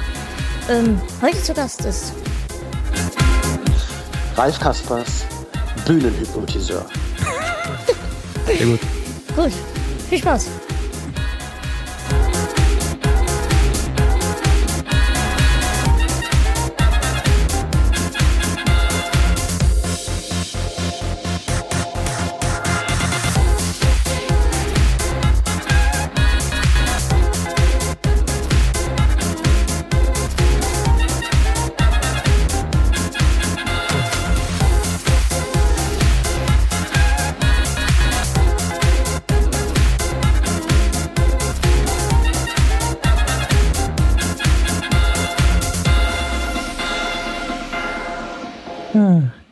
Ähm, 0.69 1.01
heute 1.21 1.43
zu 1.43 1.53
Gast 1.55 1.84
ist 1.84 2.12
Ralf 4.37 4.61
Kaspers, 4.61 5.25
Bühnenhypnotiseur. 5.84 6.87
Sehr 8.47 8.57
gut. 8.67 8.81
Gut, 9.34 9.53
viel 10.09 10.19
Spaß. 10.19 10.47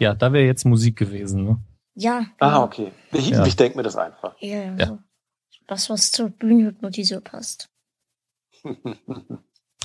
Ja, 0.09 0.15
da 0.15 0.33
wäre 0.33 0.47
jetzt 0.47 0.65
Musik 0.65 0.97
gewesen. 0.97 1.45
Ne? 1.45 1.59
Ja, 1.95 2.25
Ah, 2.39 2.49
genau. 2.49 2.65
okay. 2.65 2.93
Ich, 3.13 3.29
Ja. 3.29 3.45
ich 3.45 3.57
denke 3.57 3.77
mir 3.77 3.83
das 3.83 3.97
einfach. 3.97 4.35
Ja, 4.41 4.75
ja. 4.75 4.87
So. 4.87 4.99
Was, 5.67 5.91
was 5.91 6.13
zur 6.13 6.31
Bühnenhypnotiseur 6.31 7.21
passt. 7.21 7.69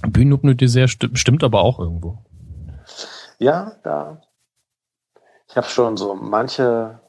Bühnenhypnotiseur 0.07 0.87
sti 0.87 1.09
stimmt 1.15 1.43
aber 1.43 1.61
auch 1.61 1.77
irgendwo. 1.79 2.23
ja, 3.37 3.75
da. 3.83 4.21
Ich 5.49 5.57
habe 5.57 5.67
schon 5.67 5.97
so 5.97 6.15
manche 6.15 7.01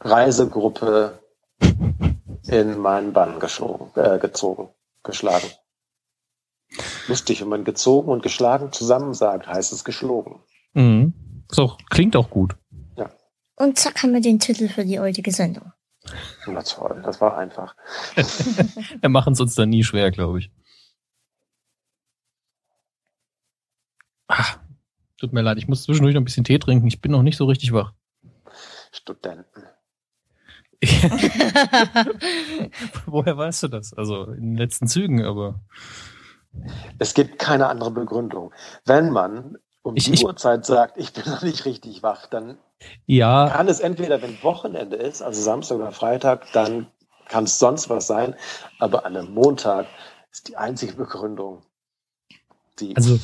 Reisegruppe 0.00 1.18
in 2.46 2.78
meinen 2.78 3.12
Bann 3.12 3.40
geschoben, 3.40 3.90
äh, 4.00 4.18
gezogen, 4.20 4.68
geschlagen. 5.02 5.48
Lustig, 7.08 7.40
wenn 7.42 7.48
man 7.48 7.64
gezogen 7.64 8.10
und 8.12 8.22
geschlagen 8.22 8.70
zusammen 8.70 9.12
sagt, 9.12 9.48
heißt 9.48 9.72
es 9.72 9.82
geschlagen. 9.84 10.40
Mhm. 10.74 11.14
Ist 11.52 11.60
auch, 11.60 11.78
klingt 11.90 12.16
auch 12.16 12.30
gut. 12.30 12.56
Und 13.62 13.78
zack 13.78 14.02
haben 14.02 14.12
wir 14.12 14.20
den 14.20 14.40
Titel 14.40 14.68
für 14.68 14.84
die 14.84 14.98
heutige 14.98 15.30
Sendung. 15.30 15.72
Na 16.46 16.62
toll, 16.62 17.00
das 17.04 17.20
war 17.20 17.38
einfach. 17.38 17.76
Wir 19.00 19.08
machen 19.08 19.34
es 19.34 19.40
uns 19.40 19.54
dann 19.54 19.68
nie 19.68 19.84
schwer, 19.84 20.10
glaube 20.10 20.40
ich. 20.40 20.50
Ach, 24.26 24.58
tut 25.16 25.32
mir 25.32 25.42
leid, 25.42 25.58
ich 25.58 25.68
muss 25.68 25.84
zwischendurch 25.84 26.14
noch 26.14 26.22
ein 26.22 26.24
bisschen 26.24 26.42
Tee 26.42 26.58
trinken. 26.58 26.88
Ich 26.88 27.00
bin 27.00 27.12
noch 27.12 27.22
nicht 27.22 27.36
so 27.36 27.44
richtig 27.44 27.72
wach. 27.72 27.92
Studenten. 28.90 29.62
Woher 33.06 33.36
weißt 33.36 33.62
du 33.62 33.68
das? 33.68 33.94
Also 33.94 34.24
in 34.24 34.54
den 34.54 34.56
letzten 34.56 34.88
Zügen, 34.88 35.24
aber. 35.24 35.60
Es 36.98 37.14
gibt 37.14 37.38
keine 37.38 37.68
andere 37.68 37.92
Begründung. 37.92 38.52
Wenn 38.84 39.10
man 39.10 39.56
um 39.82 39.96
Ich- 39.96 40.04
die 40.06 40.12
ich- 40.14 40.24
Uhrzeit 40.24 40.64
sagt, 40.66 40.96
ich 40.98 41.12
bin 41.12 41.24
noch 41.26 41.42
nicht 41.42 41.64
richtig 41.64 42.02
wach, 42.02 42.26
dann 42.26 42.58
Ja, 43.06 43.48
kann 43.48 43.68
es 43.68 43.80
entweder, 43.80 44.22
wenn 44.22 44.42
Wochenende 44.42 44.96
ist, 44.96 45.22
also 45.22 45.40
Samstag 45.42 45.76
oder 45.76 45.92
Freitag, 45.92 46.50
dann 46.52 46.86
kann 47.28 47.44
es 47.44 47.58
sonst 47.58 47.88
was 47.88 48.06
sein. 48.06 48.34
Aber 48.78 49.06
an 49.06 49.16
einem 49.16 49.32
Montag 49.32 49.86
ist 50.30 50.48
die 50.48 50.56
einzige 50.56 50.94
Begründung, 50.94 51.62
die. 52.80 52.96
also 52.96 53.18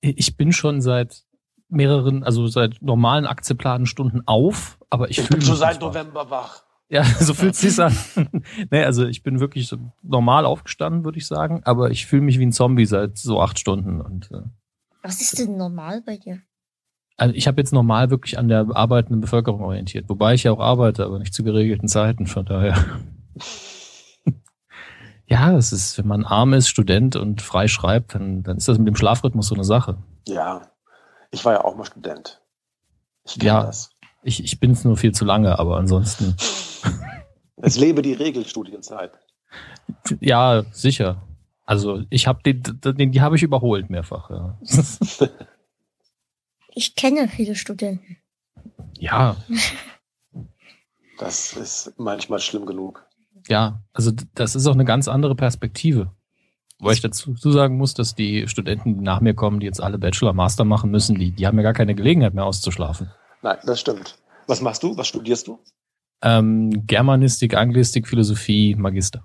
ich 0.00 0.36
bin 0.36 0.52
schon 0.52 0.80
seit 0.80 1.22
mehreren, 1.68 2.22
also 2.24 2.46
seit 2.46 2.80
normalen 2.80 3.26
Akzeptanstunden 3.26 4.22
auf, 4.26 4.78
aber 4.90 5.10
ich, 5.10 5.18
ich 5.18 5.26
fühle 5.26 5.38
bin 5.38 5.46
schon 5.46 5.56
seit. 5.56 5.80
November 5.80 6.30
wach. 6.30 6.62
Ja, 6.90 7.04
so 7.20 7.34
fühlt 7.34 7.54
es 7.54 7.60
sich 7.60 7.78
an. 7.78 7.94
nee, 8.70 8.82
also 8.84 9.04
ich 9.06 9.22
bin 9.22 9.40
wirklich 9.40 9.68
so 9.68 9.76
normal 10.02 10.46
aufgestanden, 10.46 11.04
würde 11.04 11.18
ich 11.18 11.26
sagen, 11.26 11.60
aber 11.64 11.90
ich 11.90 12.06
fühle 12.06 12.22
mich 12.22 12.38
wie 12.38 12.46
ein 12.46 12.52
Zombie 12.52 12.86
seit 12.86 13.18
so 13.18 13.40
acht 13.42 13.58
Stunden. 13.58 14.00
Und 14.00 14.30
äh, 14.30 14.42
Was 15.02 15.20
ist 15.20 15.38
denn 15.38 15.56
normal 15.56 16.02
bei 16.04 16.16
dir? 16.16 16.40
also 17.16 17.34
ich 17.34 17.48
habe 17.48 17.60
jetzt 17.60 17.72
normal 17.72 18.10
wirklich 18.10 18.38
an 18.38 18.46
der 18.48 18.66
arbeitenden 18.74 19.20
Bevölkerung 19.20 19.60
orientiert, 19.62 20.08
wobei 20.08 20.34
ich 20.34 20.44
ja 20.44 20.52
auch 20.52 20.60
arbeite, 20.60 21.04
aber 21.04 21.18
nicht 21.18 21.34
zu 21.34 21.42
geregelten 21.42 21.88
Zeiten, 21.88 22.28
von 22.28 22.44
daher. 22.46 22.76
ja, 25.26 25.52
das 25.52 25.72
ist, 25.72 25.98
wenn 25.98 26.06
man 26.06 26.24
arm 26.24 26.54
ist, 26.54 26.68
Student 26.68 27.16
und 27.16 27.42
frei 27.42 27.66
schreibt, 27.68 28.14
dann, 28.14 28.44
dann 28.44 28.56
ist 28.58 28.68
das 28.68 28.78
mit 28.78 28.86
dem 28.86 28.94
Schlafrhythmus 28.96 29.48
so 29.48 29.54
eine 29.56 29.64
Sache. 29.64 29.98
Ja, 30.28 30.62
ich 31.32 31.44
war 31.44 31.54
ja 31.54 31.64
auch 31.64 31.74
mal 31.76 31.84
Student. 31.84 32.40
Ich 33.24 33.34
kenne 33.38 33.46
Ja. 33.46 33.62
das. 33.64 33.90
Ich, 34.22 34.42
ich 34.44 34.60
bin 34.60 34.70
es 34.72 34.84
nur 34.84 34.96
viel 34.96 35.12
zu 35.12 35.24
lange, 35.24 35.58
aber 35.58 35.76
ansonsten, 35.76 36.36
Es 37.56 37.76
lebe 37.76 38.02
die 38.02 38.12
Regelstudienzeit. 38.12 39.10
ja, 40.20 40.62
sicher. 40.70 41.22
Also 41.68 42.02
ich 42.08 42.26
habe 42.26 42.42
den, 42.42 42.62
den, 42.82 43.12
die 43.12 43.20
habe 43.20 43.36
ich 43.36 43.42
überholt 43.42 43.90
mehrfach. 43.90 44.30
Ja. 44.30 44.58
Ich 46.74 46.94
kenne 46.94 47.26
viele 47.26 47.56
Studenten. 47.56 48.18
ja, 48.98 49.36
Das 51.18 51.54
ist 51.54 51.94
manchmal 51.98 52.38
schlimm 52.38 52.64
genug. 52.66 53.04
Ja, 53.48 53.82
also 53.92 54.12
das 54.34 54.54
ist 54.54 54.66
auch 54.68 54.74
eine 54.74 54.84
ganz 54.84 55.08
andere 55.08 55.34
Perspektive. 55.34 56.12
Weil 56.78 56.94
ich 56.94 57.00
dazu 57.00 57.34
sagen 57.34 57.76
muss, 57.76 57.94
dass 57.94 58.14
die 58.14 58.46
Studenten, 58.46 58.98
die 58.98 59.04
nach 59.04 59.20
mir 59.20 59.34
kommen, 59.34 59.58
die 59.58 59.66
jetzt 59.66 59.82
alle 59.82 59.98
Bachelor, 59.98 60.32
Master 60.32 60.64
machen 60.64 60.92
müssen, 60.92 61.18
die, 61.18 61.32
die 61.32 61.46
haben 61.48 61.56
ja 61.56 61.64
gar 61.64 61.72
keine 61.72 61.96
Gelegenheit 61.96 62.34
mehr 62.34 62.44
auszuschlafen. 62.44 63.10
Nein, 63.42 63.58
das 63.64 63.80
stimmt. 63.80 64.16
Was 64.46 64.60
machst 64.60 64.84
du? 64.84 64.96
Was 64.96 65.08
studierst 65.08 65.48
du? 65.48 65.58
Ähm, 66.22 66.86
Germanistik, 66.86 67.56
Anglistik, 67.56 68.06
Philosophie, 68.06 68.76
Magister. 68.76 69.24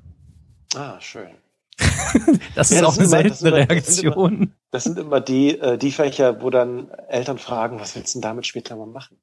Ah, 0.73 0.99
schön. 0.99 1.29
Das 2.55 2.69
Ja, 2.69 2.75
ist 2.77 2.81
das 2.81 2.83
auch 2.83 2.93
eine 2.97 3.03
immer- 3.05 3.07
seltene 3.07 3.29
das 3.29 3.39
sind 3.39 3.47
immer- 3.47 3.57
Reaktion. 3.69 4.53
Das 4.71 4.83
sind 4.83 4.99
immer 4.99 5.21
die, 5.21 5.57
äh, 5.59 5.77
die 5.77 5.91
Fächer, 5.91 6.41
wo 6.41 6.49
dann 6.49 6.89
Eltern 7.09 7.37
fragen, 7.39 7.79
was 7.79 7.95
willst 7.95 8.13
du 8.13 8.19
denn 8.19 8.23
damit 8.29 8.45
später 8.47 8.75
mal 8.75 8.85
machen? 8.87 9.17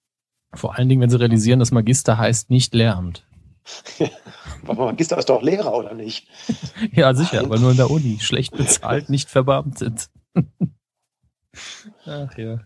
Vor 0.55 0.77
allen 0.77 0.89
Dingen, 0.89 1.00
wenn 1.00 1.10
sie 1.10 1.19
realisieren, 1.21 1.60
dass 1.60 1.71
Magister 1.71 2.19
heißt 2.19 2.50
nicht 2.50 2.75
Lehramt. 2.75 3.25
Aber 4.66 4.87
Magister 4.87 5.16
ist 5.19 5.28
doch 5.28 5.43
Lehrer, 5.43 5.72
oder 5.75 5.94
nicht? 5.94 6.27
Ja, 6.93 7.15
sicher, 7.15 7.37
Nein. 7.37 7.44
aber 7.47 7.59
nur 7.59 7.71
in 7.72 7.77
der 7.77 7.91
Uni. 7.91 8.19
Schlecht 8.21 8.56
bezahlt, 8.56 9.10
nicht 9.10 9.28
verbeamtet. 9.28 10.09
Ach 12.06 12.37
ja. 12.39 12.60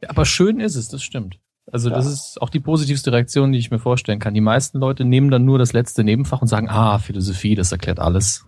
ja. 0.00 0.08
Aber 0.08 0.24
schön 0.26 0.60
ist 0.60 0.76
es, 0.76 0.88
das 0.88 1.02
stimmt. 1.02 1.38
Also 1.74 1.90
das 1.90 2.04
Ja. 2.04 2.12
ist 2.12 2.40
auch 2.40 2.50
die 2.50 2.60
positivste 2.60 3.10
Reaktion, 3.10 3.50
die 3.50 3.58
ich 3.58 3.72
mir 3.72 3.80
vorstellen 3.80 4.20
kann. 4.20 4.32
Die 4.32 4.40
meisten 4.40 4.78
Leute 4.78 5.04
nehmen 5.04 5.28
dann 5.32 5.44
nur 5.44 5.58
das 5.58 5.72
letzte 5.72 6.04
Nebenfach 6.04 6.40
und 6.40 6.46
sagen, 6.46 6.68
ah, 6.68 7.00
Philosophie, 7.00 7.56
das 7.56 7.72
erklärt 7.72 7.98
alles. 7.98 8.46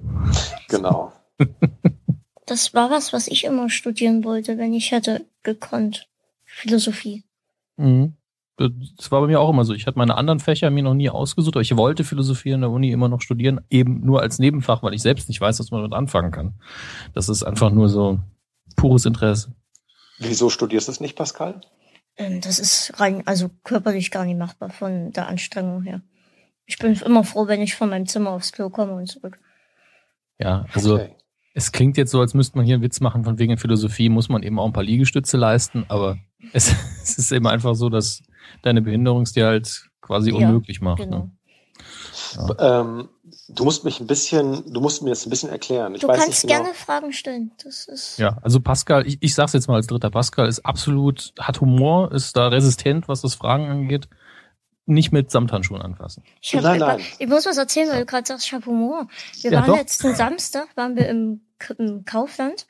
Genau. 0.68 1.12
Das 2.48 2.72
war 2.74 2.92
was, 2.92 3.12
was 3.12 3.26
ich 3.26 3.42
immer 3.42 3.68
studieren 3.68 4.22
wollte, 4.22 4.56
wenn 4.56 4.72
ich 4.72 4.92
hätte 4.92 5.26
gekonnt. 5.42 6.06
Philosophie. 6.44 7.24
Mhm. 7.76 8.14
Das 8.56 9.10
war 9.10 9.20
bei 9.20 9.26
mir 9.26 9.40
auch 9.40 9.50
immer 9.50 9.64
so. 9.64 9.74
Ich 9.74 9.88
hatte 9.88 9.98
meine 9.98 10.16
anderen 10.16 10.38
Fächer 10.38 10.70
mir 10.70 10.84
noch 10.84 10.94
nie 10.94 11.10
ausgesucht, 11.10 11.56
aber 11.56 11.62
ich 11.62 11.76
wollte 11.76 12.04
Philosophie 12.04 12.50
in 12.50 12.60
der 12.60 12.70
Uni 12.70 12.92
immer 12.92 13.08
noch 13.08 13.20
studieren, 13.20 13.62
eben 13.68 14.00
nur 14.06 14.20
als 14.22 14.38
Nebenfach, 14.38 14.84
weil 14.84 14.94
ich 14.94 15.02
selbst 15.02 15.28
nicht 15.28 15.40
weiß, 15.40 15.58
was 15.58 15.72
man 15.72 15.80
damit 15.82 15.94
anfangen 15.94 16.30
kann. 16.30 16.54
Das 17.14 17.28
ist 17.28 17.42
einfach 17.42 17.72
nur 17.72 17.88
so 17.88 18.20
pures 18.76 19.06
Interesse. 19.06 19.52
Wieso 20.20 20.48
studierst 20.48 20.86
du 20.86 20.92
es 20.92 21.00
nicht, 21.00 21.16
Pascal? 21.16 21.62
Ähm, 22.16 22.40
Das 22.40 22.58
ist 22.58 22.92
rein, 22.98 23.22
also 23.26 23.50
körperlich 23.64 24.10
gar 24.10 24.24
nicht 24.24 24.38
machbar 24.38 24.70
von 24.70 25.12
der 25.12 25.28
Anstrengung 25.28 25.82
her. 25.82 26.00
Ich 26.66 26.78
bin 26.78 26.94
immer 26.94 27.24
froh, 27.24 27.46
wenn 27.46 27.62
ich 27.62 27.74
von 27.74 27.90
meinem 27.90 28.06
Zimmer 28.06 28.30
aufs 28.30 28.52
Klo 28.52 28.70
komme 28.70 28.94
und 28.94 29.06
zurück. 29.06 29.38
Ja, 30.38 30.66
also 30.72 30.96
Okay. 30.96 31.16
Es 31.58 31.72
klingt 31.72 31.96
jetzt 31.96 32.10
so, 32.10 32.20
als 32.20 32.34
müsste 32.34 32.58
man 32.58 32.66
hier 32.66 32.74
einen 32.74 32.82
Witz 32.82 33.00
machen, 33.00 33.24
von 33.24 33.38
wegen 33.38 33.56
Philosophie 33.56 34.10
muss 34.10 34.28
man 34.28 34.42
eben 34.42 34.58
auch 34.58 34.66
ein 34.66 34.74
paar 34.74 34.82
Liegestütze 34.82 35.38
leisten, 35.38 35.86
aber 35.88 36.18
es, 36.52 36.74
es 37.02 37.16
ist 37.16 37.32
eben 37.32 37.46
einfach 37.46 37.74
so, 37.74 37.88
dass 37.88 38.22
deine 38.60 38.82
Behinderung 38.82 39.22
es 39.22 39.32
dir 39.32 39.46
halt 39.46 39.88
quasi 40.02 40.32
Ja, 40.32 40.36
unmöglich 40.36 40.82
macht. 40.82 40.98
Genau. 41.04 41.30
Ne? 42.36 42.56
Ähm, 42.58 43.08
du 43.48 43.64
musst 43.64 43.84
mich 43.84 44.00
ein 44.00 44.06
bisschen, 44.06 44.72
du 44.72 44.80
musst 44.80 45.02
mir 45.02 45.10
das 45.10 45.26
ein 45.26 45.30
bisschen 45.30 45.50
erklären. 45.50 45.94
Ich 45.94 46.00
Du 46.00 46.08
weiß 46.08 46.16
kannst 46.18 46.44
nicht 46.44 46.52
genau. 46.52 46.62
gerne 46.64 46.74
Fragen 46.74 47.12
stellen. 47.12 47.52
Das 47.62 47.86
ist. 47.86 48.18
Ja, 48.18 48.38
also 48.42 48.60
Pascal, 48.60 49.06
ich, 49.06 49.18
ich 49.20 49.34
sag's 49.34 49.52
jetzt 49.52 49.68
mal 49.68 49.76
als 49.76 49.86
dritter, 49.86 50.10
Pascal 50.10 50.48
ist 50.48 50.64
absolut, 50.66 51.32
hat 51.38 51.60
Humor, 51.60 52.12
ist 52.12 52.36
da 52.36 52.48
resistent, 52.48 53.08
was 53.08 53.20
das 53.22 53.34
Fragen 53.34 53.66
angeht. 53.68 54.08
Nicht 54.88 55.10
mit 55.10 55.32
Samthandschuhen 55.32 55.82
anfassen. 55.82 56.22
Ich, 56.40 56.54
hab, 56.54 56.62
Nein, 56.62 56.78
nein. 56.78 57.00
ich 57.18 57.26
muss 57.26 57.44
was 57.44 57.56
erzählen, 57.56 57.88
weil 57.90 58.00
du 58.00 58.06
gerade 58.06 58.24
sagst, 58.26 58.46
ich 58.46 58.52
habe 58.52 58.66
Humor. 58.66 59.08
Wir 59.42 59.50
Ja, 59.50 59.60
waren 59.60 59.66
doch. 59.70 59.76
letzten 59.78 60.14
Samstag, 60.14 60.68
waren 60.76 60.94
wir 60.94 61.08
im, 61.08 61.40
im 61.78 62.04
Kaufland 62.04 62.66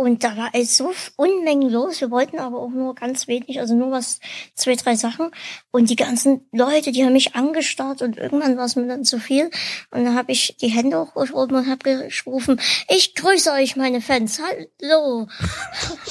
Und 0.00 0.24
da 0.24 0.34
war 0.34 0.48
es 0.54 0.78
so 0.78 0.94
Unmengen 1.16 1.68
los. 1.68 2.00
Wir 2.00 2.10
wollten 2.10 2.38
aber 2.38 2.58
auch 2.58 2.70
nur 2.70 2.94
ganz 2.94 3.28
wenig, 3.28 3.60
also 3.60 3.74
nur 3.74 3.90
was, 3.90 4.18
zwei, 4.54 4.74
drei 4.74 4.96
Sachen. 4.96 5.30
Und 5.72 5.90
die 5.90 5.96
ganzen 5.96 6.48
Leute, 6.52 6.90
die 6.90 7.04
haben 7.04 7.12
mich 7.12 7.34
angestarrt 7.34 8.00
und 8.00 8.16
irgendwann 8.16 8.56
war 8.56 8.64
es 8.64 8.76
mir 8.76 8.86
dann 8.86 9.04
zu 9.04 9.18
viel. 9.18 9.50
Und 9.90 10.06
dann 10.06 10.14
habe 10.14 10.32
ich 10.32 10.56
die 10.58 10.68
Hände 10.68 10.98
hochgehoben 10.98 11.54
und 11.54 11.68
habe 11.68 12.06
gerufen, 12.06 12.58
ich 12.88 13.14
grüße 13.14 13.52
euch, 13.52 13.76
meine 13.76 14.00
Fans. 14.00 14.40
Hallo. 14.40 15.28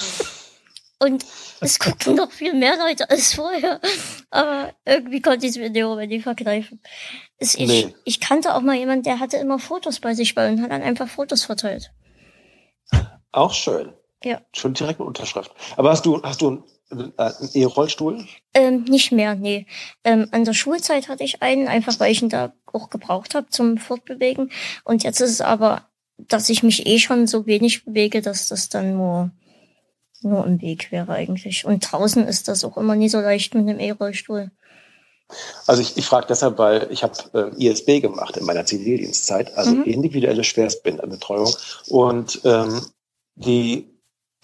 und 1.00 1.26
es 1.60 1.80
gucken 1.80 2.14
noch 2.14 2.32
viel 2.32 2.54
mehr 2.54 2.78
Leute 2.78 3.10
als 3.10 3.34
vorher. 3.34 3.82
Aber 4.30 4.72
irgendwie 4.86 5.24
konnte 5.24 5.48
ich 5.48 5.54
es 5.54 5.58
mir 5.58 5.66
in 5.66 5.74
dem 5.74 5.88
Moment 5.88 6.12
nicht 6.12 6.22
vergreifen. 6.22 6.80
Es, 7.40 7.56
ich, 7.56 7.68
nee. 7.68 7.96
ich 8.04 8.20
kannte 8.20 8.54
auch 8.54 8.62
mal 8.62 8.76
jemanden, 8.76 9.02
der 9.02 9.20
hatte 9.20 9.38
immer 9.38 9.58
Fotos 9.58 10.00
bei 10.00 10.14
sich 10.14 10.36
bei 10.36 10.48
und 10.48 10.62
hat 10.62 10.70
dann 10.70 10.84
einfach 10.84 11.08
Fotos 11.08 11.44
verteilt. 11.44 11.92
Auch 13.32 13.54
schön. 13.54 13.94
Ja. 14.24 14.42
Schon 14.54 14.74
direkt 14.74 15.00
mit 15.00 15.08
Unterschrift. 15.08 15.52
Aber 15.78 15.92
hast 15.92 16.06
du, 16.06 16.22
hast 16.24 16.42
du 16.42 16.64
einen, 16.92 17.14
äh, 17.18 17.24
einen 17.24 17.50
E-Rollstuhl? 17.54 18.26
Ähm, 18.54 18.84
nicht 18.84 19.12
mehr, 19.12 19.36
nee. 19.36 19.66
Ähm, 20.04 20.28
an 20.32 20.44
der 20.44 20.54
Schulzeit 20.54 21.08
hatte 21.08 21.24
ich 21.24 21.42
einen, 21.42 21.68
einfach 21.68 22.00
weil 22.00 22.12
ich 22.12 22.22
ihn 22.22 22.30
da 22.30 22.54
auch 22.66 22.90
gebraucht 22.90 23.36
habe 23.36 23.48
zum 23.50 23.78
Fortbewegen. 23.78 24.52
Und 24.84 25.04
jetzt 25.04 25.22
ist 25.22 25.32
es 25.32 25.42
aber, 25.42 25.88
dass 26.18 26.50
ich 26.50 26.64
mich 26.64 26.86
eh 26.86 27.00
schon 27.00 27.28
so 27.28 27.46
wenig 27.46 27.86
bewege, 27.86 28.22
dass 28.22 28.48
das 28.48 28.68
dann 28.68 28.98
nur, 28.98 29.32
nur 30.22 30.46
im 30.46 30.62
Weg 30.62 30.92
wäre 30.92 31.14
eigentlich. 31.14 31.66
Und 31.66 31.90
draußen 31.90 32.28
ist 32.28 32.50
das 32.50 32.66
auch 32.66 32.78
immer 32.78 32.96
nie 32.96 33.10
so 33.10 33.22
leicht 33.22 33.56
mit 33.56 33.70
einem 33.70 33.80
E-Rollstuhl. 33.80 34.52
Also 35.68 35.82
ich, 35.82 35.96
ich 35.96 36.06
frage 36.08 36.26
deshalb, 36.28 36.58
weil 36.58 36.88
ich 36.92 37.04
habe 37.04 37.54
äh, 37.56 37.66
ISB 37.66 38.02
gemacht 38.02 38.36
in 38.36 38.46
meiner 38.46 38.66
Zivildienstzeit, 38.66 39.56
also 39.56 39.72
mhm. 39.76 39.84
individuelle 39.84 40.44
Schwerstbehindertenbetreuung. 40.44 41.54
Und 41.88 42.42
ähm, 42.44 42.82
die, 43.40 43.90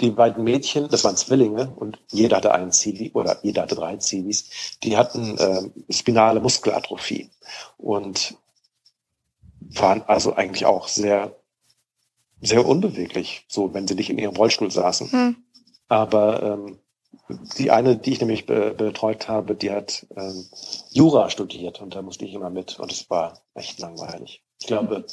die 0.01 0.12
beiden 0.12 0.44
Mädchen, 0.44 0.89
das 0.89 1.03
waren 1.03 1.18
Zwillinge 1.18 1.71
und 1.75 2.00
jeder 2.12 2.38
hatte 2.38 2.53
einen 2.53 2.71
Zivi 2.71 3.12
oder 3.13 3.38
jeder 3.44 3.63
hatte 3.63 3.75
drei 3.75 3.97
Zivis, 3.97 4.77
die 4.83 4.97
hatten 4.97 5.38
äh, 5.38 5.94
spinale 5.94 6.39
Muskelatrophie 6.39 7.30
und 7.77 8.36
waren 9.59 10.01
also 10.03 10.36
eigentlich 10.36 10.65
auch 10.65 10.88
sehr, 10.88 11.36
sehr 12.42 12.65
unbeweglich, 12.65 13.45
so 13.47 13.74
wenn 13.74 13.88
sie 13.88 13.95
nicht 13.95 14.09
in 14.09 14.18
ihrem 14.18 14.36
Rollstuhl 14.36 14.71
saßen. 14.71 15.12
Hm. 15.12 15.36
Aber 15.88 16.42
ähm, 16.42 16.80
die 17.57 17.71
eine, 17.71 17.97
die 17.97 18.13
ich 18.13 18.19
nämlich 18.19 18.45
be 18.45 18.74
betreut 18.74 19.27
habe, 19.27 19.56
die 19.56 19.71
hat 19.71 20.06
ähm, 20.15 20.45
Jura 20.92 21.30
studiert 21.30 21.81
und 21.81 21.95
da 21.95 22.01
musste 22.01 22.25
ich 22.25 22.33
immer 22.33 22.50
mit 22.50 22.80
und 22.80 22.92
es 22.92 23.09
war 23.09 23.42
echt 23.53 23.80
langweilig. 23.80 24.44
Ich 24.59 24.68
glaube, 24.68 25.06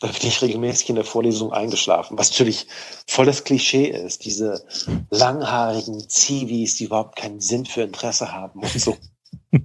da 0.00 0.08
bin 0.08 0.28
ich 0.28 0.42
regelmäßig 0.42 0.90
in 0.90 0.96
der 0.96 1.04
Vorlesung 1.04 1.52
eingeschlafen, 1.52 2.18
was 2.18 2.30
natürlich 2.30 2.66
voll 3.06 3.26
das 3.26 3.44
Klischee 3.44 3.86
ist. 3.86 4.24
Diese 4.24 4.66
langhaarigen 5.10 6.08
Zivis, 6.08 6.76
die 6.76 6.84
überhaupt 6.84 7.16
keinen 7.16 7.40
Sinn 7.40 7.64
für 7.64 7.82
Interesse 7.82 8.32
haben 8.32 8.60
und 8.60 8.68
so. 8.68 8.96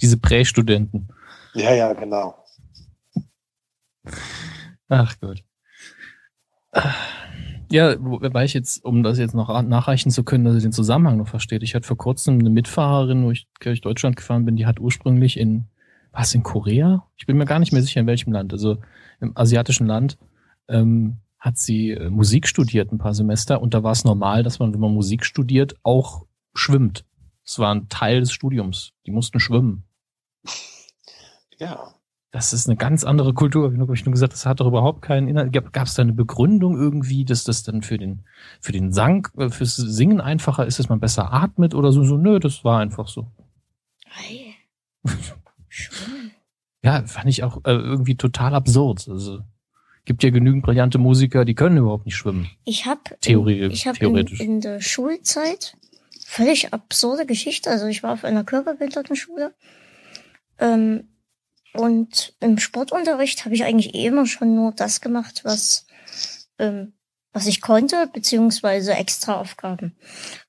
Diese 0.00 0.16
Prästudenten. 0.16 1.08
Ja, 1.54 1.74
ja, 1.74 1.92
genau. 1.92 2.34
Ach 4.88 5.14
Gott. 5.20 5.42
Ja, 7.70 7.96
wobei 8.00 8.44
ich 8.44 8.54
jetzt, 8.54 8.84
um 8.84 9.02
das 9.02 9.18
jetzt 9.18 9.34
noch 9.34 9.48
nachreichen 9.62 10.10
zu 10.10 10.24
können, 10.24 10.44
dass 10.44 10.54
ihr 10.54 10.60
den 10.60 10.72
Zusammenhang 10.72 11.18
noch 11.18 11.28
versteht. 11.28 11.62
Ich 11.62 11.74
hatte 11.74 11.86
vor 11.86 11.96
kurzem 11.96 12.38
eine 12.38 12.50
Mitfahrerin, 12.50 13.24
wo 13.24 13.30
ich 13.30 13.48
durch 13.60 13.80
Deutschland 13.80 14.16
gefahren 14.16 14.44
bin, 14.44 14.56
die 14.56 14.66
hat 14.66 14.80
ursprünglich 14.80 15.38
in, 15.38 15.66
was 16.12 16.34
in 16.34 16.42
Korea? 16.42 17.06
Ich 17.16 17.26
bin 17.26 17.36
mir 17.36 17.46
gar 17.46 17.58
nicht 17.58 17.72
mehr 17.72 17.82
sicher, 17.82 18.00
in 18.00 18.06
welchem 18.06 18.32
Land. 18.32 18.52
Also 18.52 18.78
im 19.20 19.36
asiatischen 19.36 19.86
Land 19.86 20.18
ähm, 20.68 21.18
hat 21.38 21.58
sie 21.58 21.90
äh, 21.90 22.10
Musik 22.10 22.46
studiert 22.46 22.92
ein 22.92 22.98
paar 22.98 23.14
Semester 23.14 23.60
und 23.60 23.74
da 23.74 23.82
war 23.82 23.92
es 23.92 24.04
normal, 24.04 24.42
dass 24.42 24.58
man, 24.58 24.72
wenn 24.72 24.80
man 24.80 24.92
Musik 24.92 25.24
studiert, 25.24 25.74
auch 25.82 26.26
schwimmt. 26.54 27.04
Es 27.44 27.58
war 27.58 27.74
ein 27.74 27.88
Teil 27.88 28.20
des 28.20 28.32
Studiums. 28.32 28.92
Die 29.06 29.10
mussten 29.10 29.40
schwimmen. 29.40 29.84
Ja. 31.58 31.94
Das 32.32 32.52
ist 32.52 32.68
eine 32.68 32.76
ganz 32.76 33.02
andere 33.02 33.34
Kultur. 33.34 33.72
Wie 33.72 33.80
habe 33.80 33.92
ich 33.92 34.04
nur 34.04 34.12
gesagt, 34.12 34.34
das 34.34 34.46
hat 34.46 34.60
doch 34.60 34.68
überhaupt 34.68 35.02
keinen 35.02 35.26
Inhalt. 35.26 35.52
Gab 35.52 35.86
es 35.86 35.94
da 35.94 36.02
eine 36.02 36.12
Begründung 36.12 36.78
irgendwie, 36.78 37.24
dass 37.24 37.42
das 37.42 37.64
dann 37.64 37.82
für 37.82 37.98
den 37.98 38.24
für 38.60 38.70
den 38.70 38.92
Sang, 38.92 39.26
äh, 39.36 39.50
fürs 39.50 39.74
Singen 39.74 40.20
einfacher 40.20 40.64
ist, 40.64 40.78
dass 40.78 40.88
man 40.88 41.00
besser 41.00 41.32
atmet 41.32 41.74
oder 41.74 41.90
so? 41.90 42.04
So, 42.04 42.16
nö, 42.16 42.38
das 42.38 42.64
war 42.64 42.78
einfach 42.78 43.08
so. 43.08 43.26
Hey. 44.06 44.54
Ja, 46.82 47.04
fand 47.06 47.28
ich 47.28 47.42
auch 47.42 47.58
äh, 47.64 47.72
irgendwie 47.72 48.16
total 48.16 48.54
absurd. 48.54 49.06
Also 49.08 49.40
gibt 50.04 50.22
ja 50.22 50.30
genügend 50.30 50.64
brillante 50.64 50.98
Musiker, 50.98 51.44
die 51.44 51.54
können 51.54 51.76
überhaupt 51.76 52.06
nicht 52.06 52.16
schwimmen. 52.16 52.50
Ich 52.64 52.86
habe 52.86 53.00
Theorie, 53.20 53.66
ich 53.66 53.86
hab 53.86 53.96
theoretisch. 53.96 54.40
In, 54.40 54.54
in 54.54 54.60
der 54.60 54.80
Schulzeit 54.80 55.76
völlig 56.24 56.72
absurde 56.72 57.26
Geschichte. 57.26 57.70
Also 57.70 57.86
ich 57.86 58.02
war 58.02 58.12
auf 58.12 58.24
einer 58.24 58.44
Körperbehindertenschule. 58.44 59.54
Ähm, 60.58 61.08
und 61.74 62.34
im 62.40 62.58
Sportunterricht 62.58 63.44
habe 63.44 63.54
ich 63.54 63.64
eigentlich 63.64 63.94
eh 63.94 64.06
immer 64.06 64.26
schon 64.26 64.54
nur 64.54 64.72
das 64.72 65.00
gemacht, 65.00 65.42
was, 65.44 65.86
ähm, 66.58 66.92
was 67.32 67.46
ich 67.46 67.60
konnte, 67.60 68.08
beziehungsweise 68.12 68.94
Extraaufgaben. 68.94 69.96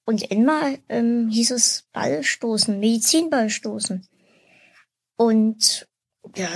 Und 0.05 0.31
einmal 0.31 0.79
ähm, 0.89 1.29
hieß 1.29 1.51
es 1.51 1.87
Ballstoßen, 1.93 2.79
Medizinballstoßen. 2.79 4.07
Und 5.21 5.87
ja, 6.35 6.49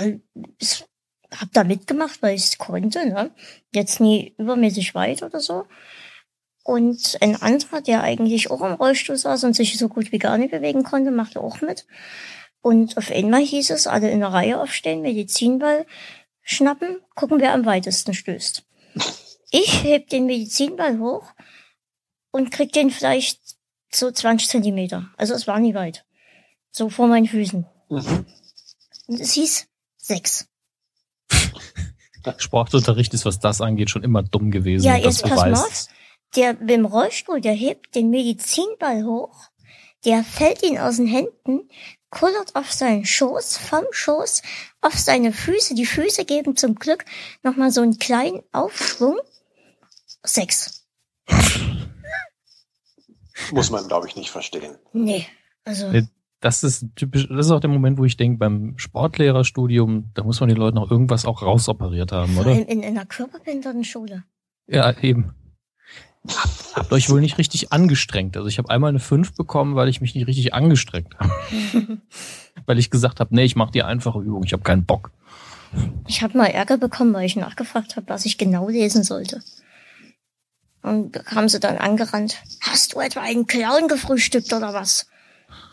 ich 0.58 0.84
hab 1.32 1.52
da 1.52 1.62
mitgemacht, 1.62 2.20
weil 2.20 2.34
ich 2.34 2.46
es 2.46 2.58
konnte, 2.58 3.06
ne? 3.06 3.30
Jetzt 3.72 4.00
nie 4.00 4.34
übermäßig 4.38 4.92
weit 4.96 5.22
oder 5.22 5.38
so. 5.38 5.66
Und 6.64 7.16
ein 7.20 7.40
anderer, 7.40 7.80
der 7.80 8.02
eigentlich 8.02 8.50
auch 8.50 8.62
im 8.62 8.72
Rollstuhl 8.72 9.16
saß 9.16 9.44
und 9.44 9.54
sich 9.54 9.78
so 9.78 9.88
gut 9.88 10.10
wie 10.10 10.18
gar 10.18 10.36
nicht 10.36 10.50
bewegen 10.50 10.82
konnte, 10.82 11.12
machte 11.12 11.40
auch 11.40 11.60
mit. 11.60 11.86
Und 12.60 12.96
auf 12.96 13.12
einmal 13.12 13.42
hieß 13.42 13.70
es, 13.70 13.86
alle 13.86 14.10
in 14.10 14.18
der 14.18 14.30
Reihe 14.30 14.60
aufstehen, 14.60 15.00
Medizinball 15.00 15.86
schnappen, 16.42 16.96
gucken, 17.14 17.38
wer 17.38 17.52
am 17.52 17.66
weitesten 17.66 18.14
stößt. 18.14 18.64
Ich 19.52 19.84
heb 19.84 20.08
den 20.08 20.26
Medizinball 20.26 20.98
hoch 20.98 21.32
und 22.32 22.50
krieg 22.50 22.72
den 22.72 22.90
vielleicht 22.90 23.40
so 23.92 24.10
20 24.10 24.48
Zentimeter. 24.48 25.08
Also 25.16 25.34
es 25.34 25.46
war 25.46 25.60
nie 25.60 25.74
weit. 25.74 26.04
So 26.72 26.90
vor 26.90 27.06
meinen 27.06 27.28
Füßen. 27.28 27.64
Mhm. 27.90 28.26
Und 29.06 29.20
es 29.20 29.32
hieß 29.32 29.66
sechs. 29.96 30.48
Sportunterricht 32.38 33.14
ist, 33.14 33.24
was 33.24 33.38
das 33.38 33.60
angeht, 33.60 33.90
schon 33.90 34.02
immer 34.02 34.22
dumm 34.22 34.50
gewesen. 34.50 34.84
Ja, 34.84 34.96
jetzt 34.96 35.22
pass 35.22 35.36
mal 35.36 35.54
auf. 35.54 35.86
Der 36.34 36.54
mit 36.54 36.70
dem 36.70 36.84
Rollstuhl, 36.84 37.40
der 37.40 37.52
hebt 37.52 37.94
den 37.94 38.10
Medizinball 38.10 39.04
hoch, 39.04 39.48
der 40.04 40.24
fällt 40.24 40.62
ihn 40.62 40.78
aus 40.78 40.96
den 40.96 41.06
Händen, 41.06 41.68
kullert 42.10 42.54
auf 42.56 42.72
seinen 42.72 43.04
Schoß, 43.04 43.58
vom 43.58 43.84
Schoß 43.90 44.42
auf 44.80 44.98
seine 44.98 45.32
Füße. 45.32 45.74
Die 45.74 45.86
Füße 45.86 46.24
geben 46.24 46.56
zum 46.56 46.74
Glück 46.74 47.04
nochmal 47.42 47.70
so 47.70 47.80
einen 47.80 47.98
kleinen 47.98 48.42
Aufschwung. 48.52 49.18
Sechs. 50.22 50.84
Muss 53.52 53.70
man, 53.70 53.86
glaube 53.86 54.08
ich, 54.08 54.16
nicht 54.16 54.30
verstehen. 54.30 54.76
Nee, 54.92 55.26
also 55.64 55.92
das 56.40 56.62
ist 56.62 56.86
typisch, 56.96 57.28
das 57.28 57.46
ist 57.46 57.52
auch 57.52 57.60
der 57.60 57.70
Moment, 57.70 57.98
wo 57.98 58.04
ich 58.04 58.16
denke, 58.16 58.38
beim 58.38 58.76
Sportlehrerstudium, 58.76 60.10
da 60.14 60.22
muss 60.22 60.40
man 60.40 60.48
den 60.48 60.58
Leuten 60.58 60.78
auch 60.78 60.90
irgendwas 60.90 61.24
auch 61.24 61.42
rausoperiert 61.42 62.12
haben, 62.12 62.36
oder? 62.36 62.52
In, 62.52 62.64
in 62.64 62.84
einer 62.84 63.06
körperbehinderten 63.06 63.84
Schule. 63.84 64.24
Ja, 64.66 64.92
eben. 65.00 65.34
Habt, 66.28 66.76
habt 66.76 66.92
euch 66.92 67.08
wohl 67.08 67.20
nicht 67.20 67.38
richtig 67.38 67.72
angestrengt. 67.72 68.36
Also 68.36 68.48
ich 68.48 68.58
habe 68.58 68.68
einmal 68.68 68.90
eine 68.90 68.98
5 68.98 69.34
bekommen, 69.34 69.76
weil 69.76 69.88
ich 69.88 70.00
mich 70.00 70.14
nicht 70.14 70.26
richtig 70.26 70.54
angestrengt 70.54 71.14
habe. 71.18 71.32
weil 72.66 72.78
ich 72.78 72.90
gesagt 72.90 73.20
habe, 73.20 73.34
nee, 73.34 73.44
ich 73.44 73.56
mache 73.56 73.72
die 73.72 73.82
einfache 73.82 74.20
Übung, 74.20 74.42
ich 74.44 74.52
habe 74.52 74.62
keinen 74.62 74.84
Bock. 74.84 75.12
Ich 76.06 76.22
habe 76.22 76.36
mal 76.36 76.46
Ärger 76.46 76.78
bekommen, 76.78 77.12
weil 77.14 77.26
ich 77.26 77.36
nachgefragt 77.36 77.96
habe, 77.96 78.08
was 78.08 78.24
ich 78.24 78.38
genau 78.38 78.68
lesen 78.68 79.04
sollte. 79.04 79.42
Und 80.82 81.16
da 81.16 81.22
kam 81.22 81.48
sie 81.48 81.60
dann 81.60 81.78
angerannt. 81.78 82.36
Hast 82.60 82.94
du 82.94 83.00
etwa 83.00 83.20
einen 83.20 83.46
Clown 83.46 83.88
gefrühstückt 83.88 84.52
oder 84.52 84.72
was? 84.72 85.06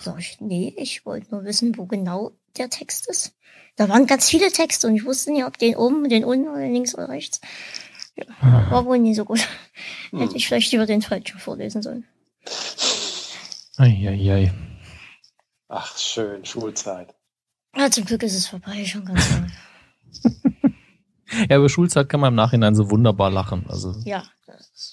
Sag 0.04 0.20
ich, 0.20 0.42
nee, 0.42 0.74
ich 0.78 1.06
wollte 1.06 1.32
nur 1.32 1.46
wissen, 1.46 1.78
wo 1.78 1.86
genau 1.86 2.34
der 2.58 2.70
Text 2.70 3.10
ist. 3.10 3.38
Da 3.78 3.88
waren 3.88 4.06
ganz 4.06 4.30
viele 4.30 4.52
Texte 4.52 4.88
und 4.88 4.98
ich 4.98 5.06
wusste 5.06 5.32
nicht, 5.32 5.46
ob 5.46 5.58
den 5.58 5.78
oben, 5.78 6.10
den 6.10 6.26
unten 6.26 6.50
oder 6.50 6.68
links 6.68 6.94
oder 6.94 7.08
rechts. 7.08 7.40
Ja, 8.16 8.26
war 8.70 8.86
wohl 8.86 9.00
nie 9.00 9.16
so 9.16 9.24
gut. 9.24 9.48
Hm. 10.10 10.20
Hätte 10.20 10.36
ich 10.36 10.46
vielleicht 10.46 10.72
lieber 10.74 10.86
den 10.86 11.02
falschen 11.02 11.40
vorlesen 11.40 11.82
sollen. 11.82 12.06
Eieiei. 13.78 14.54
Ach, 15.70 15.98
schön, 15.98 16.44
Schulzeit. 16.44 17.16
Ja, 17.76 17.90
zum 17.90 18.04
Glück 18.04 18.24
ist 18.24 18.36
es 18.36 18.48
vorbei, 18.48 18.84
schon 18.86 19.06
ganz 19.06 19.32
lange. 19.32 19.52
ja, 21.50 21.58
über 21.58 21.70
Schulzeit 21.70 22.10
kann 22.10 22.20
man 22.20 22.34
im 22.34 22.36
Nachhinein 22.36 22.76
so 22.76 22.92
wunderbar 22.92 23.32
lachen. 23.32 23.66
Also. 23.70 23.96
Ja, 24.04 24.26
das 24.46 24.70
ist 24.70 24.93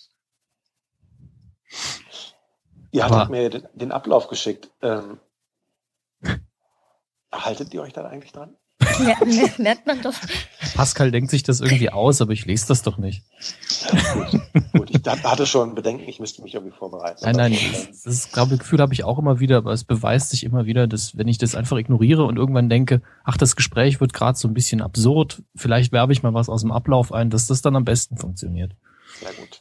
Ihr 2.93 3.05
hattet 3.05 3.31
mir 3.31 3.51
den, 3.51 3.69
den, 3.75 3.93
Ablauf 3.93 4.29
geschickt. 4.29 4.71
Ähm, 4.83 5.19
haltet 7.33 7.73
ihr 7.73 7.83
euch 7.83 7.93
dann 7.93 8.07
eigentlich 8.07 8.33
dran? 8.33 8.57
Ja, 9.01 9.17
merkt 9.59 9.87
man 9.87 10.01
doch. 10.03 10.15
Pascal 10.75 11.11
denkt 11.11 11.31
sich 11.31 11.43
das 11.43 11.61
irgendwie 11.61 11.91
aus, 11.91 12.21
aber 12.21 12.33
ich 12.33 12.47
lese 12.47 12.69
das 12.69 12.83
doch 12.83 12.97
nicht. 12.97 13.25
gut, 14.15 14.41
gut. 14.73 14.91
Ich 14.91 15.07
hatte 15.07 15.47
schon 15.47 15.75
Bedenken, 15.75 16.09
ich 16.09 16.21
müsste 16.21 16.43
mich 16.43 16.55
irgendwie 16.55 16.77
vorbereiten. 16.77 17.21
Nein, 17.23 17.37
nein, 17.37 17.59
das, 17.73 18.03
das 18.03 18.33
glaube, 18.33 18.57
Gefühl 18.57 18.81
habe 18.81 18.95
ich 18.95 19.05
auch 19.05 19.19
immer 19.19 19.41
wieder, 19.41 19.59
aber 19.59 19.73
es 19.73 19.85
beweist 19.85 20.31
sich 20.31 20.45
immer 20.45 20.67
wieder, 20.67 20.87
dass 20.87 21.17
wenn 21.17 21.29
ich 21.29 21.39
das 21.39 21.55
einfach 21.55 21.77
ignoriere 21.77 22.25
und 22.25 22.37
irgendwann 22.37 22.69
denke, 22.69 23.03
ach, 23.25 23.37
das 23.37 23.57
Gespräch 23.57 24.01
wird 24.01 24.13
gerade 24.13 24.39
so 24.39 24.49
ein 24.49 24.55
bisschen 24.55 24.81
absurd, 24.81 25.43
vielleicht 25.55 25.93
werbe 25.93 26.13
ich 26.13 26.23
mal 26.23 26.35
was 26.35 26.49
aus 26.49 26.63
dem 26.63 26.73
Ablauf 26.73 27.13
ein, 27.13 27.31
dass 27.31 27.47
das 27.47 27.63
dann 27.63 27.77
am 27.77 27.85
besten 27.85 28.17
funktioniert. 28.17 28.73
Sehr 29.21 29.33
gut. 29.35 29.60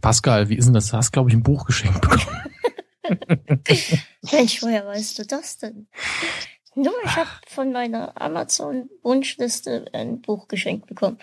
Pascal, 0.00 0.48
wie 0.48 0.56
ist 0.56 0.66
denn 0.66 0.74
das? 0.74 0.88
Du 0.88 0.96
hast, 0.96 1.12
glaube 1.12 1.30
ich, 1.30 1.36
ein 1.36 1.42
Buch 1.42 1.64
geschenkt 1.66 2.00
bekommen. 2.00 2.42
Mensch, 4.32 4.62
woher 4.62 4.86
weißt 4.86 5.18
du 5.18 5.26
das 5.26 5.58
denn? 5.58 5.86
Nur, 6.74 6.94
ich 7.04 7.16
habe 7.16 7.28
von 7.48 7.72
meiner 7.72 8.20
Amazon-Wunschliste 8.20 9.86
ein 9.92 10.20
Buch 10.22 10.48
geschenkt 10.48 10.86
bekommen. 10.86 11.18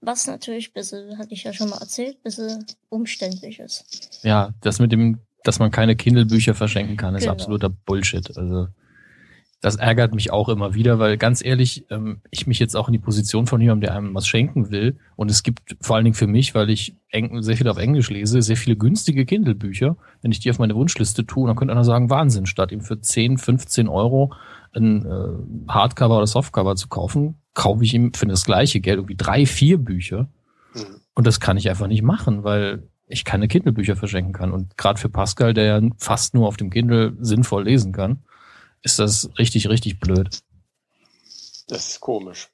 Was 0.00 0.26
natürlich 0.26 0.72
bisschen, 0.72 1.16
hatte 1.16 1.32
ich 1.32 1.44
ja 1.44 1.52
schon 1.52 1.70
mal 1.70 1.78
erzählt, 1.78 2.22
bisschen 2.22 2.66
umständlich 2.88 3.60
ist. 3.60 4.20
Ja, 4.22 4.52
das 4.60 4.80
mit 4.80 4.92
dem, 4.92 5.20
dass 5.44 5.58
man 5.58 5.70
keine 5.70 5.96
Kindle-Bücher 5.96 6.54
verschenken 6.54 6.96
kann, 6.96 7.14
ist 7.14 7.22
genau. 7.22 7.32
absoluter 7.32 7.70
Bullshit. 7.70 8.36
Also 8.36 8.68
das 9.64 9.76
ärgert 9.76 10.14
mich 10.14 10.30
auch 10.30 10.50
immer 10.50 10.74
wieder, 10.74 10.98
weil 10.98 11.16
ganz 11.16 11.42
ehrlich, 11.42 11.86
ähm, 11.88 12.20
ich 12.30 12.46
mich 12.46 12.58
jetzt 12.58 12.76
auch 12.76 12.86
in 12.86 12.92
die 12.92 12.98
Position 12.98 13.46
von 13.46 13.62
jemandem, 13.62 13.86
der 13.86 13.96
einem 13.96 14.14
was 14.14 14.26
schenken 14.26 14.70
will. 14.70 14.98
Und 15.16 15.30
es 15.30 15.42
gibt 15.42 15.78
vor 15.80 15.96
allen 15.96 16.04
Dingen 16.04 16.14
für 16.14 16.26
mich, 16.26 16.54
weil 16.54 16.68
ich 16.68 16.96
sehr 17.40 17.56
viel 17.56 17.68
auf 17.68 17.78
Englisch 17.78 18.10
lese, 18.10 18.42
sehr 18.42 18.58
viele 18.58 18.76
günstige 18.76 19.24
Kindle-Bücher. 19.24 19.96
Wenn 20.20 20.32
ich 20.32 20.40
die 20.40 20.50
auf 20.50 20.58
meine 20.58 20.74
Wunschliste 20.74 21.24
tue, 21.24 21.46
dann 21.46 21.56
könnte 21.56 21.72
einer 21.72 21.84
sagen, 21.84 22.10
Wahnsinn, 22.10 22.44
statt 22.44 22.72
ihm 22.72 22.82
für 22.82 23.00
10, 23.00 23.38
15 23.38 23.88
Euro 23.88 24.34
ein 24.74 25.06
äh, 25.06 25.72
Hardcover 25.72 26.18
oder 26.18 26.26
Softcover 26.26 26.76
zu 26.76 26.88
kaufen, 26.88 27.36
kaufe 27.54 27.84
ich 27.84 27.94
ihm 27.94 28.12
für 28.12 28.26
das 28.26 28.44
gleiche 28.44 28.80
Geld 28.80 28.98
irgendwie 28.98 29.16
drei, 29.16 29.46
vier 29.46 29.78
Bücher. 29.78 30.28
Mhm. 30.74 31.00
Und 31.14 31.26
das 31.26 31.40
kann 31.40 31.56
ich 31.56 31.70
einfach 31.70 31.86
nicht 31.86 32.02
machen, 32.02 32.44
weil 32.44 32.82
ich 33.06 33.24
keine 33.24 33.48
Kindle-Bücher 33.48 33.96
verschenken 33.96 34.34
kann. 34.34 34.52
Und 34.52 34.76
gerade 34.76 35.00
für 35.00 35.08
Pascal, 35.08 35.54
der 35.54 35.64
ja 35.64 35.80
fast 35.96 36.34
nur 36.34 36.48
auf 36.48 36.58
dem 36.58 36.68
Kindle 36.68 37.16
sinnvoll 37.18 37.64
lesen 37.64 37.92
kann, 37.92 38.23
ist 38.84 38.98
das 38.98 39.30
richtig, 39.38 39.68
richtig 39.68 39.98
blöd. 39.98 40.40
Das 41.66 41.88
ist 41.88 42.00
komisch. 42.00 42.50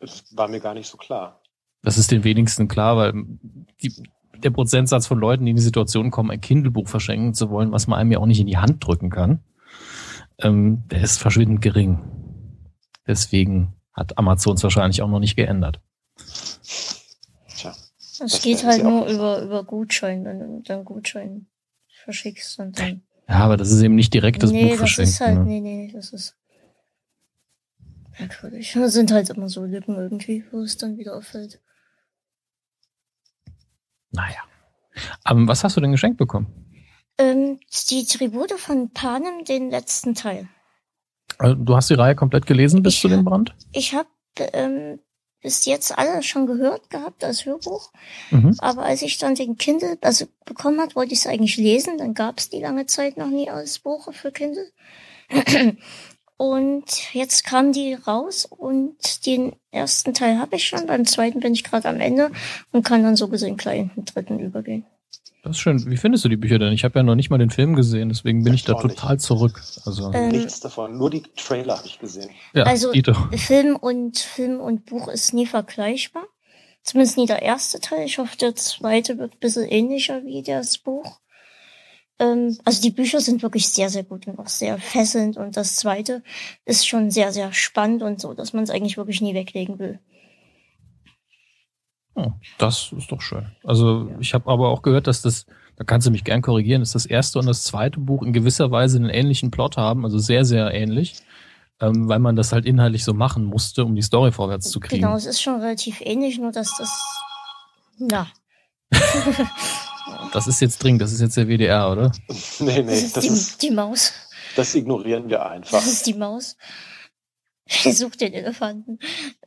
Das 0.00 0.24
war 0.32 0.48
mir 0.48 0.60
gar 0.60 0.74
nicht 0.74 0.88
so 0.88 0.96
klar. 0.96 1.40
Das 1.82 1.98
ist 1.98 2.10
den 2.10 2.24
wenigsten 2.24 2.66
klar, 2.66 2.96
weil 2.96 3.12
die, 3.82 3.92
der 4.38 4.50
Prozentsatz 4.50 5.06
von 5.06 5.18
Leuten, 5.18 5.44
die 5.44 5.50
in 5.50 5.56
die 5.56 5.62
Situation 5.62 6.10
kommen, 6.10 6.30
ein 6.30 6.40
Kindle-Buch 6.40 6.88
verschenken 6.88 7.34
zu 7.34 7.50
wollen, 7.50 7.72
was 7.72 7.86
man 7.86 7.98
einem 7.98 8.12
ja 8.12 8.18
auch 8.18 8.26
nicht 8.26 8.40
in 8.40 8.46
die 8.46 8.56
Hand 8.56 8.84
drücken 8.84 9.10
kann, 9.10 9.44
ähm, 10.38 10.82
der 10.88 11.02
ist 11.02 11.18
verschwindend 11.18 11.60
gering. 11.60 11.98
Deswegen 13.06 13.74
hat 13.92 14.16
Amazon 14.16 14.56
es 14.56 14.62
wahrscheinlich 14.62 15.02
auch 15.02 15.08
noch 15.08 15.20
nicht 15.20 15.36
geändert. 15.36 15.80
Tja. 17.54 17.74
Es 18.20 18.40
geht 18.40 18.64
halt 18.64 18.82
nur 18.82 19.06
über, 19.06 19.42
über 19.42 19.64
Gutschein, 19.64 20.24
wenn 20.24 20.38
du 20.38 20.62
dann 20.62 20.84
Gutschein 20.84 21.46
verschickst 22.02 22.58
und 22.58 22.78
dann. 22.78 23.02
Ja, 23.28 23.36
aber 23.36 23.56
das 23.56 23.70
ist 23.70 23.82
eben 23.82 23.94
nicht 23.94 24.12
direkt 24.12 24.42
das 24.42 24.50
nee, 24.50 24.70
Buch 24.70 24.78
verschenken. 24.78 25.10
Das 25.10 25.14
ist 25.14 25.20
halt, 25.20 25.38
ne? 25.38 25.44
nee, 25.44 25.60
nee, 25.60 25.90
das 25.92 26.12
ist 26.12 26.36
merkwürdig. 28.18 28.72
Das 28.74 28.92
sind 28.92 29.12
halt 29.12 29.30
immer 29.30 29.48
so 29.48 29.64
Lücken 29.64 29.96
irgendwie, 29.96 30.44
wo 30.50 30.60
es 30.60 30.76
dann 30.76 30.98
wieder 30.98 31.16
auffällt. 31.16 31.60
Naja. 34.10 34.42
Aber 35.24 35.46
was 35.48 35.64
hast 35.64 35.76
du 35.76 35.80
denn 35.80 35.92
geschenkt 35.92 36.18
bekommen? 36.18 36.46
Ähm, 37.18 37.58
die 37.90 38.04
Tribute 38.06 38.52
von 38.52 38.90
Panem, 38.90 39.44
den 39.44 39.70
letzten 39.70 40.14
Teil. 40.14 40.48
Also, 41.38 41.56
du 41.56 41.76
hast 41.76 41.90
die 41.90 41.94
Reihe 41.94 42.14
komplett 42.14 42.46
gelesen 42.46 42.82
bis 42.82 42.94
ich 42.94 43.00
zu 43.00 43.08
dem 43.08 43.24
Brand? 43.24 43.54
Ich 43.72 43.94
habe 43.94 44.08
ähm, 44.52 45.00
bis 45.44 45.66
jetzt 45.66 45.96
alles 45.96 46.24
schon 46.24 46.46
gehört 46.46 46.88
gehabt 46.88 47.22
als 47.22 47.44
Hörbuch. 47.44 47.92
Mhm. 48.30 48.56
Aber 48.58 48.82
als 48.82 49.02
ich 49.02 49.18
dann 49.18 49.34
den 49.34 49.58
Kindle 49.58 49.98
also 50.00 50.24
bekommen 50.46 50.80
hat, 50.80 50.96
wollte 50.96 51.12
ich 51.12 51.20
es 51.20 51.26
eigentlich 51.26 51.58
lesen. 51.58 51.98
Dann 51.98 52.14
gab 52.14 52.38
es 52.38 52.48
die 52.48 52.60
lange 52.60 52.86
Zeit 52.86 53.18
noch 53.18 53.28
nie 53.28 53.50
als 53.50 53.78
Buch 53.78 54.10
für 54.14 54.32
Kindle. 54.32 54.72
Und 56.36 57.12
jetzt 57.12 57.44
kam 57.44 57.72
die 57.72 57.94
raus 57.94 58.44
und 58.44 59.24
den 59.24 59.54
ersten 59.70 60.14
Teil 60.14 60.40
habe 60.40 60.56
ich 60.56 60.66
schon. 60.66 60.84
Beim 60.86 61.06
zweiten 61.06 61.38
bin 61.38 61.54
ich 61.54 61.62
gerade 61.62 61.88
am 61.88 62.00
Ende 62.00 62.32
und 62.72 62.84
kann 62.84 63.04
dann 63.04 63.14
so 63.14 63.28
gesehen 63.28 63.56
gleich 63.56 63.78
in 63.78 63.90
den 63.94 64.04
dritten 64.04 64.40
übergehen. 64.40 64.84
Das 65.44 65.56
ist 65.56 65.60
schön. 65.60 65.90
Wie 65.90 65.98
findest 65.98 66.24
du 66.24 66.30
die 66.30 66.38
Bücher 66.38 66.58
denn? 66.58 66.72
Ich 66.72 66.84
habe 66.84 66.98
ja 66.98 67.02
noch 67.02 67.14
nicht 67.14 67.28
mal 67.28 67.36
den 67.36 67.50
Film 67.50 67.74
gesehen, 67.74 68.08
deswegen 68.08 68.44
bin 68.44 68.54
ich, 68.54 68.60
ich 68.60 68.66
da 68.66 68.74
total 68.74 69.16
nicht. 69.16 69.26
zurück. 69.26 69.62
Also 69.84 70.10
ähm, 70.12 70.30
nichts 70.30 70.60
davon, 70.60 70.96
nur 70.96 71.10
die 71.10 71.22
Trailer 71.36 71.76
habe 71.76 71.86
ich 71.86 71.98
gesehen. 71.98 72.30
Ja, 72.54 72.64
also 72.64 72.92
Film 73.32 73.76
und 73.76 74.18
Film 74.18 74.58
und 74.58 74.86
Buch 74.86 75.08
ist 75.08 75.34
nie 75.34 75.44
vergleichbar. 75.44 76.24
Zumindest 76.82 77.18
nie 77.18 77.26
der 77.26 77.42
erste 77.42 77.78
Teil. 77.80 78.06
Ich 78.06 78.16
hoffe, 78.16 78.38
der 78.38 78.56
zweite 78.56 79.18
wird 79.18 79.34
ein 79.34 79.38
bisschen 79.38 79.68
ähnlicher 79.68 80.24
wie 80.24 80.42
das 80.42 80.78
Buch. 80.78 81.20
Ähm, 82.18 82.58
also 82.64 82.80
die 82.80 82.90
Bücher 82.90 83.20
sind 83.20 83.42
wirklich 83.42 83.68
sehr, 83.68 83.90
sehr 83.90 84.04
gut 84.04 84.26
und 84.26 84.38
auch 84.38 84.48
sehr 84.48 84.78
fesselnd. 84.78 85.36
Und 85.36 85.58
das 85.58 85.76
zweite 85.76 86.22
ist 86.64 86.86
schon 86.86 87.10
sehr, 87.10 87.32
sehr 87.32 87.52
spannend 87.52 88.02
und 88.02 88.18
so, 88.18 88.32
dass 88.32 88.54
man 88.54 88.64
es 88.64 88.70
eigentlich 88.70 88.96
wirklich 88.96 89.20
nie 89.20 89.34
weglegen 89.34 89.78
will. 89.78 89.98
Oh, 92.14 92.32
das 92.58 92.92
ist 92.96 93.10
doch 93.10 93.20
schön. 93.20 93.46
Also 93.64 94.10
ich 94.20 94.34
habe 94.34 94.50
aber 94.50 94.68
auch 94.68 94.82
gehört, 94.82 95.06
dass 95.06 95.22
das, 95.22 95.46
da 95.76 95.84
kannst 95.84 96.06
du 96.06 96.10
mich 96.10 96.24
gern 96.24 96.42
korrigieren, 96.42 96.80
dass 96.80 96.92
das 96.92 97.06
erste 97.06 97.38
und 97.38 97.46
das 97.46 97.64
zweite 97.64 97.98
Buch 97.98 98.22
in 98.22 98.32
gewisser 98.32 98.70
Weise 98.70 98.98
einen 98.98 99.10
ähnlichen 99.10 99.50
Plot 99.50 99.76
haben, 99.76 100.04
also 100.04 100.18
sehr, 100.18 100.44
sehr 100.44 100.72
ähnlich, 100.72 101.16
ähm, 101.80 102.08
weil 102.08 102.20
man 102.20 102.36
das 102.36 102.52
halt 102.52 102.66
inhaltlich 102.66 103.04
so 103.04 103.14
machen 103.14 103.44
musste, 103.44 103.84
um 103.84 103.96
die 103.96 104.02
Story 104.02 104.30
vorwärts 104.30 104.70
zu 104.70 104.78
kriegen. 104.78 105.02
Genau, 105.02 105.16
es 105.16 105.26
ist 105.26 105.42
schon 105.42 105.60
relativ 105.60 106.00
ähnlich, 106.00 106.38
nur 106.38 106.52
dass 106.52 106.76
das, 106.78 106.90
na. 107.98 108.28
das 110.32 110.46
ist 110.46 110.60
jetzt 110.60 110.82
dringend, 110.82 111.02
das 111.02 111.12
ist 111.12 111.20
jetzt 111.20 111.36
der 111.36 111.48
WDR, 111.48 111.90
oder? 111.90 112.12
Nee, 112.60 112.82
nee, 112.82 112.84
das 112.84 113.02
ist, 113.02 113.16
das 113.16 113.24
die, 113.24 113.30
ist 113.30 113.62
die 113.62 113.70
Maus. 113.70 114.12
Das 114.54 114.74
ignorieren 114.76 115.28
wir 115.28 115.44
einfach. 115.44 115.78
Das 115.78 115.86
ist 115.86 116.06
die 116.06 116.14
Maus. 116.14 116.56
Ich 117.66 117.96
suche 117.96 118.18
den 118.18 118.34
Elefanten. 118.34 118.98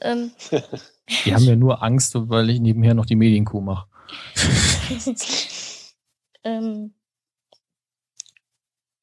Ähm, 0.02 0.32
Die 1.26 1.34
haben 1.34 1.44
ja 1.44 1.56
nur 1.56 1.84
Angst, 1.84 2.14
weil 2.16 2.50
ich 2.50 2.60
nebenher 2.60 2.94
noch 2.94 3.06
die 3.06 3.16
Medienkuh 3.16 3.62
mache. 3.62 3.88
ähm, 6.44 6.94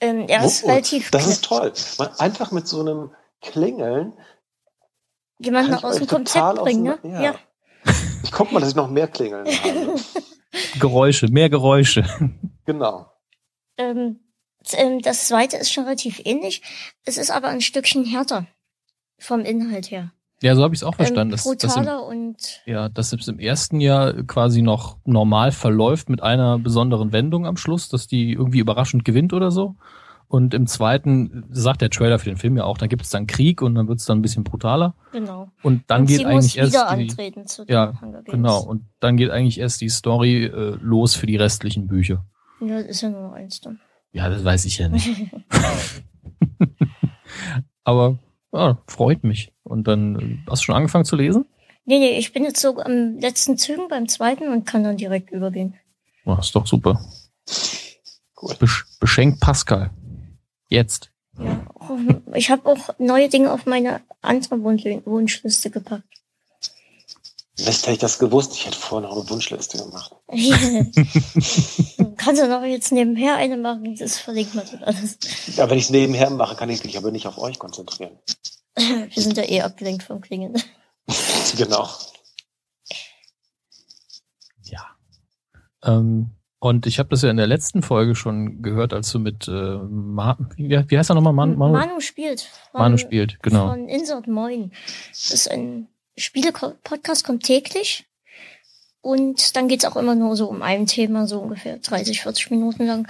ähm, 0.00 0.26
er 0.28 0.44
ist 0.44 0.64
oh, 0.64 0.68
relativ. 0.68 1.10
Das 1.10 1.26
ist 1.26 1.44
toll. 1.44 1.72
Man, 1.98 2.08
einfach 2.18 2.52
mit 2.52 2.68
so 2.68 2.80
einem 2.80 3.10
Klingeln. 3.40 4.12
Jemanden 5.38 5.74
aus 5.74 5.96
dem 5.96 6.06
Konzept 6.06 6.56
bringen, 6.56 6.82
ne? 6.82 6.98
Ja. 7.04 7.22
ja. 7.22 7.34
Ich 8.22 8.32
guck 8.32 8.52
mal, 8.52 8.60
dass 8.60 8.70
ich 8.70 8.74
noch 8.74 8.90
mehr 8.90 9.08
Klingeln 9.08 9.46
habe. 9.64 9.94
Geräusche, 10.78 11.28
mehr 11.28 11.48
Geräusche. 11.48 12.04
Genau. 12.64 13.10
Ähm, 13.76 14.20
ähm, 14.72 15.00
das 15.02 15.28
zweite 15.28 15.56
ist 15.56 15.72
schon 15.72 15.84
relativ 15.84 16.20
ähnlich. 16.24 16.62
Es 17.04 17.16
ist 17.16 17.30
aber 17.30 17.48
ein 17.48 17.60
Stückchen 17.60 18.04
härter 18.04 18.46
vom 19.18 19.40
Inhalt 19.40 19.90
her. 19.90 20.12
Ja, 20.44 20.54
so 20.54 20.62
habe 20.62 20.74
ich 20.74 20.80
es 20.80 20.84
auch 20.84 20.94
verstanden. 20.94 21.30
Ähm, 21.30 21.30
dass, 21.30 21.56
dass 21.56 21.76
im, 21.76 21.88
und 21.88 22.36
ja, 22.66 22.90
dass 22.90 23.14
es 23.14 23.28
im 23.28 23.38
ersten 23.38 23.80
Jahr 23.80 24.12
quasi 24.24 24.60
noch 24.60 24.98
normal 25.06 25.52
verläuft 25.52 26.10
mit 26.10 26.22
einer 26.22 26.58
besonderen 26.58 27.12
Wendung 27.12 27.46
am 27.46 27.56
Schluss, 27.56 27.88
dass 27.88 28.08
die 28.08 28.32
irgendwie 28.32 28.58
überraschend 28.58 29.06
gewinnt 29.06 29.32
oder 29.32 29.50
so. 29.50 29.76
Und 30.28 30.52
im 30.52 30.66
zweiten 30.66 31.46
sagt 31.48 31.80
der 31.80 31.88
Trailer 31.88 32.18
für 32.18 32.28
den 32.28 32.36
Film 32.36 32.58
ja 32.58 32.64
auch, 32.64 32.76
da 32.76 32.88
gibt 32.88 33.04
es 33.04 33.08
dann 33.08 33.26
Krieg 33.26 33.62
und 33.62 33.74
dann 33.74 33.88
wird 33.88 34.00
es 34.00 34.04
dann 34.04 34.18
ein 34.18 34.22
bisschen 34.22 34.44
brutaler. 34.44 34.94
Genau. 35.12 35.48
Und 35.62 35.84
dann 35.86 36.02
und 36.02 36.08
geht 36.08 36.26
eigentlich 36.26 36.58
erst 36.58 36.76
die, 36.94 37.44
zu 37.46 37.64
ja, 37.66 37.94
genau. 38.26 38.64
Und 38.64 38.84
dann 39.00 39.16
geht 39.16 39.30
eigentlich 39.30 39.58
erst 39.58 39.80
die 39.80 39.88
Story 39.88 40.44
äh, 40.44 40.76
los 40.78 41.14
für 41.14 41.24
die 41.24 41.36
restlichen 41.36 41.86
Bücher. 41.86 42.26
Ja, 42.60 42.82
das 42.82 42.88
ist 42.88 43.00
ja 43.00 43.08
nur 43.08 43.22
noch 43.22 43.32
eins 43.32 43.62
dann. 43.62 43.80
Ja, 44.12 44.28
das 44.28 44.44
weiß 44.44 44.66
ich 44.66 44.76
ja 44.76 44.90
nicht. 44.90 45.08
Aber 47.84 48.18
ja, 48.54 48.78
freut 48.86 49.24
mich. 49.24 49.52
Und 49.64 49.88
dann 49.88 50.44
hast 50.48 50.62
du 50.62 50.66
schon 50.66 50.76
angefangen 50.76 51.04
zu 51.04 51.16
lesen? 51.16 51.44
Nee, 51.84 51.98
nee, 51.98 52.18
ich 52.18 52.32
bin 52.32 52.44
jetzt 52.44 52.60
so 52.60 52.78
am 52.78 53.18
letzten 53.18 53.58
Zügen 53.58 53.88
beim 53.88 54.08
zweiten 54.08 54.48
und 54.48 54.64
kann 54.64 54.84
dann 54.84 54.96
direkt 54.96 55.30
übergehen. 55.32 55.74
Oh, 56.24 56.36
ist 56.38 56.54
doch 56.54 56.66
super. 56.66 56.98
Cool. 58.40 58.54
Besch 58.58 58.86
beschenkt 59.00 59.40
Pascal. 59.40 59.90
Jetzt. 60.68 61.10
Ja, 61.38 61.66
ich 62.34 62.50
habe 62.50 62.66
auch 62.66 62.90
neue 62.98 63.28
Dinge 63.28 63.52
auf 63.52 63.66
meine 63.66 64.00
andere 64.22 64.62
Wunschliste 64.62 65.70
gepackt. 65.70 66.04
Mist, 67.56 67.82
hätte 67.82 67.92
ich 67.92 67.98
das 67.98 68.18
gewusst, 68.18 68.52
ich 68.54 68.66
hätte 68.66 68.76
vorher 68.76 69.08
noch 69.08 69.16
eine 69.16 69.30
Wunschliste 69.30 69.78
gemacht. 69.78 70.12
Kannst 72.16 72.42
du 72.42 72.48
noch 72.48 72.64
jetzt 72.64 72.90
nebenher 72.90 73.36
eine 73.36 73.56
machen, 73.56 73.94
das 73.94 74.18
verlinkt 74.18 74.56
man 74.56 74.66
dann 74.68 74.82
alles. 74.82 75.18
Ja, 75.54 75.70
wenn 75.70 75.78
ich 75.78 75.84
es 75.84 75.90
nebenher 75.90 76.30
mache, 76.30 76.56
kann 76.56 76.68
ich 76.68 76.82
mich 76.82 76.98
aber 76.98 77.12
nicht 77.12 77.28
auf 77.28 77.38
euch 77.38 77.60
konzentrieren. 77.60 78.18
Wir 78.76 79.22
sind 79.22 79.36
ja 79.36 79.44
eh 79.44 79.62
abgelenkt 79.62 80.02
vom 80.02 80.20
Klingen. 80.20 80.60
genau. 81.56 81.88
Ja. 84.62 84.88
Ähm, 85.84 86.30
und 86.58 86.86
ich 86.86 86.98
habe 86.98 87.10
das 87.10 87.22
ja 87.22 87.30
in 87.30 87.36
der 87.36 87.46
letzten 87.46 87.82
Folge 87.82 88.16
schon 88.16 88.62
gehört, 88.62 88.92
als 88.92 89.12
du 89.12 89.20
mit 89.20 89.46
äh, 89.46 89.78
Ma 89.78 90.36
wie, 90.56 90.70
wie 90.88 90.98
heißt 90.98 91.10
er 91.10 91.14
nochmal? 91.14 91.32
Man 91.32 91.56
Manu? 91.56 91.74
Manu 91.74 92.00
spielt. 92.00 92.48
Von, 92.72 92.80
Manu 92.80 92.98
spielt, 92.98 93.40
genau. 93.42 93.68
Von 93.68 93.88
Insert 93.88 94.26
Moin. 94.26 94.72
Das 95.10 95.30
ist 95.30 95.48
ein 95.48 95.86
Spiele-Podcast, 96.16 97.24
kommt 97.24 97.44
täglich. 97.44 98.06
Und 99.00 99.56
dann 99.56 99.68
geht's 99.68 99.84
auch 99.84 99.96
immer 99.96 100.14
nur 100.14 100.34
so 100.36 100.48
um 100.48 100.62
ein 100.62 100.86
Thema, 100.86 101.26
so 101.26 101.40
ungefähr 101.40 101.78
30, 101.78 102.22
40 102.22 102.50
Minuten 102.50 102.86
lang. 102.86 103.08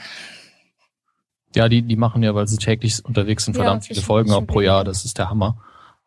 Ja, 1.54 1.68
die, 1.68 1.82
die 1.82 1.96
machen 1.96 2.23
ja, 2.25 2.34
weil 2.34 2.49
sie 2.49 2.56
täglich 2.56 3.04
unterwegs 3.04 3.44
sind, 3.44 3.54
verdammt 3.54 3.84
ja, 3.84 3.94
viele 3.94 4.02
Folgen 4.02 4.32
auch 4.32 4.44
pro 4.44 4.61
Jahr. 4.61 4.82
Das 4.82 5.04
ist 5.04 5.18
der 5.18 5.30
Hammer. 5.30 5.62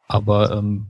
Aber 0.08 0.52
ähm, 0.52 0.88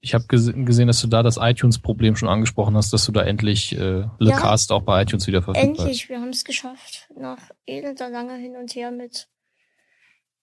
ich 0.00 0.14
habe 0.14 0.26
gesehen, 0.26 0.86
dass 0.86 1.00
du 1.00 1.06
da 1.06 1.22
das 1.22 1.38
iTunes-Problem 1.40 2.16
schon 2.16 2.28
angesprochen 2.28 2.76
hast, 2.76 2.92
dass 2.92 3.06
du 3.06 3.12
da 3.12 3.22
endlich 3.22 3.72
äh, 3.72 4.06
Le 4.18 4.30
ja, 4.30 4.36
Cast 4.36 4.72
auch 4.72 4.82
bei 4.82 5.02
iTunes 5.02 5.26
wieder 5.26 5.42
verfügbar 5.42 5.86
Endlich, 5.86 6.08
wir 6.08 6.20
haben 6.20 6.30
es 6.30 6.44
geschafft. 6.44 7.08
Nach 7.16 7.38
elender 7.66 8.10
langer 8.10 8.34
hin 8.34 8.56
und 8.56 8.74
her 8.74 8.90
mit, 8.90 9.28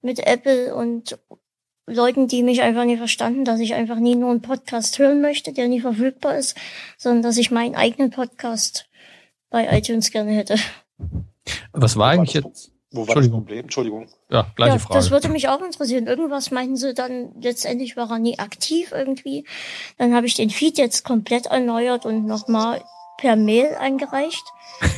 mit 0.01 0.19
Apple 0.19 0.73
und 0.73 1.19
Leuten, 1.87 2.27
die 2.27 2.43
mich 2.43 2.61
einfach 2.61 2.85
nie 2.85 2.97
verstanden, 2.97 3.45
dass 3.45 3.59
ich 3.59 3.73
einfach 3.73 3.97
nie 3.97 4.15
nur 4.15 4.31
einen 4.31 4.41
Podcast 4.41 4.99
hören 4.99 5.21
möchte, 5.21 5.53
der 5.53 5.67
nie 5.67 5.81
verfügbar 5.81 6.37
ist, 6.37 6.55
sondern 6.97 7.23
dass 7.23 7.37
ich 7.37 7.51
meinen 7.51 7.75
eigenen 7.75 8.11
Podcast 8.11 8.87
bei 9.49 9.67
iTunes 9.77 10.11
gerne 10.11 10.31
hätte. 10.31 10.55
Was 11.73 11.97
war 11.97 12.11
eigentlich 12.11 12.33
jetzt? 12.33 12.71
Wo 12.93 13.07
war 13.07 13.15
das 13.15 13.29
Problem? 13.29 13.61
Entschuldigung. 13.61 14.09
Ja, 14.29 14.51
gleiche 14.55 14.73
ja, 14.73 14.79
Frage. 14.79 14.95
Das 14.95 15.11
würde 15.11 15.29
mich 15.29 15.47
auch 15.47 15.61
interessieren. 15.61 16.07
Irgendwas 16.07 16.51
meinten 16.51 16.75
sie 16.75 16.93
dann, 16.93 17.31
letztendlich 17.41 17.95
war 17.95 18.11
er 18.11 18.19
nie 18.19 18.37
aktiv 18.37 18.91
irgendwie. 18.91 19.45
Dann 19.97 20.13
habe 20.13 20.27
ich 20.27 20.35
den 20.35 20.49
Feed 20.49 20.77
jetzt 20.77 21.05
komplett 21.05 21.45
erneuert 21.45 22.05
und 22.05 22.25
nochmal 22.25 22.83
per 23.17 23.35
Mail 23.35 23.75
eingereicht. 23.79 24.43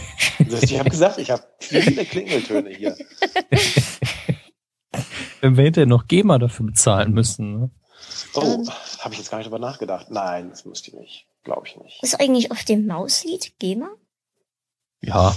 Ich 0.61 0.77
habe 0.77 0.89
gesagt, 0.89 1.19
ich 1.19 1.31
habe 1.31 1.43
viele 1.59 2.05
Klingeltöne 2.05 2.69
hier. 2.69 2.97
Wenn 5.43 5.57
wir 5.57 5.65
hinterher 5.65 5.87
noch 5.87 6.07
GEMA 6.07 6.39
dafür 6.39 6.65
bezahlen 6.65 7.11
müssen. 7.11 7.59
Ne? 7.59 7.71
Oh, 8.33 8.41
ähm, 8.41 8.69
habe 8.99 9.13
ich 9.13 9.19
jetzt 9.19 9.29
gar 9.29 9.39
nicht 9.39 9.47
drüber 9.47 9.59
nachgedacht. 9.59 10.09
Nein, 10.09 10.49
das 10.49 10.63
müsste 10.63 10.91
ich 10.91 10.95
nicht. 10.95 11.27
Glaube 11.43 11.67
ich 11.67 11.75
nicht. 11.75 12.01
Ist 12.01 12.17
eigentlich 12.17 12.49
auf 12.51 12.63
dem 12.63 12.87
Mauslied 12.87 13.51
GEMA? 13.59 13.89
Ja. 15.01 15.35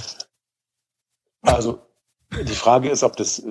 Also, 1.42 1.80
die 2.30 2.54
Frage 2.54 2.88
ist, 2.88 3.02
ob 3.02 3.16
das, 3.16 3.42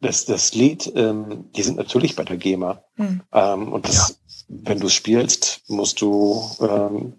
das, 0.00 0.24
das 0.24 0.54
Lied, 0.54 0.90
ähm, 0.96 1.50
die 1.54 1.62
sind 1.62 1.76
natürlich 1.76 2.16
bei 2.16 2.24
der 2.24 2.38
GEMA. 2.38 2.82
Hm. 2.94 3.22
Ähm, 3.30 3.72
und 3.74 3.86
das, 3.86 4.08
ja. 4.08 4.14
wenn 4.48 4.80
du 4.80 4.88
spielst, 4.88 5.64
musst 5.68 6.00
du 6.00 6.50
ähm, 6.62 7.12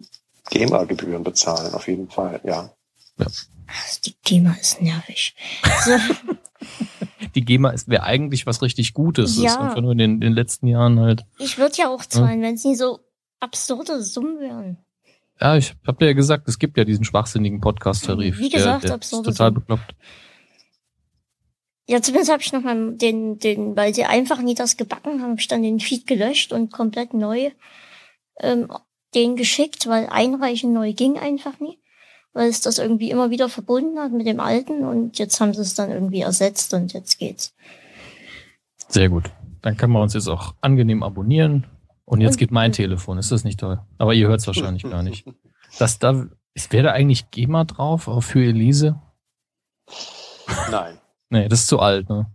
GEMA-Gebühren 0.49 1.23
bezahlen, 1.23 1.75
auf 1.75 1.87
jeden 1.87 2.09
Fall, 2.09 2.41
ja. 2.43 2.73
ja. 3.19 3.27
Also 3.27 3.99
die 4.03 4.15
GEMA 4.23 4.55
ist 4.59 4.81
nervig. 4.81 5.35
So. 5.85 5.91
die 7.35 7.45
GEMA 7.45 7.71
ist 7.71 7.87
wäre 7.87 8.03
eigentlich 8.03 8.45
was 8.45 8.61
richtig 8.61 8.93
Gutes. 8.93 9.37
Ja. 9.37 9.51
Ist 9.51 9.57
einfach 9.59 9.81
nur 9.81 9.91
in 9.93 9.97
den, 9.97 10.11
in 10.13 10.21
den 10.21 10.33
letzten 10.33 10.67
Jahren 10.67 10.99
halt. 10.99 11.23
Ich 11.39 11.57
würde 11.57 11.75
ja 11.77 11.89
auch 11.89 12.05
zahlen, 12.05 12.41
ja. 12.41 12.47
wenn 12.47 12.55
es 12.55 12.63
nie 12.63 12.75
so 12.75 12.99
absurde 13.39 14.01
Summen 14.01 14.39
wären. 14.39 14.77
Ja, 15.39 15.57
ich 15.57 15.73
hab 15.85 15.99
dir 15.99 16.07
ja 16.07 16.13
gesagt, 16.13 16.47
es 16.47 16.59
gibt 16.59 16.77
ja 16.77 16.85
diesen 16.85 17.03
schwachsinnigen 17.03 17.59
Podcast-Tarif. 17.59 18.37
Wie 18.37 18.49
gesagt, 18.49 18.83
der, 18.83 18.89
der 18.89 18.95
absurde 18.95 19.29
ist 19.29 19.37
total 19.37 19.49
Summen. 19.49 19.59
bekloppt. 19.61 19.95
Ja, 21.85 22.01
zumindest 22.01 22.31
habe 22.31 22.41
ich 22.41 22.53
nochmal 22.53 22.93
den, 22.95 23.39
den, 23.39 23.75
weil 23.75 23.93
sie 23.93 24.05
einfach 24.05 24.41
nie 24.41 24.55
das 24.55 24.77
gebacken 24.77 25.21
haben, 25.21 25.31
habe 25.31 25.39
ich 25.39 25.47
dann 25.47 25.63
den 25.63 25.81
Feed 25.81 26.07
gelöscht 26.07 26.53
und 26.53 26.71
komplett 26.71 27.13
neu 27.13 27.51
ähm, 28.39 28.71
den 29.15 29.35
geschickt, 29.35 29.87
weil 29.87 30.07
einreichen 30.07 30.71
neu 30.71 30.93
ging 30.93 31.17
einfach 31.17 31.59
nie 31.59 31.77
weil 32.33 32.49
es 32.49 32.61
das 32.61 32.77
irgendwie 32.77 33.11
immer 33.11 33.29
wieder 33.29 33.49
verbunden 33.49 33.99
hat 33.99 34.11
mit 34.11 34.27
dem 34.27 34.39
alten 34.39 34.83
und 34.83 35.19
jetzt 35.19 35.39
haben 35.39 35.53
sie 35.53 35.61
es 35.61 35.75
dann 35.75 35.91
irgendwie 35.91 36.21
ersetzt 36.21 36.73
und 36.73 36.93
jetzt 36.93 37.19
geht's. 37.19 37.53
Sehr 38.89 39.09
gut. 39.09 39.31
Dann 39.61 39.77
kann 39.77 39.91
man 39.91 40.01
uns 40.01 40.13
jetzt 40.13 40.27
auch 40.27 40.55
angenehm 40.61 41.03
abonnieren. 41.03 41.65
Und 42.05 42.21
jetzt 42.21 42.37
geht 42.37 42.51
mein 42.51 42.73
Telefon. 42.73 43.17
Ist 43.17 43.31
das 43.31 43.43
nicht 43.43 43.59
toll? 43.59 43.79
Aber 43.97 44.13
ihr 44.13 44.27
hört 44.27 44.41
es 44.41 44.47
wahrscheinlich 44.47 44.83
gar 44.83 45.03
nicht. 45.03 45.25
Das 45.79 45.97
da, 45.97 46.27
ist, 46.53 46.71
wäre 46.71 46.83
da 46.83 46.91
eigentlich 46.91 47.31
GEMA 47.31 47.63
drauf, 47.63 48.07
auch 48.07 48.21
für 48.21 48.43
Elise? 48.43 49.01
Nein. 50.69 50.99
nee, 51.31 51.47
das 51.47 51.61
ist 51.61 51.67
zu 51.67 51.79
alt, 51.79 52.07
ne? 52.09 52.31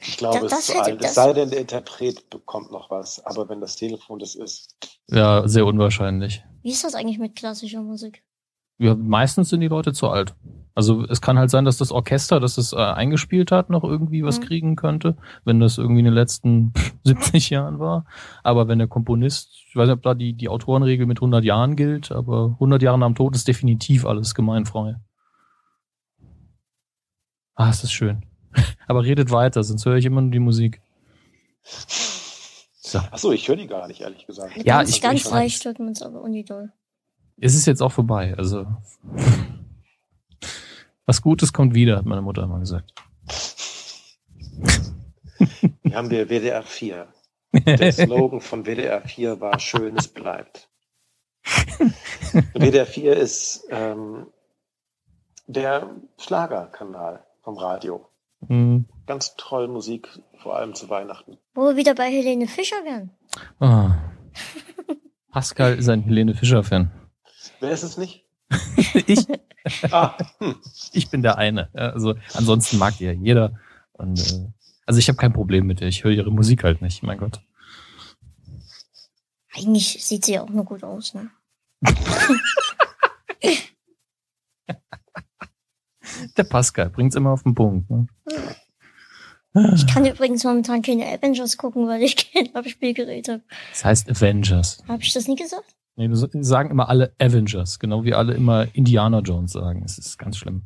Ich 0.00 0.16
glaube, 0.16 0.48
das, 0.48 0.52
es 0.52 0.58
ist 0.60 0.66
zu 0.68 0.82
alt. 0.82 1.04
Es 1.04 1.14
sei 1.14 1.34
denn, 1.34 1.50
der 1.50 1.60
Interpret 1.60 2.30
bekommt 2.30 2.72
noch 2.72 2.90
was. 2.90 3.22
Aber 3.26 3.46
wenn 3.50 3.60
das 3.60 3.76
Telefon 3.76 4.20
das 4.20 4.36
ist. 4.36 4.74
Ja, 5.10 5.46
sehr 5.46 5.66
unwahrscheinlich. 5.66 6.42
Wie 6.62 6.70
ist 6.70 6.82
das 6.82 6.94
eigentlich 6.94 7.18
mit 7.18 7.36
klassischer 7.36 7.82
Musik? 7.82 8.22
Ja, 8.78 8.94
meistens 8.94 9.48
sind 9.48 9.60
die 9.60 9.68
Leute 9.68 9.92
zu 9.92 10.08
alt. 10.08 10.34
Also 10.74 11.04
es 11.06 11.20
kann 11.20 11.40
halt 11.40 11.50
sein, 11.50 11.64
dass 11.64 11.76
das 11.76 11.90
Orchester, 11.90 12.38
das 12.38 12.56
es 12.56 12.72
äh, 12.72 12.76
eingespielt 12.76 13.50
hat, 13.50 13.68
noch 13.68 13.82
irgendwie 13.82 14.22
was 14.22 14.38
mhm. 14.38 14.44
kriegen 14.44 14.76
könnte, 14.76 15.16
wenn 15.44 15.58
das 15.58 15.76
irgendwie 15.76 15.98
in 15.98 16.04
den 16.04 16.14
letzten 16.14 16.72
70 17.02 17.50
Jahren 17.50 17.80
war. 17.80 18.04
Aber 18.44 18.68
wenn 18.68 18.78
der 18.78 18.86
Komponist, 18.86 19.50
ich 19.68 19.74
weiß 19.74 19.88
nicht, 19.88 19.96
ob 19.96 20.02
da 20.02 20.14
die, 20.14 20.34
die 20.34 20.48
Autorenregel 20.48 21.06
mit 21.06 21.18
100 21.18 21.44
Jahren 21.44 21.74
gilt, 21.74 22.12
aber 22.12 22.50
100 22.54 22.80
Jahre 22.80 23.04
am 23.04 23.16
Tod 23.16 23.34
ist 23.34 23.48
definitiv 23.48 24.06
alles 24.06 24.36
gemeinfrei. 24.36 24.94
Ah, 27.56 27.70
ist 27.70 27.82
das 27.82 27.90
schön. 27.90 28.22
aber 28.86 29.02
redet 29.02 29.32
weiter, 29.32 29.64
sonst 29.64 29.84
höre 29.84 29.96
ich 29.96 30.04
immer 30.04 30.20
nur 30.20 30.30
die 30.30 30.38
Musik. 30.38 30.80
So. 31.62 33.00
Ach 33.10 33.18
so, 33.18 33.32
ich 33.32 33.48
höre 33.48 33.56
die 33.56 33.66
gar 33.66 33.88
nicht, 33.88 34.02
ehrlich 34.02 34.26
gesagt. 34.26 34.56
Ja, 34.58 34.78
ganz, 34.78 34.90
ich, 34.90 35.02
ganz 35.02 35.24
ich 35.24 35.30
leicht 35.30 35.64
hört 35.64 35.80
man 35.80 35.90
es 35.90 36.02
aber 36.02 36.22
unidoll. 36.22 36.72
Es 37.40 37.54
ist 37.54 37.66
jetzt 37.66 37.82
auch 37.82 37.92
vorbei. 37.92 38.34
Also 38.36 38.66
was 41.06 41.22
Gutes 41.22 41.52
kommt 41.52 41.74
wieder, 41.74 41.96
hat 41.96 42.04
meine 42.04 42.22
Mutter 42.22 42.42
immer 42.42 42.58
gesagt. 42.58 42.92
Wir 45.82 45.96
haben 45.96 46.10
wir 46.10 46.28
WDR 46.28 46.62
4. 46.62 47.06
Der 47.52 47.92
Slogan 47.92 48.40
von 48.40 48.66
WDR 48.66 49.00
4 49.00 49.40
war 49.40 49.58
Schönes 49.58 50.08
bleibt. 50.08 50.68
WDR 52.52 52.86
4 52.86 53.16
ist 53.16 53.66
ähm, 53.70 54.26
der 55.46 55.88
Schlagerkanal 56.18 57.24
vom 57.42 57.56
Radio. 57.56 58.06
Mhm. 58.40 58.84
Ganz 59.06 59.34
toll 59.36 59.68
Musik, 59.68 60.08
vor 60.36 60.56
allem 60.56 60.74
zu 60.74 60.90
Weihnachten. 60.90 61.38
Wo 61.54 61.62
wir 61.62 61.76
wieder 61.76 61.94
bei 61.94 62.10
Helene 62.10 62.46
Fischer 62.46 62.84
wären. 62.84 63.10
Oh. 63.60 63.90
Pascal 65.32 65.78
ist 65.78 65.88
ein 65.88 66.02
Helene 66.02 66.34
Fischer-Fan. 66.34 66.90
Wer 67.60 67.70
ist 67.70 67.82
es 67.82 67.96
nicht? 67.96 68.24
ich. 69.06 69.26
ah, 69.90 70.16
hm. 70.38 70.56
Ich 70.92 71.10
bin 71.10 71.22
der 71.22 71.38
eine. 71.38 71.68
Also 71.74 72.14
ansonsten 72.34 72.78
mag 72.78 72.96
die 72.98 73.04
ja 73.04 73.12
jeder. 73.12 73.58
Und, 73.92 74.18
äh, 74.20 74.48
also 74.86 74.98
ich 74.98 75.08
habe 75.08 75.18
kein 75.18 75.32
Problem 75.32 75.66
mit 75.66 75.80
ihr. 75.80 75.88
Ich 75.88 76.04
höre 76.04 76.12
ihre 76.12 76.30
Musik 76.30 76.64
halt 76.64 76.80
nicht, 76.82 77.02
mein 77.02 77.18
Gott. 77.18 77.40
Eigentlich 79.54 80.04
sieht 80.04 80.24
sie 80.24 80.34
ja 80.34 80.42
auch 80.42 80.50
nur 80.50 80.64
gut 80.64 80.84
aus, 80.84 81.14
ne? 81.14 81.30
der 86.36 86.44
Pascal 86.44 86.90
bringt's 86.90 87.16
immer 87.16 87.30
auf 87.30 87.42
den 87.42 87.54
Punkt. 87.54 87.90
Ne? 87.90 88.06
Ich 89.74 89.86
kann 89.86 90.06
übrigens 90.06 90.44
momentan 90.44 90.82
keine 90.82 91.06
Avengers 91.06 91.56
gucken, 91.56 91.88
weil 91.88 92.02
ich 92.02 92.32
kein 92.32 92.54
Abspielgerät 92.54 93.28
habe. 93.28 93.42
Das 93.70 93.84
heißt 93.84 94.10
Avengers. 94.10 94.82
Habe 94.86 95.02
ich 95.02 95.12
das 95.12 95.26
nie 95.26 95.36
gesagt? 95.36 95.74
Nee, 95.98 96.08
sagen 96.12 96.70
immer 96.70 96.88
alle 96.88 97.12
Avengers, 97.18 97.80
genau 97.80 98.04
wie 98.04 98.14
alle 98.14 98.32
immer 98.34 98.72
Indiana 98.72 99.18
Jones 99.18 99.50
sagen. 99.50 99.82
Das 99.82 99.98
ist 99.98 100.16
ganz 100.16 100.36
schlimm. 100.36 100.62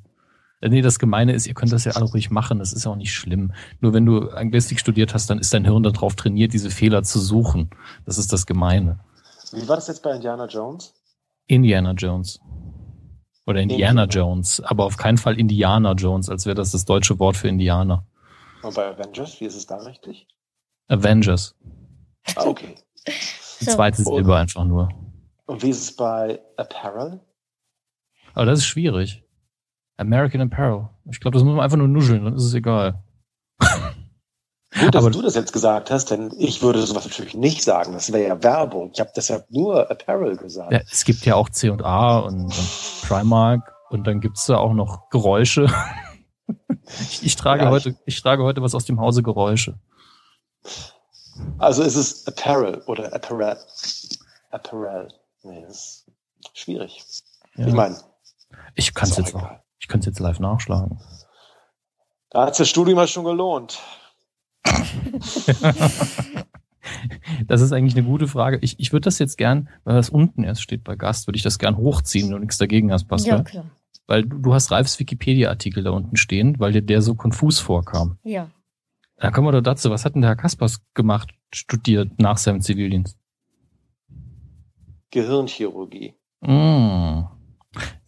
Äh, 0.61 0.69
nee, 0.69 0.83
das 0.83 0.99
Gemeine 0.99 1.33
ist, 1.33 1.47
ihr 1.47 1.55
könnt 1.55 1.73
das 1.73 1.85
ja 1.85 1.93
alle 1.93 2.05
ruhig 2.05 2.31
machen, 2.31 2.59
das 2.59 2.75
ist 2.75 2.85
ja 2.85 2.91
auch 2.91 2.97
nicht 2.97 3.15
schlimm. 3.15 3.55
Nur 3.81 3.95
wenn 3.95 4.05
du 4.05 4.29
Anglistik 4.29 4.79
studiert 4.79 5.15
hast, 5.15 5.31
dann 5.31 5.39
ist 5.39 5.55
dein 5.55 5.65
Hirn 5.65 5.83
darauf 5.85 6.17
trainiert, 6.17 6.53
diese 6.53 6.69
Fehler 6.69 7.03
zu 7.03 7.19
suchen. 7.19 7.71
Das 8.05 8.19
ist 8.19 8.31
das 8.31 8.45
Gemeine. 8.45 9.01
Wie 9.53 9.67
war 9.67 9.77
das 9.77 9.89
jetzt 9.89 10.03
bei 10.03 10.15
Indiana 10.15 10.45
Jones? 10.45 10.93
Indiana 11.47 11.93
Jones. 11.93 12.39
Oder 13.47 13.63
Indiana, 13.63 14.03
Indiana. 14.03 14.27
Jones, 14.27 14.61
aber 14.61 14.85
auf 14.85 14.99
keinen 14.99 15.17
Fall 15.17 15.39
Indiana 15.39 15.93
Jones, 15.93 16.29
als 16.29 16.45
wäre 16.45 16.57
das 16.57 16.73
das 16.73 16.85
deutsche 16.85 17.19
Wort 17.19 17.39
für 17.39 17.49
Indianer. 17.49 18.05
Und 18.63 18.75
bei 18.75 18.87
Avengers, 18.87 19.41
wie 19.41 19.47
ist 19.47 19.57
es 19.57 19.67
da 19.67 19.77
richtig? 19.77 20.29
Avengers. 20.89 21.55
Ah, 22.37 22.45
okay. 22.45 22.75
Die 23.61 23.67
zweite 23.67 24.03
Silbe 24.03 24.37
einfach 24.37 24.65
nur. 24.65 24.91
Und 25.53 25.63
wie 25.63 25.69
ist 25.69 25.83
es 25.83 25.95
bei 25.95 26.41
Apparel? 26.57 27.21
Aber 28.33 28.47
das 28.47 28.61
ist 28.61 28.65
schwierig. 28.65 29.23
American 29.99 30.41
Apparel. 30.41 30.89
Ich 31.11 31.21
glaube, 31.21 31.35
das 31.35 31.45
muss 31.45 31.55
man 31.55 31.63
einfach 31.63 31.77
nur 31.77 31.89
nuscheln, 31.89 32.25
dann 32.25 32.35
ist 32.35 32.45
es 32.45 32.55
egal. 32.55 33.05
Gut, 33.61 34.95
dass 34.95 35.05
Aber, 35.05 35.11
du 35.11 35.21
das 35.21 35.35
jetzt 35.35 35.53
gesagt 35.53 35.91
hast, 35.91 36.11
denn 36.11 36.33
ich 36.39 36.63
würde 36.63 36.81
sowas 36.81 37.05
natürlich 37.05 37.35
nicht 37.35 37.63
sagen. 37.63 37.93
Das 37.93 38.11
wäre 38.15 38.27
ja 38.27 38.43
Werbung. 38.43 38.93
Ich 38.95 39.01
habe 39.01 39.11
deshalb 39.15 39.45
nur 39.51 39.91
Apparel 39.91 40.39
gesagt. 40.39 40.73
Ja, 40.73 40.81
es 40.91 41.05
gibt 41.05 41.27
ja 41.27 41.35
auch 41.35 41.51
C&A 41.51 42.19
und, 42.21 42.45
und 42.45 43.03
Primark 43.07 43.75
und 43.91 44.07
dann 44.07 44.23
gibt's 44.23 44.47
da 44.47 44.57
auch 44.57 44.73
noch 44.73 45.11
Geräusche. 45.11 45.67
ich, 46.99 47.27
ich, 47.27 47.37
trage 47.37 47.65
ja, 47.65 47.71
heute, 47.71 47.91
ich, 47.91 47.97
ich 48.07 48.23
trage 48.23 48.43
heute 48.43 48.63
was 48.63 48.75
aus 48.75 48.87
dem 48.87 48.99
Hause 48.99 49.23
Geräusche. 49.23 49.79
Also 51.59 51.83
ist 51.83 51.97
es 51.97 52.27
Apparel 52.27 52.81
oder 52.87 53.13
Apparel. 53.13 53.59
Apparel. 54.51 55.09
Nee, 55.45 55.63
das 55.63 56.07
ist 56.45 56.59
schwierig. 56.59 57.05
Ja. 57.57 57.67
Ich 57.67 57.75
meine. 57.75 57.99
Ich 58.75 58.95
kann 58.95 59.09
es 59.09 59.17
jetzt 59.17 59.35
auch, 59.35 59.51
ich 59.79 59.89
kann 59.89 60.01
jetzt 60.03 60.21
live 60.21 60.41
nachschlagen. 60.41 61.01
Da 62.31 62.47
hat 62.47 62.59
das 62.59 62.69
Studium 62.69 62.97
mal 62.97 63.09
schon 63.09 63.25
gelohnt. 63.25 63.81
Das 67.47 67.61
ist 67.61 67.73
eigentlich 67.73 67.97
eine 67.97 68.07
gute 68.07 68.27
Frage. 68.27 68.59
Ich, 68.61 68.79
ich 68.81 68.93
würde 68.93 69.05
das 69.05 69.19
jetzt 69.19 69.39
gern, 69.39 69.69
weil 69.85 69.95
das 69.95 70.11
unten 70.11 70.45
erst 70.45 70.63
steht 70.63 70.85
bei 70.85 70.97
Gast, 70.97 71.27
würde 71.27 71.37
ich 71.37 71.43
das 71.43 71.59
gern 71.59 71.77
hochziehen, 71.77 72.27
wenn 72.27 72.33
du 72.33 72.39
nichts 72.41 72.59
dagegen 72.59 72.93
hast, 72.93 73.05
Pascal. 73.05 73.39
Ja, 73.39 73.45
klar. 73.45 73.65
Weil 74.07 74.25
du, 74.25 74.39
du 74.39 74.55
hast 74.55 74.71
Ralfs 74.71 74.99
Wikipedia-Artikel 74.99 75.85
da 75.85 75.91
unten 75.91 76.17
stehen, 76.17 76.59
weil 76.59 76.73
dir 76.73 76.83
der 76.83 77.03
so 77.03 77.15
konfus 77.15 77.61
vorkam. 77.61 78.19
Ja. 78.25 78.51
Da 79.17 79.31
kommen 79.31 79.47
wir 79.47 79.53
doch 79.53 79.63
dazu. 79.63 79.91
Was 79.91 80.05
hat 80.05 80.15
denn 80.15 80.23
der 80.23 80.31
Herr 80.31 80.37
Kaspers 80.37 80.83
gemacht, 80.95 81.31
studiert 81.53 82.21
nach 82.21 82.37
seinem 82.37 82.61
Zivildienst? 82.61 83.17
Gehirnchirurgie. 85.13 86.15
Mm. 86.41 87.23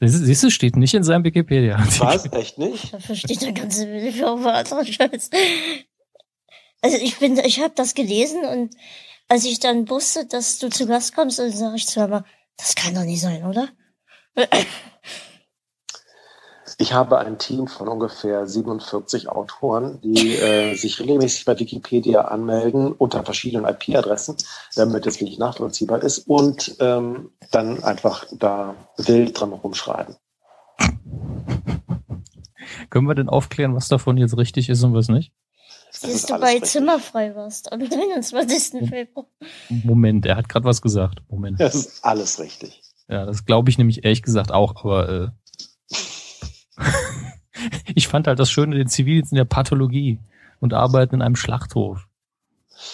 Siehst 0.01 0.43
du, 0.43 0.51
steht 0.51 0.77
nicht 0.77 0.95
in 0.95 1.05
seinem 1.05 1.25
Wikipedia. 1.25 1.79
Was? 1.99 2.31
Echt 2.33 2.59
nicht? 2.59 2.93
Dafür 2.93 3.15
steht 3.15 3.41
der 3.41 3.53
ganze 3.53 3.87
anderer 3.87 4.85
Scheiß. 4.85 5.31
Also 6.83 6.99
ich 6.99 7.19
bin, 7.19 7.39
ich 7.39 7.61
habe 7.61 7.73
das 7.75 7.95
gelesen 7.95 8.45
und 8.45 8.75
als 9.29 9.45
ich 9.47 9.61
dann 9.61 9.89
wusste, 9.89 10.27
dass 10.27 10.59
du 10.59 10.69
zu 10.69 10.87
Gast 10.87 11.15
kommst, 11.15 11.39
dann 11.39 11.51
sage 11.51 11.77
ich 11.77 11.87
zu 11.87 12.01
Mama, 12.01 12.25
das 12.59 12.75
kann 12.75 12.95
doch 12.95 13.05
nicht 13.05 13.21
sein, 13.21 13.45
oder? 13.45 13.69
Ich 16.79 16.93
habe 16.93 17.19
ein 17.19 17.39
Team 17.39 17.69
von 17.69 17.89
ungefähr 17.89 18.47
47 18.47 19.29
Autoren, 19.29 20.01
die 20.03 20.37
äh, 20.37 20.75
sich 20.75 21.01
regelmäßig 21.01 21.45
bei 21.45 21.59
Wikipedia 21.59 22.23
anmelden 22.23 22.93
unter 22.93 23.25
verschiedenen 23.25 23.65
IP-Adressen, 23.65 24.37
damit 24.75 25.07
es 25.07 25.21
wirklich 25.21 25.39
nachvollziehbar 25.39 26.03
ist 26.03 26.19
und 26.27 26.77
ähm, 26.81 27.31
dann 27.53 27.85
einfach 27.85 28.27
da 28.33 28.75
wild 28.97 29.39
dran 29.39 29.53
rumschreiben. 29.53 30.17
Können 32.91 33.07
wir 33.07 33.15
denn 33.15 33.29
aufklären, 33.29 33.75
was 33.75 33.89
davon 33.89 34.17
jetzt 34.17 34.37
richtig 34.37 34.69
ist 34.69 34.83
und 34.83 34.95
was 34.95 35.09
nicht? 35.09 35.33
Siehst 35.93 36.29
du 36.29 36.39
bei 36.39 36.55
richtig. 36.55 36.71
Zimmerfrei 36.71 37.37
warst 37.37 37.73
am 37.73 37.79
29. 37.79 38.89
Februar. 38.89 39.27
Moment, 39.69 40.27
er 40.27 40.37
hat 40.37 40.49
gerade 40.49 40.65
was 40.65 40.83
gesagt. 40.83 41.23
Moment. 41.29 41.61
Das 41.61 41.75
ist 41.77 42.05
alles 42.05 42.41
richtig. 42.41 42.83
Ja, 43.09 43.27
das 43.27 43.45
glaube 43.45 43.71
ich 43.71 43.79
nämlich 43.79 44.05
ehrlich 44.05 44.23
gesagt 44.23 44.51
auch, 44.51 44.75
aber 44.85 45.09
äh, 45.09 45.29
ich 47.95 48.09
fand 48.09 48.27
halt 48.27 48.39
das 48.39 48.51
Schöne, 48.51 48.77
den 48.77 48.89
Zivildienst 48.89 49.33
in 49.33 49.37
der 49.37 49.45
Pathologie 49.45 50.19
und 50.61 50.73
arbeiten 50.73 51.17
in 51.17 51.23
einem 51.23 51.37
Schlachthof. 51.37 52.07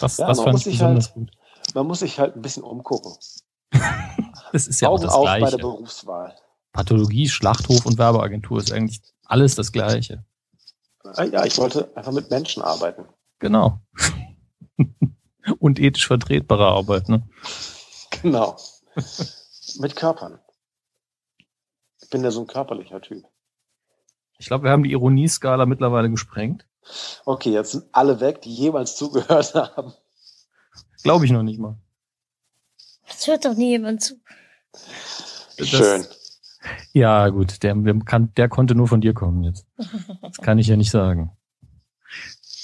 Das, 0.01 0.19
ja, 0.19 0.27
das 0.27 0.41
fand 0.41 0.59
ich 0.59 0.65
besonders 0.65 1.07
halt, 1.07 1.15
gut. 1.15 1.31
Man 1.75 1.87
muss 1.87 2.01
sich 2.01 2.19
halt 2.19 2.37
ein 2.37 2.43
bisschen 2.43 2.63
umgucken. 2.63 3.15
das 4.53 4.67
ist 4.67 4.81
ja 4.81 4.89
Augen 4.89 4.99
auch 4.99 5.05
das 5.05 5.15
auf 5.15 5.23
Gleiche. 5.23 5.45
bei 5.45 5.51
der 5.51 5.59
Berufswahl. 5.59 6.35
Pathologie, 6.73 7.29
Schlachthof 7.29 7.87
und 7.87 7.99
Werbeagentur 7.99 8.59
ist 8.59 8.73
eigentlich 8.73 9.01
alles 9.25 9.55
das 9.55 9.73
Gleiche. 9.73 10.25
Ah, 11.05 11.25
ja, 11.25 11.45
ich 11.45 11.57
wollte 11.59 11.91
einfach 11.97 12.13
mit 12.13 12.31
Menschen 12.31 12.63
arbeiten. 12.63 13.07
Genau. 13.39 13.81
und 15.59 15.81
ethisch 15.81 16.07
vertretbare 16.07 16.67
Arbeit, 16.67 17.09
ne? 17.09 17.27
Genau. 18.23 18.57
mit 19.79 19.97
Körpern. 19.97 20.39
Ich 22.03 22.11
bin 22.11 22.23
ja 22.23 22.31
so 22.31 22.41
ein 22.41 22.47
körperlicher 22.47 23.01
Typ. 23.01 23.25
Ich 24.41 24.47
glaube, 24.47 24.65
wir 24.65 24.71
haben 24.71 24.83
die 24.83 24.93
Ironieskala 24.93 25.67
mittlerweile 25.67 26.09
gesprengt. 26.09 26.67
Okay, 27.27 27.53
jetzt 27.53 27.73
sind 27.73 27.85
alle 27.93 28.21
weg, 28.21 28.41
die 28.41 28.53
jemals 28.53 28.97
zugehört 28.97 29.55
haben. 29.77 29.93
Glaube 31.03 31.27
ich 31.27 31.31
noch 31.31 31.43
nicht 31.43 31.61
mal. 31.61 31.77
Das 33.07 33.27
hört 33.27 33.45
doch 33.45 33.55
nie 33.55 33.73
jemand 33.73 34.03
zu. 34.03 34.15
Das, 35.59 35.69
Schön. 35.69 36.07
Ja, 36.95 37.29
gut, 37.29 37.63
der, 37.63 37.75
der, 37.75 37.99
kann, 37.99 38.33
der 38.35 38.49
konnte 38.49 38.75
nur 38.75 38.89
von 38.89 39.03
dir 39.03 39.13
kommen 39.13 39.45
jetzt. 39.45 39.67
Das 40.23 40.39
kann 40.39 40.59
ich 40.59 40.69
ja 40.69 40.77
nicht 40.77 40.91
sagen. 40.91 41.37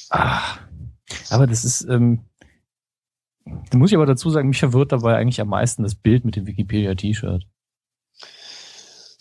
Ah, 0.09 0.41
aber 1.29 1.47
das 1.47 1.65
ist, 1.67 1.83
ähm, 1.83 2.25
da 3.45 3.77
muss 3.77 3.91
ich 3.91 3.97
aber 3.97 4.07
dazu 4.07 4.31
sagen, 4.31 4.49
mich 4.49 4.61
verwirrt 4.61 4.93
dabei 4.93 5.17
eigentlich 5.17 5.43
am 5.43 5.49
meisten 5.49 5.83
das 5.83 5.95
Bild 5.95 6.25
mit 6.25 6.37
dem 6.37 6.47
Wikipedia-T-Shirt. 6.47 7.47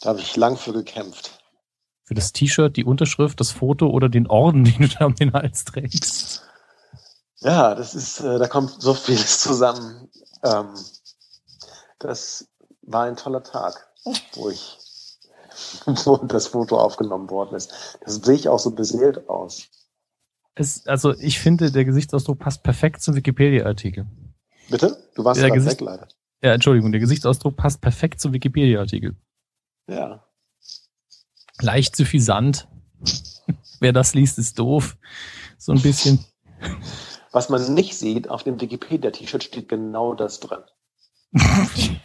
Da 0.02 0.10
habe 0.10 0.22
ich 0.22 0.38
lang 0.38 0.56
für 0.56 0.72
gekämpft 0.72 1.45
für 2.06 2.14
das 2.14 2.32
T-Shirt, 2.32 2.78
die 2.78 2.86
Unterschrift, 2.86 3.40
das 3.40 3.52
Foto 3.52 3.90
oder 3.90 4.10
den 4.10 4.28
Orden, 4.28 4.64
den 4.64 4.78
du 4.78 4.88
da 4.88 5.06
um 5.06 5.16
den 5.16 5.34
Hals 5.34 5.66
trägst? 5.66 6.44
Ja, 7.40 7.76
das 7.76 7.94
ist, 7.94 8.22
äh, 8.22 8.40
da 8.40 8.48
kommt 8.48 8.82
so 8.82 8.94
vieles 8.94 9.42
zusammen. 9.42 10.10
Ähm, 10.44 10.74
das 12.00 12.48
war 12.82 13.06
ein 13.06 13.18
toller 13.18 13.44
Tag, 13.44 13.88
wo 14.34 14.50
ich, 14.50 14.78
wo 15.86 16.18
das 16.18 16.48
Foto 16.48 16.78
aufgenommen 16.78 17.30
worden 17.30 17.56
ist. 17.56 17.98
Das 18.02 18.16
sehe 18.16 18.36
ich 18.36 18.48
auch 18.48 18.60
so 18.60 18.72
beseelt 18.72 19.28
aus. 19.28 19.68
Es, 20.56 20.88
also 20.88 21.14
ich 21.20 21.40
finde, 21.40 21.72
der 21.72 21.84
Gesichtsausdruck 21.84 22.40
passt 22.40 22.64
perfekt 22.64 23.02
zum 23.02 23.16
Wikipedia-Artikel. 23.16 24.06
Bitte? 24.70 24.98
Du 25.16 25.26
warst 25.26 25.42
ja 25.42 25.50
Gesicht, 25.50 25.82
weg, 25.82 25.86
leider. 25.88 26.08
Ja, 26.42 26.54
Entschuldigung, 26.54 26.92
der 26.92 27.02
Gesichtsausdruck 27.02 27.58
passt 27.58 27.82
perfekt 27.82 28.22
zum 28.22 28.32
Wikipedia-Artikel. 28.32 29.18
Ja 29.90 30.26
leicht 31.62 31.96
suffisant. 31.96 32.68
Wer 33.80 33.94
das 33.94 34.14
liest, 34.14 34.38
ist 34.40 34.60
doof. 34.60 34.98
So 35.58 35.72
ein 35.72 35.82
bisschen. 35.82 36.24
Was 37.32 37.50
man 37.50 37.74
nicht 37.74 37.98
sieht, 37.98 38.30
auf 38.30 38.44
dem 38.44 38.62
Wikipedia-T-Shirt 38.62 39.44
steht 39.44 39.68
genau 39.68 40.14
das 40.14 40.40
drin. 40.40 40.60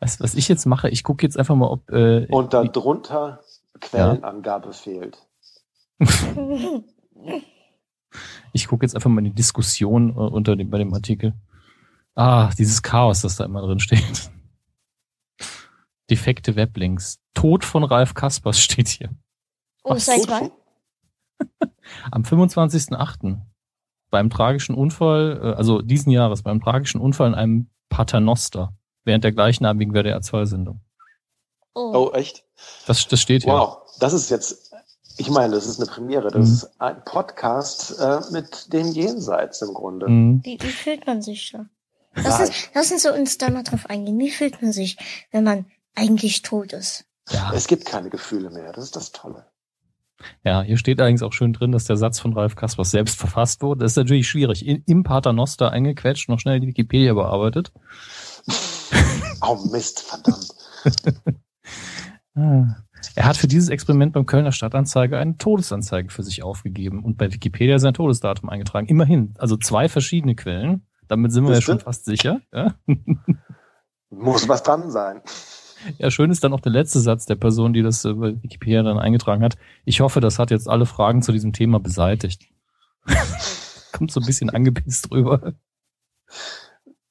was, 0.00 0.20
was 0.20 0.34
ich 0.34 0.48
jetzt 0.48 0.66
mache, 0.66 0.88
ich 0.88 1.04
gucke 1.04 1.24
jetzt 1.24 1.38
einfach 1.38 1.54
mal, 1.54 1.68
ob. 1.68 1.88
Äh, 1.90 2.26
Und 2.26 2.52
da 2.54 2.64
drunter 2.64 3.40
Quellenangabe 3.80 4.68
ja. 4.68 4.72
fehlt. 4.72 5.18
ich 8.52 8.66
gucke 8.66 8.84
jetzt 8.84 8.94
einfach 8.94 9.10
mal 9.10 9.20
in 9.20 9.26
die 9.26 9.34
Diskussion 9.34 10.10
äh, 10.10 10.14
unter 10.14 10.56
dem, 10.56 10.70
bei 10.70 10.78
dem 10.78 10.92
Artikel. 10.92 11.34
Ah, 12.14 12.50
dieses 12.58 12.82
Chaos, 12.82 13.20
das 13.22 13.36
da 13.36 13.44
immer 13.44 13.62
drin 13.62 13.78
steht. 13.78 14.30
Defekte 16.10 16.56
Weblinks. 16.56 17.18
Tod 17.34 17.64
von 17.64 17.84
Ralf 17.84 18.14
Kaspers 18.14 18.58
steht 18.60 18.88
hier. 18.88 19.10
Oh, 19.84 19.96
seit 19.96 20.28
wann? 20.28 20.50
Am 22.10 22.22
25.08. 22.22 23.40
Beim 24.10 24.30
tragischen 24.30 24.74
Unfall, 24.74 25.40
äh, 25.42 25.56
also 25.56 25.82
diesen 25.82 26.10
Jahres, 26.10 26.42
beim 26.42 26.60
tragischen 26.60 27.00
Unfall 27.00 27.28
in 27.28 27.34
einem 27.34 27.70
Paternoster 27.88 28.74
während 29.04 29.24
der 29.24 29.32
gleichnamigen 29.32 29.94
WDR 29.94 30.20
2 30.20 30.44
Sendung. 30.44 30.80
Oh. 31.74 31.92
oh, 31.94 32.12
echt? 32.12 32.44
Das, 32.86 33.06
das 33.08 33.20
steht 33.20 33.44
hier. 33.44 33.52
Wow, 33.52 33.78
das 34.00 34.12
ist 34.12 34.30
jetzt, 34.30 34.72
ich 35.16 35.30
meine, 35.30 35.54
das 35.54 35.66
ist 35.66 35.80
eine 35.80 35.88
Premiere. 35.90 36.30
Das 36.30 36.46
mhm. 36.46 36.54
ist 36.54 36.80
ein 36.80 37.04
Podcast 37.04 37.98
äh, 38.00 38.20
mit 38.30 38.72
dem 38.72 38.92
Jenseits 38.92 39.62
im 39.62 39.74
Grunde. 39.74 40.08
Mhm. 40.08 40.40
Wie, 40.44 40.58
wie 40.60 40.70
fühlt 40.70 41.06
man 41.06 41.22
sich 41.22 41.52
da? 41.52 41.66
Lass 42.14 42.40
uns, 42.40 42.50
lass 42.74 42.90
uns 42.90 43.02
so 43.02 43.12
uns 43.12 43.38
da 43.38 43.50
mal 43.50 43.62
drauf 43.62 43.86
eingehen. 43.88 44.18
Wie 44.18 44.30
fühlt 44.30 44.60
man 44.60 44.72
sich, 44.72 44.96
wenn 45.30 45.44
man 45.44 45.66
eigentlich 45.98 46.42
tot 46.42 46.72
ist. 46.72 47.04
Ja. 47.30 47.52
Es 47.52 47.66
gibt 47.66 47.84
keine 47.84 48.10
Gefühle 48.10 48.50
mehr. 48.50 48.72
Das 48.72 48.84
ist 48.84 48.96
das 48.96 49.12
Tolle. 49.12 49.46
Ja, 50.42 50.62
hier 50.62 50.76
steht 50.76 51.00
allerdings 51.00 51.22
auch 51.22 51.32
schön 51.32 51.52
drin, 51.52 51.70
dass 51.70 51.84
der 51.84 51.96
Satz 51.96 52.18
von 52.18 52.32
Ralf 52.32 52.56
Kaspers 52.56 52.90
selbst 52.90 53.18
verfasst 53.18 53.62
wurde. 53.62 53.80
Das 53.80 53.92
ist 53.92 53.96
natürlich 53.96 54.28
schwierig. 54.28 54.66
In, 54.66 54.82
Im 54.86 55.04
Paternoster 55.04 55.70
eingequetscht, 55.70 56.28
noch 56.28 56.40
schnell 56.40 56.60
die 56.60 56.66
Wikipedia 56.66 57.14
bearbeitet. 57.14 57.72
oh 59.42 59.58
Mist, 59.70 60.00
verdammt. 60.00 60.48
er 63.14 63.24
hat 63.24 63.36
für 63.36 63.46
dieses 63.46 63.68
Experiment 63.68 64.12
beim 64.12 64.26
Kölner 64.26 64.52
Stadtanzeiger 64.52 65.18
eine 65.18 65.36
Todesanzeige 65.36 66.10
für 66.10 66.22
sich 66.22 66.42
aufgegeben 66.42 67.04
und 67.04 67.16
bei 67.16 67.32
Wikipedia 67.32 67.78
sein 67.78 67.94
Todesdatum 67.94 68.48
eingetragen. 68.48 68.88
Immerhin. 68.88 69.34
Also 69.38 69.56
zwei 69.56 69.88
verschiedene 69.88 70.34
Quellen. 70.34 70.86
Damit 71.06 71.32
sind 71.32 71.46
wir 71.46 71.54
ja 71.54 71.60
schon 71.60 71.80
fast 71.80 72.04
sicher. 72.04 72.40
Ja? 72.52 72.74
Muss 74.10 74.48
was 74.48 74.62
dran 74.62 74.90
sein. 74.90 75.22
Ja, 75.98 76.10
schön 76.10 76.30
ist 76.30 76.42
dann 76.44 76.52
auch 76.52 76.60
der 76.60 76.72
letzte 76.72 77.00
Satz 77.00 77.26
der 77.26 77.36
Person, 77.36 77.72
die 77.72 77.82
das 77.82 78.02
bei 78.02 78.42
Wikipedia 78.42 78.82
dann 78.82 78.98
eingetragen 78.98 79.42
hat. 79.42 79.56
Ich 79.84 80.00
hoffe, 80.00 80.20
das 80.20 80.38
hat 80.38 80.50
jetzt 80.50 80.68
alle 80.68 80.86
Fragen 80.86 81.22
zu 81.22 81.32
diesem 81.32 81.52
Thema 81.52 81.80
beseitigt. 81.80 82.48
Kommt 83.92 84.10
so 84.10 84.20
ein 84.20 84.26
bisschen 84.26 84.50
angepisst 84.50 85.10
drüber. 85.10 85.54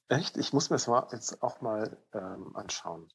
Echt? 0.08 0.36
Ich 0.36 0.52
muss 0.52 0.70
mir 0.70 0.76
das 0.76 0.86
mal 0.86 1.06
jetzt 1.12 1.42
auch 1.42 1.60
mal 1.60 1.98
ähm, 2.14 2.54
anschauen. 2.54 3.08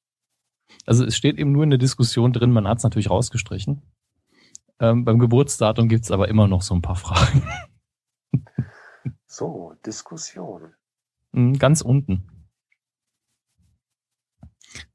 Also 0.86 1.06
es 1.06 1.16
steht 1.16 1.38
eben 1.38 1.52
nur 1.52 1.64
in 1.64 1.70
der 1.70 1.80
Diskussion 1.80 2.34
drin, 2.34 2.52
man 2.52 2.68
hat 2.68 2.80
es 2.80 2.84
natürlich 2.84 3.10
rausgestrichen. 3.10 3.82
Ähm, 4.80 5.06
beim 5.06 5.20
Geburtsdatum 5.20 5.88
gibt's 5.88 6.12
aber 6.12 6.28
immer 6.28 6.48
noch 6.48 6.62
so 6.62 6.74
ein 6.74 6.82
paar 6.82 6.96
Fragen. 6.96 7.48
so, 9.26 9.74
Diskussion. 9.86 10.74
Hm, 11.34 11.58
ganz 11.58 11.82
unten. 11.82 12.33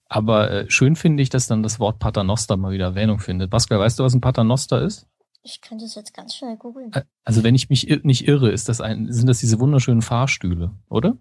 Aber 0.09 0.51
äh, 0.51 0.71
schön 0.71 0.97
finde 0.97 1.23
ich, 1.23 1.29
dass 1.29 1.47
dann 1.47 1.63
das 1.63 1.79
Wort 1.79 1.99
Paternoster 1.99 2.57
mal 2.57 2.73
wieder 2.73 2.87
Erwähnung 2.87 3.19
findet. 3.19 3.51
Pascal, 3.51 3.79
weißt 3.79 3.99
du, 3.99 4.05
was 4.05 4.15
ein 4.15 4.21
Paternoster 4.21 4.81
ist? 4.83 5.07
Ich 5.43 5.61
könnte 5.61 5.85
es 5.85 5.95
jetzt 5.95 6.15
ganz 6.15 6.35
schnell 6.35 6.57
googeln. 6.57 6.91
Also 7.25 7.43
wenn 7.45 7.55
ich 7.55 7.71
mich 7.71 7.87
nicht 8.03 8.27
irre, 8.27 8.51
ist 8.51 8.69
das 8.69 8.81
ein, 8.81 9.13
sind 9.13 9.29
das 9.29 9.39
diese 9.39 9.61
wunderschönen 9.61 10.03
Fahrstühle, 10.03 10.73
oder? 10.89 11.17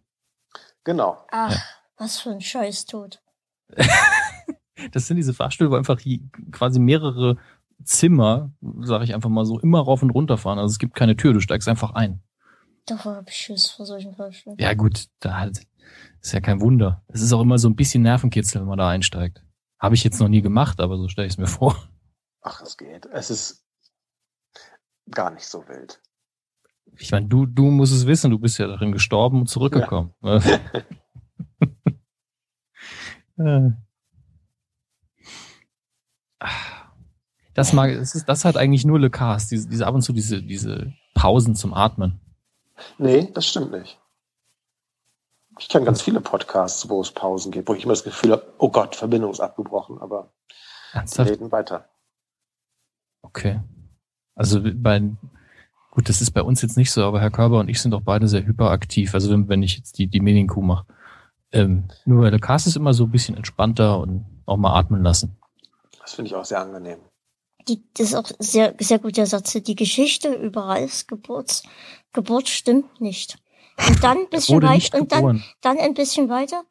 Genau. 0.83 1.17
Ach, 1.31 1.51
ja. 1.51 1.61
was 1.97 2.19
für 2.19 2.31
ein 2.31 2.41
Scheißtod. 2.41 3.21
das 4.91 5.07
sind 5.07 5.17
diese 5.17 5.33
Fahrstühle, 5.33 5.71
wo 5.71 5.75
einfach 5.75 6.01
quasi 6.51 6.79
mehrere 6.79 7.37
Zimmer, 7.83 8.51
sage 8.79 9.03
ich 9.03 9.13
einfach 9.13 9.29
mal 9.29 9.45
so, 9.45 9.59
immer 9.59 9.81
rauf 9.81 10.01
und 10.01 10.09
runter 10.09 10.37
fahren. 10.37 10.59
Also 10.59 10.71
es 10.71 10.79
gibt 10.79 10.95
keine 10.95 11.15
Tür, 11.15 11.33
du 11.33 11.39
steigst 11.39 11.67
einfach 11.67 11.91
ein. 11.91 12.21
Davor 12.85 13.15
habe 13.17 13.29
ich 13.29 13.35
Schiss 13.35 13.69
vor 13.69 13.85
solchen 13.85 14.15
Fallstellen. 14.15 14.57
Ja 14.59 14.73
gut, 14.73 15.07
da 15.19 15.37
halt, 15.37 15.61
ist 16.21 16.33
ja 16.33 16.39
kein 16.39 16.61
Wunder. 16.61 17.03
Es 17.07 17.21
ist 17.21 17.33
auch 17.33 17.41
immer 17.41 17.57
so 17.57 17.69
ein 17.69 17.75
bisschen 17.75 18.03
Nervenkitzel, 18.03 18.61
wenn 18.61 18.67
man 18.67 18.77
da 18.77 18.89
einsteigt. 18.89 19.43
Habe 19.79 19.95
ich 19.95 20.03
jetzt 20.03 20.19
noch 20.19 20.27
nie 20.27 20.41
gemacht, 20.41 20.79
aber 20.79 20.97
so 20.97 21.07
stelle 21.07 21.27
ich 21.27 21.33
es 21.33 21.37
mir 21.37 21.47
vor. 21.47 21.75
Ach, 22.41 22.61
es 22.61 22.77
geht. 22.77 23.05
Es 23.07 23.29
ist 23.29 23.65
gar 25.11 25.31
nicht 25.31 25.45
so 25.45 25.67
wild. 25.67 26.01
Ich 26.97 27.11
meine, 27.11 27.27
du, 27.27 27.45
du 27.45 27.65
musst 27.65 27.93
es 27.93 28.07
wissen, 28.07 28.31
du 28.31 28.39
bist 28.39 28.57
ja 28.57 28.67
darin 28.67 28.91
gestorben 28.91 29.41
und 29.41 29.47
zurückgekommen. 29.47 30.13
Ja. 30.21 30.39
Äh. 33.39 33.69
das 37.53 37.71
mag, 37.71 37.93
das 37.93 38.15
ist, 38.15 38.27
das 38.27 38.45
hat 38.45 38.57
eigentlich 38.57 38.83
nur 38.83 38.99
Le 38.99 39.11
Cast, 39.11 39.51
diese, 39.51 39.69
diese 39.69 39.85
ab 39.85 39.93
und 39.93 40.01
zu 40.01 40.11
diese, 40.11 40.41
diese 40.41 40.91
Pausen 41.13 41.53
zum 41.53 41.71
Atmen. 41.71 42.19
Nee, 42.97 43.29
das 43.31 43.47
stimmt 43.47 43.71
nicht. 43.73 43.99
Ich 45.59 45.69
kenne 45.69 45.85
ganz 45.85 46.01
viele 46.01 46.21
Podcasts, 46.21 46.89
wo 46.89 47.01
es 47.01 47.11
Pausen 47.11 47.51
gibt, 47.51 47.67
wo 47.67 47.73
ich 47.73 47.83
immer 47.83 47.93
das 47.93 48.03
Gefühl 48.03 48.31
habe, 48.31 48.53
oh 48.57 48.69
Gott, 48.69 48.95
Verbindung 48.95 49.31
ist 49.31 49.39
abgebrochen, 49.39 49.99
aber 49.99 50.31
Ernsthaft? 50.93 51.31
reden 51.31 51.51
weiter. 51.51 51.89
Okay. 53.21 53.59
Also 54.35 54.61
bei, 54.61 55.01
gut, 55.91 56.09
das 56.09 56.21
ist 56.21 56.31
bei 56.31 56.43
uns 56.43 56.61
jetzt 56.61 56.77
nicht 56.77 56.91
so, 56.91 57.03
aber 57.03 57.19
Herr 57.19 57.31
Körber 57.31 57.59
und 57.59 57.69
ich 57.69 57.81
sind 57.81 57.93
auch 57.93 58.01
beide 58.01 58.27
sehr 58.27 58.45
hyperaktiv. 58.45 59.13
Also 59.13 59.31
wenn, 59.31 59.49
wenn 59.49 59.63
ich 59.63 59.77
jetzt 59.77 59.97
die, 59.97 60.07
die 60.07 60.19
Medienkuh 60.19 60.61
mache. 60.61 60.85
Ähm, 61.51 61.87
nur 62.05 62.29
der 62.29 62.39
Cast 62.39 62.67
ist 62.67 62.75
immer 62.75 62.93
so 62.93 63.05
ein 63.05 63.11
bisschen 63.11 63.37
entspannter 63.37 63.99
und 63.99 64.25
auch 64.45 64.57
mal 64.57 64.77
atmen 64.77 65.01
lassen. 65.01 65.37
Das 65.99 66.13
finde 66.13 66.29
ich 66.29 66.35
auch 66.35 66.45
sehr 66.45 66.59
angenehm. 66.59 66.99
Die, 67.67 67.83
das 67.95 68.07
ist 68.07 68.15
auch 68.15 68.29
sehr, 68.39 68.75
sehr 68.79 68.99
guter 68.99 69.25
Satz. 69.25 69.51
Die 69.51 69.75
Geschichte 69.75 70.33
über 70.33 70.67
Ralfs 70.67 71.07
Geburts, 71.07 71.63
Geburt 72.13 72.47
stimmt 72.47 73.01
nicht. 73.01 73.37
Und 73.87 74.03
dann 74.03 74.17
ein 74.17 74.29
bisschen 74.29 74.61
weiter, 74.61 74.99
und 74.99 75.11
dann, 75.11 75.43
dann 75.61 75.77
ein 75.77 75.93
bisschen 75.93 76.29
weiter. 76.29 76.63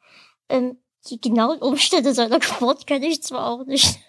Ähm, 0.49 0.77
die 1.09 1.21
genauen 1.21 1.59
Umstände 1.59 2.13
seiner 2.13 2.39
Geburt 2.39 2.85
kenne 2.85 3.07
ich 3.07 3.23
zwar 3.23 3.47
auch 3.47 3.65
nicht. 3.65 3.99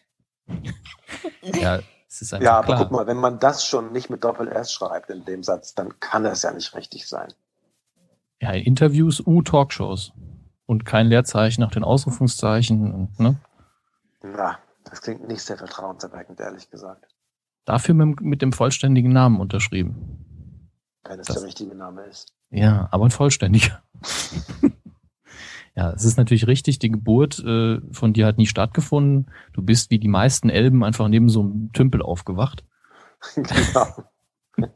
ja, 1.43 1.81
es 2.09 2.23
ist 2.23 2.35
einfach 2.35 2.45
Ja, 2.45 2.59
aber 2.59 2.67
klar. 2.67 2.79
guck 2.79 2.91
mal, 2.91 3.07
wenn 3.07 3.17
man 3.19 3.39
das 3.39 3.65
schon 3.65 3.93
nicht 3.93 4.11
mit 4.11 4.25
Doppel-S 4.25 4.73
schreibt 4.73 5.11
in 5.11 5.25
dem 5.25 5.43
Satz, 5.43 5.75
dann 5.75 6.01
kann 6.01 6.25
es 6.27 6.43
ja 6.43 6.53
nicht 6.53 6.75
richtig 6.75 7.07
sein. 7.07 7.33
Ja, 8.41 8.53
in 8.53 8.65
Interviews, 8.65 9.23
uh, 9.27 9.43
Talkshows. 9.43 10.13
Und 10.67 10.85
kein 10.85 11.07
Leerzeichen 11.07 11.63
nach 11.63 11.71
den 11.71 11.83
Ausrufungszeichen, 11.83 13.09
ne? 13.17 13.41
Na, 14.23 14.59
das 14.85 15.01
klingt 15.01 15.27
nicht 15.27 15.43
sehr 15.43 15.57
vertrauenserweckend, 15.57 16.41
ehrlich 16.41 16.71
gesagt. 16.71 17.07
Dafür 17.65 17.95
mit, 17.95 18.21
mit 18.21 18.43
dem 18.43 18.53
vollständigen 18.53 19.13
Namen 19.13 19.41
unterschrieben. 19.41 20.69
Wenn 21.05 21.21
es 21.21 21.27
das, 21.27 21.37
der 21.37 21.47
richtige 21.47 21.75
Name 21.75 22.03
ist. 22.05 22.35
Ja, 22.51 22.89
aber 22.91 23.05
ein 23.05 23.11
vollständiger. 23.11 23.83
ja, 25.77 25.91
es 25.93 26.05
ist 26.05 26.17
natürlich 26.17 26.47
richtig, 26.47 26.79
die 26.79 26.91
Geburt 26.91 27.39
äh, 27.41 27.81
von 27.93 28.13
dir 28.13 28.27
hat 28.27 28.39
nie 28.39 28.47
stattgefunden. 28.47 29.31
Du 29.53 29.63
bist 29.63 29.91
wie 29.91 29.99
die 29.99 30.09
meisten 30.09 30.49
Elben 30.49 30.85
einfach 30.85 31.09
neben 31.09 31.29
so 31.29 31.41
einem 31.41 31.73
Tümpel 31.73 32.03
aufgewacht. 32.03 32.65
genau. 33.35 33.87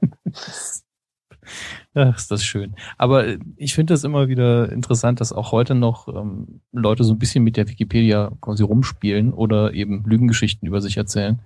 Ach, 1.95 2.17
ist 2.17 2.31
das 2.31 2.45
schön. 2.45 2.77
Aber 2.99 3.27
äh, 3.27 3.39
ich 3.57 3.75
finde 3.75 3.95
das 3.95 4.05
immer 4.05 4.29
wieder 4.29 4.71
interessant, 4.71 5.21
dass 5.21 5.33
auch 5.33 5.53
heute 5.53 5.75
noch 5.75 6.09
ähm, 6.09 6.61
Leute 6.73 7.05
so 7.05 7.13
ein 7.13 7.19
bisschen 7.19 7.45
mit 7.45 7.57
der 7.57 7.69
Wikipedia 7.69 8.31
quasi 8.41 8.63
rumspielen 8.63 9.33
oder 9.33 9.75
eben 9.75 10.05
Lügengeschichten 10.05 10.69
über 10.69 10.81
sich 10.81 10.97
erzählen. 10.97 11.41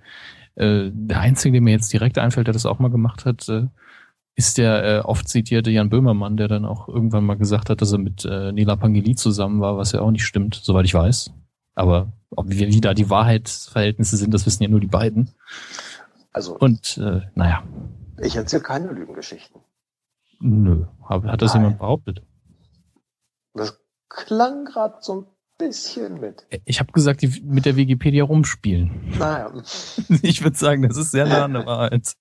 Äh, 0.55 0.91
der 0.93 1.19
Einzige, 1.19 1.53
der 1.53 1.61
mir 1.61 1.71
jetzt 1.71 1.91
direkt 1.91 2.17
einfällt, 2.17 2.47
der 2.47 2.53
das 2.53 2.65
auch 2.65 2.79
mal 2.79 2.91
gemacht 2.91 3.25
hat, 3.25 3.47
äh, 3.49 3.67
ist 4.37 4.59
der 4.59 4.83
äh, 4.83 4.99
oft 4.99 5.27
zitierte 5.27 5.71
Jan 5.71 5.89
Böhmermann, 5.89 6.37
der 6.37 6.47
dann 6.47 6.63
auch 6.63 6.87
irgendwann 6.87 7.25
mal 7.25 7.37
gesagt 7.37 7.71
hat, 7.71 7.81
dass 7.81 7.91
er 7.91 7.97
mit 7.97 8.23
äh, 8.23 8.51
Nela 8.51 8.75
Pangeli 8.75 9.15
zusammen 9.15 9.61
war, 9.61 9.77
was 9.77 9.93
ja 9.93 10.01
auch 10.01 10.11
nicht 10.11 10.25
stimmt, 10.25 10.53
soweit 10.53 10.85
ich 10.85 10.93
weiß. 10.93 11.31
Aber 11.73 12.13
ob 12.29 12.47
wie, 12.47 12.67
wie 12.67 12.79
da 12.79 12.93
die 12.93 13.09
Wahrheitsverhältnisse 13.09 14.15
sind, 14.15 14.31
das 14.33 14.45
wissen 14.45 14.61
ja 14.61 14.69
nur 14.69 14.79
die 14.79 14.87
beiden. 14.87 15.31
Also. 16.31 16.55
Und 16.55 16.99
äh, 16.99 17.21
naja. 17.33 17.63
Ich 18.21 18.35
erzähle 18.35 18.61
keine 18.61 18.91
Lügengeschichten. 18.91 19.59
Nö. 20.39 20.85
Hat, 21.03 21.23
hat 21.23 21.41
das 21.41 21.55
Nein. 21.55 21.63
jemand 21.63 21.79
behauptet? 21.79 22.21
Das 23.55 23.79
klang 24.07 24.65
gerade 24.65 24.97
so 25.01 25.21
ein 25.21 25.25
bisschen 25.57 26.19
mit. 26.19 26.45
Ich 26.65 26.79
habe 26.79 26.91
gesagt, 26.91 27.23
die 27.23 27.41
mit 27.43 27.65
der 27.65 27.75
Wikipedia 27.75 28.23
rumspielen. 28.23 29.15
Naja. 29.17 29.51
Ich 30.21 30.43
würde 30.43 30.57
sagen, 30.57 30.83
das 30.83 30.95
ist 30.95 31.09
sehr 31.09 31.25
nah 31.25 31.45
an 31.45 31.53
der 31.53 31.65
Wahrheit. 31.65 32.13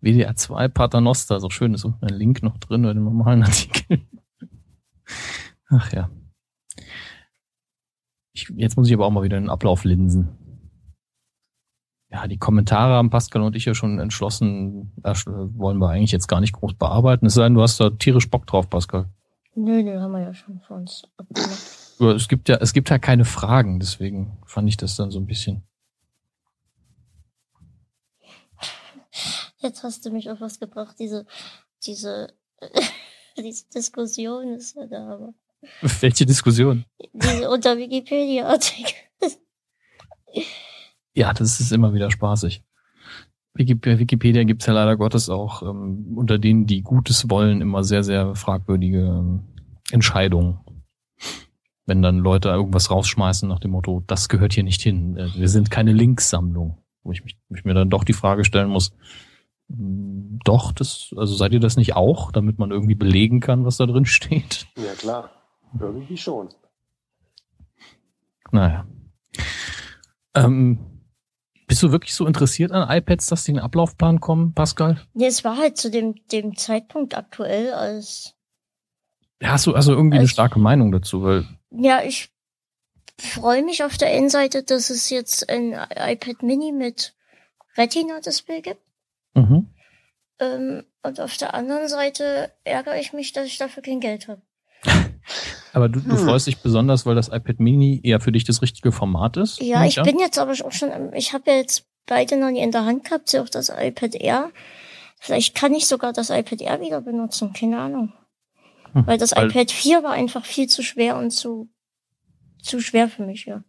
WDR 0.00 0.36
2 0.36 0.68
Paternoster, 0.68 1.40
so 1.40 1.50
schön 1.50 1.74
ist 1.74 1.84
unten 1.84 2.04
ein 2.06 2.14
Link 2.14 2.42
noch 2.42 2.58
drin 2.58 2.82
bei 2.82 2.92
dem 2.92 3.04
normalen 3.04 3.42
Artikel. 3.42 4.00
Ach 5.68 5.92
ja. 5.92 6.10
Ich, 8.32 8.52
jetzt 8.56 8.76
muss 8.76 8.88
ich 8.88 8.94
aber 8.94 9.06
auch 9.06 9.10
mal 9.10 9.24
wieder 9.24 9.38
den 9.38 9.50
Ablauf 9.50 9.84
linsen. 9.84 10.28
Ja, 12.10 12.26
die 12.26 12.38
Kommentare 12.38 12.94
haben 12.94 13.10
Pascal 13.10 13.42
und 13.42 13.54
ich 13.54 13.66
ja 13.66 13.74
schon 13.74 13.98
entschlossen, 13.98 14.92
das 14.96 15.26
wollen 15.26 15.78
wir 15.78 15.90
eigentlich 15.90 16.12
jetzt 16.12 16.28
gar 16.28 16.40
nicht 16.40 16.54
groß 16.54 16.74
bearbeiten. 16.74 17.26
Es 17.26 17.34
sei 17.34 17.44
denn, 17.44 17.54
du 17.54 17.62
hast 17.62 17.80
da 17.80 17.90
tierisch 17.90 18.30
Bock 18.30 18.46
drauf, 18.46 18.70
Pascal. 18.70 19.06
Nö, 19.54 19.82
nö, 19.82 20.00
haben 20.00 20.12
wir 20.12 20.22
ja 20.22 20.32
schon 20.32 20.60
vor 20.60 20.78
uns 20.78 21.02
Es 21.98 22.28
gibt 22.28 22.48
ja, 22.48 22.56
es 22.60 22.72
gibt 22.72 22.88
ja 22.88 22.98
keine 22.98 23.24
Fragen, 23.24 23.80
deswegen 23.80 24.38
fand 24.46 24.68
ich 24.68 24.76
das 24.76 24.96
dann 24.96 25.10
so 25.10 25.18
ein 25.18 25.26
bisschen. 25.26 25.67
Jetzt 29.58 29.82
hast 29.82 30.06
du 30.06 30.10
mich 30.10 30.30
auf 30.30 30.40
was 30.40 30.60
gebracht. 30.60 30.96
Diese, 30.98 31.26
diese, 31.84 32.32
diese 33.36 33.68
Diskussion 33.70 34.54
ist 34.54 34.76
ja 34.76 34.86
da, 34.86 35.08
aber. 35.08 35.34
Welche 36.00 36.24
Diskussion? 36.24 36.84
Diese 37.12 37.50
unter 37.50 37.76
Wikipedia-Artikel. 37.76 38.94
ja, 41.14 41.32
das 41.32 41.58
ist 41.58 41.72
immer 41.72 41.92
wieder 41.92 42.10
spaßig. 42.10 42.62
Bei 43.54 43.98
Wikipedia 43.98 44.44
gibt's 44.44 44.66
ja 44.66 44.72
leider 44.72 44.96
Gottes 44.96 45.28
auch 45.28 45.62
ähm, 45.62 46.16
unter 46.16 46.38
denen, 46.38 46.66
die 46.66 46.82
Gutes 46.82 47.28
wollen, 47.28 47.60
immer 47.60 47.82
sehr, 47.82 48.04
sehr 48.04 48.36
fragwürdige 48.36 49.00
ähm, 49.00 49.48
Entscheidungen. 49.90 50.60
Wenn 51.84 52.02
dann 52.02 52.18
Leute 52.18 52.50
irgendwas 52.50 52.92
rausschmeißen 52.92 53.48
nach 53.48 53.58
dem 53.58 53.72
Motto, 53.72 54.04
das 54.06 54.28
gehört 54.28 54.52
hier 54.52 54.62
nicht 54.62 54.80
hin. 54.80 55.16
Äh, 55.16 55.34
wir 55.34 55.48
sind 55.48 55.72
keine 55.72 55.92
Linkssammlung. 55.92 56.78
Wo 57.02 57.10
ich, 57.10 57.24
mich, 57.24 57.36
ich 57.48 57.64
mir 57.64 57.74
dann 57.74 57.90
doch 57.90 58.04
die 58.04 58.12
Frage 58.12 58.44
stellen 58.44 58.68
muss, 58.68 58.92
doch, 59.68 60.72
das, 60.72 61.10
also 61.16 61.34
seid 61.34 61.52
ihr 61.52 61.60
das 61.60 61.76
nicht 61.76 61.94
auch, 61.94 62.32
damit 62.32 62.58
man 62.58 62.70
irgendwie 62.70 62.94
belegen 62.94 63.40
kann, 63.40 63.66
was 63.66 63.76
da 63.76 63.86
drin 63.86 64.06
steht? 64.06 64.66
Ja, 64.76 64.94
klar. 64.94 65.30
Irgendwie 65.78 66.16
schon. 66.16 66.48
Naja. 68.50 68.86
Ähm, 70.34 70.78
bist 71.66 71.82
du 71.82 71.92
wirklich 71.92 72.14
so 72.14 72.26
interessiert 72.26 72.72
an 72.72 72.88
iPads, 72.88 73.26
dass 73.26 73.44
die 73.44 73.50
in 73.50 73.56
den 73.56 73.64
Ablaufplan 73.64 74.20
kommen, 74.20 74.54
Pascal? 74.54 75.02
Ja, 75.12 75.28
es 75.28 75.44
war 75.44 75.58
halt 75.58 75.76
zu 75.76 75.90
dem, 75.90 76.14
dem 76.32 76.56
Zeitpunkt 76.56 77.14
aktuell, 77.14 77.74
als. 77.74 78.34
Ja, 79.42 79.50
hast 79.50 79.66
du 79.66 79.74
also 79.74 79.92
irgendwie 79.92 80.16
als, 80.16 80.22
eine 80.22 80.28
starke 80.28 80.58
Meinung 80.58 80.92
dazu, 80.92 81.22
weil. 81.22 81.46
Ja, 81.70 82.02
ich 82.02 82.30
freue 83.18 83.62
mich 83.62 83.84
auf 83.84 83.98
der 83.98 84.08
einen 84.08 84.30
Seite, 84.30 84.62
dass 84.62 84.88
es 84.88 85.10
jetzt 85.10 85.50
ein 85.50 85.74
iPad 85.74 86.42
Mini 86.42 86.72
mit 86.72 87.14
Retina-Display 87.76 88.62
gibt. 88.62 88.87
Mhm. 89.38 89.66
Ähm, 90.40 90.84
und 91.02 91.20
auf 91.20 91.36
der 91.36 91.54
anderen 91.54 91.88
Seite 91.88 92.52
ärgere 92.64 92.98
ich 92.98 93.12
mich, 93.12 93.32
dass 93.32 93.46
ich 93.46 93.58
dafür 93.58 93.82
kein 93.82 94.00
Geld 94.00 94.28
habe. 94.28 94.42
Aber 95.72 95.88
du, 95.88 96.00
du 96.00 96.10
hm. 96.10 96.18
freust 96.18 96.46
dich 96.46 96.58
besonders, 96.58 97.04
weil 97.06 97.14
das 97.14 97.28
iPad 97.28 97.60
Mini 97.60 98.00
eher 98.02 98.20
für 98.20 98.32
dich 98.32 98.44
das 98.44 98.62
richtige 98.62 98.92
Format 98.92 99.36
ist? 99.36 99.60
Ja, 99.60 99.84
ich 99.84 100.00
bin 100.02 100.18
jetzt 100.18 100.38
aber 100.38 100.52
auch 100.52 100.72
schon, 100.72 101.12
ich 101.12 101.34
habe 101.34 101.50
ja 101.50 101.56
jetzt 101.58 101.86
beide 102.06 102.36
noch 102.36 102.50
nie 102.50 102.62
in 102.62 102.72
der 102.72 102.84
Hand 102.84 103.04
gehabt, 103.04 103.34
auch 103.36 103.48
das 103.48 103.68
iPad 103.68 104.14
Air. 104.14 104.50
Vielleicht 105.20 105.54
kann 105.54 105.74
ich 105.74 105.86
sogar 105.86 106.12
das 106.12 106.30
iPad 106.30 106.62
Air 106.62 106.80
wieder 106.80 107.00
benutzen, 107.00 107.52
keine 107.52 107.78
Ahnung. 107.78 108.12
Hm, 108.92 109.06
weil 109.06 109.18
das 109.18 109.36
weil 109.36 109.50
iPad 109.50 109.70
4 109.70 110.02
war 110.02 110.12
einfach 110.12 110.44
viel 110.44 110.68
zu 110.68 110.82
schwer 110.82 111.16
und 111.18 111.30
zu, 111.30 111.68
zu 112.62 112.80
schwer 112.80 113.08
für 113.08 113.24
mich, 113.24 113.44
ja. 113.44 113.62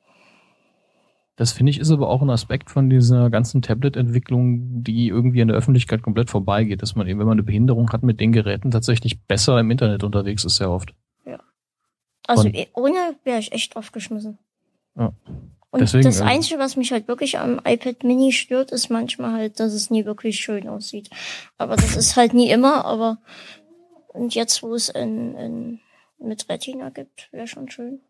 Das 1.40 1.54
finde 1.54 1.70
ich 1.70 1.80
ist 1.80 1.90
aber 1.90 2.10
auch 2.10 2.22
ein 2.22 2.30
Aspekt 2.30 2.70
von 2.70 2.90
dieser 2.90 3.30
ganzen 3.30 3.62
Tablet-Entwicklung, 3.62 4.84
die 4.84 5.08
irgendwie 5.08 5.40
in 5.40 5.48
der 5.48 5.56
Öffentlichkeit 5.56 6.02
komplett 6.02 6.30
vorbeigeht, 6.30 6.82
dass 6.82 6.96
man 6.96 7.08
eben, 7.08 7.18
wenn 7.18 7.28
man 7.28 7.38
eine 7.38 7.44
Behinderung 7.44 7.90
hat, 7.94 8.04
mit 8.04 8.20
den 8.20 8.34
Geräten 8.34 8.72
tatsächlich 8.72 9.22
besser 9.22 9.58
im 9.58 9.72
Internet 9.72 10.04
unterwegs 10.04 10.44
ist, 10.44 10.58
sehr 10.58 10.70
oft. 10.70 10.94
Ja. 11.26 11.40
Also 12.28 12.48
und, 12.50 12.68
ohne 12.74 13.16
wäre 13.24 13.40
ich 13.40 13.54
echt 13.54 13.78
aufgeschmissen. 13.78 14.38
Ja. 14.98 15.14
Und 15.70 15.80
Deswegen, 15.80 16.04
das 16.04 16.20
Einzige, 16.20 16.60
was 16.60 16.76
mich 16.76 16.92
halt 16.92 17.08
wirklich 17.08 17.40
am 17.40 17.62
iPad 17.64 18.04
Mini 18.04 18.34
stört, 18.34 18.74
ist 18.74 18.90
manchmal 18.90 19.32
halt, 19.32 19.62
dass 19.62 19.72
es 19.72 19.90
nie 19.90 20.04
wirklich 20.04 20.42
schön 20.42 20.68
aussieht. 20.68 21.10
Aber 21.58 21.78
das 21.78 21.96
ist 21.96 22.18
halt 22.18 22.34
nie 22.34 22.50
immer, 22.50 22.84
aber 22.84 23.20
und 24.10 24.36
jetzt, 24.36 24.62
wo 24.62 24.74
es 24.74 24.90
in, 24.90 25.36
in, 25.36 25.80
mit 26.18 26.50
Retina 26.50 26.90
gibt, 26.90 27.30
wäre 27.32 27.48
schon 27.48 27.72
schön. 27.72 28.02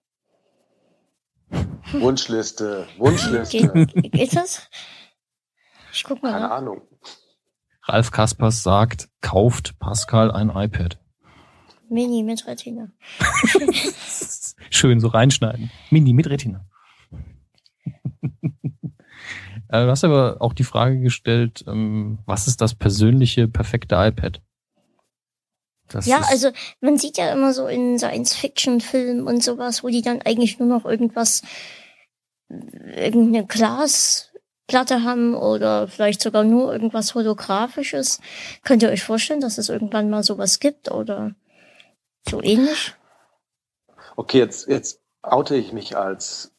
Wunschliste, 1.92 2.88
Wunschliste. 2.98 3.86
Geht, 3.86 4.12
geht 4.12 4.36
das? 4.36 4.70
Ich 5.92 6.04
guck 6.04 6.22
mal. 6.22 6.32
Keine 6.32 6.48
nach. 6.48 6.58
Ahnung. 6.58 6.82
Ralf 7.84 8.12
Kaspers 8.12 8.62
sagt, 8.62 9.10
kauft 9.22 9.80
Pascal 9.80 10.32
ein 10.32 10.50
iPad. 10.50 11.00
Mini 11.90 12.22
mit 12.22 12.46
Retina. 12.46 12.90
Schön 14.70 15.00
so 15.00 15.08
reinschneiden. 15.08 15.72
Mini 15.90 16.14
mit 16.14 16.30
Retina. 16.30 16.66
Äh, 19.72 19.84
du 19.84 19.92
hast 19.92 20.04
aber 20.04 20.38
auch 20.40 20.54
die 20.54 20.64
Frage 20.64 21.00
gestellt, 21.00 21.64
ähm, 21.68 22.18
was 22.26 22.48
ist 22.48 22.60
das 22.60 22.74
persönliche, 22.74 23.48
perfekte 23.48 23.98
iPad? 23.98 24.42
Das 25.90 26.06
ja, 26.06 26.22
also 26.30 26.52
man 26.82 26.98
sieht 26.98 27.18
ja 27.18 27.32
immer 27.32 27.54
so 27.54 27.68
in 27.68 27.98
Science-Fiction-Filmen 27.98 29.26
und 29.28 29.44
sowas, 29.44 29.84
wo 29.84 29.90
die 29.90 30.02
dann 30.02 30.22
eigentlich 30.22 30.60
nur 30.60 30.68
noch 30.68 30.86
irgendwas, 30.86 31.42
irgendeine 32.48 33.46
Glasplatte 33.46 35.04
haben 35.04 35.36
oder 35.36 35.88
vielleicht 35.88 36.22
sogar 36.22 36.44
nur 36.44 36.72
irgendwas 36.72 37.16
Holographisches. 37.16 38.22
Könnt 38.64 38.84
ihr 38.84 38.90
euch 38.90 39.04
vorstellen, 39.04 39.42
dass 39.42 39.58
es 39.58 39.70
irgendwann 39.70 40.10
mal 40.10 40.24
sowas 40.24 40.60
gibt 40.60 40.92
oder 40.92 41.34
so 42.28 42.42
ähnlich? 42.42 42.94
Okay, 44.16 44.40
jetzt, 44.40 44.68
jetzt 44.68 45.02
oute 45.22 45.56
ich 45.56 45.74
mich 45.74 45.98
als 45.98 46.54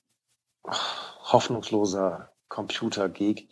hoffnungsloser 0.65 2.30
Computer-Geek. 2.51 3.49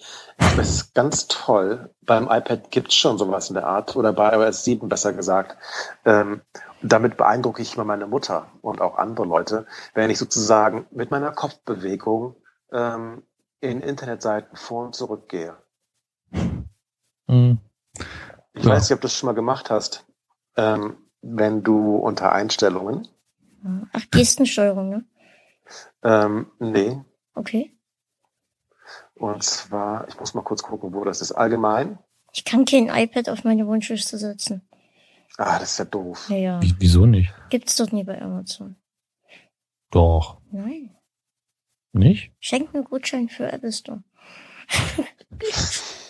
Das 0.56 0.68
ist 0.68 0.94
ganz 0.94 1.26
toll. 1.28 1.94
Beim 2.02 2.24
iPad 2.24 2.70
gibt's 2.70 2.94
schon 2.94 3.16
sowas 3.16 3.48
in 3.48 3.54
der 3.54 3.66
Art 3.66 3.96
oder 3.96 4.12
bei 4.12 4.34
iOS 4.34 4.64
7 4.64 4.88
besser 4.90 5.14
gesagt. 5.14 5.56
Ähm, 6.04 6.42
damit 6.82 7.16
beeindrucke 7.16 7.62
ich 7.62 7.74
immer 7.74 7.84
meine 7.84 8.06
Mutter 8.06 8.52
und 8.60 8.82
auch 8.82 8.98
andere 8.98 9.26
Leute, 9.26 9.66
wenn 9.94 10.10
ich 10.10 10.18
sozusagen 10.18 10.86
mit 10.90 11.10
meiner 11.10 11.32
Kopfbewegung 11.32 12.36
ähm, 12.70 13.22
in 13.60 13.80
Internetseiten 13.80 14.56
vor 14.56 14.84
und 14.84 14.94
zurück 14.94 15.28
gehe. 15.30 15.56
Mhm. 17.26 17.58
Ich 18.52 18.64
ja. 18.64 18.72
weiß 18.72 18.82
nicht, 18.82 18.94
ob 18.94 19.00
du 19.00 19.06
das 19.06 19.14
schon 19.14 19.28
mal 19.28 19.34
gemacht 19.34 19.70
hast. 19.70 20.04
Ähm, 20.56 20.98
wenn 21.22 21.62
du 21.62 21.96
unter 21.96 22.32
Einstellungen 22.32 23.08
Ach, 23.92 24.04
Gestensteuerung, 24.10 24.88
ne? 24.88 25.04
Ähm, 26.02 26.46
nee. 26.58 27.00
Okay. 27.34 27.77
Und 29.18 29.42
zwar, 29.42 30.06
ich 30.08 30.18
muss 30.18 30.34
mal 30.34 30.42
kurz 30.42 30.62
gucken, 30.62 30.94
wo 30.94 31.04
das 31.04 31.20
ist. 31.20 31.32
Allgemein. 31.32 31.98
Ich 32.32 32.44
kann 32.44 32.64
kein 32.64 32.88
iPad 32.88 33.28
auf 33.28 33.44
meine 33.44 33.66
Wunschliste 33.66 34.18
setzen. 34.18 34.62
Ah, 35.36 35.58
das 35.58 35.72
ist 35.72 35.78
ja 35.78 35.84
doof. 35.84 36.26
Ja, 36.30 36.36
ja. 36.36 36.60
Wieso 36.78 37.06
nicht? 37.06 37.32
Gibt's 37.50 37.76
dort 37.76 37.92
nie 37.92 38.04
bei 38.04 38.20
Amazon. 38.20 38.76
Doch. 39.90 40.40
Nein. 40.50 40.94
Nicht? 41.92 42.32
Schenk 42.38 42.74
mir 42.74 42.82
Gutschein 42.82 43.28
für 43.28 43.50
Apple 43.50 43.72
Store. 43.72 44.02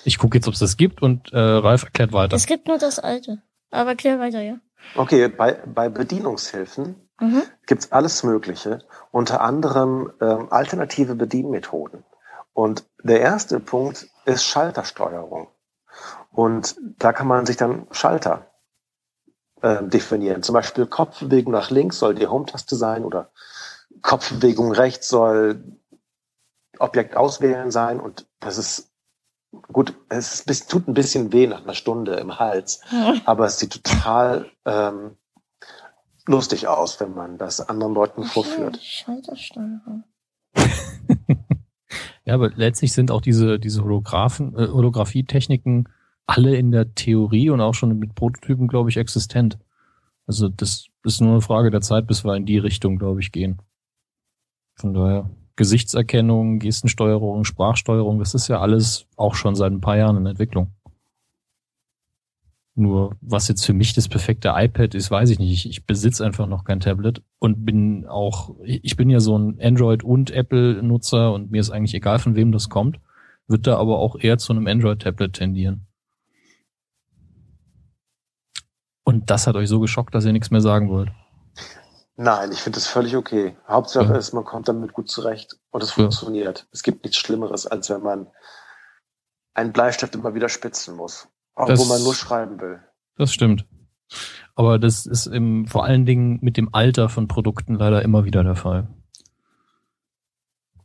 ich 0.05 0.19
gucke 0.19 0.37
jetzt, 0.37 0.49
ob 0.49 0.55
es 0.55 0.61
das 0.61 0.77
gibt 0.77 1.03
und 1.03 1.33
äh, 1.33 1.39
Ralf 1.39 1.85
erklärt 1.85 2.13
weiter. 2.13 2.37
Es 2.37 2.47
gibt 2.47 2.67
nur 2.67 2.79
das 2.79 2.99
alte. 2.99 3.43
Aber 3.71 3.91
erklär 3.91 4.19
weiter, 4.19 4.43
ja. 4.43 4.59
Okay, 4.95 5.29
bei, 5.29 5.53
bei 5.53 5.89
Bedienungshilfen 5.89 6.97
mhm. 7.21 7.43
gibt's 7.67 7.93
alles 7.93 8.23
Mögliche, 8.23 8.81
unter 9.11 9.41
anderem 9.41 10.13
ähm, 10.21 10.49
alternative 10.51 11.15
Bedienmethoden. 11.15 12.05
Und 12.59 12.85
der 13.05 13.21
erste 13.21 13.61
Punkt 13.61 14.09
ist 14.25 14.43
Schaltersteuerung. 14.43 15.47
Und 16.33 16.75
da 16.99 17.13
kann 17.13 17.29
man 17.29 17.47
sich 17.47 17.57
dann 17.57 17.87
Schalter 17.93 18.51
äh, 19.63 19.85
definieren. 19.85 20.43
Zum 20.43 20.55
Beispiel 20.55 20.85
Kopfbewegung 20.87 21.53
nach 21.53 21.71
links 21.71 22.01
soll 22.01 22.17
die 22.17 22.27
Home-Taste 22.27 22.75
sein 22.75 23.05
oder 23.05 23.31
Kopfbewegung 24.03 24.73
rechts 24.73 25.09
soll 25.09 25.63
Objekt 26.81 27.17
auswählen 27.17 27.71
sein. 27.71 28.01
Und 28.01 28.27
das 28.41 28.59
ist 28.59 28.91
gut, 29.73 29.95
es 30.09 30.41
ist, 30.41 30.69
tut 30.69 30.89
ein 30.89 30.95
bisschen 30.95 31.33
weh 31.33 31.47
nach 31.47 31.63
einer 31.63 31.75
Stunde 31.75 32.17
im 32.17 32.41
Hals, 32.41 32.81
aber 33.25 33.47
es 33.47 33.61
sieht 33.61 33.85
total 33.85 34.51
ähm, 34.65 35.17
lustig 36.27 36.67
aus, 36.67 36.99
wenn 36.99 37.15
man 37.15 37.39
das 37.39 37.61
anderen 37.61 37.95
Leuten 37.95 38.25
vorführt. 38.25 38.81
Schaltersteuerung. 38.83 40.03
ja, 42.29 42.35
aber 42.35 42.51
letztlich 42.57 42.93
sind 42.93 43.11
auch 43.11 43.23
diese, 43.23 43.59
diese 43.59 43.83
Holographen, 43.83 44.55
äh, 44.55 44.69
Holographie-Techniken 44.69 45.89
alle 46.27 46.57
in 46.57 46.71
der 46.71 46.95
Theorie 46.95 47.49
und 47.49 47.63
auch 47.63 47.73
schon 47.73 47.99
mit 47.99 48.15
Prototypen, 48.15 48.69
glaube 48.69 48.91
ich, 48.91 48.99
existent. 48.99 49.59
Also 50.27 50.51
das 50.51 50.89
ist 51.05 51.23
nur 51.23 51.31
eine 51.33 51.41
Frage 51.41 51.71
der 51.71 51.81
Zeit, 51.81 52.07
bis 52.07 52.27
wir 52.27 52.37
in 52.37 52.45
die 52.45 52.59
Richtung, 52.59 52.99
glaube 52.99 53.21
ich, 53.21 53.33
gehen. 53.33 53.63
Von 54.75 54.93
daher. 54.93 55.31
Gesichtserkennung, 55.57 56.59
Gestensteuerung, 56.59 57.45
Sprachsteuerung, 57.45 58.19
das 58.19 58.35
ist 58.35 58.47
ja 58.47 58.61
alles 58.61 59.07
auch 59.17 59.35
schon 59.35 59.57
seit 59.57 59.73
ein 59.73 59.81
paar 59.81 59.97
Jahren 59.97 60.19
in 60.19 60.27
Entwicklung. 60.27 60.75
Nur 62.79 63.17
was 63.21 63.49
jetzt 63.49 63.67
für 63.67 63.73
mich 63.73 63.93
das 63.93 64.09
perfekte 64.09 64.53
iPad 64.55 64.95
ist, 64.95 65.11
weiß 65.11 65.31
ich 65.31 65.41
nicht. 65.41 65.51
Ich, 65.51 65.69
ich 65.69 65.85
besitze 65.85 66.25
einfach 66.25 66.47
noch 66.47 66.63
kein 66.63 66.79
Tablet 66.79 67.23
und 67.41 67.65
bin 67.65 68.07
auch, 68.07 68.55
ich 68.63 68.97
bin 68.97 69.11
ja 69.11 69.19
so 69.19 69.37
ein 69.37 69.59
Android- 69.61 70.05
und 70.05 70.31
Apple-Nutzer 70.31 71.33
und 71.33 71.51
mir 71.51 71.61
ist 71.61 71.71
eigentlich 71.71 71.95
egal, 71.95 72.21
von 72.21 72.37
wem 72.37 72.53
das 72.53 72.69
kommt, 72.69 73.01
wird 73.49 73.67
da 73.67 73.79
aber 73.79 73.99
auch 73.99 74.15
eher 74.21 74.39
zu 74.39 74.53
einem 74.53 74.69
Android-Tablet 74.69 75.33
tendieren. 75.33 75.89
Und 79.03 79.29
das 79.29 79.49
hat 79.49 79.57
euch 79.57 79.69
so 79.69 79.81
geschockt, 79.81 80.15
dass 80.15 80.25
ihr 80.25 80.33
nichts 80.33 80.53
mehr 80.53 80.61
sagen 80.61 80.89
wollt. 80.89 81.11
Nein, 82.15 82.53
ich 82.53 82.61
finde 82.61 82.77
das 82.77 82.87
völlig 82.87 83.17
okay. 83.17 83.57
Hauptsache 83.67 84.13
ja. 84.13 84.17
ist, 84.17 84.33
man 84.35 84.45
kommt 84.45 84.69
damit 84.69 84.93
gut 84.93 85.11
zurecht 85.11 85.57
und 85.71 85.83
es 85.83 85.91
funktioniert. 85.91 86.61
Ja. 86.61 86.65
Es 86.71 86.85
gibt 86.85 87.03
nichts 87.03 87.19
Schlimmeres, 87.19 87.67
als 87.67 87.91
wenn 87.91 88.03
man 88.03 88.29
einen 89.55 89.73
Bleistift 89.73 90.15
immer 90.15 90.35
wieder 90.35 90.49
spitzen 90.49 90.95
muss, 90.95 91.27
auch 91.59 91.67
das, 91.67 91.81
wo 91.81 91.85
man 91.85 92.03
nur 92.03 92.15
schreiben 92.15 92.61
will. 92.61 92.81
Das 93.17 93.33
stimmt. 93.33 93.67
Aber 94.55 94.79
das 94.79 95.07
ist 95.07 95.27
im, 95.27 95.67
vor 95.67 95.85
allen 95.85 96.07
Dingen 96.07 96.39
mit 96.41 96.57
dem 96.57 96.75
Alter 96.75 97.09
von 97.09 97.29
Produkten 97.29 97.75
leider 97.75 98.03
immer 98.03 98.25
wieder 98.25 98.43
der 98.43 98.57
Fall. 98.57 98.89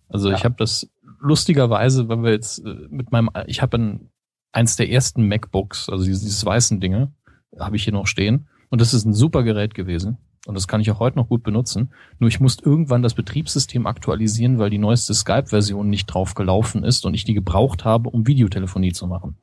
Also 0.10 0.30
ja. 0.30 0.36
ich 0.36 0.46
habe 0.46 0.56
das 0.58 0.90
lustigerweise, 1.20 2.10
wenn 2.10 2.24
wir 2.24 2.32
jetzt 2.32 2.60
äh, 2.60 2.88
mit 2.90 3.12
meinem, 3.12 3.30
ich 3.48 3.62
habe 3.62 3.78
ein, 3.78 4.12
eins 4.52 4.76
der 4.76 4.90
ersten 4.90 5.28
MacBooks, 5.28 5.90
also 5.90 6.04
dieses, 6.04 6.22
dieses 6.22 6.46
weißen 6.46 6.80
Dinge, 6.80 7.14
habe 7.60 7.76
ich 7.76 7.84
hier 7.84 7.94
noch 7.94 8.08
stehen. 8.08 8.48
Und 8.70 8.82
das 8.82 8.94
ist 8.94 9.06
ein 9.06 9.14
super 9.14 9.44
Gerät 9.44 9.74
gewesen. 9.74 10.18
Und 10.46 10.56
das 10.56 10.68
kann 10.68 10.82
ich 10.82 10.92
auch 10.92 11.00
heute 11.00 11.18
noch 11.18 11.30
gut 11.30 11.44
benutzen. 11.44 11.94
Nur 12.20 12.28
ich 12.28 12.40
musste 12.40 12.66
irgendwann 12.66 13.02
das 13.02 13.14
Betriebssystem 13.14 13.88
aktualisieren, 13.88 14.60
weil 14.60 14.70
die 14.70 14.78
neueste 14.78 15.14
Skype-Version 15.14 15.90
nicht 15.90 16.08
drauf 16.08 16.34
gelaufen 16.34 16.84
ist 16.84 17.06
und 17.06 17.14
ich 17.14 17.24
die 17.24 17.34
gebraucht 17.34 17.86
habe, 17.86 18.10
um 18.10 18.28
Videotelefonie 18.28 18.92
zu 18.92 19.08
machen. 19.08 19.38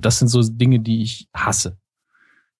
Und 0.00 0.06
das 0.06 0.18
sind 0.18 0.28
so 0.28 0.40
Dinge, 0.42 0.80
die 0.80 1.02
ich 1.02 1.28
hasse. 1.34 1.76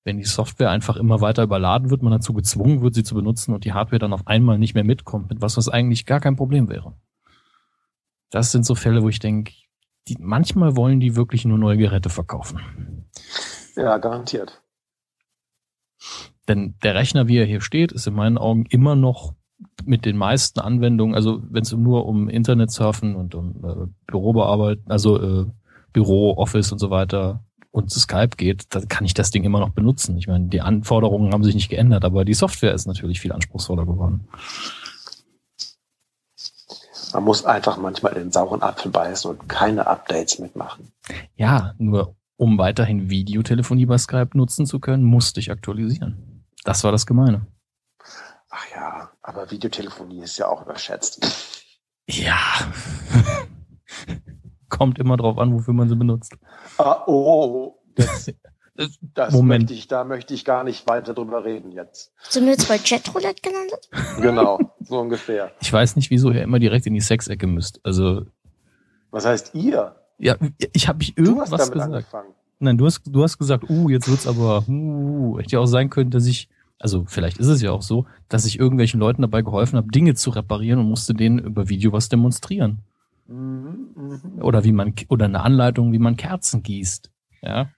Wenn 0.05 0.19
die 0.19 0.25
Software 0.25 0.69
einfach 0.69 0.99
immer 0.99 1.23
weiter 1.23 1.43
überladen 1.43 1.89
wird, 1.89 2.03
man 2.03 2.13
dazu 2.13 2.35
gezwungen 2.35 2.83
wird, 2.83 2.95
sie 2.95 3.03
zu 3.03 3.15
benutzen 3.15 3.55
und 3.55 3.65
die 3.65 3.73
Hardware 3.73 3.99
dann 3.99 4.13
auf 4.13 4.27
einmal 4.27 4.59
nicht 4.59 4.75
mehr 4.75 4.85
mitkommt, 4.85 5.31
mit 5.31 5.41
was 5.41 5.57
was 5.57 5.71
eigentlich 5.71 6.05
gar 6.05 6.21
kein 6.21 6.37
Problem 6.37 6.69
wäre. 6.69 6.93
Das 8.29 8.53
sind 8.53 8.67
so 8.67 8.75
Fälle, 8.75 9.03
wo 9.03 9.09
ich 9.09 9.21
denke, 9.21 9.55
die, 10.07 10.19
manchmal 10.21 10.77
wollen 10.77 11.01
die 11.01 11.17
wirklich 11.17 11.47
nur 11.47 11.57
neue 11.57 11.79
Geräte 11.79 12.11
verkaufen. 12.11 13.09
Ja, 13.75 13.97
garantiert. 13.97 14.63
Denn 16.47 16.75
der 16.83 16.95
Rechner, 16.95 17.27
wie 17.27 17.39
er 17.39 17.47
hier 17.47 17.63
steht, 17.63 17.91
ist 17.91 18.07
in 18.07 18.13
meinen 18.13 18.37
Augen 18.37 18.67
immer 18.67 18.97
noch 18.97 19.33
mit 19.87 20.05
den 20.05 20.19
meisten 20.19 20.61
Anwendungen, 20.61 21.15
also 21.15 21.43
wenn 21.49 21.63
es 21.63 21.73
nur 21.73 22.05
um 22.05 22.29
Internet 22.29 22.71
surfen 22.71 23.17
und 23.17 23.35
um 23.35 23.65
äh, 23.65 23.87
Bürobearbeiten, 24.07 24.91
also 24.91 25.23
äh, 25.23 25.47
Büro, 25.93 26.35
Office 26.37 26.73
und 26.73 26.79
so 26.79 26.91
weiter 26.91 27.45
und 27.73 27.91
Skype 27.91 28.37
geht, 28.37 28.75
dann 28.75 28.89
kann 28.89 29.05
ich 29.05 29.15
das 29.15 29.31
Ding 29.31 29.45
immer 29.45 29.61
noch 29.61 29.71
benutzen. 29.71 30.19
Ich 30.19 30.27
meine, 30.27 30.49
die 30.49 30.61
Anforderungen 30.61 31.33
haben 31.33 31.45
sich 31.45 31.55
nicht 31.55 31.69
geändert, 31.69 32.05
aber 32.05 32.25
die 32.25 32.35
Software 32.35 32.75
ist 32.75 32.87
natürlich 32.87 33.21
viel 33.21 33.33
anspruchsvoller 33.33 33.87
geworden. 33.87 34.29
Man 37.13 37.25
muss 37.25 37.45
einfach 37.45 37.77
manchmal 37.77 38.15
den 38.15 38.31
sauren 38.31 38.63
Apfel 38.63 38.91
beißen 38.91 39.31
und 39.31 39.49
keine 39.49 39.87
Updates 39.87 40.39
mitmachen. 40.39 40.93
Ja, 41.37 41.75
nur 41.79 42.15
um 42.37 42.57
weiterhin 42.57 43.11
Videotelefonie 43.11 43.87
bei 43.87 43.99
Skype 43.99 44.31
nutzen 44.35 44.67
zu 44.67 44.81
können, 44.81 45.05
musste 45.05 45.41
ich 45.41 45.51
aktualisieren. 45.51 46.47
Das 46.65 46.85
war 46.85 46.93
das 46.93 47.07
Gemeine. 47.07 47.47
Ach 48.49 48.67
ja, 48.75 49.11
aber 49.23 49.51
Videotelefonie 49.51 50.23
ist 50.23 50.39
ja 50.39 50.49
auch 50.49 50.63
überschätzt. 50.63 51.65
Ja. 52.09 52.39
Kommt 54.71 54.99
immer 54.99 55.17
drauf 55.17 55.37
an, 55.39 55.53
wofür 55.53 55.75
man 55.75 55.89
sie 55.89 55.97
benutzt. 55.97 56.35
Ah, 56.79 57.03
oh, 57.07 57.77
das, 57.95 58.33
das 59.15 59.33
Moment. 59.35 59.65
Möchte 59.65 59.75
ich, 59.75 59.89
da 59.89 60.05
möchte 60.05 60.33
ich 60.33 60.45
gar 60.45 60.65
nicht 60.65 60.89
weiter 60.89 61.13
drüber 61.13 61.45
reden 61.45 61.73
jetzt. 61.73 62.13
Sind 62.29 62.45
wir 62.45 62.53
jetzt 62.53 62.69
bei 62.69 62.79
Chatroulette 62.79 63.43
gelandet? 63.43 63.91
Genau, 64.21 64.59
so 64.81 64.99
ungefähr. 64.99 65.53
Ich 65.61 65.73
weiß 65.73 65.97
nicht, 65.97 66.11
wieso 66.11 66.31
ihr 66.31 66.43
immer 66.43 66.59
direkt 66.59 66.87
in 66.87 66.95
die 66.95 67.01
Sexecke 67.01 67.47
müsst. 67.47 67.81
Also. 67.85 68.23
Was 69.11 69.27
heißt 69.27 69.55
ihr? 69.55 69.97
Ja, 70.19 70.37
ich 70.73 70.89
habe 70.89 70.99
mich 70.99 71.17
irgendwas 71.17 71.51
gesagt. 71.51 71.77
Angefangen. 71.77 72.35
Nein, 72.59 72.77
du 72.77 72.87
hast, 72.87 73.03
du 73.07 73.23
hast 73.23 73.39
gesagt, 73.39 73.69
uh, 73.71 73.89
jetzt 73.89 74.09
wird's 74.09 74.27
aber, 74.27 74.65
uh, 74.69 75.39
hätte 75.39 75.53
ja 75.53 75.61
auch 75.61 75.67
sein 75.67 75.89
können, 75.89 76.11
dass 76.11 76.27
ich, 76.27 76.49
also 76.79 77.05
vielleicht 77.07 77.39
ist 77.39 77.47
es 77.47 77.63
ja 77.63 77.73
auch 77.73 77.81
so, 77.81 78.05
dass 78.29 78.45
ich 78.45 78.59
irgendwelchen 78.59 79.01
Leuten 79.01 79.23
dabei 79.23 79.41
geholfen 79.41 79.79
habe, 79.79 79.89
Dinge 79.89 80.15
zu 80.15 80.29
reparieren 80.29 80.79
und 80.79 80.89
musste 80.89 81.15
denen 81.15 81.39
über 81.39 81.71
Video 81.71 81.93
was 81.93 82.11
demonstrieren. 82.11 82.81
Mhm, 83.31 83.93
mh. 83.95 84.43
Oder 84.43 84.65
wie 84.65 84.73
man, 84.73 84.95
oder 85.09 85.27
eine 85.27 85.41
Anleitung, 85.43 85.93
wie 85.93 85.99
man 85.99 86.17
Kerzen 86.17 86.63
gießt. 86.63 87.13
Ja. 87.43 87.71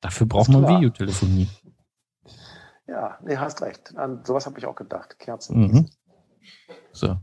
Dafür 0.00 0.26
braucht 0.26 0.48
man 0.48 0.66
Videotelefonie. 0.66 1.48
Ja, 2.86 3.18
nee, 3.22 3.36
hast 3.36 3.62
recht. 3.62 3.96
An 3.96 4.24
sowas 4.24 4.46
habe 4.46 4.58
ich 4.58 4.66
auch 4.66 4.74
gedacht. 4.74 5.18
Kerzen. 5.18 5.60
Mhm. 5.60 5.90
So. 6.92 7.16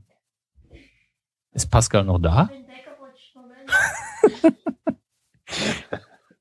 Ist 1.51 1.69
Pascal 1.69 2.05
noch 2.05 2.19
da? 2.19 2.49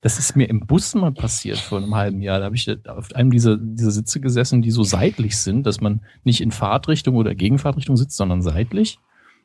Das 0.02 0.18
ist 0.18 0.34
mir 0.34 0.48
im 0.48 0.66
Bus 0.66 0.94
mal 0.94 1.12
passiert 1.12 1.58
vor 1.58 1.78
einem 1.78 1.94
halben 1.94 2.22
Jahr. 2.22 2.38
Da 2.38 2.46
habe 2.46 2.56
ich 2.56 2.88
auf 2.88 3.14
einem 3.14 3.30
dieser, 3.30 3.58
dieser 3.58 3.90
Sitze 3.90 4.20
gesessen, 4.20 4.62
die 4.62 4.70
so 4.70 4.82
seitlich 4.82 5.36
sind, 5.38 5.64
dass 5.66 5.80
man 5.80 6.02
nicht 6.24 6.40
in 6.40 6.52
Fahrtrichtung 6.52 7.16
oder 7.16 7.34
Gegenfahrtrichtung 7.34 7.96
sitzt, 7.96 8.16
sondern 8.16 8.40
seitlich. 8.40 8.98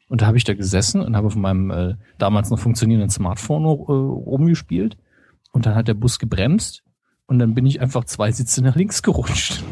Und 0.08 0.22
da 0.22 0.28
habe 0.28 0.38
ich 0.38 0.44
da 0.44 0.54
gesessen 0.54 1.02
und 1.02 1.16
habe 1.16 1.28
auf 1.28 1.36
meinem 1.36 1.72
äh, 1.72 1.96
damals 2.18 2.50
noch 2.50 2.60
funktionierenden 2.60 3.10
Smartphone 3.10 3.66
äh, 3.66 3.68
rumgespielt. 3.70 4.98
Und 5.52 5.66
dann 5.66 5.76
hat 5.76 5.88
der 5.88 5.94
Bus 5.94 6.20
gebremst 6.20 6.84
und 7.26 7.40
dann 7.40 7.54
bin 7.54 7.66
ich 7.66 7.82
einfach 7.82 8.06
zwei 8.06 8.32
Sitze 8.32 8.62
nach 8.64 8.76
links 8.76 9.02
gerutscht. 9.02 9.64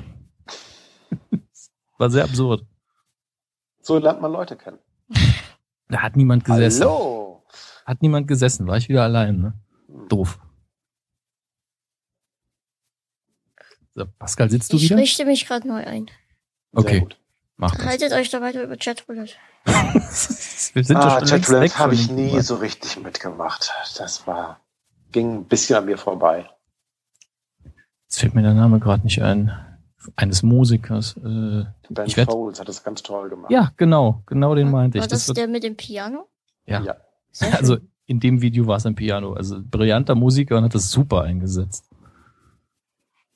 War 1.97 2.09
sehr 2.09 2.23
absurd. 2.23 2.65
So 3.81 3.99
lernt 3.99 4.21
man 4.21 4.31
Leute 4.31 4.55
kennen. 4.55 4.79
Da 5.89 6.01
hat 6.01 6.15
niemand 6.15 6.45
gesessen. 6.45 6.83
Hallo. 6.83 7.43
Hat 7.85 8.01
niemand 8.01 8.27
gesessen, 8.27 8.65
war 8.65 8.77
ich 8.77 8.87
wieder 8.87 9.03
allein, 9.03 9.39
ne? 9.39 9.53
Hm. 9.87 10.07
Doof. 10.07 10.39
So, 13.93 14.05
Pascal, 14.17 14.49
sitzt 14.49 14.71
du 14.71 14.77
ich 14.77 14.85
wieder? 14.85 14.95
Ich 14.95 15.01
richte 15.01 15.25
mich 15.25 15.45
gerade 15.45 15.67
neu 15.67 15.83
ein. 15.85 16.09
Okay. 16.71 17.07
Mach 17.57 17.75
das. 17.75 17.85
Haltet 17.85 18.13
euch 18.13 18.29
da 18.29 18.41
weiter 18.41 18.63
über 18.63 18.77
Chatroulette. 18.77 19.33
Wir 19.65 20.83
sind 20.83 20.97
ah, 20.97 21.21
Chatroulette 21.21 21.77
habe 21.77 21.93
ich 21.93 22.09
nie 22.09 22.39
so 22.41 22.55
richtig 22.55 22.99
mitgemacht. 23.01 23.71
Das 23.97 24.25
war, 24.27 24.59
ging 25.11 25.35
ein 25.35 25.45
bisschen 25.45 25.77
an 25.77 25.85
mir 25.85 25.97
vorbei. 25.97 26.49
Jetzt 28.03 28.19
fällt 28.19 28.35
mir 28.35 28.41
der 28.41 28.53
Name 28.53 28.79
gerade 28.79 29.03
nicht 29.03 29.21
ein. 29.21 29.51
Eines 30.17 30.43
Musikers. 30.43 31.15
Äh, 31.17 31.65
ben 31.89 32.05
ich 32.05 32.15
Foles 32.15 32.59
hat 32.59 32.67
das 32.67 32.83
ganz 32.83 33.03
toll 33.03 33.29
gemacht. 33.29 33.49
Ja, 33.49 33.71
genau. 33.77 34.21
Genau 34.25 34.53
den 34.53 34.69
meinte 34.69 34.97
ich. 34.97 35.01
War 35.03 35.07
das, 35.07 35.27
das 35.27 35.33
der 35.33 35.47
mit 35.47 35.63
dem 35.63 35.77
Piano? 35.77 36.27
Ja. 36.65 36.81
ja. 36.81 36.95
Also 37.53 37.77
in 38.05 38.19
dem 38.19 38.41
Video 38.41 38.67
war 38.67 38.77
es 38.77 38.85
ein 38.85 38.95
Piano. 38.95 39.33
Also 39.33 39.61
brillanter 39.63 40.15
Musiker 40.15 40.57
und 40.57 40.65
hat 40.65 40.75
das 40.75 40.91
super 40.91 41.21
eingesetzt. 41.21 41.89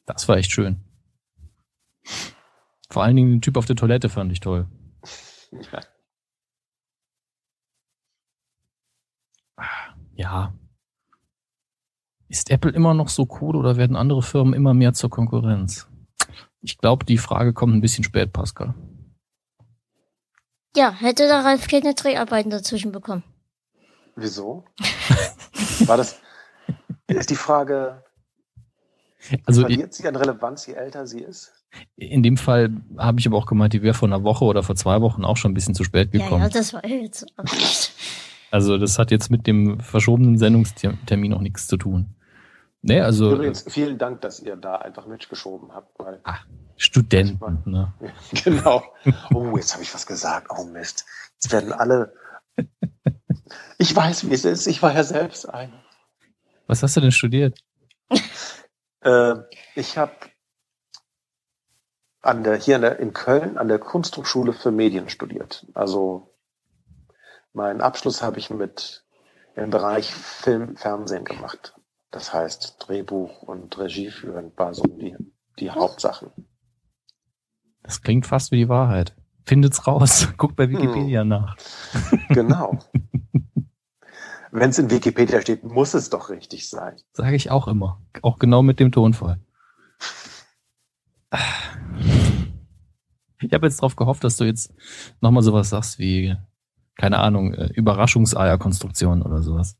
Das 0.05 0.27
war 0.27 0.37
echt 0.37 0.51
schön. 0.51 0.83
Vor 2.89 3.03
allen 3.03 3.15
Dingen 3.15 3.31
den 3.31 3.41
Typ 3.41 3.57
auf 3.57 3.65
der 3.65 3.75
Toilette 3.75 4.09
fand 4.09 4.31
ich 4.31 4.39
toll. 4.39 4.67
Ja. 5.51 5.81
ja. 10.15 10.53
Ist 12.29 12.49
Apple 12.49 12.71
immer 12.71 12.93
noch 12.93 13.09
so 13.09 13.27
cool 13.41 13.55
oder 13.55 13.77
werden 13.77 13.95
andere 13.95 14.21
Firmen 14.21 14.53
immer 14.53 14.73
mehr 14.73 14.93
zur 14.93 15.09
Konkurrenz? 15.09 15.87
Ich 16.61 16.77
glaube, 16.77 17.05
die 17.05 17.17
Frage 17.17 17.53
kommt 17.53 17.73
ein 17.73 17.81
bisschen 17.81 18.03
spät, 18.03 18.33
Pascal. 18.33 18.73
Ja, 20.75 20.91
hätte 20.91 21.23
der 21.27 21.45
Ralf 21.45 21.67
keine 21.67 21.93
Dreharbeiten 21.93 22.51
dazwischen 22.51 22.91
bekommen. 22.91 23.23
Wieso? 24.15 24.65
War 25.85 25.97
das, 25.97 26.19
ist 27.07 27.29
die 27.29 27.35
Frage, 27.35 28.03
also 29.45 29.61
verliert 29.61 29.93
sie 29.93 30.07
an 30.07 30.15
Relevanz, 30.15 30.65
je 30.67 30.73
älter 30.73 31.07
sie 31.07 31.21
ist? 31.21 31.51
In 31.95 32.23
dem 32.23 32.37
Fall 32.37 32.69
habe 32.97 33.19
ich 33.19 33.27
aber 33.27 33.37
auch 33.37 33.45
gemeint, 33.45 33.73
die 33.73 33.81
wäre 33.81 33.93
vor 33.93 34.07
einer 34.07 34.23
Woche 34.23 34.45
oder 34.45 34.63
vor 34.63 34.75
zwei 34.75 35.01
Wochen 35.01 35.25
auch 35.25 35.37
schon 35.37 35.51
ein 35.51 35.53
bisschen 35.53 35.75
zu 35.75 35.83
spät 35.83 36.11
gekommen. 36.11 36.41
Ja, 36.41 36.47
ja 36.47 36.53
das 36.53 36.73
war 36.73 36.85
jetzt 36.85 37.25
auch 37.37 37.43
nicht. 37.43 37.91
Also 38.51 38.77
das 38.77 38.97
hat 38.97 39.11
jetzt 39.11 39.29
mit 39.29 39.45
dem 39.47 39.79
verschobenen 39.79 40.37
Sendungstermin 40.37 41.33
auch 41.33 41.41
nichts 41.41 41.67
zu 41.67 41.77
tun. 41.77 42.15
Nee, 42.81 43.01
also. 43.01 43.33
Übrigens, 43.33 43.65
vielen 43.67 43.97
Dank, 43.97 44.21
dass 44.21 44.39
ihr 44.39 44.55
da 44.55 44.75
einfach 44.75 45.07
mitgeschoben 45.07 45.73
habt. 45.73 45.99
Weil 45.99 46.19
ah, 46.23 46.37
Studenten, 46.77 47.41
war, 47.41 47.61
ne? 47.65 47.93
genau. 48.43 48.83
Oh, 49.33 49.57
jetzt 49.57 49.73
habe 49.73 49.83
ich 49.83 49.93
was 49.93 50.05
gesagt. 50.05 50.47
Oh 50.49 50.63
Mist. 50.63 51.05
Jetzt 51.33 51.51
werden 51.51 51.73
alle. 51.73 52.13
Ich 53.77 53.95
weiß, 53.95 54.29
wie 54.29 54.33
es 54.33 54.43
ist. 54.43 54.67
Ich 54.67 54.81
war 54.81 54.93
ja 54.93 55.03
selbst 55.03 55.47
einer. 55.47 55.81
Was 56.65 56.83
hast 56.83 56.97
du 56.97 57.01
denn 57.01 57.13
studiert? 57.13 57.57
Äh, 59.01 59.35
ich 59.75 59.97
habe 59.97 60.11
an 62.21 62.43
der, 62.43 62.55
hier 62.57 62.75
in, 62.75 62.81
der, 62.81 62.99
in 62.99 63.13
Köln 63.13 63.57
an 63.57 63.67
der 63.67 63.79
Kunsthochschule 63.79 64.53
für 64.53 64.71
Medien 64.71 65.09
studiert. 65.09 65.65
Also 65.73 66.35
meinen 67.53 67.81
Abschluss 67.81 68.21
habe 68.21 68.39
ich 68.39 68.49
mit 68.49 69.05
im 69.55 69.69
Bereich 69.69 70.13
Film, 70.13 70.75
Fernsehen 70.77 71.25
gemacht. 71.25 71.73
Das 72.11 72.33
heißt 72.33 72.77
Drehbuch 72.79 73.41
und 73.43 73.77
Regie 73.77 74.11
führen 74.11 74.51
war 74.55 74.73
so 74.73 74.83
die, 74.83 75.15
die 75.59 75.71
Hauptsachen. 75.71 76.31
Das 77.83 78.01
klingt 78.01 78.25
fast 78.25 78.51
wie 78.51 78.57
die 78.57 78.69
Wahrheit. 78.69 79.15
Findet's 79.45 79.87
raus. 79.87 80.27
Guckt 80.37 80.55
bei 80.55 80.69
Wikipedia 80.69 81.21
hm. 81.21 81.27
nach. 81.27 81.57
Genau. 82.29 82.77
Wenn 84.51 84.69
es 84.69 84.79
in 84.79 84.89
Wikipedia 84.89 85.41
steht, 85.41 85.63
muss 85.63 85.93
es 85.93 86.09
doch 86.09 86.29
richtig 86.29 86.69
sein. 86.69 86.95
Sage 87.13 87.35
ich 87.35 87.51
auch 87.51 87.67
immer. 87.67 88.01
Auch 88.21 88.39
genau 88.39 88.61
mit 88.61 88.79
dem 88.79 88.91
Tonfall. 88.91 89.39
Ich 93.41 93.53
habe 93.53 93.67
jetzt 93.67 93.79
darauf 93.79 93.95
gehofft, 93.95 94.23
dass 94.23 94.37
du 94.37 94.45
jetzt 94.45 94.73
nochmal 95.21 95.43
sowas 95.43 95.69
sagst 95.69 95.99
wie, 95.99 96.35
keine 96.95 97.19
Ahnung, 97.19 97.53
äh, 97.53 97.67
Überraschungseierkonstruktion 97.73 99.21
oder 99.21 99.41
sowas. 99.41 99.77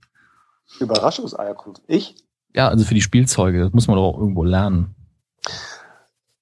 Überraschungseierkonstruktion? 0.80 1.98
Ich? 1.98 2.16
Ja, 2.54 2.70
also 2.70 2.86
für 2.86 2.94
die 2.94 3.02
Spielzeuge. 3.02 3.62
Das 3.62 3.74
muss 3.74 3.88
man 3.88 3.98
doch 3.98 4.04
auch 4.04 4.20
irgendwo 4.20 4.44
lernen. 4.44 4.96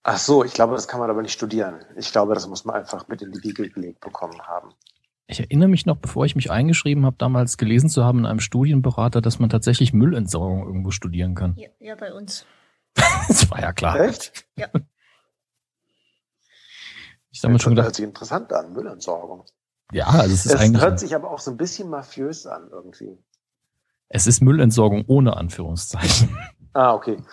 Ach 0.03 0.17
so, 0.17 0.43
ich 0.43 0.53
glaube, 0.53 0.75
das 0.75 0.87
kann 0.87 0.99
man 0.99 1.09
aber 1.09 1.21
nicht 1.21 1.33
studieren. 1.33 1.83
Ich 1.95 2.11
glaube, 2.11 2.35
das 2.35 2.47
muss 2.47 2.63
man 2.63 2.75
einfach 2.75 3.07
mit 3.07 3.21
in 3.21 3.31
die 3.31 3.43
Wiege 3.43 3.69
gelegt 3.69 4.01
bekommen 4.01 4.39
haben. 4.41 4.69
Ich 5.27 5.39
erinnere 5.39 5.69
mich 5.69 5.87
noch, 5.87 5.97
bevor 5.97 6.25
ich 6.25 6.35
mich 6.35 6.51
eingeschrieben 6.51 7.05
habe, 7.05 7.15
damals 7.17 7.57
gelesen 7.57 7.89
zu 7.89 8.03
haben 8.03 8.19
in 8.19 8.25
einem 8.27 8.39
Studienberater, 8.39 9.21
dass 9.21 9.39
man 9.39 9.49
tatsächlich 9.49 9.93
Müllentsorgung 9.93 10.67
irgendwo 10.67 10.91
studieren 10.91 11.33
kann. 11.33 11.55
Ja, 11.57 11.69
ja 11.79 11.95
bei 11.95 12.13
uns. 12.13 12.45
das 13.27 13.49
war 13.49 13.59
ja 13.59 13.73
klar. 13.73 13.99
Echt? 13.99 14.45
Ja. 14.55 14.67
Ich 17.35 17.43
habe 17.43 17.59
schon 17.59 17.73
gedacht, 17.73 17.87
hört 17.87 17.95
sich 17.95 18.05
interessant 18.05 18.53
an, 18.53 18.71
Müllentsorgung. 18.71 19.43
Ja, 19.91 20.07
also 20.07 20.33
es 20.33 20.45
ist 20.45 20.53
es 20.53 20.61
eigentlich. 20.61 20.81
hört 20.81 21.01
sich 21.01 21.13
aber 21.13 21.29
auch 21.29 21.39
so 21.39 21.51
ein 21.51 21.57
bisschen 21.57 21.89
mafiös 21.89 22.47
an 22.47 22.69
irgendwie. 22.71 23.17
Es 24.07 24.25
ist 24.25 24.39
Müllentsorgung 24.41 25.03
ohne 25.07 25.35
Anführungszeichen. 25.35 26.37
Ah, 26.73 26.93
okay. 26.93 27.17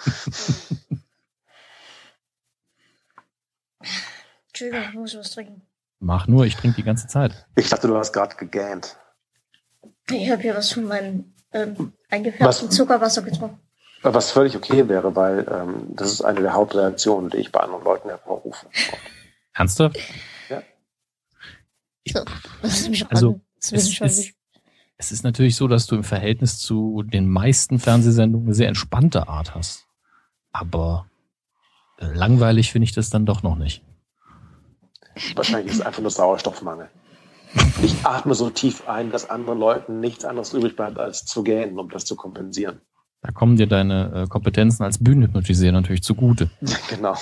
Entschuldigung, 4.49 4.89
ich 4.89 4.95
muss 4.95 5.17
was 5.17 5.31
trinken. 5.31 5.63
Mach 6.01 6.27
nur, 6.27 6.47
ich 6.47 6.57
trinke 6.57 6.77
die 6.77 6.83
ganze 6.83 7.07
Zeit. 7.07 7.47
Ich 7.55 7.69
dachte, 7.69 7.87
du 7.87 7.97
hast 7.97 8.13
gerade 8.13 8.35
gegähnt. 8.35 8.97
Ich 10.11 10.31
habe 10.31 10.43
hier 10.43 10.57
was 10.57 10.73
von 10.73 10.85
meinem 10.85 11.33
ähm, 11.53 11.93
eingefärbten 12.11 12.69
was, 12.69 12.69
Zuckerwasser 12.75 13.23
getrunken. 13.23 13.61
Was 14.03 14.33
völlig 14.33 14.57
okay 14.57 14.89
wäre, 14.89 15.15
weil 15.15 15.47
ähm, 15.49 15.95
das 15.95 16.11
ist 16.13 16.23
eine 16.23 16.41
der 16.41 16.55
Hauptreaktionen, 16.55 17.31
die 17.31 17.37
ich 17.37 17.53
bei 17.53 17.61
anderen 17.61 17.85
Leuten 17.85 18.09
hervorrufe. 18.09 18.67
Ernsthaft? 19.55 19.99
Ja. 20.49 22.25
Also, 23.09 23.41
es 23.61 23.73
ist, 23.73 24.35
es 24.97 25.13
ist 25.13 25.25
natürlich 25.25 25.57
so, 25.57 25.69
dass 25.69 25.87
du 25.87 25.97
im 25.97 26.05
Verhältnis 26.05 26.59
zu 26.59 27.03
den 27.03 27.29
meisten 27.29 27.79
Fernsehsendungen 27.79 28.49
eine 28.49 28.55
sehr 28.55 28.69
entspannte 28.69 29.29
Art 29.29 29.55
hast. 29.55 29.87
Aber 30.53 31.07
äh, 31.99 32.07
langweilig 32.07 32.73
finde 32.73 32.85
ich 32.85 32.93
das 32.93 33.11
dann 33.11 33.27
doch 33.27 33.43
noch 33.43 33.57
nicht. 33.57 33.83
Wahrscheinlich 35.35 35.73
ist 35.73 35.81
es 35.81 35.87
einfach 35.87 36.03
nur 36.03 36.11
Sauerstoffmangel. 36.11 36.89
Ich 37.83 38.05
atme 38.05 38.35
so 38.35 38.49
tief 38.49 38.89
ein, 38.89 39.11
dass 39.11 39.29
anderen 39.29 39.59
Leuten 39.59 40.01
nichts 40.01 40.25
anderes 40.25 40.55
übrig 40.55 40.75
bleibt, 40.75 40.99
als 40.99 41.27
zu 41.27 41.43
gähnen, 41.43 41.79
um 41.79 41.91
das 41.91 42.05
zu 42.05 42.17
kompensieren. 42.17 42.81
Da 43.21 43.31
kommen 43.31 43.57
dir 43.57 43.67
deine 43.67 44.23
äh, 44.23 44.27
Kompetenzen 44.27 44.83
als 44.83 45.03
Bühnenhypnotisierer 45.03 45.73
natürlich 45.73 46.03
zugute. 46.03 46.51
genau. 46.89 47.17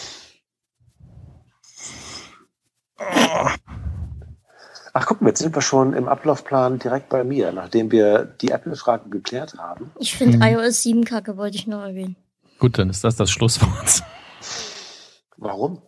Ach, 4.92 5.06
guck 5.06 5.20
mal, 5.20 5.28
jetzt 5.28 5.40
sind 5.40 5.54
wir 5.54 5.62
schon 5.62 5.92
im 5.92 6.08
Ablaufplan 6.08 6.78
direkt 6.78 7.08
bei 7.08 7.22
mir, 7.22 7.52
nachdem 7.52 7.92
wir 7.92 8.24
die 8.24 8.50
Apple-Frage 8.50 9.08
geklärt 9.08 9.56
haben. 9.58 9.92
Ich 9.98 10.16
finde 10.16 10.38
mhm. 10.38 10.42
iOS 10.42 10.82
7 10.82 11.04
kacke, 11.04 11.36
wollte 11.36 11.56
ich 11.56 11.66
nur 11.66 11.82
erwähnen. 11.82 12.16
Gut, 12.58 12.78
dann 12.78 12.90
ist 12.90 13.04
das 13.04 13.16
das 13.16 13.30
Schlusswort. 13.30 14.02
Warum? 15.36 15.80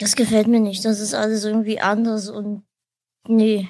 Das 0.00 0.16
gefällt 0.16 0.48
mir 0.48 0.60
nicht. 0.60 0.84
Das 0.84 1.00
ist 1.00 1.14
alles 1.14 1.44
irgendwie 1.44 1.80
anders 1.80 2.28
und 2.28 2.62
nee. 3.28 3.68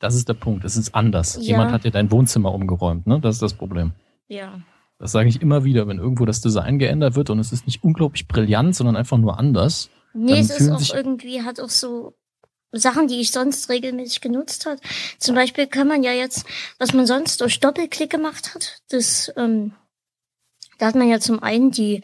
Das 0.00 0.14
ist 0.14 0.28
der 0.28 0.34
Punkt. 0.34 0.64
Es 0.64 0.76
ist 0.76 0.94
anders. 0.94 1.36
Ja. 1.36 1.42
Jemand 1.42 1.72
hat 1.72 1.84
dir 1.84 1.90
dein 1.90 2.10
Wohnzimmer 2.10 2.52
umgeräumt, 2.52 3.06
ne? 3.06 3.20
Das 3.20 3.36
ist 3.36 3.42
das 3.42 3.54
Problem. 3.54 3.92
Ja. 4.26 4.60
Das 4.98 5.12
sage 5.12 5.28
ich 5.28 5.42
immer 5.42 5.64
wieder, 5.64 5.86
wenn 5.86 5.98
irgendwo 5.98 6.24
das 6.24 6.40
Design 6.40 6.78
geändert 6.78 7.14
wird 7.14 7.30
und 7.30 7.38
es 7.38 7.52
ist 7.52 7.66
nicht 7.66 7.84
unglaublich 7.84 8.26
brillant, 8.26 8.74
sondern 8.74 8.96
einfach 8.96 9.18
nur 9.18 9.38
anders. 9.38 9.90
Nee, 10.14 10.38
es 10.38 10.50
ist 10.50 10.70
auch 10.70 10.94
irgendwie, 10.94 11.42
hat 11.42 11.60
auch 11.60 11.68
so 11.68 12.14
Sachen, 12.76 13.08
die 13.08 13.20
ich 13.20 13.30
sonst 13.30 13.68
regelmäßig 13.68 14.20
genutzt 14.20 14.66
hat. 14.66 14.80
Zum 15.18 15.34
Beispiel 15.34 15.66
kann 15.66 15.88
man 15.88 16.02
ja 16.02 16.12
jetzt, 16.12 16.46
was 16.78 16.92
man 16.92 17.06
sonst 17.06 17.40
durch 17.40 17.60
Doppelklick 17.60 18.10
gemacht 18.10 18.54
hat, 18.54 18.82
das, 18.88 19.32
ähm, 19.36 19.74
da 20.78 20.86
hat 20.86 20.94
man 20.94 21.08
ja 21.08 21.20
zum 21.20 21.42
einen 21.42 21.70
die 21.70 22.02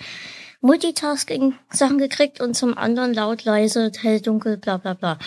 Multitasking-Sachen 0.61 1.99
gekriegt 1.99 2.41
und 2.41 2.55
zum 2.55 2.77
anderen 2.77 3.15
laut, 3.15 3.45
leise, 3.45 3.91
hell, 4.01 4.21
dunkel, 4.21 4.59
bla 4.59 4.77
bla 4.77 4.95
bla. 4.95 5.19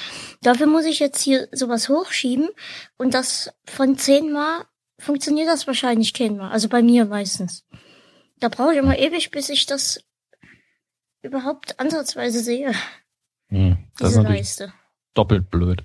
Dafür 0.41 0.67
muss 0.67 0.85
ich 0.85 0.99
jetzt 0.99 1.21
hier 1.21 1.47
sowas 1.51 1.89
hochschieben 1.89 2.49
und 2.97 3.13
das 3.13 3.51
von 3.65 3.97
zehnmal 3.97 4.65
funktioniert 4.99 5.47
das 5.47 5.65
wahrscheinlich 5.65 6.13
kehnmal. 6.13 6.51
Also 6.51 6.69
bei 6.69 6.81
mir 6.81 7.05
meistens. 7.05 7.65
Da 8.39 8.49
brauche 8.49 8.73
ich 8.73 8.79
immer 8.79 8.97
ewig, 8.97 9.31
bis 9.31 9.49
ich 9.49 9.65
das 9.65 10.03
überhaupt 11.21 11.79
ansatzweise 11.79 12.39
sehe. 12.39 12.73
Hm, 13.49 13.77
das 13.97 14.09
Diese 14.09 14.21
ist 14.21 14.27
Leiste. 14.27 14.73
Doppelt 15.13 15.49
blöd. 15.49 15.83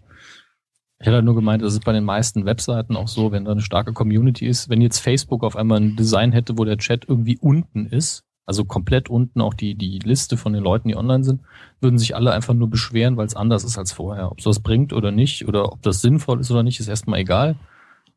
Ich 1.01 1.07
hätte 1.07 1.17
halt 1.17 1.25
nur 1.25 1.37
gemeint, 1.37 1.63
das 1.63 1.75
ist 1.75 1.85
bei 1.85 1.93
den 1.93 2.05
meisten 2.05 2.45
Webseiten 2.45 2.97
auch 2.97 3.07
so, 3.07 3.31
wenn 3.31 3.45
da 3.45 3.53
eine 3.53 3.61
starke 3.61 3.93
Community 3.93 4.47
ist. 4.47 4.69
Wenn 4.69 4.81
jetzt 4.81 4.99
Facebook 4.99 5.45
auf 5.45 5.55
einmal 5.55 5.81
ein 5.81 5.97
Design 5.97 6.33
hätte, 6.33 6.59
wo 6.59 6.65
der 6.65 6.77
Chat 6.77 7.09
irgendwie 7.09 7.39
unten 7.39 7.87
ist, 7.87 8.25
also 8.47 8.65
komplett 8.65 9.09
unten 9.09 9.41
auch 9.41 9.55
die, 9.55 9.75
die 9.75 9.99
Liste 9.99 10.37
von 10.37 10.55
den 10.55 10.63
Leuten, 10.63 10.89
die 10.89 10.97
online 10.97 11.23
sind, 11.23 11.43
würden 11.81 11.99
sich 11.99 12.17
alle 12.17 12.33
einfach 12.33 12.55
nur 12.55 12.69
beschweren, 12.69 13.17
weil 13.17 13.27
es 13.27 13.37
anders 13.37 13.63
ist 13.63 13.79
als 13.79 13.93
vorher. 13.93 14.33
Ob 14.33 14.39
es 14.39 14.47
was 14.47 14.61
bringt 14.61 14.93
oder 14.93 15.13
nicht, 15.13 15.47
oder 15.47 15.71
ob 15.71 15.83
das 15.83 16.01
sinnvoll 16.01 16.41
ist 16.41 16.51
oder 16.51 16.63
nicht, 16.63 16.81
ist 16.81 16.89
erstmal 16.89 17.21
egal. 17.21 17.57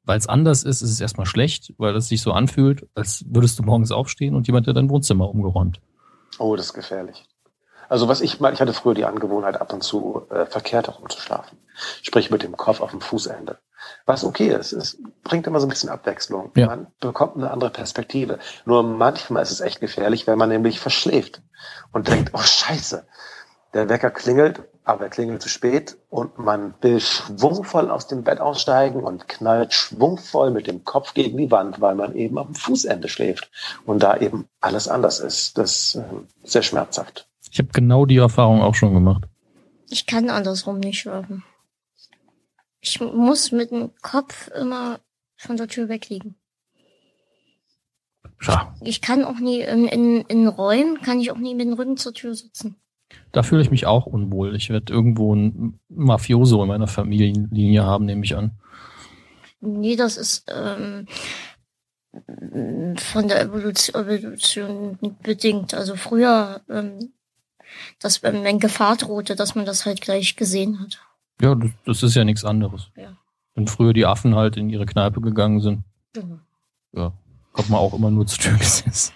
Weil 0.04 0.18
es 0.18 0.28
anders 0.28 0.64
ist, 0.64 0.82
ist 0.82 0.90
es 0.90 1.02
erstmal 1.02 1.28
schlecht, 1.28 1.74
weil 1.78 1.96
es 1.96 2.08
sich 2.08 2.22
so 2.22 2.32
anfühlt, 2.32 2.88
als 2.96 3.26
würdest 3.28 3.60
du 3.60 3.64
morgens 3.64 3.92
aufstehen 3.92 4.34
und 4.34 4.48
jemand 4.48 4.68
hat 4.68 4.76
dein 4.76 4.90
Wohnzimmer 4.90 5.30
umgeräumt. 5.30 5.82
Oh, 6.40 6.56
das 6.56 6.68
ist 6.68 6.74
gefährlich. 6.74 7.26
Also 7.92 8.08
was 8.08 8.22
ich 8.22 8.40
mal, 8.40 8.54
ich 8.54 8.62
hatte 8.62 8.72
früher 8.72 8.94
die 8.94 9.04
Angewohnheit, 9.04 9.60
ab 9.60 9.74
und 9.74 9.84
zu 9.84 10.26
äh, 10.30 10.46
verkehrt 10.46 10.88
herumzuschlafen. 10.88 11.58
Sprich 12.02 12.32
mit 12.32 12.42
dem 12.42 12.56
Kopf 12.56 12.80
auf 12.80 12.92
dem 12.92 13.02
Fußende. 13.02 13.58
Was 14.06 14.24
okay 14.24 14.48
ist, 14.48 14.72
es 14.72 14.98
bringt 15.26 15.46
immer 15.46 15.60
so 15.60 15.68
ein 15.68 15.70
bisschen 15.72 15.90
Abwechslung. 15.90 16.54
Ja. 16.56 16.68
Man 16.68 16.88
bekommt 17.02 17.36
eine 17.36 17.52
andere 17.52 17.70
Perspektive. 17.70 18.40
Nur 18.64 18.84
manchmal 18.84 19.44
ist 19.44 19.52
es 19.52 19.60
echt 19.60 19.82
gefährlich, 19.82 20.26
wenn 20.26 20.38
man 20.38 20.48
nämlich 20.48 20.80
verschläft 20.80 21.42
und 21.92 22.08
denkt, 22.08 22.30
oh 22.32 22.40
Scheiße, 22.42 23.06
der 23.74 23.90
Wecker 23.90 24.10
klingelt, 24.10 24.64
aber 24.86 25.04
er 25.04 25.10
klingelt 25.10 25.42
zu 25.42 25.50
spät 25.50 25.98
und 26.10 26.38
man 26.38 26.76
will 26.80 27.02
schwungvoll 27.02 27.92
aus 27.92 28.08
dem 28.08 28.24
Bett 28.24 28.40
aussteigen 28.40 29.04
und 29.04 29.28
knallt 29.28 29.74
schwungvoll 29.74 30.52
mit 30.52 30.66
dem 30.66 30.86
Kopf 30.86 31.14
gegen 31.14 31.36
die 31.38 31.52
Wand, 31.52 31.82
weil 31.82 31.96
man 31.96 32.16
eben 32.16 32.38
auf 32.38 32.46
dem 32.46 32.56
Fußende 32.56 33.10
schläft 33.10 33.52
und 33.86 34.02
da 34.02 34.16
eben 34.16 34.48
alles 34.62 34.88
anders 34.88 35.20
ist. 35.20 35.58
Das 35.58 35.72
ist 35.72 35.96
äh, 35.96 36.04
sehr 36.46 36.64
schmerzhaft. 36.64 37.28
Ich 37.52 37.60
habe 37.60 37.70
genau 37.74 38.06
die 38.06 38.18
Erfahrung 38.18 38.62
auch 38.62 38.76
schon 38.76 38.94
gemacht. 38.94 39.26
Ich 39.90 40.06
kann 40.06 40.30
andersrum 40.30 40.80
nicht 40.80 41.00
schlafen. 41.00 41.44
Ich 42.80 43.00
muss 43.02 43.52
mit 43.52 43.72
dem 43.72 43.92
Kopf 44.02 44.50
immer 44.60 45.00
von 45.36 45.58
der 45.58 45.68
Tür 45.68 45.90
wegliegen. 45.90 46.36
Ja. 48.42 48.74
Ich 48.82 49.02
kann 49.02 49.24
auch 49.24 49.40
nie 49.40 49.62
in, 49.62 49.86
in, 49.86 50.22
in 50.22 50.48
Räumen, 50.48 51.02
kann 51.02 51.20
ich 51.20 51.32
auch 51.32 51.38
nie 51.38 51.54
mit 51.54 51.68
dem 51.68 51.74
Rücken 51.74 51.98
zur 51.98 52.14
Tür 52.14 52.34
sitzen. 52.34 52.78
Da 53.34 53.44
fühle 53.44 53.62
ich 53.62 53.70
mich 53.70 53.86
auch 53.86 54.06
unwohl. 54.06 54.56
Ich 54.56 54.70
werde 54.70 54.94
irgendwo 54.94 55.36
ein 55.36 55.80
Mafioso 55.90 56.62
in 56.62 56.70
meiner 56.70 56.88
Familienlinie 56.88 57.84
haben, 57.84 58.06
nehme 58.06 58.24
ich 58.24 58.36
an. 58.36 58.52
Nee, 59.60 59.96
das 59.96 60.18
ist 60.18 60.46
ähm, 60.50 61.06
von 62.98 63.28
der 63.28 63.42
Evolution, 63.42 64.08
Evolution 64.08 64.98
bedingt. 65.22 65.74
Also 65.74 65.96
früher 65.96 66.62
ähm, 66.70 67.14
dass 68.00 68.24
wenn, 68.24 68.44
wenn 68.44 68.60
Gefahr 68.60 68.98
drohte, 68.98 69.36
dass 69.36 69.56
man 69.56 69.66
das 69.66 69.86
halt 69.86 70.02
gleich 70.02 70.36
gesehen 70.36 70.80
hat. 70.80 71.02
Ja, 71.42 71.56
das, 71.56 71.72
das 71.86 72.04
ist 72.04 72.16
ja 72.16 72.24
nichts 72.24 72.46
anderes. 72.46 72.90
Ja. 72.96 73.18
Wenn 73.56 73.68
früher 73.68 73.94
die 73.94 74.06
Affen 74.06 74.36
halt 74.36 74.58
in 74.58 74.70
ihre 74.70 74.86
Kneipe 74.86 75.22
gegangen 75.22 75.60
sind. 75.62 75.84
Genau. 76.14 76.40
Ja, 76.94 77.14
kommt 77.54 77.70
man 77.70 77.80
auch 77.80 77.94
immer 77.94 78.12
nur 78.12 78.28
zur 78.28 78.40
Tür 78.40 78.58
gesetzt. 78.58 79.14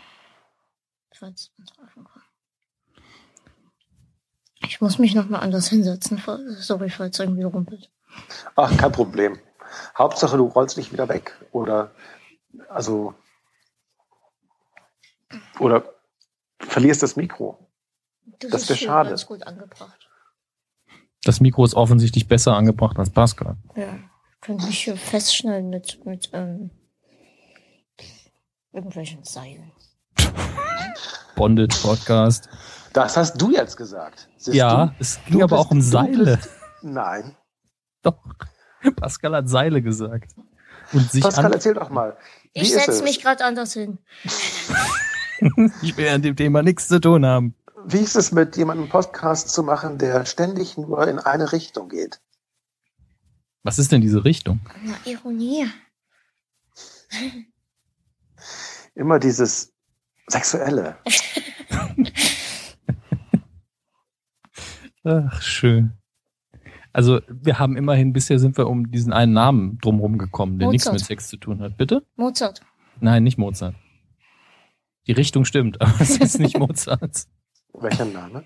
Ich 4.68 4.82
muss 4.82 5.00
mich 5.00 5.16
nochmal 5.16 5.42
anders 5.42 5.70
hinsetzen. 5.70 6.22
Sorry, 6.58 6.90
falls 6.90 7.20
irgendwie 7.20 7.44
rumpelt. 7.44 7.90
Ach, 8.56 8.76
kein 8.78 8.92
Problem. 8.92 9.40
Hauptsache, 9.98 10.38
du 10.38 10.46
rollst 10.46 10.78
nicht 10.78 10.92
wieder 10.92 11.08
weg. 11.10 11.38
Oder, 11.52 11.92
also, 12.70 13.14
oder 15.60 15.84
verlierst 16.60 17.04
das 17.04 17.16
Mikro. 17.16 17.65
Das, 18.40 18.52
das 18.52 18.70
wäre 18.70 18.80
schade. 18.80 19.10
Ganz 19.10 19.26
gut 19.26 19.46
angebracht. 19.46 20.10
Das 21.24 21.40
Mikro 21.42 21.66
ist 21.66 21.74
offensichtlich 21.74 22.28
besser 22.28 22.56
angebracht 22.56 22.98
als 23.00 23.10
Pascal. 23.10 23.58
Ja, 23.76 23.98
könnte 24.42 24.68
ich 24.70 24.84
hier 24.84 24.96
festschneiden 24.96 25.70
mit, 25.70 26.06
mit 26.06 26.30
ähm, 26.34 26.70
irgendwelchen 28.72 29.24
Seilen. 29.24 29.72
Bonded 31.36 31.82
Podcast. 31.82 32.50
Das 32.94 33.18
hast 33.18 33.42
du 33.42 33.52
jetzt 33.52 33.76
gesagt. 33.76 34.30
Siehst 34.38 34.56
ja, 34.56 34.86
du? 34.86 34.94
es 35.00 35.20
ging 35.26 35.44
aber 35.44 35.60
auch 35.60 35.72
um 35.72 35.82
Seile. 35.82 36.40
Nein. 36.82 37.36
Doch. 38.04 38.18
Pascal 38.96 39.36
hat 39.36 39.50
Seile 39.50 39.82
gesagt. 39.82 40.32
Und 40.94 41.12
sich 41.12 41.24
Pascal, 41.24 41.52
erzähl 41.52 41.74
doch 41.74 41.90
mal. 41.90 42.16
ich 42.54 42.72
setze 42.72 43.04
mich 43.04 43.22
gerade 43.22 43.44
anders 43.44 43.74
hin. 43.74 43.98
ich 45.82 45.98
will 45.98 46.08
an 46.08 46.22
dem 46.22 46.36
Thema 46.36 46.62
nichts 46.62 46.88
zu 46.88 47.02
tun 47.02 47.26
haben. 47.26 47.56
Wie 47.88 48.00
ist 48.00 48.16
es 48.16 48.32
mit 48.32 48.58
jemandem 48.58 48.90
Podcast 48.90 49.50
zu 49.50 49.62
machen, 49.62 50.00
der 50.00 50.26
ständig 50.26 50.76
nur 50.76 51.08
in 51.08 51.20
eine 51.20 51.52
Richtung 51.52 51.88
geht? 51.88 52.20
Was 53.62 53.78
ist 53.78 53.92
denn 53.92 54.02
diese 54.02 54.26
Richtung? 54.26 54.60
Na, 54.84 54.96
Ironie. 55.06 55.68
Immer 58.96 59.20
dieses 59.20 59.72
Sexuelle. 60.28 60.98
Ach, 65.04 65.42
schön. 65.42 65.92
Also 66.92 67.22
wir 67.28 67.60
haben 67.60 67.78
immerhin, 67.78 68.14
bisher 68.14 68.40
sind 68.40 68.58
wir 68.58 68.68
um 68.68 68.90
diesen 68.90 69.14
einen 69.14 69.34
Namen 69.34 69.78
drumherum 69.78 70.18
gekommen, 70.18 70.58
der 70.58 70.68
Mozart. 70.68 70.74
nichts 70.74 70.92
mit 70.92 71.02
Sex 71.06 71.28
zu 71.28 71.38
tun 71.38 71.62
hat. 71.62 71.78
Bitte? 71.78 72.04
Mozart. 72.16 72.62
Nein, 73.00 73.24
nicht 73.24 73.38
Mozart. 73.38 73.76
Die 75.06 75.12
Richtung 75.12 75.46
stimmt, 75.46 75.82
aber 75.82 76.02
es 76.02 76.18
ist 76.18 76.40
nicht 76.40 76.58
Mozart. 76.60 77.28
Welcher 77.82 78.06
Name? 78.06 78.46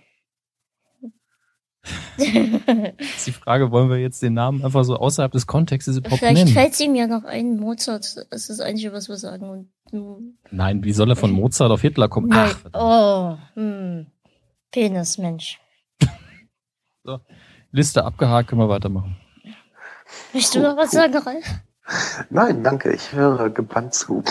ist 2.17 3.27
die 3.27 3.31
Frage, 3.31 3.71
wollen 3.71 3.89
wir 3.89 3.97
jetzt 3.97 4.21
den 4.21 4.33
Namen 4.33 4.63
einfach 4.63 4.83
so 4.83 4.97
außerhalb 4.97 5.31
des 5.31 5.47
Kontextes 5.47 5.97
überhaupt 5.97 6.19
Vielleicht 6.19 6.45
nennen? 6.45 6.53
fällt 6.53 6.79
ihm 6.79 6.93
ja 6.95 7.07
noch 7.07 7.23
ein, 7.23 7.57
Mozart 7.57 8.03
das 8.03 8.41
ist 8.41 8.49
das 8.49 8.59
Einzige, 8.59 8.91
was 8.91 9.07
wir 9.09 9.17
sagen. 9.17 9.69
Und, 9.91 10.37
Nein, 10.51 10.83
wie 10.83 10.93
soll 10.93 11.09
er 11.09 11.15
von 11.15 11.31
Mozart 11.31 11.71
auf 11.71 11.81
Hitler 11.81 12.09
kommen? 12.09 12.27
Nein. 12.27 12.51
Ach, 12.73 13.37
oh, 13.37 13.37
hm. 13.55 14.07
Penis, 14.71 15.17
Mensch. 15.17 15.59
so, 17.03 17.19
Liste 17.71 18.03
abgehakt, 18.03 18.49
können 18.49 18.61
wir 18.61 18.69
weitermachen. 18.69 19.17
Möchtest 20.33 20.55
du 20.55 20.59
noch 20.59 20.77
was 20.77 20.91
sagen, 20.91 21.17
Ralf? 21.17 21.45
Nein, 22.29 22.63
danke, 22.63 22.91
ich 22.93 23.13
höre 23.13 23.49
gebannt 23.49 23.93
zu. 23.93 24.23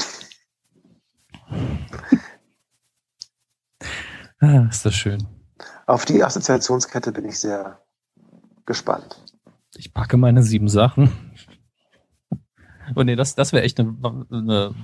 Ah, 4.40 4.66
ist 4.70 4.84
das 4.84 4.94
schön. 4.94 5.26
Auf 5.86 6.04
die 6.04 6.22
Assoziationskette 6.22 7.12
bin 7.12 7.24
ich 7.24 7.38
sehr 7.38 7.80
gespannt. 8.66 9.20
Ich 9.76 9.92
packe 9.92 10.16
meine 10.16 10.42
sieben 10.42 10.68
Sachen. 10.68 11.10
Oh 12.94 13.02
nee, 13.02 13.16
das, 13.16 13.34
das 13.34 13.52
wäre 13.52 13.64
echt 13.64 13.80
eine, 13.80 13.96
eine 14.30 14.74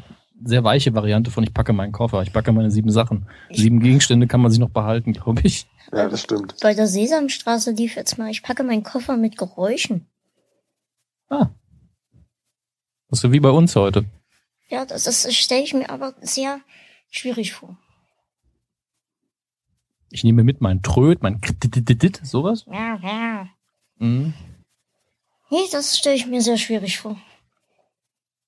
sehr 0.42 0.64
weiche 0.64 0.94
Variante 0.94 1.30
von 1.30 1.44
ich 1.44 1.54
packe 1.54 1.72
meinen 1.72 1.92
Koffer. 1.92 2.22
Ich 2.22 2.32
packe 2.32 2.52
meine 2.52 2.70
sieben 2.70 2.90
Sachen. 2.90 3.28
Sieben 3.50 3.80
Gegenstände 3.80 4.26
kann 4.26 4.40
man 4.40 4.50
sich 4.50 4.60
noch 4.60 4.70
behalten, 4.70 5.12
glaube 5.12 5.42
ich. 5.44 5.66
Ja, 5.92 6.08
das 6.08 6.20
stimmt. 6.20 6.56
Bei 6.60 6.74
der 6.74 6.86
Sesamstraße 6.86 7.70
lief 7.72 7.96
jetzt 7.96 8.18
mal, 8.18 8.30
ich 8.30 8.42
packe 8.42 8.64
meinen 8.64 8.82
Koffer 8.82 9.16
mit 9.16 9.38
Geräuschen. 9.38 10.06
Ah. 11.28 11.50
Das 13.08 13.22
ist 13.22 13.32
wie 13.32 13.40
bei 13.40 13.50
uns 13.50 13.76
heute. 13.76 14.04
Ja, 14.68 14.84
das, 14.84 15.04
das 15.04 15.32
stelle 15.34 15.62
ich 15.62 15.72
mir 15.72 15.88
aber 15.88 16.14
sehr 16.20 16.60
schwierig 17.10 17.52
vor. 17.52 17.78
Ich 20.14 20.22
nehme 20.22 20.44
mit 20.44 20.60
mein 20.60 20.80
Tröd, 20.80 21.24
mein 21.24 21.40
sowas. 22.22 22.66
Ja, 22.70 23.00
ja. 23.02 23.48
Mhm. 23.98 24.32
Nee, 25.50 25.66
das 25.72 25.98
stelle 25.98 26.14
ich 26.14 26.28
mir 26.28 26.40
sehr 26.40 26.56
schwierig 26.56 26.98
vor. 27.00 27.16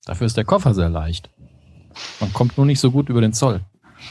Dafür 0.05 0.27
ist 0.27 0.37
der 0.37 0.45
Koffer 0.45 0.73
sehr 0.73 0.87
leicht. 0.87 1.29
Man 2.21 2.31
kommt 2.31 2.55
nur 2.55 2.65
nicht 2.65 2.79
so 2.79 2.91
gut 2.91 3.09
über 3.09 3.19
den 3.19 3.33
Zoll. 3.33 3.65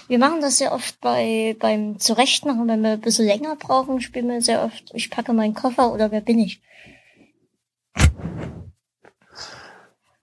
Wir 0.06 0.18
machen 0.18 0.42
das 0.42 0.58
sehr 0.58 0.72
oft 0.72 1.00
bei, 1.00 1.56
beim 1.58 1.98
Zurechtmachen, 1.98 2.68
wenn 2.68 2.82
wir 2.82 2.90
ein 2.90 3.00
bisschen 3.00 3.24
länger 3.24 3.56
brauchen, 3.56 4.02
spielen 4.02 4.28
wir 4.28 4.42
sehr 4.42 4.62
oft, 4.62 4.90
ich 4.92 5.10
packe 5.10 5.32
meinen 5.32 5.54
Koffer 5.54 5.94
oder 5.94 6.10
wer 6.10 6.20
bin 6.20 6.38
ich? 6.38 6.60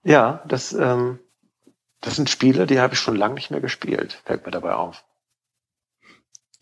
Ja, 0.04 0.44
das, 0.46 0.72
ähm, 0.72 1.18
das 2.00 2.14
sind 2.14 2.30
Spiele, 2.30 2.68
die 2.68 2.78
habe 2.78 2.94
ich 2.94 3.00
schon 3.00 3.16
lange 3.16 3.34
nicht 3.34 3.50
mehr 3.50 3.60
gespielt, 3.60 4.20
fällt 4.24 4.46
mir 4.46 4.52
dabei 4.52 4.74
auf. 4.74 5.04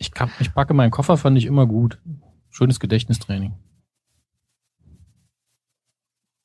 Ich, 0.02 0.10
kann, 0.10 0.32
ich 0.40 0.52
packe 0.52 0.74
meinen 0.74 0.90
Koffer, 0.90 1.16
fand 1.16 1.38
ich 1.38 1.46
immer 1.46 1.64
gut. 1.64 2.00
Schönes 2.50 2.80
Gedächtnistraining. 2.80 3.54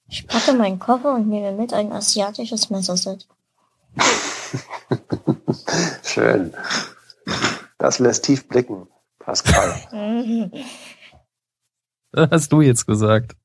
Ich 0.08 0.28
packe 0.28 0.54
meinen 0.54 0.78
Koffer 0.78 1.16
und 1.16 1.28
nehme 1.28 1.52
mit 1.54 1.74
ein 1.74 1.92
asiatisches 1.92 2.70
Messerset. 2.70 3.28
Schön. 6.04 6.54
Das 7.80 7.98
lässt 7.98 8.26
tief 8.26 8.48
blicken, 8.48 8.88
Pascal. 9.18 9.76
Das 12.12 12.30
hast 12.32 12.54
du 12.54 12.62
jetzt 12.62 12.86
gesagt. 12.86 13.36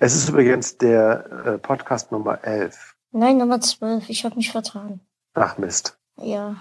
Es 0.00 0.14
ist 0.14 0.28
übrigens 0.28 0.78
der 0.78 1.46
äh, 1.46 1.58
Podcast 1.58 2.12
Nummer 2.12 2.44
11. 2.44 2.96
Nein, 3.12 3.38
Nummer 3.38 3.60
12. 3.60 4.08
Ich 4.08 4.24
habe 4.24 4.36
mich 4.36 4.50
vertan. 4.50 5.00
Ach 5.34 5.58
Mist. 5.58 5.97
Ja, 6.20 6.56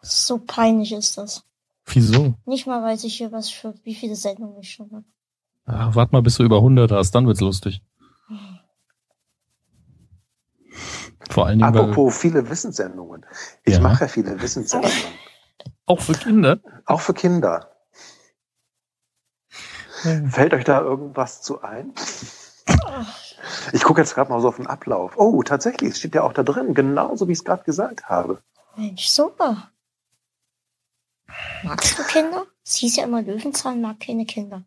so 0.00 0.38
peinlich 0.38 0.92
ist 0.92 1.18
das. 1.18 1.44
Wieso? 1.86 2.34
Nicht 2.46 2.66
mal 2.66 2.82
weiß 2.82 3.04
ich 3.04 3.16
hier, 3.16 3.32
was 3.32 3.50
für 3.50 3.74
wie 3.84 3.94
viele 3.94 4.16
Sendungen 4.16 4.60
ich 4.60 4.72
schon 4.72 4.90
habe. 4.92 5.04
Ach, 5.64 5.94
warte 5.94 6.12
mal, 6.12 6.22
bis 6.22 6.36
du 6.36 6.44
über 6.44 6.56
100 6.56 6.90
hast, 6.90 7.12
dann 7.12 7.26
wird's 7.26 7.40
lustig. 7.40 7.82
Vor 11.30 11.46
allen 11.46 11.58
Dingen. 11.58 11.76
Apropos 11.76 12.16
viele 12.16 12.48
Wissenssendungen. 12.48 13.24
Ich 13.64 13.74
ja. 13.74 13.80
mache 13.80 14.04
ja 14.04 14.08
viele 14.08 14.40
Wissenssendungen. 14.40 14.96
Auch 15.86 16.00
für 16.00 16.12
Kinder? 16.12 16.60
Auch 16.86 17.00
für 17.00 17.14
Kinder. 17.14 17.70
Ja. 20.04 20.28
Fällt 20.28 20.54
euch 20.54 20.64
da 20.64 20.80
irgendwas 20.80 21.42
zu 21.42 21.62
ein? 21.62 21.92
Ich 23.72 23.82
gucke 23.82 24.00
jetzt 24.00 24.14
gerade 24.14 24.30
mal 24.30 24.40
so 24.40 24.48
auf 24.48 24.56
den 24.56 24.66
Ablauf. 24.66 25.16
Oh, 25.16 25.42
tatsächlich, 25.42 25.92
es 25.92 25.98
steht 25.98 26.14
ja 26.14 26.22
auch 26.22 26.32
da 26.32 26.42
drin, 26.42 26.74
genauso 26.74 27.28
wie 27.28 27.32
ich 27.32 27.38
es 27.38 27.44
gerade 27.44 27.64
gesagt 27.64 28.08
habe. 28.08 28.42
Mensch, 28.76 29.06
super. 29.06 29.70
Magst 31.62 31.98
du 31.98 32.02
Kinder? 32.04 32.46
Es 32.64 32.76
hieß 32.76 32.96
ja 32.96 33.04
immer, 33.04 33.22
Löwenzahn 33.22 33.80
mag 33.80 34.00
keine 34.00 34.26
Kinder. 34.26 34.64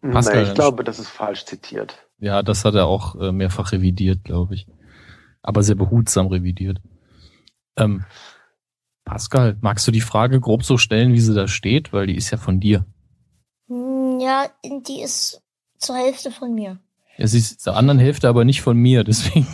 Pascal, 0.00 0.42
nee, 0.42 0.48
ich 0.48 0.54
glaube, 0.54 0.84
das 0.84 0.98
ist 0.98 1.08
falsch 1.08 1.44
zitiert. 1.46 1.98
Ja, 2.18 2.42
das 2.42 2.64
hat 2.64 2.74
er 2.74 2.86
auch 2.86 3.16
äh, 3.16 3.32
mehrfach 3.32 3.72
revidiert, 3.72 4.24
glaube 4.24 4.54
ich. 4.54 4.66
Aber 5.42 5.62
sehr 5.62 5.74
behutsam 5.74 6.28
revidiert. 6.28 6.80
Ähm, 7.76 8.04
Pascal, 9.04 9.56
magst 9.60 9.86
du 9.86 9.92
die 9.92 10.00
Frage 10.00 10.40
grob 10.40 10.64
so 10.64 10.78
stellen, 10.78 11.12
wie 11.12 11.20
sie 11.20 11.34
da 11.34 11.48
steht? 11.48 11.92
Weil 11.92 12.06
die 12.06 12.16
ist 12.16 12.30
ja 12.30 12.38
von 12.38 12.60
dir. 12.60 12.86
Hm, 13.68 14.20
ja, 14.20 14.48
die 14.64 15.02
ist 15.02 15.42
zur 15.78 15.96
Hälfte 15.96 16.30
von 16.30 16.54
mir. 16.54 16.78
Ja, 17.16 17.26
sie 17.26 17.38
ist 17.38 17.60
zur 17.60 17.76
anderen 17.76 17.98
Hälfte 17.98 18.28
aber 18.28 18.44
nicht 18.44 18.62
von 18.62 18.76
mir, 18.76 19.04
deswegen. 19.04 19.46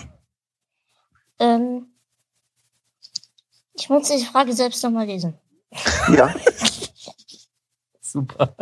Ähm, 1.38 1.86
ich 3.74 3.79
muss 3.90 4.08
die 4.08 4.24
Frage 4.24 4.52
selbst 4.52 4.82
nochmal 4.82 5.06
lesen. 5.06 5.34
Ja. 6.16 6.34
Super. 8.00 8.56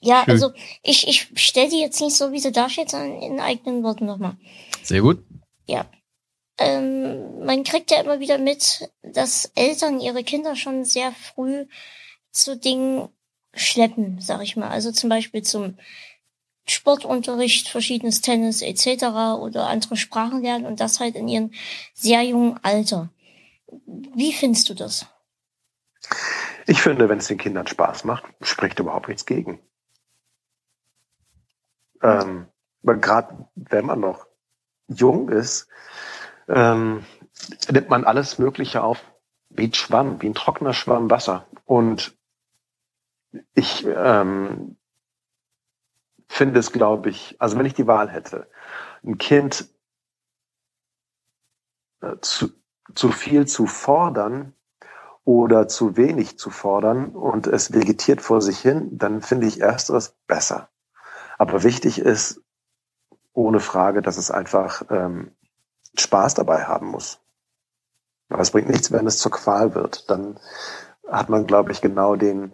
Ja, 0.00 0.24
Schön. 0.24 0.32
also 0.32 0.52
ich, 0.82 1.08
ich 1.08 1.28
stelle 1.34 1.68
die 1.68 1.80
jetzt 1.80 2.00
nicht 2.00 2.16
so, 2.16 2.32
wie 2.32 2.38
sie 2.38 2.52
da 2.52 2.68
steht, 2.68 2.90
sondern 2.90 3.20
in 3.22 3.40
eigenen 3.40 3.82
Worten 3.82 4.06
nochmal. 4.06 4.36
Sehr 4.82 5.00
gut. 5.00 5.24
Ja. 5.66 5.86
Ähm, 6.58 7.44
man 7.44 7.64
kriegt 7.64 7.90
ja 7.90 8.00
immer 8.00 8.20
wieder 8.20 8.38
mit, 8.38 8.90
dass 9.02 9.50
Eltern 9.54 10.00
ihre 10.00 10.24
Kinder 10.24 10.56
schon 10.56 10.84
sehr 10.84 11.12
früh 11.12 11.66
zu 12.30 12.56
Dingen 12.56 13.08
schleppen, 13.52 14.20
sag 14.20 14.42
ich 14.42 14.56
mal. 14.56 14.68
Also 14.68 14.92
zum 14.92 15.10
Beispiel 15.10 15.42
zum 15.42 15.76
Sportunterricht, 16.68 17.68
verschiedenes 17.68 18.20
Tennis 18.20 18.62
etc. 18.62 19.04
oder 19.38 19.68
andere 19.68 19.96
Sprachen 19.96 20.42
lernen 20.42 20.66
und 20.66 20.80
das 20.80 21.00
halt 21.00 21.14
in 21.14 21.28
ihrem 21.28 21.52
sehr 21.94 22.22
jungen 22.22 22.58
Alter. 22.62 23.10
Wie 23.68 24.32
findest 24.32 24.68
du 24.68 24.74
das? 24.74 25.06
Ich 26.66 26.82
finde, 26.82 27.08
wenn 27.08 27.18
es 27.18 27.28
den 27.28 27.38
Kindern 27.38 27.66
Spaß 27.66 28.04
macht, 28.04 28.24
spricht 28.40 28.78
überhaupt 28.78 29.08
nichts 29.08 29.26
gegen. 29.26 29.60
Ähm, 32.02 32.46
Gerade 32.82 33.48
wenn 33.54 33.86
man 33.86 34.00
noch 34.00 34.26
jung 34.88 35.28
ist, 35.28 35.68
ähm, 36.48 37.04
nimmt 37.68 37.88
man 37.88 38.04
alles 38.04 38.38
Mögliche 38.38 38.82
auf 38.82 39.02
wie 39.48 39.66
ein 39.66 39.74
Schwamm, 39.74 40.20
wie 40.22 40.28
ein 40.28 40.34
trockener 40.34 40.74
Schwamm 40.74 41.10
Wasser. 41.10 41.46
Und 41.64 42.16
ich 43.54 43.84
ähm, 43.86 44.76
finde 46.28 46.60
es, 46.60 46.72
glaube 46.72 47.10
ich, 47.10 47.36
also 47.40 47.58
wenn 47.58 47.66
ich 47.66 47.74
die 47.74 47.86
Wahl 47.86 48.10
hätte, 48.10 48.48
ein 49.04 49.18
Kind 49.18 49.68
äh, 52.02 52.16
zu, 52.20 52.52
zu 52.94 53.10
viel 53.10 53.46
zu 53.46 53.66
fordern 53.66 54.54
oder 55.24 55.68
zu 55.68 55.96
wenig 55.96 56.38
zu 56.38 56.50
fordern 56.50 57.08
und 57.08 57.46
es 57.46 57.72
vegetiert 57.72 58.20
vor 58.20 58.40
sich 58.40 58.58
hin, 58.58 58.88
dann 58.92 59.22
finde 59.22 59.46
ich 59.46 59.60
ersteres 59.60 60.14
besser. 60.26 60.68
Aber 61.38 61.62
wichtig 61.62 61.98
ist 61.98 62.42
ohne 63.32 63.60
Frage, 63.60 64.02
dass 64.02 64.16
es 64.16 64.30
einfach 64.30 64.82
ähm, 64.88 65.32
Spaß 65.98 66.34
dabei 66.34 66.64
haben 66.64 66.86
muss. 66.86 67.20
Aber 68.28 68.42
es 68.42 68.50
bringt 68.50 68.68
nichts, 68.68 68.92
wenn 68.92 69.06
es 69.06 69.18
zur 69.18 69.32
Qual 69.32 69.74
wird. 69.74 70.10
Dann 70.10 70.38
hat 71.08 71.28
man, 71.28 71.46
glaube 71.46 71.72
ich, 71.72 71.80
genau 71.80 72.16
den, 72.16 72.52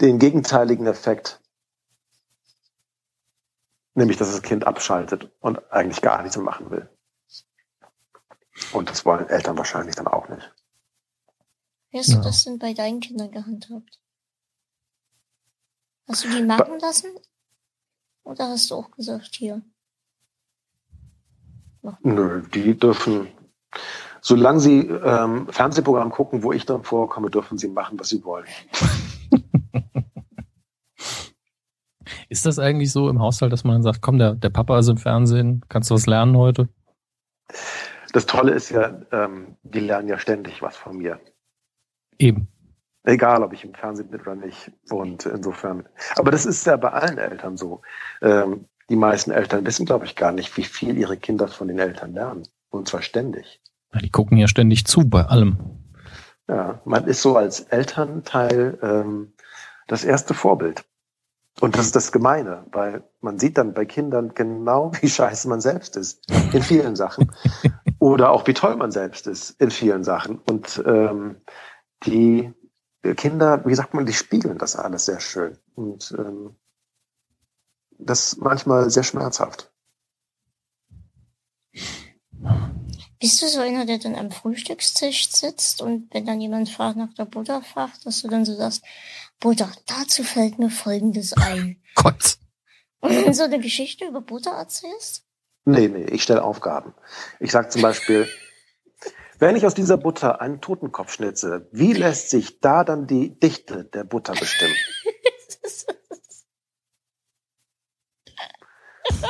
den 0.00 0.18
gegenteiligen 0.18 0.86
Effekt. 0.86 1.40
Nämlich, 3.94 4.16
dass 4.16 4.30
das 4.30 4.42
Kind 4.42 4.66
abschaltet 4.66 5.30
und 5.40 5.72
eigentlich 5.72 6.00
gar 6.02 6.22
nichts 6.22 6.36
machen 6.36 6.70
will. 6.70 6.88
Und 8.72 8.88
das 8.90 9.04
wollen 9.04 9.28
Eltern 9.28 9.58
wahrscheinlich 9.58 9.96
dann 9.96 10.06
auch 10.06 10.28
nicht. 10.28 10.54
Wie 11.90 11.98
hast 11.98 12.08
ja. 12.08 12.16
du 12.16 12.22
das 12.22 12.44
denn 12.44 12.58
bei 12.58 12.72
deinen 12.72 13.00
Kindern 13.00 13.30
gehandhabt? 13.30 14.00
Hast 16.08 16.24
du 16.24 16.28
die 16.28 16.42
machen 16.42 16.78
lassen? 16.80 17.10
Oder 18.24 18.48
hast 18.48 18.70
du 18.70 18.76
auch 18.76 18.90
gesagt, 18.92 19.34
hier? 19.34 19.62
Nö, 22.02 22.42
die 22.54 22.78
dürfen, 22.78 23.28
solange 24.20 24.60
sie 24.60 24.80
ähm, 24.80 25.48
Fernsehprogramm 25.48 26.10
gucken, 26.10 26.42
wo 26.42 26.52
ich 26.52 26.66
dann 26.66 26.84
vorkomme, 26.84 27.30
dürfen 27.30 27.56
sie 27.58 27.68
machen, 27.68 27.98
was 27.98 28.10
sie 28.10 28.22
wollen. 28.24 28.46
Ist 32.28 32.46
das 32.46 32.58
eigentlich 32.58 32.92
so 32.92 33.08
im 33.08 33.20
Haushalt, 33.20 33.52
dass 33.52 33.64
man 33.64 33.82
sagt, 33.82 34.02
komm, 34.02 34.18
der, 34.18 34.34
der 34.34 34.50
Papa 34.50 34.78
ist 34.78 34.88
im 34.88 34.98
Fernsehen, 34.98 35.64
kannst 35.68 35.90
du 35.90 35.94
was 35.94 36.06
lernen 36.06 36.36
heute? 36.36 36.68
Das 38.12 38.26
Tolle 38.26 38.52
ist 38.52 38.70
ja, 38.70 39.00
ähm, 39.12 39.56
die 39.62 39.80
lernen 39.80 40.08
ja 40.08 40.18
ständig 40.18 40.62
was 40.62 40.76
von 40.76 40.98
mir. 40.98 41.20
Eben. 42.18 42.48
Egal, 43.04 43.42
ob 43.42 43.52
ich 43.52 43.64
im 43.64 43.74
Fernsehen 43.74 44.08
bin 44.10 44.20
oder 44.20 44.34
nicht. 44.34 44.70
Und 44.90 45.26
insofern. 45.26 45.88
Aber 46.16 46.30
das 46.30 46.44
ist 46.44 46.66
ja 46.66 46.76
bei 46.76 46.90
allen 46.90 47.18
Eltern 47.18 47.56
so. 47.56 47.82
Ähm, 48.20 48.66
die 48.88 48.96
meisten 48.96 49.30
Eltern 49.30 49.64
wissen, 49.64 49.86
glaube 49.86 50.04
ich, 50.04 50.16
gar 50.16 50.32
nicht, 50.32 50.56
wie 50.56 50.64
viel 50.64 50.98
ihre 50.98 51.16
Kinder 51.16 51.48
von 51.48 51.68
den 51.68 51.78
Eltern 51.78 52.12
lernen. 52.12 52.46
Und 52.70 52.88
zwar 52.88 53.02
ständig. 53.02 53.60
Ja, 53.92 54.00
die 54.00 54.10
gucken 54.10 54.36
ja 54.36 54.48
ständig 54.48 54.84
zu 54.86 55.08
bei 55.08 55.24
allem. 55.24 55.58
Ja, 56.48 56.80
man 56.84 57.06
ist 57.06 57.22
so 57.22 57.36
als 57.36 57.60
Elternteil 57.60 58.78
ähm, 58.82 59.32
das 59.86 60.04
erste 60.04 60.34
Vorbild. 60.34 60.84
Und 61.60 61.76
das 61.76 61.86
ist 61.86 61.96
das 61.96 62.12
Gemeine, 62.12 62.64
weil 62.72 63.02
man 63.20 63.38
sieht 63.38 63.58
dann 63.58 63.74
bei 63.74 63.84
Kindern 63.84 64.32
genau, 64.34 64.92
wie 65.00 65.08
scheiße 65.08 65.48
man 65.48 65.60
selbst 65.60 65.96
ist 65.96 66.22
in 66.52 66.62
vielen 66.62 66.96
Sachen. 66.96 67.30
Oder 68.00 68.30
auch 68.30 68.46
wie 68.46 68.54
toll 68.54 68.76
man 68.76 68.90
selbst 68.90 69.26
ist 69.26 69.60
in 69.60 69.70
vielen 69.70 70.04
Sachen. 70.04 70.38
Und 70.38 70.82
ähm, 70.86 71.36
die 72.04 72.52
Kinder, 73.16 73.64
wie 73.66 73.74
sagt 73.74 73.92
man, 73.92 74.06
die 74.06 74.14
spiegeln 74.14 74.56
das 74.56 74.74
alles 74.74 75.04
sehr 75.04 75.20
schön. 75.20 75.58
Und 75.74 76.14
ähm, 76.18 76.56
das 77.90 78.38
manchmal 78.38 78.88
sehr 78.88 79.02
schmerzhaft. 79.02 79.70
Bist 83.20 83.42
du 83.42 83.48
so 83.48 83.60
einer, 83.60 83.84
der 83.84 83.98
dann 83.98 84.14
am 84.14 84.30
Frühstückstisch 84.30 85.30
sitzt 85.30 85.82
und 85.82 86.12
wenn 86.14 86.24
dann 86.24 86.40
jemand 86.40 86.70
fragt 86.70 86.96
nach 86.96 87.12
der 87.12 87.26
Butter 87.26 87.60
fragt, 87.60 88.06
dass 88.06 88.22
du 88.22 88.28
dann 88.28 88.46
so 88.46 88.56
sagst, 88.56 88.82
Butter, 89.40 89.70
dazu 89.84 90.24
fällt 90.24 90.58
mir 90.58 90.70
Folgendes 90.70 91.34
ein. 91.34 91.82
Gott. 91.96 92.38
Und 93.00 93.12
dann 93.12 93.34
so 93.34 93.42
eine 93.42 93.60
Geschichte 93.60 94.06
über 94.06 94.22
Butter 94.22 94.52
erzählst? 94.52 95.26
Nee, 95.64 95.88
nee, 95.88 96.04
ich 96.04 96.22
stelle 96.22 96.42
Aufgaben. 96.42 96.94
Ich 97.38 97.52
sage 97.52 97.68
zum 97.68 97.82
Beispiel, 97.82 98.28
wenn 99.38 99.56
ich 99.56 99.66
aus 99.66 99.74
dieser 99.74 99.96
Butter 99.96 100.40
einen 100.40 100.60
Totenkopf 100.60 101.12
schnitze, 101.12 101.68
wie 101.72 101.92
lässt 101.92 102.30
sich 102.30 102.60
da 102.60 102.84
dann 102.84 103.06
die 103.06 103.38
Dichte 103.38 103.84
der 103.84 104.04
Butter 104.04 104.34
bestimmen? 104.34 104.74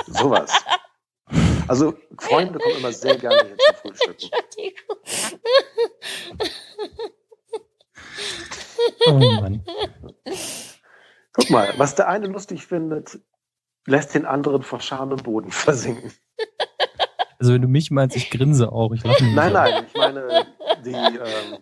Sowas. 0.07 0.65
Also 1.69 1.95
Freunde 2.19 2.59
kommen 2.59 2.79
immer 2.79 2.93
sehr 2.93 3.17
gerne 3.17 3.47
hier 3.47 3.57
zum 3.83 3.95
Frühstücken. 3.95 4.31
Oh 9.07 9.13
Mann. 9.13 9.65
Guck 11.33 11.51
mal, 11.51 11.73
was 11.77 11.95
der 11.95 12.09
eine 12.09 12.27
lustig 12.27 12.67
findet, 12.67 13.21
lässt 13.87 14.15
den 14.15 14.27
anderen 14.27 14.63
vor 14.63 14.81
Scham 14.81 15.11
im 15.13 15.19
Boden 15.19 15.51
versinken. 15.51 16.13
Also 17.39 17.55
wenn 17.55 17.63
du 17.63 17.69
mich 17.69 17.91
meinst, 17.91 18.17
ich 18.17 18.31
grinse 18.31 18.71
auch. 18.71 18.93
Ich 18.93 19.03
lache 19.03 19.25
nicht. 19.25 19.35
Nein, 19.35 19.53
nein, 19.53 19.87
ich 19.87 19.95
meine 19.95 20.47
die, 20.85 20.91
ähm, 20.93 21.59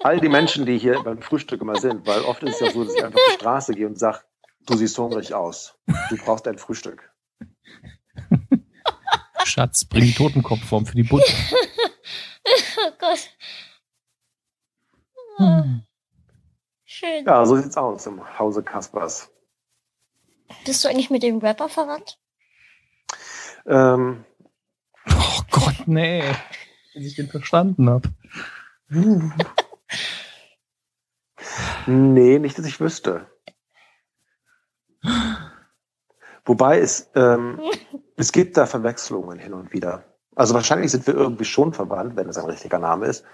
all 0.00 0.20
die 0.20 0.28
Menschen, 0.28 0.66
die 0.66 0.78
hier 0.78 1.02
beim 1.02 1.22
Frühstück 1.22 1.60
immer 1.60 1.76
sind, 1.76 2.06
weil 2.06 2.22
oft 2.22 2.42
ist 2.42 2.54
es 2.54 2.60
ja 2.60 2.70
so, 2.72 2.84
dass 2.84 2.94
ich 2.94 3.04
einfach 3.04 3.18
auf 3.18 3.26
die 3.30 3.34
Straße 3.34 3.72
gehe 3.74 3.86
und 3.86 3.98
sage, 3.98 4.20
Du 4.66 4.76
siehst 4.76 4.96
hungrig 4.96 5.34
aus. 5.34 5.78
Du 6.08 6.16
brauchst 6.16 6.48
ein 6.48 6.56
Frühstück. 6.58 7.12
Schatz, 9.44 9.84
bring 9.84 10.04
die 10.04 10.14
Totenkopfform 10.14 10.86
für 10.86 10.96
die 10.96 11.02
Butter. 11.02 11.34
oh 12.78 12.90
Gott. 12.98 13.30
Hm. 15.36 15.82
Schön. 16.84 17.26
Ja, 17.26 17.44
so 17.44 17.56
sieht's 17.56 17.76
aus 17.76 18.06
im 18.06 18.38
Hause 18.38 18.62
Kaspers. 18.62 19.30
Bist 20.64 20.84
du 20.84 20.88
eigentlich 20.88 21.10
mit 21.10 21.22
dem 21.22 21.38
Rapper 21.38 21.68
verwandt? 21.68 22.18
Ähm. 23.66 24.24
Oh 25.08 25.40
Gott, 25.50 25.86
nee. 25.86 26.22
Bis 26.94 27.06
ich 27.06 27.16
den 27.16 27.28
verstanden 27.28 27.90
habe. 27.90 28.08
nee, 31.86 32.38
nicht, 32.38 32.58
dass 32.58 32.66
ich 32.66 32.80
wüsste. 32.80 33.26
Wobei 36.44 36.78
es, 36.78 37.10
ähm, 37.14 37.60
es 38.16 38.32
gibt 38.32 38.56
da 38.56 38.66
Verwechslungen 38.66 39.38
hin 39.38 39.54
und 39.54 39.72
wieder. 39.72 40.04
Also 40.36 40.54
wahrscheinlich 40.54 40.90
sind 40.90 41.06
wir 41.06 41.14
irgendwie 41.14 41.44
schon 41.44 41.72
verwandt, 41.72 42.16
wenn 42.16 42.28
es 42.28 42.38
ein 42.38 42.46
richtiger 42.46 42.78
Name 42.78 43.06
ist. 43.06 43.24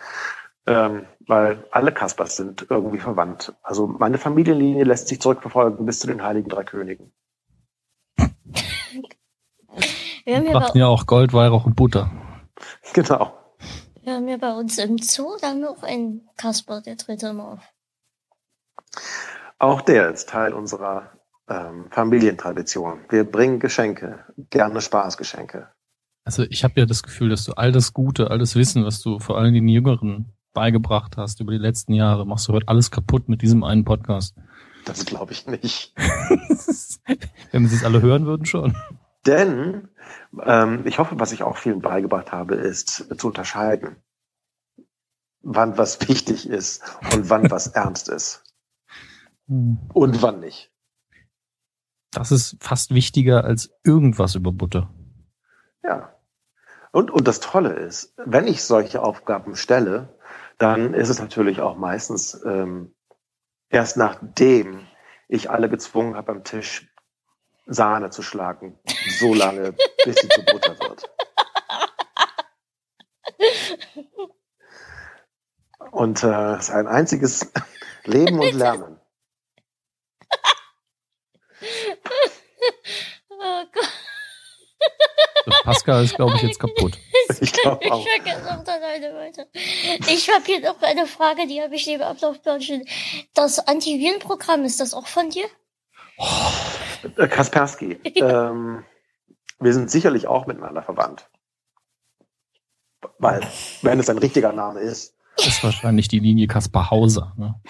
Ähm, 0.70 1.04
weil 1.26 1.66
alle 1.72 1.90
Kaspers 1.90 2.36
sind 2.36 2.64
irgendwie 2.70 3.00
verwandt. 3.00 3.52
Also 3.64 3.88
meine 3.88 4.18
Familienlinie 4.18 4.84
lässt 4.84 5.08
sich 5.08 5.20
zurückverfolgen 5.20 5.84
bis 5.84 5.98
zu 5.98 6.06
den 6.06 6.22
Heiligen 6.22 6.48
Drei 6.48 6.62
Königen. 6.62 7.12
Wir 10.24 10.36
haben 10.36 10.52
Machten 10.52 10.78
ja 10.78 10.86
auch 10.86 11.06
Gold, 11.06 11.32
Weihrauch 11.32 11.66
und 11.66 11.74
Butter. 11.74 12.10
Genau. 12.92 13.32
Wir 14.02 14.14
haben 14.14 14.28
ja 14.28 14.36
bei 14.36 14.52
uns 14.52 14.78
im 14.78 14.98
Zoo, 14.98 15.36
da 15.40 15.48
haben 15.48 15.60
wir 15.60 15.70
auch 15.70 15.82
einen 15.82 16.28
Kasper, 16.36 16.80
der 16.80 16.96
tritt 16.96 17.22
immer 17.22 17.52
auf. 17.52 17.60
Auch 19.58 19.80
der 19.80 20.10
ist 20.10 20.28
Teil 20.28 20.52
unserer 20.52 21.12
ähm, 21.48 21.86
Familientradition. 21.90 23.04
Wir 23.08 23.24
bringen 23.24 23.60
Geschenke, 23.60 24.24
gerne 24.50 24.80
Spaßgeschenke. 24.80 25.68
Also 26.24 26.42
ich 26.44 26.64
habe 26.64 26.80
ja 26.80 26.86
das 26.86 27.02
Gefühl, 27.02 27.28
dass 27.28 27.44
du 27.44 27.52
all 27.52 27.72
das 27.72 27.92
Gute, 27.92 28.30
all 28.30 28.38
das 28.38 28.56
Wissen, 28.56 28.84
was 28.84 29.00
du 29.00 29.20
vor 29.20 29.38
allem 29.38 29.54
den 29.54 29.68
Jüngeren 29.68 30.32
beigebracht 30.52 31.16
hast 31.16 31.40
über 31.40 31.52
die 31.52 31.58
letzten 31.58 31.92
Jahre, 31.92 32.26
machst 32.26 32.48
du 32.48 32.52
heute 32.52 32.68
alles 32.68 32.90
kaputt 32.90 33.28
mit 33.28 33.42
diesem 33.42 33.64
einen 33.64 33.84
Podcast. 33.84 34.34
Das 34.84 35.04
glaube 35.04 35.32
ich 35.32 35.46
nicht. 35.46 35.94
Wenn 37.52 37.68
wir 37.68 37.76
es 37.76 37.84
alle 37.84 38.02
hören 38.02 38.26
würden, 38.26 38.46
schon. 38.46 38.76
Denn 39.26 39.88
ähm, 40.42 40.82
ich 40.86 40.98
hoffe, 40.98 41.20
was 41.20 41.32
ich 41.32 41.42
auch 41.42 41.56
vielen 41.56 41.80
beigebracht 41.80 42.32
habe, 42.32 42.54
ist 42.54 43.06
zu 43.18 43.28
unterscheiden, 43.28 43.96
wann 45.42 45.76
was 45.76 46.08
wichtig 46.08 46.48
ist 46.48 46.82
und 47.12 47.28
wann 47.28 47.50
was 47.50 47.66
ernst 47.74 48.08
ist. 48.08 48.42
Hm. 49.46 49.78
Und 49.92 50.22
wann 50.22 50.40
nicht. 50.40 50.72
Das 52.10 52.32
ist 52.32 52.56
fast 52.60 52.92
wichtiger 52.92 53.44
als 53.44 53.70
irgendwas 53.84 54.34
über 54.34 54.52
Butter. 54.52 54.92
Ja. 55.84 56.14
Und, 56.92 57.10
und 57.10 57.28
das 57.28 57.38
Tolle 57.38 57.74
ist, 57.74 58.14
wenn 58.16 58.48
ich 58.48 58.64
solche 58.64 59.02
Aufgaben 59.02 59.54
stelle, 59.54 60.18
dann 60.60 60.92
ist 60.92 61.08
es 61.08 61.18
natürlich 61.18 61.60
auch 61.60 61.76
meistens 61.76 62.38
ähm, 62.44 62.94
erst 63.70 63.96
nachdem 63.96 64.86
ich 65.26 65.48
alle 65.50 65.70
gezwungen 65.70 66.16
habe, 66.16 66.32
am 66.32 66.44
Tisch 66.44 66.86
Sahne 67.66 68.10
zu 68.10 68.22
schlagen, 68.22 68.78
so 69.18 69.32
lange, 69.32 69.72
bis 70.04 70.16
sie 70.16 70.28
zu 70.28 70.44
Butter 70.44 70.78
wird. 70.80 71.10
Und 75.92 76.22
äh, 76.22 76.52
es 76.54 76.68
ist 76.68 76.70
ein 76.70 76.86
einziges 76.86 77.52
Leben 78.04 78.38
und 78.38 78.52
Lernen. 78.52 79.00
Oh 83.42 83.64
Gott. 83.72 83.88
Pascal 85.64 86.04
ist, 86.04 86.14
glaube 86.14 86.34
ich, 86.36 86.42
jetzt 86.42 86.58
kaputt. 86.58 86.98
Ich 87.40 87.52
glaube 87.52 87.92
auch. 87.92 88.06
Ich 90.08 90.30
habe 90.30 90.44
hier 90.44 90.60
noch 90.60 90.82
eine 90.82 91.06
Frage, 91.06 91.46
die 91.46 91.62
habe 91.62 91.74
ich 91.74 91.86
neben 91.86 92.02
Ablaufplan 92.02 92.60
stehen. 92.60 92.84
Das 93.34 93.66
Antivirenprogramm, 93.66 94.64
ist 94.64 94.80
das 94.80 94.94
auch 94.94 95.06
von 95.06 95.30
dir? 95.30 95.46
Äh, 97.16 97.28
Kaspersky. 97.28 97.98
Ja. 98.14 98.50
Ähm, 98.50 98.84
wir 99.58 99.74
sind 99.74 99.90
sicherlich 99.90 100.26
auch 100.26 100.46
miteinander 100.46 100.82
verwandt. 100.82 101.28
Weil, 103.18 103.46
wenn 103.82 104.00
es 104.00 104.10
ein 104.10 104.18
richtiger 104.18 104.52
Name 104.52 104.80
ist. 104.80 105.14
Das 105.36 105.46
ist 105.46 105.64
wahrscheinlich 105.64 106.08
die 106.08 106.18
Linie 106.18 106.46
Kaspar 106.46 106.90
Hauser. 106.90 107.34
Ne? 107.36 107.60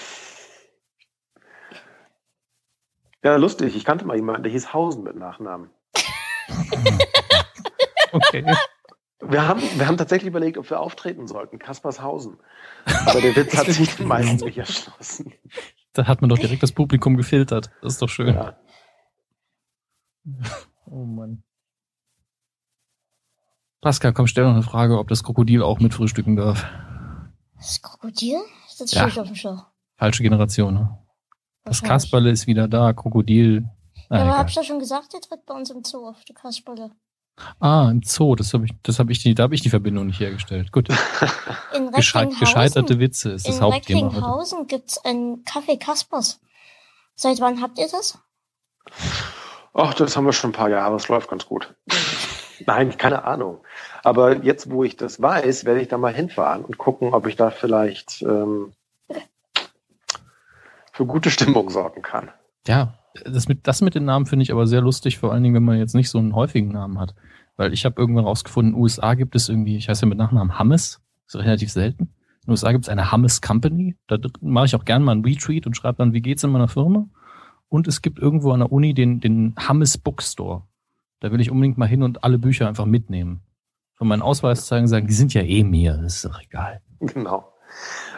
Ja, 3.22 3.36
lustig. 3.36 3.76
Ich 3.76 3.84
kannte 3.84 4.04
mal 4.04 4.16
jemanden, 4.16 4.44
der 4.44 4.52
hieß 4.52 4.72
Hausen 4.72 5.02
mit 5.02 5.16
Nachnamen. 5.16 5.70
okay. 8.12 8.44
Wir 9.22 9.46
haben, 9.46 9.60
wir 9.76 9.86
haben 9.86 9.98
tatsächlich 9.98 10.28
überlegt, 10.28 10.56
ob 10.56 10.70
wir 10.70 10.80
auftreten 10.80 11.26
sollten. 11.26 11.58
Kaspershausen. 11.58 12.38
Aber 13.06 13.20
der 13.20 13.36
Witz 13.36 13.54
hat 13.56 13.66
sich 13.66 13.96
den 13.96 14.08
meisten 14.08 14.44
nicht 14.44 14.58
erschlossen. 14.58 15.32
Da 15.92 16.06
hat 16.06 16.20
man 16.20 16.30
doch 16.30 16.38
direkt 16.38 16.62
das 16.62 16.72
Publikum 16.72 17.16
gefiltert. 17.16 17.70
Das 17.82 17.94
ist 17.94 18.02
doch 18.02 18.08
schön. 18.08 18.34
Ja. 18.34 18.56
Oh 20.92 21.04
Mann. 21.04 21.44
Pascal, 23.80 24.12
komm, 24.12 24.26
stell 24.26 24.44
noch 24.44 24.54
eine 24.54 24.64
Frage, 24.64 24.98
ob 24.98 25.06
das 25.06 25.22
Krokodil 25.22 25.62
auch 25.62 25.78
mit 25.78 25.94
frühstücken 25.94 26.34
darf. 26.34 26.66
Das 27.56 27.80
Krokodil? 27.80 28.40
Das 28.78 28.92
ja. 28.92 29.06
auf 29.06 29.14
dem 29.14 29.36
Schau. 29.36 29.62
Falsche 29.96 30.24
Generation, 30.24 30.74
ne? 30.74 30.98
Das 31.64 31.80
Kasperle 31.80 32.30
ist 32.30 32.48
wieder 32.48 32.66
da, 32.66 32.92
Krokodil. 32.92 33.68
Ja, 34.10 34.22
aber 34.22 34.38
hab 34.38 34.48
ich 34.48 34.56
ja 34.56 34.64
schon 34.64 34.80
gesagt, 34.80 35.12
der 35.12 35.20
tritt 35.20 35.46
bei 35.46 35.54
uns 35.54 35.70
im 35.70 35.84
Zoo 35.84 36.08
auf, 36.08 36.24
der 36.24 36.34
Kasperle. 36.34 36.90
Ah, 37.58 37.88
im 37.90 38.02
Zoo, 38.02 38.34
das 38.34 38.54
habe 38.54 38.64
ich, 38.64 38.72
das 38.82 38.98
habe 38.98 39.12
ich, 39.12 39.22
die, 39.22 39.34
da 39.34 39.44
habe 39.44 39.54
ich 39.54 39.60
die 39.60 39.70
Verbindung 39.70 40.06
nicht 40.06 40.20
hergestellt. 40.20 40.72
Gut. 40.72 40.88
In 41.74 41.90
Gescheit, 41.92 42.30
gescheiterte 42.38 42.98
Witze 42.98 43.30
ist 43.32 43.46
das 43.46 43.56
in 43.56 43.62
Hauptthema. 43.62 44.00
In 44.00 44.06
Recklinghausen 44.06 44.66
gibt's 44.66 44.98
ein 45.04 45.44
Café 45.44 45.78
Kaspers. 45.78 46.40
Seit 47.14 47.40
wann 47.40 47.60
habt 47.60 47.78
ihr 47.78 47.88
das? 47.88 48.18
Ach, 49.74 49.94
das 49.94 50.16
haben 50.16 50.24
wir 50.24 50.32
schon 50.32 50.50
ein 50.50 50.54
paar 50.54 50.70
Jahre, 50.70 50.96
es 50.96 51.08
läuft 51.08 51.30
ganz 51.30 51.46
gut. 51.46 51.74
Nein, 52.66 52.96
keine 52.98 53.24
Ahnung. 53.24 53.60
Aber 54.02 54.42
jetzt, 54.42 54.70
wo 54.70 54.84
ich 54.84 54.96
das 54.96 55.20
weiß, 55.20 55.64
werde 55.64 55.80
ich 55.80 55.88
da 55.88 55.98
mal 55.98 56.14
hinfahren 56.14 56.64
und 56.64 56.78
gucken, 56.78 57.14
ob 57.14 57.26
ich 57.26 57.36
da 57.36 57.50
vielleicht 57.50 58.22
ähm, 58.22 58.72
für 60.92 61.06
gute 61.06 61.30
Stimmung 61.30 61.70
sorgen 61.70 62.02
kann. 62.02 62.30
Ja, 62.66 62.94
das 63.24 63.48
mit, 63.48 63.66
das 63.66 63.80
mit 63.80 63.94
den 63.94 64.04
Namen 64.04 64.26
finde 64.26 64.42
ich 64.42 64.52
aber 64.52 64.66
sehr 64.66 64.80
lustig, 64.80 65.18
vor 65.18 65.32
allen 65.32 65.42
Dingen, 65.42 65.54
wenn 65.54 65.64
man 65.64 65.78
jetzt 65.78 65.94
nicht 65.94 66.10
so 66.10 66.18
einen 66.18 66.34
häufigen 66.34 66.70
Namen 66.70 66.98
hat. 66.98 67.14
Weil 67.56 67.72
ich 67.72 67.84
habe 67.84 68.00
irgendwann 68.00 68.24
rausgefunden, 68.24 68.72
in 68.72 68.76
den 68.76 68.82
USA 68.82 69.14
gibt 69.14 69.34
es 69.34 69.48
irgendwie, 69.48 69.76
ich 69.76 69.88
heiße 69.88 70.02
ja 70.02 70.08
mit 70.08 70.18
Nachnamen 70.18 70.58
Hammes, 70.58 71.00
ist 71.26 71.36
relativ 71.36 71.70
selten. 71.70 72.04
In 72.04 72.46
den 72.46 72.50
USA 72.52 72.72
gibt 72.72 72.84
es 72.84 72.88
eine 72.88 73.12
Hammes 73.12 73.42
Company, 73.42 73.96
da 74.06 74.18
mache 74.40 74.66
ich 74.66 74.74
auch 74.74 74.84
gerne 74.84 75.04
mal 75.04 75.12
einen 75.12 75.24
Retweet 75.24 75.66
und 75.66 75.76
schreibe 75.76 75.98
dann, 75.98 76.12
wie 76.12 76.22
geht's 76.22 76.44
in 76.44 76.50
meiner 76.50 76.68
Firma? 76.68 77.06
Und 77.68 77.86
es 77.86 78.02
gibt 78.02 78.18
irgendwo 78.18 78.52
an 78.52 78.60
der 78.60 78.72
Uni 78.72 78.94
den, 78.94 79.20
den 79.20 79.54
Hammes 79.56 79.98
Bookstore. 79.98 80.62
Da 81.20 81.30
will 81.30 81.40
ich 81.40 81.50
unbedingt 81.50 81.78
mal 81.78 81.86
hin 81.86 82.02
und 82.02 82.24
alle 82.24 82.38
Bücher 82.38 82.66
einfach 82.66 82.86
mitnehmen. 82.86 83.42
Von 83.94 84.08
meinen 84.08 84.22
Ausweis 84.22 84.66
zeigen, 84.66 84.88
sagen, 84.88 85.06
die 85.06 85.12
sind 85.12 85.34
ja 85.34 85.42
eh 85.42 85.62
mir, 85.62 85.98
das 85.98 86.16
ist 86.16 86.24
doch 86.24 86.40
egal. 86.40 86.80
Genau. 87.00 87.52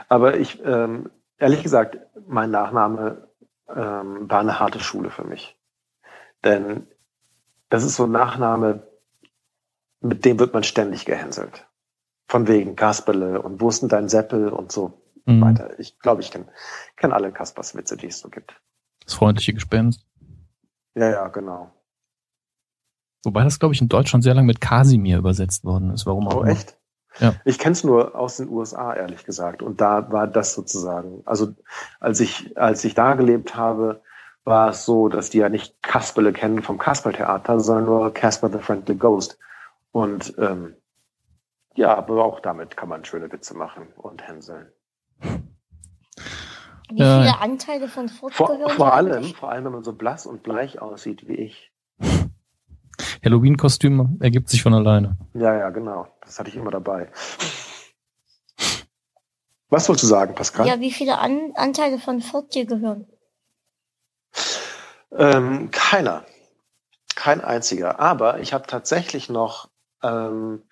Aber 0.09 0.38
ich, 0.38 0.61
ähm, 0.64 1.11
ehrlich 1.38 1.62
gesagt, 1.62 1.99
mein 2.28 2.51
Nachname 2.51 3.28
ähm, 3.74 4.30
war 4.30 4.40
eine 4.40 4.58
harte 4.60 4.80
Schule 4.80 5.10
für 5.10 5.24
mich. 5.24 5.56
Denn 6.44 6.86
das 7.68 7.84
ist 7.84 7.96
so 7.96 8.04
ein 8.04 8.12
Nachname, 8.12 8.86
mit 10.00 10.24
dem 10.24 10.38
wird 10.38 10.52
man 10.52 10.64
ständig 10.64 11.04
gehänselt. 11.04 11.66
Von 12.28 12.48
wegen 12.48 12.76
Kasperle 12.76 13.40
und 13.42 13.60
wo 13.60 13.68
ist 13.68 13.82
denn 13.82 13.88
dein 13.88 14.08
Seppel 14.08 14.48
und 14.48 14.72
so 14.72 15.02
mhm. 15.26 15.40
weiter. 15.40 15.78
Ich 15.78 15.98
glaube, 15.98 16.22
ich 16.22 16.30
kenne 16.30 16.46
kenn 16.96 17.12
alle 17.12 17.32
Kaspers 17.32 17.74
Witze, 17.74 17.96
die 17.96 18.06
es 18.06 18.20
so 18.20 18.28
gibt. 18.28 18.60
Das 19.04 19.14
freundliche 19.14 19.54
Gespenst. 19.54 20.06
Ja, 20.94 21.10
ja, 21.10 21.28
genau. 21.28 21.72
Wobei 23.24 23.44
das, 23.44 23.58
glaube 23.58 23.74
ich, 23.74 23.80
in 23.80 23.88
Deutschland 23.88 24.24
sehr 24.24 24.34
lange 24.34 24.46
mit 24.46 24.60
Kasimir 24.60 25.18
übersetzt 25.18 25.64
worden 25.64 25.90
ist. 25.90 26.06
Warum 26.06 26.28
auch 26.28 26.42
Oh, 26.42 26.44
echt? 26.44 26.76
Ja. 27.18 27.34
Ich 27.44 27.58
kenne 27.58 27.72
es 27.72 27.84
nur 27.84 28.14
aus 28.14 28.38
den 28.38 28.48
USA, 28.48 28.94
ehrlich 28.94 29.24
gesagt. 29.24 29.62
Und 29.62 29.80
da 29.80 30.10
war 30.10 30.26
das 30.26 30.54
sozusagen, 30.54 31.22
also 31.24 31.54
als 32.00 32.20
ich, 32.20 32.56
als 32.56 32.84
ich 32.84 32.94
da 32.94 33.14
gelebt 33.14 33.54
habe, 33.54 34.02
war 34.44 34.70
es 34.70 34.84
so, 34.84 35.08
dass 35.08 35.30
die 35.30 35.38
ja 35.38 35.48
nicht 35.48 35.82
Kasperle 35.82 36.32
kennen 36.32 36.62
vom 36.62 36.78
Kasperl-Theater, 36.78 37.60
sondern 37.60 37.84
nur 37.84 38.12
Casper 38.12 38.50
the 38.50 38.58
Friendly 38.58 38.96
Ghost. 38.96 39.38
Und 39.92 40.34
ähm, 40.38 40.74
ja, 41.74 41.96
aber 41.96 42.24
auch 42.24 42.40
damit 42.40 42.76
kann 42.76 42.88
man 42.88 43.04
schöne 43.04 43.30
Witze 43.30 43.56
machen 43.56 43.88
und 43.96 44.26
hänseln. 44.26 44.72
Wie 46.90 46.98
viele 46.98 47.24
ja. 47.24 47.38
Anteile 47.40 47.88
von 47.88 48.08
Frucht 48.08 48.34
vor, 48.34 48.58
vor 48.70 48.92
allem, 48.92 49.24
vor 49.34 49.50
allem, 49.50 49.64
wenn 49.64 49.72
man 49.72 49.84
so 49.84 49.94
blass 49.94 50.26
und 50.26 50.42
bleich 50.42 50.82
aussieht 50.82 51.26
wie 51.26 51.36
ich. 51.36 51.71
Halloween-Kostüm 53.24 54.18
ergibt 54.20 54.48
sich 54.48 54.62
von 54.62 54.74
alleine. 54.74 55.16
Ja, 55.34 55.56
ja, 55.56 55.70
genau. 55.70 56.08
Das 56.22 56.38
hatte 56.38 56.50
ich 56.50 56.56
immer 56.56 56.70
dabei. 56.70 57.10
Was 59.68 59.88
wolltest 59.88 60.04
du 60.04 60.08
sagen, 60.08 60.34
Pascal? 60.34 60.66
Ja, 60.66 60.80
wie 60.80 60.92
viele 60.92 61.18
An 61.18 61.52
Anteile 61.54 61.98
von 61.98 62.20
Fort 62.20 62.54
dir 62.54 62.66
gehören? 62.66 63.06
Ähm, 65.12 65.70
keiner. 65.70 66.24
Kein 67.14 67.40
einziger. 67.40 68.00
Aber 68.00 68.40
ich 68.40 68.52
habe 68.52 68.66
tatsächlich 68.66 69.28
noch, 69.28 69.70
ähm, 70.02 70.62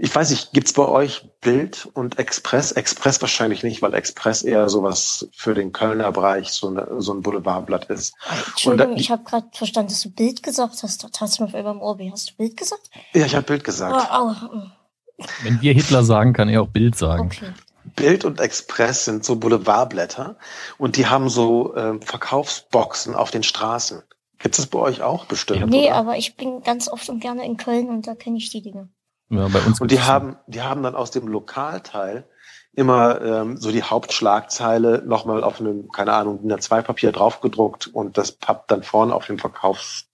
ich 0.00 0.14
weiß 0.14 0.30
nicht, 0.30 0.52
gibt's 0.52 0.72
bei 0.72 0.86
euch 0.86 1.28
Bild 1.40 1.88
und 1.92 2.18
Express? 2.20 2.70
Express 2.70 3.20
wahrscheinlich 3.20 3.64
nicht, 3.64 3.82
weil 3.82 3.94
Express 3.94 4.42
eher 4.42 4.68
sowas 4.68 5.28
für 5.34 5.54
den 5.54 5.72
Kölner 5.72 6.12
Bereich, 6.12 6.52
so, 6.52 6.68
eine, 6.68 6.86
so 6.98 7.12
ein 7.12 7.22
Boulevardblatt 7.22 7.86
ist. 7.86 8.14
Entschuldigung, 8.50 8.94
da, 8.94 9.00
ich 9.00 9.10
habe 9.10 9.24
gerade 9.24 9.48
verstanden, 9.52 9.90
dass 9.90 10.02
du 10.02 10.10
Bild 10.10 10.42
gesagt 10.42 10.82
hast. 10.82 11.02
Da 11.02 11.08
hast 11.20 11.38
du 11.38 11.44
mir 11.44 11.50
beim 11.50 11.80
Ohr 11.80 11.98
Hast 12.12 12.30
du 12.30 12.36
Bild 12.36 12.56
gesagt? 12.56 12.90
Ja, 13.12 13.26
ich 13.26 13.34
habe 13.34 13.44
Bild 13.44 13.64
gesagt. 13.64 14.08
Oh, 14.12 14.32
oh. 14.52 15.24
Wenn 15.42 15.60
wir 15.60 15.72
Hitler 15.72 16.04
sagen, 16.04 16.32
kann 16.32 16.48
er 16.48 16.62
auch 16.62 16.68
Bild 16.68 16.96
sagen. 16.96 17.26
Okay. 17.26 17.52
Bild 17.96 18.24
und 18.24 18.38
Express 18.38 19.06
sind 19.06 19.24
so 19.24 19.36
Boulevardblätter 19.36 20.36
und 20.76 20.96
die 20.96 21.06
haben 21.06 21.28
so 21.28 21.74
ähm, 21.74 22.02
Verkaufsboxen 22.02 23.16
auf 23.16 23.32
den 23.32 23.42
Straßen. 23.42 24.02
Gibt 24.38 24.54
es 24.54 24.64
das 24.64 24.66
bei 24.70 24.78
euch 24.78 25.02
auch 25.02 25.24
bestimmt? 25.24 25.68
Nee, 25.70 25.86
oder? 25.86 25.96
aber 25.96 26.16
ich 26.16 26.36
bin 26.36 26.62
ganz 26.62 26.88
oft 26.88 27.08
und 27.08 27.18
gerne 27.18 27.44
in 27.44 27.56
Köln 27.56 27.88
und 27.88 28.06
da 28.06 28.14
kenne 28.14 28.36
ich 28.36 28.50
die 28.50 28.62
Dinge. 28.62 28.88
Ja, 29.30 29.48
bei 29.48 29.60
uns 29.60 29.80
und 29.80 29.90
die 29.90 30.00
haben, 30.00 30.36
die 30.46 30.62
haben 30.62 30.82
dann 30.82 30.94
aus 30.94 31.10
dem 31.10 31.28
Lokalteil 31.28 32.26
immer 32.72 33.20
ähm, 33.20 33.56
so 33.56 33.72
die 33.72 33.82
Hauptschlagzeile 33.82 35.02
nochmal 35.04 35.42
auf 35.42 35.60
einem, 35.60 35.90
keine 35.90 36.12
Ahnung, 36.12 36.40
in 36.42 36.48
der 36.48 36.60
Zweipapier 36.60 37.12
draufgedruckt 37.12 37.88
und 37.88 38.16
das 38.16 38.32
pappt 38.32 38.70
dann 38.70 38.82
vorne 38.82 39.14
auf 39.14 39.26
dem 39.26 39.38
Verkaufs, 39.38 40.06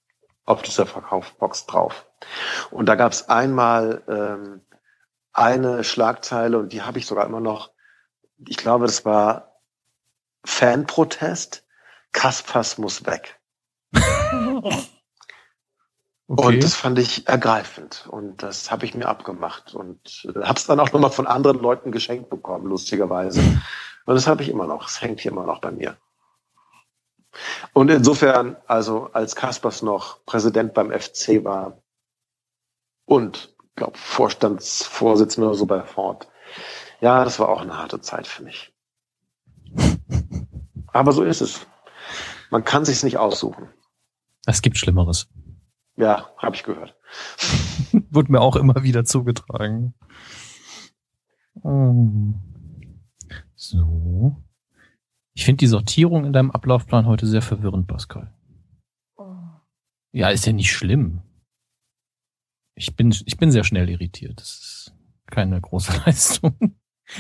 auf 0.44 0.62
dieser 0.62 0.86
Verkaufsbox 0.86 1.66
drauf. 1.66 2.06
Und 2.70 2.86
da 2.86 2.94
gab 2.94 3.12
es 3.12 3.28
einmal 3.28 4.02
ähm, 4.08 4.62
eine 5.32 5.84
Schlagzeile 5.84 6.58
und 6.58 6.72
die 6.72 6.82
habe 6.82 6.98
ich 6.98 7.06
sogar 7.06 7.26
immer 7.26 7.40
noch. 7.40 7.70
Ich 8.48 8.56
glaube, 8.56 8.86
das 8.86 9.04
war 9.04 9.60
Fanprotest. 10.44 11.66
Kaspers 12.12 12.78
muss 12.78 13.04
weg. 13.06 13.40
Okay. 16.26 16.46
Und 16.46 16.64
das 16.64 16.74
fand 16.74 16.98
ich 16.98 17.28
ergreifend 17.28 18.06
und 18.08 18.42
das 18.42 18.70
habe 18.70 18.86
ich 18.86 18.94
mir 18.94 19.06
abgemacht 19.06 19.74
und 19.74 20.26
äh, 20.34 20.40
habe 20.40 20.58
es 20.58 20.66
dann 20.66 20.80
auch 20.80 20.90
nochmal 20.90 21.10
von 21.10 21.26
anderen 21.26 21.58
Leuten 21.58 21.92
geschenkt 21.92 22.30
bekommen, 22.30 22.66
lustigerweise. 22.66 23.40
Und 24.06 24.14
das 24.14 24.26
habe 24.26 24.42
ich 24.42 24.48
immer 24.48 24.66
noch, 24.66 24.88
es 24.88 25.02
hängt 25.02 25.20
hier 25.20 25.32
immer 25.32 25.44
noch 25.44 25.60
bei 25.60 25.70
mir. 25.70 25.98
Und 27.72 27.90
insofern, 27.90 28.56
also 28.66 29.10
als 29.12 29.36
Kaspers 29.36 29.82
noch 29.82 30.24
Präsident 30.24 30.72
beim 30.72 30.92
FC 30.92 31.44
war 31.44 31.82
und 33.04 33.54
glaube 33.76 33.98
Vorstandsvorsitzender 33.98 35.48
oder 35.48 35.58
so 35.58 35.66
bei 35.66 35.82
Ford, 35.82 36.28
ja, 37.00 37.24
das 37.24 37.38
war 37.38 37.50
auch 37.50 37.60
eine 37.60 37.76
harte 37.76 38.00
Zeit 38.00 38.26
für 38.26 38.44
mich. 38.44 38.72
Aber 40.86 41.12
so 41.12 41.22
ist 41.22 41.42
es. 41.42 41.66
Man 42.50 42.64
kann 42.64 42.84
sich's 42.84 43.02
nicht 43.02 43.18
aussuchen. 43.18 43.68
Es 44.46 44.62
gibt 44.62 44.78
Schlimmeres. 44.78 45.28
Ja, 45.96 46.30
habe 46.38 46.56
ich 46.56 46.64
gehört. 46.64 46.96
Wurde 48.10 48.32
mir 48.32 48.40
auch 48.40 48.56
immer 48.56 48.82
wieder 48.82 49.04
zugetragen. 49.04 49.94
Ähm, 51.64 52.40
so. 53.54 54.36
Ich 55.34 55.44
finde 55.44 55.58
die 55.58 55.66
Sortierung 55.66 56.24
in 56.24 56.32
deinem 56.32 56.50
Ablaufplan 56.50 57.06
heute 57.06 57.26
sehr 57.26 57.42
verwirrend, 57.42 57.86
Pascal. 57.86 58.32
Oh. 59.16 59.36
Ja, 60.12 60.30
ist 60.30 60.46
ja 60.46 60.52
nicht 60.52 60.72
schlimm. 60.72 61.22
Ich 62.76 62.96
bin, 62.96 63.14
ich 63.24 63.36
bin 63.36 63.52
sehr 63.52 63.64
schnell 63.64 63.88
irritiert. 63.88 64.40
Das 64.40 64.48
ist 64.48 64.94
keine 65.26 65.60
große 65.60 66.02
Leistung. 66.06 66.76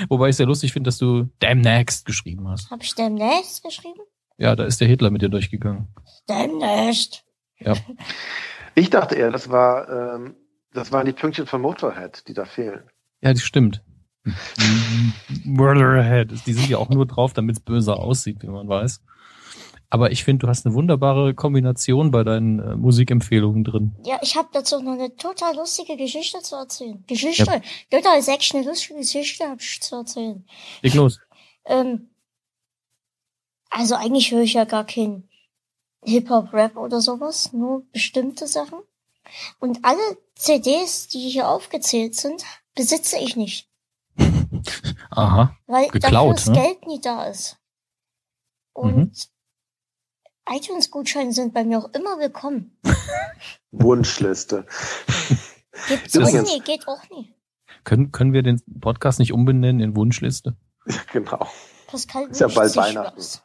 Wobei 0.08 0.30
ich 0.30 0.36
sehr 0.36 0.46
lustig 0.46 0.72
finde, 0.72 0.88
dass 0.88 0.98
du 0.98 1.30
Damn 1.38 1.60
Next 1.60 2.06
geschrieben 2.06 2.48
hast. 2.48 2.70
Hab 2.70 2.82
ich 2.82 2.94
Damn 2.94 3.14
Next 3.14 3.62
geschrieben? 3.62 4.00
Ja, 4.36 4.56
da 4.56 4.64
ist 4.64 4.80
der 4.80 4.88
Hitler 4.88 5.10
mit 5.10 5.22
dir 5.22 5.28
durchgegangen. 5.28 5.88
Damn 6.26 6.58
Next. 6.58 7.24
Ja. 7.58 7.74
Ich 8.74 8.90
dachte 8.90 9.14
eher, 9.14 9.30
das 9.30 9.50
war, 9.50 9.88
ähm, 9.88 10.36
das 10.72 10.92
waren 10.92 11.06
die 11.06 11.12
Pünktchen 11.12 11.46
von 11.46 11.60
Motorhead, 11.60 12.26
die 12.28 12.34
da 12.34 12.44
fehlen. 12.44 12.82
Ja, 13.20 13.32
das 13.32 13.42
stimmt. 13.42 13.82
Murderhead. 15.44 16.32
Die 16.46 16.52
sind 16.52 16.68
ja 16.68 16.78
auch 16.78 16.88
nur 16.88 17.06
drauf, 17.06 17.32
damit 17.32 17.56
es 17.56 17.62
böser 17.62 17.98
aussieht, 17.98 18.42
wie 18.42 18.48
man 18.48 18.68
weiß. 18.68 19.00
Aber 19.90 20.10
ich 20.10 20.24
finde, 20.24 20.46
du 20.46 20.48
hast 20.48 20.66
eine 20.66 20.74
wunderbare 20.74 21.34
Kombination 21.34 22.10
bei 22.10 22.24
deinen 22.24 22.58
äh, 22.58 22.74
Musikempfehlungen 22.74 23.62
drin. 23.62 23.94
Ja, 24.04 24.18
ich 24.22 24.36
habe 24.36 24.48
dazu 24.52 24.80
noch 24.80 24.94
eine 24.94 25.14
total 25.14 25.54
lustige 25.54 25.96
Geschichte 25.96 26.40
zu 26.40 26.56
erzählen. 26.56 27.04
Geschichte? 27.06 27.44
Ja. 27.44 27.60
Total 28.00 28.20
sechs 28.22 28.52
eine 28.54 28.64
lustige 28.64 28.98
Geschichte 28.98 29.44
habe 29.44 29.60
ich 29.60 29.80
zu 29.80 29.94
erzählen. 29.96 30.44
Leg 30.82 30.94
los. 30.94 31.20
ähm, 31.66 32.08
also 33.70 33.94
eigentlich 33.94 34.32
höre 34.32 34.42
ich 34.42 34.54
ja 34.54 34.64
gar 34.64 34.84
keinen 34.84 35.28
Hip-Hop-Rap 36.04 36.76
oder 36.76 37.00
sowas, 37.00 37.52
nur 37.52 37.84
bestimmte 37.92 38.46
Sachen. 38.46 38.80
Und 39.58 39.84
alle 39.84 40.18
CDs, 40.34 41.08
die 41.08 41.30
hier 41.30 41.48
aufgezählt 41.48 42.14
sind, 42.14 42.44
besitze 42.74 43.16
ich 43.18 43.36
nicht. 43.36 43.68
Aha. 45.10 45.56
Weil 45.66 45.88
Geklaut, 45.88 46.12
dafür 46.12 46.34
das 46.34 46.46
ne? 46.46 46.54
Geld 46.54 46.86
nie 46.86 47.00
da 47.00 47.24
ist. 47.26 47.58
Und 48.72 48.96
mhm. 48.96 50.54
iTunes-Gutscheine 50.54 51.32
sind 51.32 51.54
bei 51.54 51.64
mir 51.64 51.78
auch 51.78 51.94
immer 51.94 52.18
willkommen. 52.18 52.76
Wunschliste. 53.70 54.66
Gibt's 55.88 56.16
auch 56.16 56.30
nie, 56.30 56.60
geht 56.60 56.86
auch 56.86 57.08
nie. 57.10 57.34
Können, 57.84 58.12
können 58.12 58.32
wir 58.32 58.42
den 58.42 58.62
Podcast 58.80 59.18
nicht 59.18 59.32
umbenennen 59.32 59.80
in 59.80 59.96
Wunschliste? 59.96 60.56
genau. 61.12 61.48
Pascal 61.86 62.28
ist 62.28 62.40
ja 62.40 62.48
bald 62.48 62.74
Weihnachten. 62.76 63.16
Was. 63.16 63.42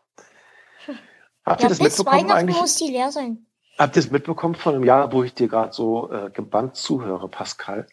Habt 1.46 1.64
ihr 1.64 1.70
das 1.70 1.82
mitbekommen 1.82 2.32
eigentlich? 2.32 2.58
muss 2.58 2.76
die 2.76 2.92
leer 2.92 3.12
sein. 3.12 3.46
Habt 3.78 3.96
ihr 3.96 4.02
es 4.02 4.12
mitbekommen 4.12 4.56
von 4.56 4.76
einem 4.76 4.84
Jahr, 4.84 5.14
wo 5.14 5.24
ich 5.24 5.34
dir 5.34 5.48
gerade 5.48 5.72
so 5.72 6.12
äh, 6.12 6.30
gebannt 6.32 6.76
zuhöre, 6.76 7.30
Pascal? 7.30 7.88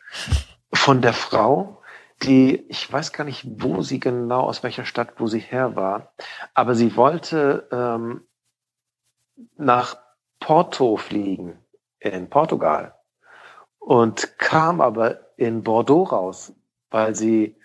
Von 0.72 1.00
der 1.00 1.12
Frau, 1.12 1.80
die, 2.22 2.66
ich 2.68 2.92
weiß 2.92 3.12
gar 3.12 3.24
nicht, 3.24 3.46
wo 3.62 3.82
sie 3.82 4.00
genau, 4.00 4.42
aus 4.42 4.62
welcher 4.62 4.84
Stadt, 4.84 5.14
wo 5.18 5.26
sie 5.26 5.38
her 5.38 5.76
war, 5.76 6.12
aber 6.54 6.74
sie 6.74 6.96
wollte 6.96 7.68
ähm, 7.70 8.26
nach 9.56 9.96
Porto 10.40 10.96
fliegen, 10.96 11.58
in 12.00 12.28
Portugal, 12.28 12.94
und 13.78 14.38
kam 14.38 14.80
aber 14.80 15.20
in 15.36 15.62
Bordeaux 15.62 16.10
raus, 16.10 16.52
weil 16.90 17.14
sie 17.14 17.56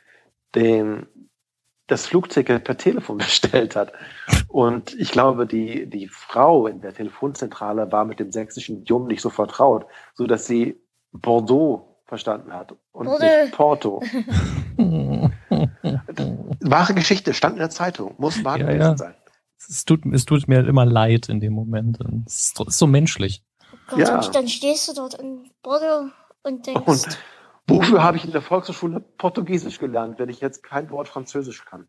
den 0.54 1.08
das 1.92 2.06
Flugticket 2.06 2.64
per 2.64 2.78
Telefon 2.78 3.18
bestellt 3.20 3.76
hat. 3.76 3.92
Und 4.48 4.94
ich 5.00 5.12
glaube, 5.12 5.46
die, 5.46 5.90
die 5.90 6.08
Frau 6.08 6.68
in 6.68 6.82
der 6.82 6.94
Telefonzentrale 6.94 7.92
war 7.92 8.06
mit 8.06 8.20
dem 8.20 8.32
sächsischen 8.32 8.82
Idiom 8.82 9.08
nicht 9.08 9.22
so 9.22 9.30
vertraut, 9.30 9.86
so 10.14 10.26
dass 10.26 10.48
sie 10.48 10.80
Bordeaux 11.12 12.00
verstanden 12.06 12.54
hat 12.54 12.74
und 12.92 13.06
Bordeaux. 13.06 13.44
nicht 13.44 13.54
Porto. 13.54 14.02
Wahre 16.62 16.94
Geschichte, 16.94 17.34
stand 17.34 17.54
in 17.56 17.60
der 17.60 17.70
Zeitung, 17.70 18.16
muss 18.18 18.44
wahr 18.44 18.60
ja, 18.60 18.72
ja. 18.72 18.98
sein. 18.98 19.16
Es 19.58 19.86
tut, 19.86 20.06
es 20.12 20.26
tut 20.26 20.48
mir 20.48 20.68
immer 20.68 20.86
leid 20.86 21.30
in 21.30 21.40
dem 21.40 21.54
Moment. 21.54 22.00
Es 22.26 22.54
ist 22.58 22.78
so 22.78 22.88
menschlich. 22.88 23.44
Oh 23.72 23.96
Gott, 23.96 24.00
ja. 24.00 24.16
und 24.16 24.36
dann 24.36 24.48
stehst 24.48 24.88
du 24.90 24.94
dort 24.94 25.14
in 25.16 25.52
Bordeaux 25.62 26.10
und 26.44 26.66
denkst. 26.66 26.82
Und 26.86 27.18
Wofür 27.72 28.04
habe 28.04 28.18
ich 28.18 28.26
in 28.26 28.32
der 28.32 28.42
Volkshochschule 28.42 29.00
Portugiesisch 29.00 29.80
gelernt, 29.80 30.20
wenn 30.20 30.28
ich 30.30 30.42
jetzt 30.42 30.62
kein 30.62 30.90
Wort 30.90 31.08
Französisch 31.08 31.64
kann? 31.64 31.88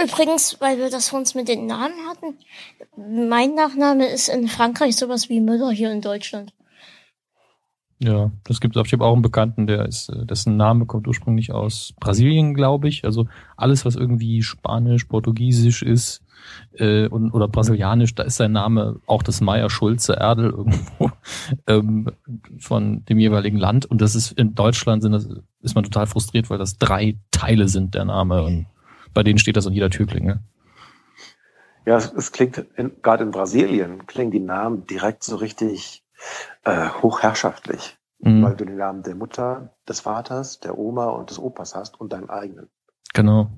Übrigens, 0.00 0.60
weil 0.60 0.78
wir 0.78 0.90
das 0.90 1.08
von 1.08 1.20
uns 1.20 1.34
mit 1.34 1.48
den 1.48 1.66
Namen 1.66 1.94
hatten, 2.08 2.38
mein 2.96 3.54
Nachname 3.54 4.06
ist 4.06 4.28
in 4.28 4.48
Frankreich 4.48 4.96
sowas 4.96 5.28
wie 5.28 5.40
Müller 5.40 5.70
hier 5.70 5.92
in 5.92 6.00
Deutschland. 6.00 6.52
Ja, 8.00 8.30
das 8.44 8.60
gibt 8.60 8.76
es 8.76 8.80
auch. 8.80 8.86
Ich 8.86 8.92
habe 8.92 9.04
auch 9.04 9.12
einen 9.12 9.22
Bekannten, 9.22 9.66
der 9.66 9.86
ist, 9.86 10.08
äh, 10.08 10.24
dessen 10.24 10.56
Name 10.56 10.86
kommt 10.86 11.08
ursprünglich 11.08 11.52
aus 11.52 11.94
Brasilien, 11.98 12.54
glaube 12.54 12.88
ich. 12.88 13.04
Also 13.04 13.26
alles, 13.56 13.84
was 13.84 13.96
irgendwie 13.96 14.42
Spanisch, 14.42 15.04
Portugiesisch 15.04 15.82
ist 15.82 16.22
äh, 16.72 17.06
und, 17.08 17.32
oder 17.32 17.48
Brasilianisch, 17.48 18.14
da 18.14 18.22
ist 18.22 18.36
sein 18.36 18.52
Name 18.52 19.00
auch 19.06 19.22
das 19.22 19.40
Meier 19.40 19.70
Schulze 19.70 20.14
Erdel 20.14 20.50
irgendwo 20.50 21.10
ähm, 21.66 22.10
von 22.58 23.04
dem 23.06 23.18
jeweiligen 23.18 23.58
Land. 23.58 23.86
Und 23.86 24.00
das 24.00 24.14
ist 24.14 24.32
in 24.32 24.54
Deutschland 24.54 25.02
sind 25.02 25.12
das, 25.12 25.28
ist 25.60 25.74
man 25.74 25.84
total 25.84 26.06
frustriert, 26.06 26.50
weil 26.50 26.58
das 26.58 26.78
drei 26.78 27.16
Teile 27.30 27.68
sind 27.68 27.94
der 27.94 28.04
Name 28.04 28.42
und 28.42 28.66
bei 29.14 29.22
denen 29.22 29.38
steht 29.38 29.56
das 29.56 29.66
an 29.66 29.72
jeder 29.72 29.90
Türklinge. 29.90 30.42
Ja, 31.86 31.96
es, 31.96 32.12
es 32.12 32.32
klingt 32.32 32.64
gerade 33.02 33.24
in 33.24 33.30
Brasilien 33.30 34.06
klingen 34.06 34.30
die 34.30 34.40
Namen 34.40 34.86
direkt 34.86 35.24
so 35.24 35.36
richtig 35.36 36.04
äh, 36.64 36.90
hochherrschaftlich, 36.90 37.96
mhm. 38.18 38.42
weil 38.42 38.56
du 38.56 38.66
den 38.66 38.76
Namen 38.76 39.02
der 39.02 39.14
Mutter, 39.14 39.74
des 39.88 40.00
Vaters, 40.00 40.60
der 40.60 40.76
Oma 40.76 41.06
und 41.06 41.30
des 41.30 41.38
Opas 41.38 41.74
hast 41.74 41.98
und 42.00 42.12
deinen 42.12 42.28
eigenen. 42.28 42.68
Genau. 43.14 43.50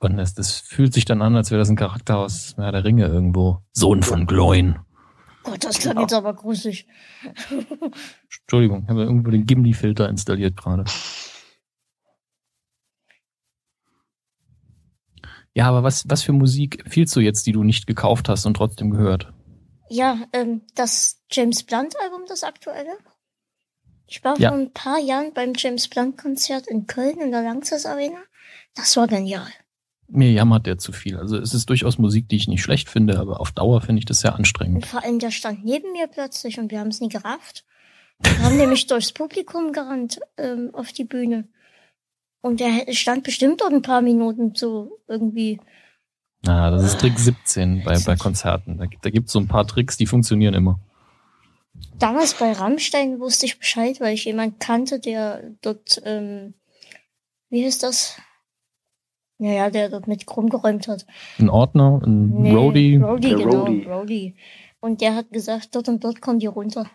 Und 0.00 0.16
das, 0.16 0.32
das 0.34 0.58
fühlt 0.58 0.94
sich 0.94 1.04
dann 1.04 1.20
an, 1.20 1.36
als 1.36 1.50
wäre 1.50 1.58
das 1.58 1.68
ein 1.68 1.76
Charakter 1.76 2.16
aus 2.16 2.54
Herr 2.56 2.72
der 2.72 2.84
Ringe 2.84 3.06
irgendwo. 3.06 3.62
Sohn 3.72 4.02
von 4.02 4.26
Gloin. 4.26 4.78
Gott, 5.42 5.62
das 5.62 5.78
klang 5.78 5.92
genau. 5.92 6.02
jetzt 6.02 6.14
aber 6.14 6.34
gruselig. 6.34 6.86
Entschuldigung, 8.42 8.84
ich 8.84 8.88
habe 8.88 9.02
irgendwo 9.02 9.30
den 9.30 9.44
Gimli-Filter 9.44 10.08
installiert 10.08 10.56
gerade. 10.56 10.84
Ja, 15.52 15.66
aber 15.66 15.82
was, 15.82 16.08
was 16.08 16.22
für 16.22 16.32
Musik 16.32 16.80
empfiehlst 16.84 17.14
du 17.14 17.20
jetzt, 17.20 17.46
die 17.46 17.52
du 17.52 17.62
nicht 17.62 17.86
gekauft 17.86 18.28
hast 18.30 18.46
und 18.46 18.54
trotzdem 18.54 18.90
gehört? 18.90 19.32
Ja, 19.90 20.18
ähm, 20.32 20.62
das 20.74 21.22
James 21.30 21.62
Blunt 21.62 21.94
Album, 22.02 22.22
das 22.26 22.44
aktuelle. 22.44 22.96
Ich 24.06 24.24
war 24.24 24.38
ja. 24.38 24.48
vor 24.48 24.58
ein 24.58 24.72
paar 24.72 24.98
Jahren 24.98 25.34
beim 25.34 25.52
James 25.54 25.88
Blunt 25.88 26.16
Konzert 26.16 26.68
in 26.68 26.86
Köln 26.86 27.20
in 27.20 27.32
der 27.32 27.42
Langsess 27.42 27.84
Arena. 27.84 28.20
Das 28.74 28.96
war 28.96 29.06
genial. 29.06 29.50
Mir 30.10 30.32
jammert 30.32 30.66
der 30.66 30.78
zu 30.78 30.92
viel. 30.92 31.16
Also 31.16 31.36
es 31.36 31.54
ist 31.54 31.68
durchaus 31.68 31.98
Musik, 31.98 32.28
die 32.28 32.36
ich 32.36 32.48
nicht 32.48 32.62
schlecht 32.62 32.88
finde, 32.88 33.18
aber 33.18 33.40
auf 33.40 33.52
Dauer 33.52 33.80
finde 33.80 34.00
ich 34.00 34.06
das 34.06 34.20
sehr 34.20 34.34
anstrengend. 34.34 34.86
Vor 34.86 35.02
allem, 35.04 35.18
der 35.18 35.30
stand 35.30 35.64
neben 35.64 35.92
mir 35.92 36.08
plötzlich 36.08 36.58
und 36.58 36.70
wir 36.70 36.80
haben 36.80 36.88
es 36.88 37.00
nie 37.00 37.08
gerafft. 37.08 37.64
Wir 38.22 38.38
haben 38.42 38.56
nämlich 38.56 38.86
durchs 38.86 39.12
Publikum 39.12 39.72
gerannt 39.72 40.20
ähm, 40.36 40.70
auf 40.72 40.92
die 40.92 41.04
Bühne. 41.04 41.48
Und 42.42 42.60
er 42.60 42.92
stand 42.92 43.24
bestimmt 43.24 43.60
dort 43.60 43.72
ein 43.72 43.82
paar 43.82 44.02
Minuten 44.02 44.54
so 44.54 44.98
irgendwie. 45.08 45.60
Ah, 46.46 46.70
das 46.70 46.84
ist 46.84 47.00
Trick 47.00 47.18
17 47.18 47.82
bei, 47.84 47.98
bei 47.98 48.16
Konzerten. 48.16 48.78
Da, 48.78 48.86
da 49.02 49.10
gibt 49.10 49.26
es 49.26 49.32
so 49.32 49.38
ein 49.38 49.48
paar 49.48 49.66
Tricks, 49.66 49.96
die 49.96 50.06
funktionieren 50.06 50.54
immer. 50.54 50.80
Damals 51.98 52.34
bei 52.34 52.52
Rammstein 52.52 53.20
wusste 53.20 53.46
ich 53.46 53.58
Bescheid, 53.58 54.00
weil 54.00 54.14
ich 54.14 54.24
jemand 54.24 54.58
kannte, 54.58 55.00
der 55.00 55.54
dort, 55.60 56.00
ähm, 56.04 56.54
wie 57.50 57.64
heißt 57.64 57.82
das? 57.82 58.16
Naja, 59.40 59.70
der 59.70 59.88
dort 59.88 60.06
mit 60.06 60.24
rumgeräumt 60.36 60.86
hat. 60.86 61.06
Ein 61.38 61.48
Ordner, 61.48 62.02
ein 62.04 62.28
nee, 62.42 62.52
Roadie. 62.52 62.96
Roadie, 62.96 63.30
genau, 63.30 63.64
Roadie. 63.64 63.84
Roadie. 63.84 64.36
Und 64.80 65.00
der 65.00 65.14
hat 65.14 65.30
gesagt, 65.30 65.74
dort 65.74 65.88
und 65.88 66.04
dort 66.04 66.20
kommen 66.20 66.40
die 66.40 66.46
runter. 66.46 66.90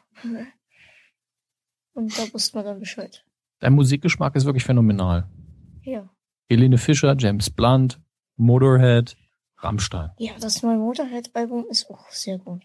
Und 1.93 2.17
da 2.17 2.33
wusste 2.33 2.57
man 2.57 2.65
dann 2.65 2.79
Bescheid. 2.79 3.25
Dein 3.61 3.73
Musikgeschmack 3.73 4.35
ist 4.35 4.45
wirklich 4.45 4.63
phänomenal. 4.63 5.27
Ja. 5.81 6.07
Helene 6.47 6.77
Fischer, 6.77 7.15
James 7.17 7.49
Blunt, 7.49 7.99
Motorhead, 8.35 9.17
Rammstein. 9.57 10.11
Ja, 10.19 10.33
das 10.39 10.61
neue 10.61 10.77
Motorhead-Album 10.77 11.65
ist 11.69 11.89
auch 11.89 12.07
sehr 12.09 12.37
gut. 12.37 12.61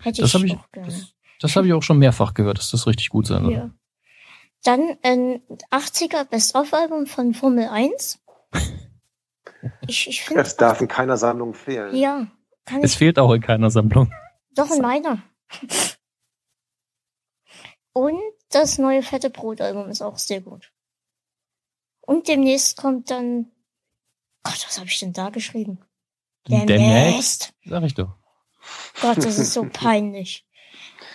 Hätte 0.00 0.22
das 0.22 0.34
ich, 0.34 0.44
ich 0.44 0.54
auch 0.54 0.70
gerne. 0.72 0.88
Das, 0.88 1.14
das 1.40 1.56
habe 1.56 1.66
ich 1.66 1.74
auch 1.74 1.82
schon 1.82 1.98
mehrfach 1.98 2.32
gehört, 2.32 2.56
dass 2.56 2.70
das 2.70 2.86
richtig 2.86 3.10
gut 3.10 3.26
sein 3.26 3.44
soll. 3.44 3.52
Ja. 3.52 3.70
Dann 4.62 4.96
ein 5.02 5.42
80er 5.70 6.24
Best-of-Album 6.24 7.06
von 7.06 7.34
Formel 7.34 7.68
1. 7.68 8.20
Ich, 9.86 10.08
ich 10.08 10.22
finde. 10.22 10.42
Es 10.42 10.56
darf 10.56 10.80
in 10.80 10.88
keiner 10.88 11.16
Sammlung 11.16 11.54
fehlen. 11.54 11.94
Ja. 11.96 12.28
Kann 12.64 12.82
es 12.82 12.92
ich, 12.92 12.98
fehlt 12.98 13.18
auch 13.18 13.32
in 13.32 13.40
keiner 13.40 13.70
Sammlung. 13.70 14.12
Doch 14.54 14.70
in 14.70 14.82
meiner. 14.82 15.22
Und 17.92 18.20
das 18.50 18.78
neue 18.78 19.02
Fette 19.02 19.30
Brot-Album 19.30 19.88
ist 19.88 20.02
auch 20.02 20.18
sehr 20.18 20.40
gut. 20.40 20.72
Und 22.00 22.28
demnächst 22.28 22.76
kommt 22.76 23.10
dann. 23.10 23.50
Gott, 24.44 24.64
was 24.66 24.78
habe 24.78 24.88
ich 24.88 24.98
denn 24.98 25.12
da 25.12 25.30
geschrieben? 25.30 25.80
Demnächst. 26.46 26.68
demnächst. 26.68 27.54
Sag 27.64 27.82
ich 27.82 27.94
doch. 27.94 28.14
Gott, 29.00 29.18
das 29.18 29.38
ist 29.38 29.52
so 29.52 29.64
peinlich. 29.72 30.46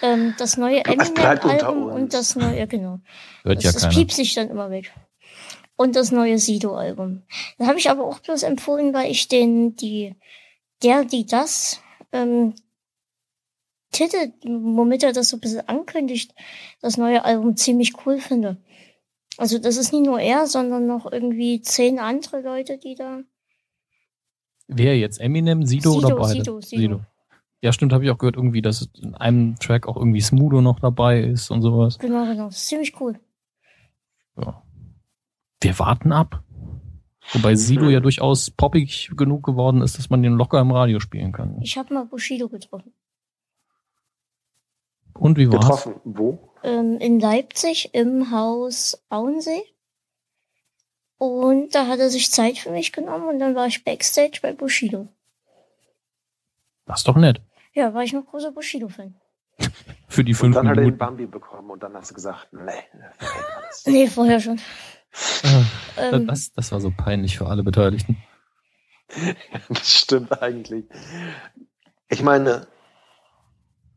Ähm, 0.02 0.36
das 0.38 0.58
neue 0.58 0.84
Eminem-Album 0.84 1.84
und 1.86 2.14
das 2.14 2.36
neue, 2.36 2.68
genau. 2.68 3.00
Hört 3.44 3.58
das, 3.58 3.64
ja 3.64 3.72
das 3.72 3.90
piept 3.90 4.12
sich 4.12 4.34
dann 4.34 4.50
immer 4.50 4.70
weg. 4.70 4.94
Und 5.84 5.98
das 5.98 6.14
neue 6.14 6.40
Sido-Album. 6.40 7.24
Das 7.58 7.68
habe 7.68 7.78
ich 7.78 7.90
aber 7.90 8.06
auch 8.06 8.20
bloß 8.20 8.44
empfohlen, 8.44 8.94
weil 8.94 9.12
ich 9.12 9.28
den, 9.28 9.76
die, 9.76 10.16
der, 10.82 11.04
die 11.04 11.26
das, 11.26 11.82
ähm, 12.14 12.54
Titel, 13.92 14.32
womit 14.46 15.04
er 15.04 15.12
das 15.12 15.28
so 15.28 15.36
ein 15.36 15.42
bisschen 15.42 15.68
ankündigt, 15.68 16.34
das 16.80 16.96
neue 16.96 17.26
Album 17.26 17.58
ziemlich 17.58 18.06
cool 18.06 18.20
finde. 18.20 18.56
Also 19.36 19.58
das 19.58 19.76
ist 19.76 19.92
nicht 19.92 20.06
nur 20.06 20.22
er, 20.22 20.48
sondern 20.48 20.88
noch 20.88 21.12
irgendwie 21.12 21.62
zehn 21.62 22.00
andere 22.00 22.40
Leute, 22.40 22.78
die 22.78 22.96
da. 22.96 23.20
Wer 24.70 24.98
jetzt? 24.98 25.20
Eminem, 25.20 25.66
Sido, 25.66 25.92
Sido 25.92 26.08
oder 26.08 26.16
beide? 26.16 26.40
Sido, 26.46 26.62
Sido. 26.62 26.82
Sido. 26.82 27.02
Ja, 27.60 27.74
stimmt, 27.74 27.92
habe 27.92 28.06
ich 28.06 28.10
auch 28.10 28.18
gehört, 28.18 28.38
irgendwie, 28.38 28.62
dass 28.62 28.88
in 29.02 29.16
einem 29.16 29.60
Track 29.60 29.90
auch 29.90 29.98
irgendwie 29.98 30.22
Smudo 30.22 30.62
noch 30.62 30.80
dabei 30.80 31.20
ist 31.20 31.52
und 31.52 31.62
sowas. 31.62 32.00
Genau, 32.00 32.26
genau. 32.26 32.46
Das 32.46 32.56
ist 32.56 32.68
ziemlich 32.70 32.98
cool. 33.02 33.20
Ja. 34.38 34.63
Wir 35.64 35.80
warten 35.80 36.12
ab. 36.12 36.44
Wobei 37.32 37.56
Sido 37.56 37.90
ja 37.90 38.02
durchaus 38.02 38.52
poppig 38.52 39.12
genug 39.16 39.46
geworden 39.46 39.82
ist, 39.82 39.98
dass 39.98 40.10
man 40.10 40.22
den 40.22 40.34
locker 40.34 40.60
im 40.60 40.72
Radio 40.72 41.00
spielen 41.00 41.32
kann. 41.32 41.58
Ich 41.62 41.78
habe 41.78 41.94
mal 41.94 42.06
Bushido 42.06 42.50
getroffen. 42.50 42.94
Und 45.14 45.38
wie 45.38 45.50
war's? 45.50 45.62
Getroffen? 45.62 46.02
Wo? 46.04 46.50
Ähm, 46.64 46.98
in 47.00 47.20
Leipzig 47.20 47.94
im 47.94 48.32
Haus 48.32 49.02
Auensee. 49.10 49.64
Und 51.18 51.74
da 51.74 51.88
hat 51.88 52.00
er 52.00 52.10
sich 52.10 52.30
Zeit 52.30 52.58
für 52.58 52.72
mich 52.72 52.92
genommen 52.92 53.30
und 53.30 53.40
dann 53.40 53.56
war 53.56 53.68
ich 53.68 53.86
Backstage 53.86 54.40
bei 54.42 54.52
Bushido. 54.52 55.08
Das 56.86 57.00
ist 57.00 57.08
doch 57.08 57.16
nett. 57.16 57.42
Ja, 57.74 57.94
war 57.94 58.04
ich 58.04 58.12
noch 58.12 58.26
großer 58.26 58.52
Bushido-Fan. 58.52 59.16
Für 60.10 60.24
die 60.26 60.34
fünf 60.34 60.58
und 60.58 60.66
dann 60.66 60.76
Minuten. 60.76 60.82
hat 60.82 60.86
er 60.86 60.92
den 60.92 60.98
Bambi 60.98 61.26
bekommen 61.26 61.72
und 61.72 61.82
dann 61.82 61.94
hast 61.94 62.12
du 62.12 62.16
gesagt, 62.16 62.50
nee. 62.52 62.84
nee, 63.86 64.08
vorher 64.08 64.42
schon. 64.42 64.60
Ah, 65.44 65.64
ähm, 65.98 66.28
das, 66.28 66.52
das 66.54 66.72
war 66.72 66.80
so 66.80 66.92
peinlich 66.96 67.38
für 67.38 67.48
alle 67.48 67.64
Beteiligten. 67.64 68.18
das 69.70 70.00
stimmt 70.00 70.42
eigentlich. 70.42 70.86
Ich 72.10 72.24
meine, 72.24 72.68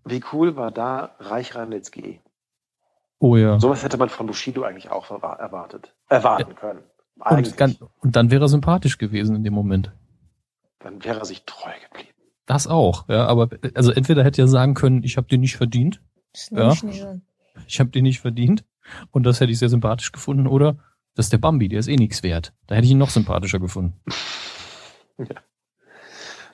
wie 0.05 0.23
cool 0.33 0.57
war 0.57 0.71
da 0.71 1.17
Reich 1.19 1.55
Ranitzky? 1.55 2.21
Oh 3.19 3.37
ja. 3.37 3.59
Sowas 3.59 3.83
hätte 3.83 3.97
man 3.97 4.09
von 4.09 4.27
Bushido 4.27 4.63
eigentlich 4.63 4.91
auch 4.91 5.11
erwartet, 5.11 5.95
erwarten 6.09 6.51
ja. 6.51 6.57
können. 6.57 6.83
Und, 7.19 7.57
ganz, 7.57 7.79
und, 8.01 8.15
dann 8.15 8.31
wäre 8.31 8.45
er 8.45 8.49
sympathisch 8.49 8.99
gewesen 8.99 9.37
in 9.37 9.43
dem 9.45 9.55
Moment. 9.55 9.91
Dann 10.81 11.03
wäre 11.03 11.21
er 11.21 11.25
sich 11.25 11.45
treu 11.45 11.73
geblieben. 11.89 12.13
Das 12.45 12.67
auch, 12.67 13.09
ja, 13.09 13.27
aber 13.27 13.49
also 13.75 13.91
entweder 13.91 14.23
hätte 14.23 14.43
er 14.43 14.49
sagen 14.49 14.75
können, 14.75 15.03
ich 15.03 15.17
habe 15.17 15.27
den 15.27 15.41
nicht 15.41 15.57
verdient. 15.57 16.03
ja, 16.51 16.75
ich 17.67 17.81
habe 17.81 17.91
den 17.91 18.03
nicht 18.03 18.21
verdient 18.21 18.65
und 19.11 19.25
das 19.25 19.41
hätte 19.41 19.51
ich 19.51 19.59
sehr 19.59 19.71
sympathisch 19.71 20.13
gefunden 20.13 20.47
oder 20.47 20.77
das 21.17 21.27
ist 21.27 21.33
der 21.33 21.39
Bambi, 21.39 21.69
der 21.69 21.81
ist 21.81 21.89
eh 21.89 21.97
nichts 21.97 22.23
wert. 22.23 22.53
Da 22.67 22.75
hätte 22.75 22.85
ich 22.85 22.93
ihn 22.93 22.99
noch 22.99 23.11
sympathischer 23.11 23.59
gefunden. 23.59 24.01
Ja. 25.19 25.43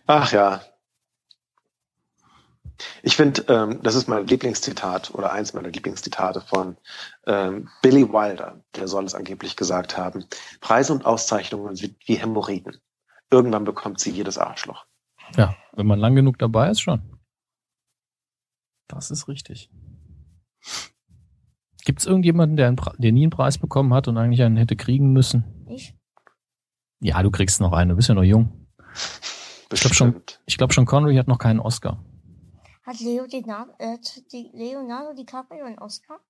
Ach 0.07 0.33
ja. 0.33 0.63
Ich 3.03 3.17
finde, 3.17 3.45
ähm, 3.49 3.81
das 3.83 3.97
ist 3.97 4.09
mein 4.09 4.27
Lieblingszitat 4.27 5.13
oder 5.15 5.33
eins 5.33 5.53
meiner 5.53 5.69
Lieblingszitate 5.69 6.41
von 6.41 6.77
ähm, 7.27 7.69
Billy 7.83 8.09
Wilder. 8.09 8.63
Der 8.77 8.87
soll 8.87 9.05
es 9.05 9.17
angeblich 9.17 9.57
gesagt 9.57 9.97
haben. 9.97 10.25
Preise 10.61 10.93
und 10.93 11.05
Auszeichnungen 11.05 11.75
sind 11.75 11.97
wie 12.07 12.15
Hämorrhoiden. 12.15 12.79
Irgendwann 13.31 13.65
bekommt 13.65 13.99
sie 13.99 14.11
jedes 14.11 14.39
Arschloch. 14.39 14.87
Ja, 15.37 15.57
wenn 15.73 15.87
man 15.87 15.99
lang 15.99 16.15
genug 16.15 16.39
dabei 16.39 16.71
ist, 16.71 16.81
schon. 16.81 17.19
Das 18.87 19.11
ist 19.11 19.27
richtig. 19.27 19.71
Gibt 21.85 22.01
es 22.01 22.07
irgendjemanden, 22.07 22.57
der, 22.57 22.69
einen, 22.69 22.81
der 22.99 23.13
nie 23.13 23.25
einen 23.25 23.31
Preis 23.31 23.59
bekommen 23.59 23.93
hat 23.93 24.09
und 24.09 24.17
eigentlich 24.17 24.43
einen 24.43 24.57
hätte 24.57 24.77
kriegen 24.77 25.13
müssen? 25.13 25.67
Ich? 25.69 25.95
Ja, 27.01 27.23
du 27.23 27.31
kriegst 27.31 27.61
noch 27.61 27.73
einen, 27.73 27.91
du 27.91 27.97
bist 27.97 28.09
ja 28.09 28.15
noch 28.15 28.23
jung. 28.23 28.69
Bestimmt. 29.69 29.73
Ich 29.73 29.81
glaube 29.81 29.95
schon, 29.95 30.23
ich 30.47 30.59
glaub 30.59 30.73
schon, 30.73 30.87
Connery 30.87 31.17
hat 31.17 31.29
noch 31.29 31.39
keinen 31.39 31.59
Oscar. 31.59 31.99
Hat 32.85 33.01
Leo 33.01 33.25
äh, 33.25 33.99
Leonardo 34.53 35.15
DiCaprio 35.15 35.65
einen 35.65 35.79
Oscar? 35.79 36.21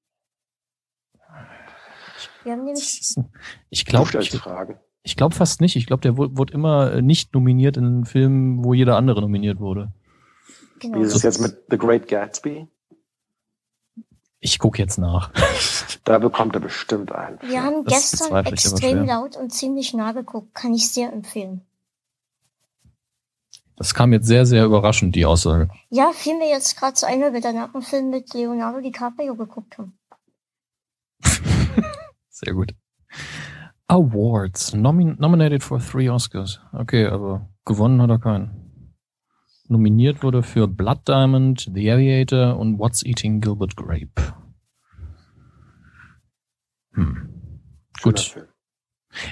Wir 2.44 2.53
haben 2.53 2.64
nämlich. 2.64 3.14
Ich 3.70 3.84
glaube, 3.84 4.11
ich, 4.20 4.40
ich 5.03 5.16
glaube 5.16 5.34
fast 5.34 5.61
nicht. 5.61 5.76
Ich 5.76 5.86
glaube, 5.86 6.03
der 6.03 6.16
wurde, 6.16 6.36
wurde 6.36 6.53
immer 6.53 6.92
äh, 6.92 7.03
nicht 7.03 7.34
nominiert 7.34 7.76
in 7.76 8.05
Filmen, 8.05 8.64
wo 8.64 8.74
jeder 8.74 8.96
andere 8.96 9.20
nominiert 9.20 9.61
wurde. 9.61 9.92
Genau. 10.78 10.98
Wie 10.98 11.03
ist 11.03 11.14
es 11.14 11.22
jetzt 11.22 11.40
mit 11.40 11.57
The 11.70 11.78
Great 11.78 12.09
Gatsby? 12.09 12.68
Ich 14.45 14.59
gucke 14.59 14.78
jetzt 14.78 14.99
nach. 14.99 15.30
Da 16.05 16.18
bekommt 16.18 16.57
er 16.57 16.61
bestimmt 16.61 17.12
einen. 17.12 17.38
Wir 17.43 17.62
haben 17.62 17.84
das 17.84 18.11
gestern 18.11 18.45
extrem 18.45 19.07
laut 19.07 19.36
und 19.36 19.51
ziemlich 19.51 19.95
nah 19.95 20.11
geguckt. 20.11 20.53
Kann 20.53 20.74
ich 20.74 20.90
sehr 20.90 21.12
empfehlen. 21.12 21.61
Das 23.76 23.95
kam 23.95 24.12
jetzt 24.12 24.26
sehr, 24.26 24.45
sehr 24.45 24.64
überraschend, 24.64 25.14
die 25.14 25.24
Aussage. 25.24 25.70
Ja, 25.90 26.11
fiel 26.12 26.36
mir 26.38 26.49
jetzt 26.49 26.76
gerade 26.76 26.95
zu 26.95 27.07
ein, 27.07 27.20
weil 27.20 27.34
wir 27.34 27.40
danach 27.40 27.72
einen 27.72 27.84
Film 27.84 28.11
mit 28.11 28.34
Leonardo 28.34 28.80
DiCaprio 28.80 29.36
geguckt 29.36 29.78
haben. 29.78 29.97
sehr 32.28 32.55
gut. 32.55 32.74
Awards. 33.86 34.74
Nomin 34.74 35.14
nominated 35.20 35.62
for 35.62 35.78
three 35.78 36.09
Oscars. 36.09 36.59
Okay, 36.72 37.07
aber 37.07 37.49
gewonnen 37.64 38.03
hat 38.03 38.11
er 38.11 38.18
keinen. 38.18 38.71
Nominiert 39.68 40.22
wurde 40.22 40.42
für 40.42 40.66
Blood 40.68 41.08
Diamond, 41.08 41.70
The 41.72 41.90
Aviator 41.90 42.58
und 42.58 42.78
What's 42.78 43.04
Eating 43.04 43.40
Gilbert 43.40 43.76
Grape. 43.76 44.34
Hm. 46.92 47.28
Gut. 48.02 48.36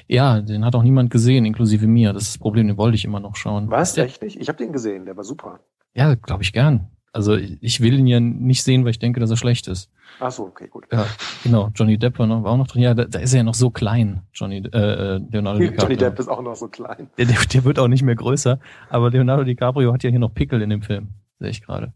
Ja, 0.06 0.40
den 0.40 0.64
hat 0.64 0.74
auch 0.74 0.82
niemand 0.82 1.10
gesehen, 1.10 1.44
inklusive 1.44 1.86
mir. 1.86 2.12
Das 2.12 2.24
ist 2.24 2.34
das 2.34 2.38
Problem, 2.38 2.68
den 2.68 2.76
wollte 2.76 2.96
ich 2.96 3.04
immer 3.04 3.20
noch 3.20 3.36
schauen. 3.36 3.70
Was? 3.70 3.96
Echt 3.96 4.22
nicht? 4.22 4.38
Ich 4.40 4.48
habe 4.48 4.58
den 4.58 4.72
gesehen, 4.72 5.06
der 5.06 5.16
war 5.16 5.24
super. 5.24 5.60
Ja, 5.94 6.14
glaube 6.14 6.42
ich 6.42 6.52
gern. 6.52 6.90
Also 7.12 7.34
ich 7.34 7.80
will 7.80 7.98
ihn 7.98 8.06
ja 8.06 8.20
nicht 8.20 8.62
sehen, 8.62 8.84
weil 8.84 8.92
ich 8.92 9.00
denke, 9.00 9.18
dass 9.18 9.30
er 9.30 9.36
schlecht 9.36 9.66
ist. 9.66 9.90
Ach 10.20 10.30
so, 10.30 10.44
okay, 10.44 10.68
gut. 10.68 10.86
Ja, 10.92 11.06
genau. 11.42 11.70
Johnny 11.74 11.98
Depp 11.98 12.18
war, 12.18 12.26
noch, 12.26 12.44
war 12.44 12.52
auch 12.52 12.56
noch 12.56 12.68
drin. 12.68 12.82
Ja, 12.82 12.94
da, 12.94 13.04
da 13.04 13.18
ist 13.18 13.32
er 13.32 13.38
ja 13.38 13.42
noch 13.42 13.54
so 13.54 13.70
klein, 13.70 14.22
Johnny 14.32 14.58
äh, 14.58 15.16
Leonardo 15.16 15.58
DiCaprio. 15.58 15.82
Johnny 15.82 15.96
Depp 15.96 16.18
ist 16.20 16.28
auch 16.28 16.42
noch 16.42 16.54
so 16.54 16.68
klein. 16.68 17.10
Der, 17.18 17.26
der, 17.26 17.36
der 17.52 17.64
wird 17.64 17.78
auch 17.80 17.88
nicht 17.88 18.02
mehr 18.02 18.14
größer. 18.14 18.60
Aber 18.88 19.10
Leonardo 19.10 19.42
DiCaprio 19.44 19.92
hat 19.92 20.04
ja 20.04 20.10
hier 20.10 20.20
noch 20.20 20.34
Pickel 20.34 20.62
in 20.62 20.70
dem 20.70 20.82
Film. 20.82 21.08
Sehe 21.40 21.50
ich 21.50 21.62
gerade. 21.62 21.92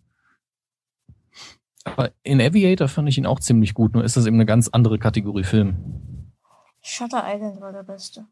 Aber 1.84 2.10
in 2.22 2.40
Aviator 2.40 2.88
fand 2.88 3.08
ich 3.08 3.18
ihn 3.18 3.26
auch 3.26 3.40
ziemlich 3.40 3.74
gut, 3.74 3.94
nur 3.94 4.04
ist 4.04 4.16
das 4.16 4.26
eben 4.26 4.36
eine 4.36 4.46
ganz 4.46 4.68
andere 4.68 4.98
Kategorie 4.98 5.44
Film. 5.44 6.32
Shutter 6.80 7.22
Island 7.26 7.60
war 7.60 7.72
der 7.72 7.82
beste. 7.82 8.26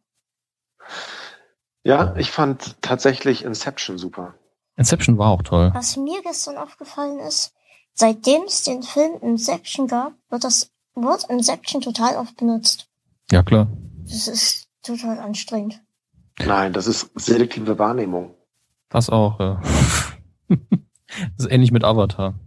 Ja, 1.84 2.14
ich 2.16 2.30
fand 2.30 2.80
tatsächlich 2.82 3.44
Inception 3.44 3.98
super. 3.98 4.34
Inception 4.76 5.18
war 5.18 5.30
auch 5.30 5.42
toll. 5.42 5.70
Was 5.74 5.96
mir 5.96 6.22
gestern 6.22 6.56
aufgefallen 6.56 7.18
ist, 7.20 7.54
seitdem 7.94 8.42
es 8.46 8.62
den 8.62 8.82
Film 8.82 9.20
Inception 9.20 9.86
gab, 9.86 10.14
wird 10.30 10.44
das 10.44 10.70
Wort 10.94 11.24
Inception 11.28 11.80
total 11.80 12.16
oft 12.16 12.36
benutzt. 12.36 12.88
Ja, 13.30 13.42
klar. 13.42 13.68
Das 14.04 14.28
ist 14.28 14.68
total 14.82 15.18
anstrengend. 15.18 15.80
Nein, 16.38 16.72
das 16.72 16.86
ist 16.86 17.10
selektive 17.14 17.78
Wahrnehmung. 17.78 18.34
Das 18.88 19.10
auch, 19.10 19.38
ja. 19.40 19.62
das 20.48 21.46
ist 21.46 21.50
ähnlich 21.50 21.72
mit 21.72 21.84
Avatar. 21.84 22.38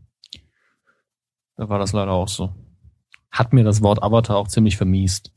Da 1.58 1.70
war 1.70 1.80
das 1.80 1.94
leider 1.94 2.12
auch 2.12 2.28
so. 2.28 2.54
Hat 3.32 3.54
mir 3.54 3.64
das 3.64 3.82
Wort 3.82 4.04
Avatar 4.04 4.38
auch 4.38 4.48
ziemlich 4.48 4.78
vermiest. 4.78 5.32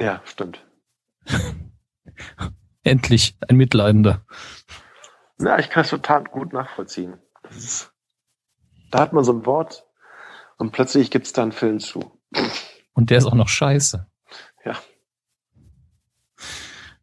Ja, 0.00 0.20
stimmt. 0.24 0.64
Endlich 2.82 3.36
ein 3.48 3.56
Mitleidender. 3.56 4.22
Ja, 5.40 5.58
ich 5.58 5.70
kann 5.70 5.84
es 5.84 5.90
total 5.90 6.24
gut 6.24 6.52
nachvollziehen. 6.52 7.18
Ist, 7.50 7.92
da 8.90 9.00
hat 9.00 9.12
man 9.12 9.24
so 9.24 9.32
ein 9.32 9.46
Wort 9.46 9.86
und 10.56 10.72
plötzlich 10.72 11.10
gibt 11.10 11.26
es 11.26 11.32
da 11.32 11.42
einen 11.42 11.52
Film 11.52 11.78
zu. 11.80 12.12
Und 12.94 13.10
der 13.10 13.18
ist 13.18 13.26
auch 13.26 13.34
noch 13.34 13.48
scheiße. 13.48 14.06
Ja. 14.64 14.76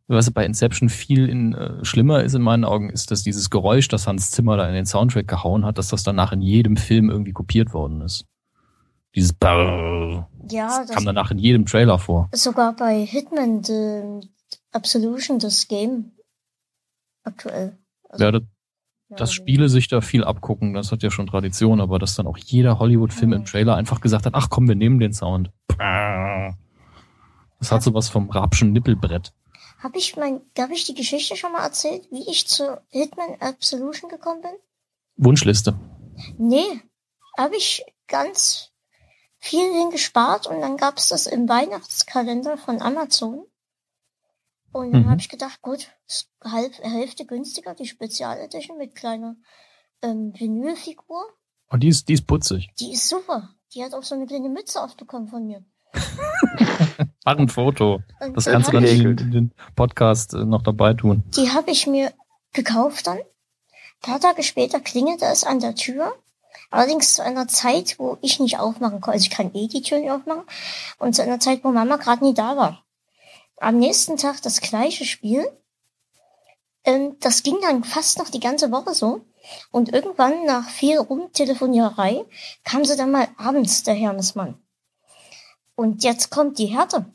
Was 0.08 0.30
bei 0.30 0.46
Inception 0.46 0.90
viel 0.90 1.30
in, 1.30 1.54
äh, 1.54 1.84
schlimmer 1.84 2.24
ist 2.24 2.36
in 2.36 2.42
meinen 2.42 2.64
Augen, 2.64 2.90
ist, 2.90 3.10
dass 3.10 3.24
dieses 3.24 3.50
Geräusch, 3.50 3.88
das 3.88 4.06
Hans 4.06 4.30
Zimmer 4.30 4.58
da 4.58 4.68
in 4.68 4.76
den 4.76 4.86
Soundtrack 4.86 5.28
gehauen 5.28 5.66
hat, 5.66 5.78
dass 5.78 5.88
das 5.88 6.04
danach 6.04 6.32
in 6.32 6.42
jedem 6.42 6.78
Film 6.78 7.10
irgendwie 7.10 7.32
kopiert 7.32 7.74
worden 7.74 8.02
ist. 8.02 8.26
Dieses 9.16 9.34
Brrr, 9.34 10.30
ja, 10.50 10.84
das 10.86 10.92
kam 10.92 11.06
danach 11.06 11.32
in 11.32 11.40
jedem 11.40 11.66
Trailer 11.66 11.98
vor. 11.98 12.30
Sogar 12.34 12.76
bei 12.76 13.04
Hitman 13.06 13.64
the 13.64 14.20
Absolution, 14.74 15.40
das 15.40 15.68
Game 15.68 16.12
aktuell. 17.24 17.78
Also, 18.16 18.26
ja, 18.26 18.32
das, 18.32 18.44
dass 19.10 19.34
Spiele 19.34 19.70
sich 19.70 19.88
da 19.88 20.02
viel 20.02 20.24
abgucken, 20.24 20.74
das 20.74 20.92
hat 20.92 21.04
ja 21.04 21.12
schon 21.12 21.28
Tradition, 21.28 21.80
aber 21.80 22.00
dass 22.00 22.16
dann 22.16 22.28
auch 22.28 22.38
jeder 22.38 22.80
Hollywood-Film 22.80 23.34
im 23.34 23.46
Trailer 23.46 23.76
einfach 23.76 24.02
gesagt 24.02 24.26
hat, 24.26 24.34
ach 24.36 24.50
komm, 24.50 24.68
wir 24.68 24.76
nehmen 24.76 25.00
den 25.00 25.14
Sound. 25.14 25.52
Das 27.60 27.72
hat 27.72 27.84
sowas 27.84 28.10
vom 28.10 28.30
Rapschen 28.30 28.74
Nippelbrett. 28.74 29.34
Habe 29.80 29.98
ich 29.98 30.16
mein, 30.18 30.42
habe 30.58 30.74
ich 30.74 30.86
die 30.86 30.96
Geschichte 30.96 31.36
schon 31.36 31.52
mal 31.52 31.64
erzählt, 31.64 32.08
wie 32.12 32.30
ich 32.30 32.48
zu 32.48 32.82
Hitman 32.90 33.36
Absolution 33.40 34.10
gekommen 34.10 34.42
bin? 34.42 34.52
Wunschliste. 35.18 35.78
Nee, 36.38 36.82
habe 37.38 37.56
ich 37.56 37.84
ganz 38.08 38.72
viel 39.38 39.72
hingespart 39.74 40.48
und 40.48 40.62
dann 40.62 40.78
gab 40.78 40.98
es 40.98 41.10
das 41.10 41.28
im 41.28 41.48
Weihnachtskalender 41.48 42.58
von 42.58 42.82
Amazon. 42.82 43.46
Und 44.72 44.92
dann 44.92 45.04
mhm. 45.04 45.10
habe 45.10 45.22
ich 45.22 45.30
gedacht, 45.30 45.62
gut, 45.62 45.95
halb, 46.44 46.74
Hälfte 46.82 47.26
günstiger, 47.26 47.74
die 47.74 47.86
Spezialedition 47.86 48.78
mit 48.78 48.96
kleiner 48.96 49.36
ähm, 50.02 50.34
Vinylfigur. 50.36 51.26
Und 51.70 51.82
die 51.82 51.88
ist, 51.88 52.08
die 52.08 52.14
ist 52.14 52.28
putzig. 52.28 52.70
Die 52.80 52.94
ist 52.94 53.10
super. 53.10 53.50
Die 53.74 53.84
hat 53.84 53.94
auch 53.94 54.04
so 54.04 54.16
eine 54.16 54.26
kleine 54.26 54.50
Mütze 54.50 54.82
aufbekommen 54.82 55.28
von 55.28 55.46
mir. 55.46 55.64
Mach 57.26 57.38
ein 57.38 57.50
Foto. 57.50 58.02
Und 58.20 58.38
das 58.38 58.46
kannst 58.46 58.68
du 58.68 58.74
dann 58.74 58.84
in, 58.84 59.18
in 59.18 59.32
den 59.32 59.52
Podcast 59.76 60.34
äh, 60.34 60.46
noch 60.46 60.62
dabei 60.62 60.94
tun. 60.94 61.24
Die 61.36 61.52
habe 61.52 61.72
ich 61.72 61.88
mir 61.88 62.14
gekauft 62.54 63.08
dann. 63.08 63.18
Ein 63.18 64.12
paar 64.12 64.20
Tage 64.20 64.44
später 64.44 64.80
klingelte 64.80 65.26
es 65.26 65.44
an 65.44 65.60
der 65.60 65.76
Tür. 65.76 66.14
Allerdings 66.70 67.16
zu 67.16 67.24
einer 67.24 67.48
Zeit, 67.48 67.98
wo 68.00 68.18
ich 68.22 68.40
nicht 68.40 68.60
aufmachen 68.60 69.02
konnte. 69.02 69.14
Also 69.14 69.24
ich 69.24 69.30
kann 69.30 69.54
eh 69.54 69.68
die 69.68 69.82
Tür 69.82 70.00
nicht 70.00 70.12
aufmachen. 70.12 70.44
Und 71.00 71.16
zu 71.16 71.24
einer 71.24 71.40
Zeit, 71.40 71.64
wo 71.64 71.72
Mama 71.72 71.98
gerade 71.98 72.24
nie 72.24 72.34
da 72.34 72.56
war 72.58 72.86
am 73.58 73.78
nächsten 73.78 74.18
Tag 74.18 74.42
das 74.42 74.62
gleiche 74.62 75.06
Spiel. 75.06 75.48
Ähm, 76.86 77.18
das 77.20 77.44
ging 77.44 77.58
dann 77.62 77.84
fast 77.84 78.18
noch 78.18 78.30
die 78.30 78.40
ganze 78.40 78.72
Woche 78.72 78.94
so. 78.94 79.22
Und 79.72 79.94
irgendwann 79.94 80.46
nach 80.46 80.70
viel 80.70 80.98
Rumtelefonierei 80.98 82.26
kam 82.64 82.86
sie 82.86 82.96
dann 82.96 83.12
mal 83.12 83.28
abends, 83.38 83.84
der 83.84 83.94
Hermesmann. 83.94 84.58
Und 85.76 86.04
jetzt 86.04 86.30
kommt 86.30 86.58
die 86.58 86.68
Härte. 86.68 87.06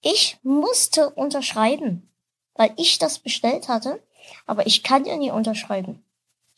Ich 0.00 0.38
musste 0.42 1.10
unterschreiben, 1.10 2.10
weil 2.54 2.72
ich 2.76 2.98
das 2.98 3.18
bestellt 3.18 3.68
hatte, 3.68 4.00
aber 4.46 4.66
ich 4.66 4.82
kann 4.82 5.04
ja 5.04 5.16
nie 5.16 5.30
unterschreiben. 5.30 6.04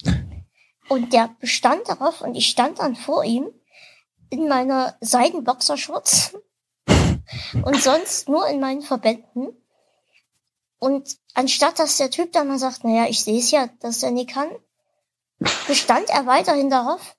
Und 0.88 1.12
der 1.12 1.30
bestand 1.38 1.88
darauf 1.88 2.20
und 2.20 2.34
ich 2.34 2.48
stand 2.48 2.80
dann 2.80 2.96
vor 2.96 3.22
ihm 3.22 3.46
in 4.28 4.48
meiner 4.48 4.96
Seidenboxerschutz 5.01 6.36
und 7.64 7.80
sonst 7.80 8.28
nur 8.28 8.48
in 8.48 8.59
meinen 8.59 8.82
Verbänden. 8.82 9.51
Und 10.81 11.18
anstatt 11.35 11.78
dass 11.78 11.99
der 11.99 12.11
Typ 12.11 12.33
dann 12.33 12.49
mal 12.49 12.59
sagt, 12.59 12.83
naja, 12.83 13.07
ich 13.09 13.22
sehe 13.22 13.39
es 13.39 13.53
ja, 13.53 13.68
dass 13.81 14.03
er 14.03 14.11
nie 14.11 14.26
kann, 14.26 14.49
bestand 15.68 16.09
er 16.09 16.26
weiterhin 16.26 16.70
darauf, 16.70 17.16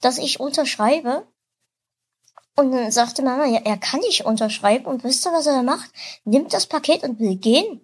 dass 0.00 0.18
ich 0.18 0.40
unterschreibe. 0.40 1.26
Und 2.56 2.72
dann 2.72 2.90
sagte 2.90 3.22
Mama, 3.22 3.46
ja, 3.46 3.60
er 3.64 3.76
kann 3.76 4.00
nicht 4.00 4.24
unterschreiben. 4.24 4.86
Und 4.86 5.04
wisst 5.04 5.26
ihr, 5.26 5.32
was 5.32 5.46
er 5.46 5.54
da 5.54 5.62
macht? 5.62 5.90
Nimmt 6.24 6.52
das 6.52 6.66
Paket 6.66 7.02
und 7.04 7.20
will 7.20 7.36
gehen. 7.36 7.80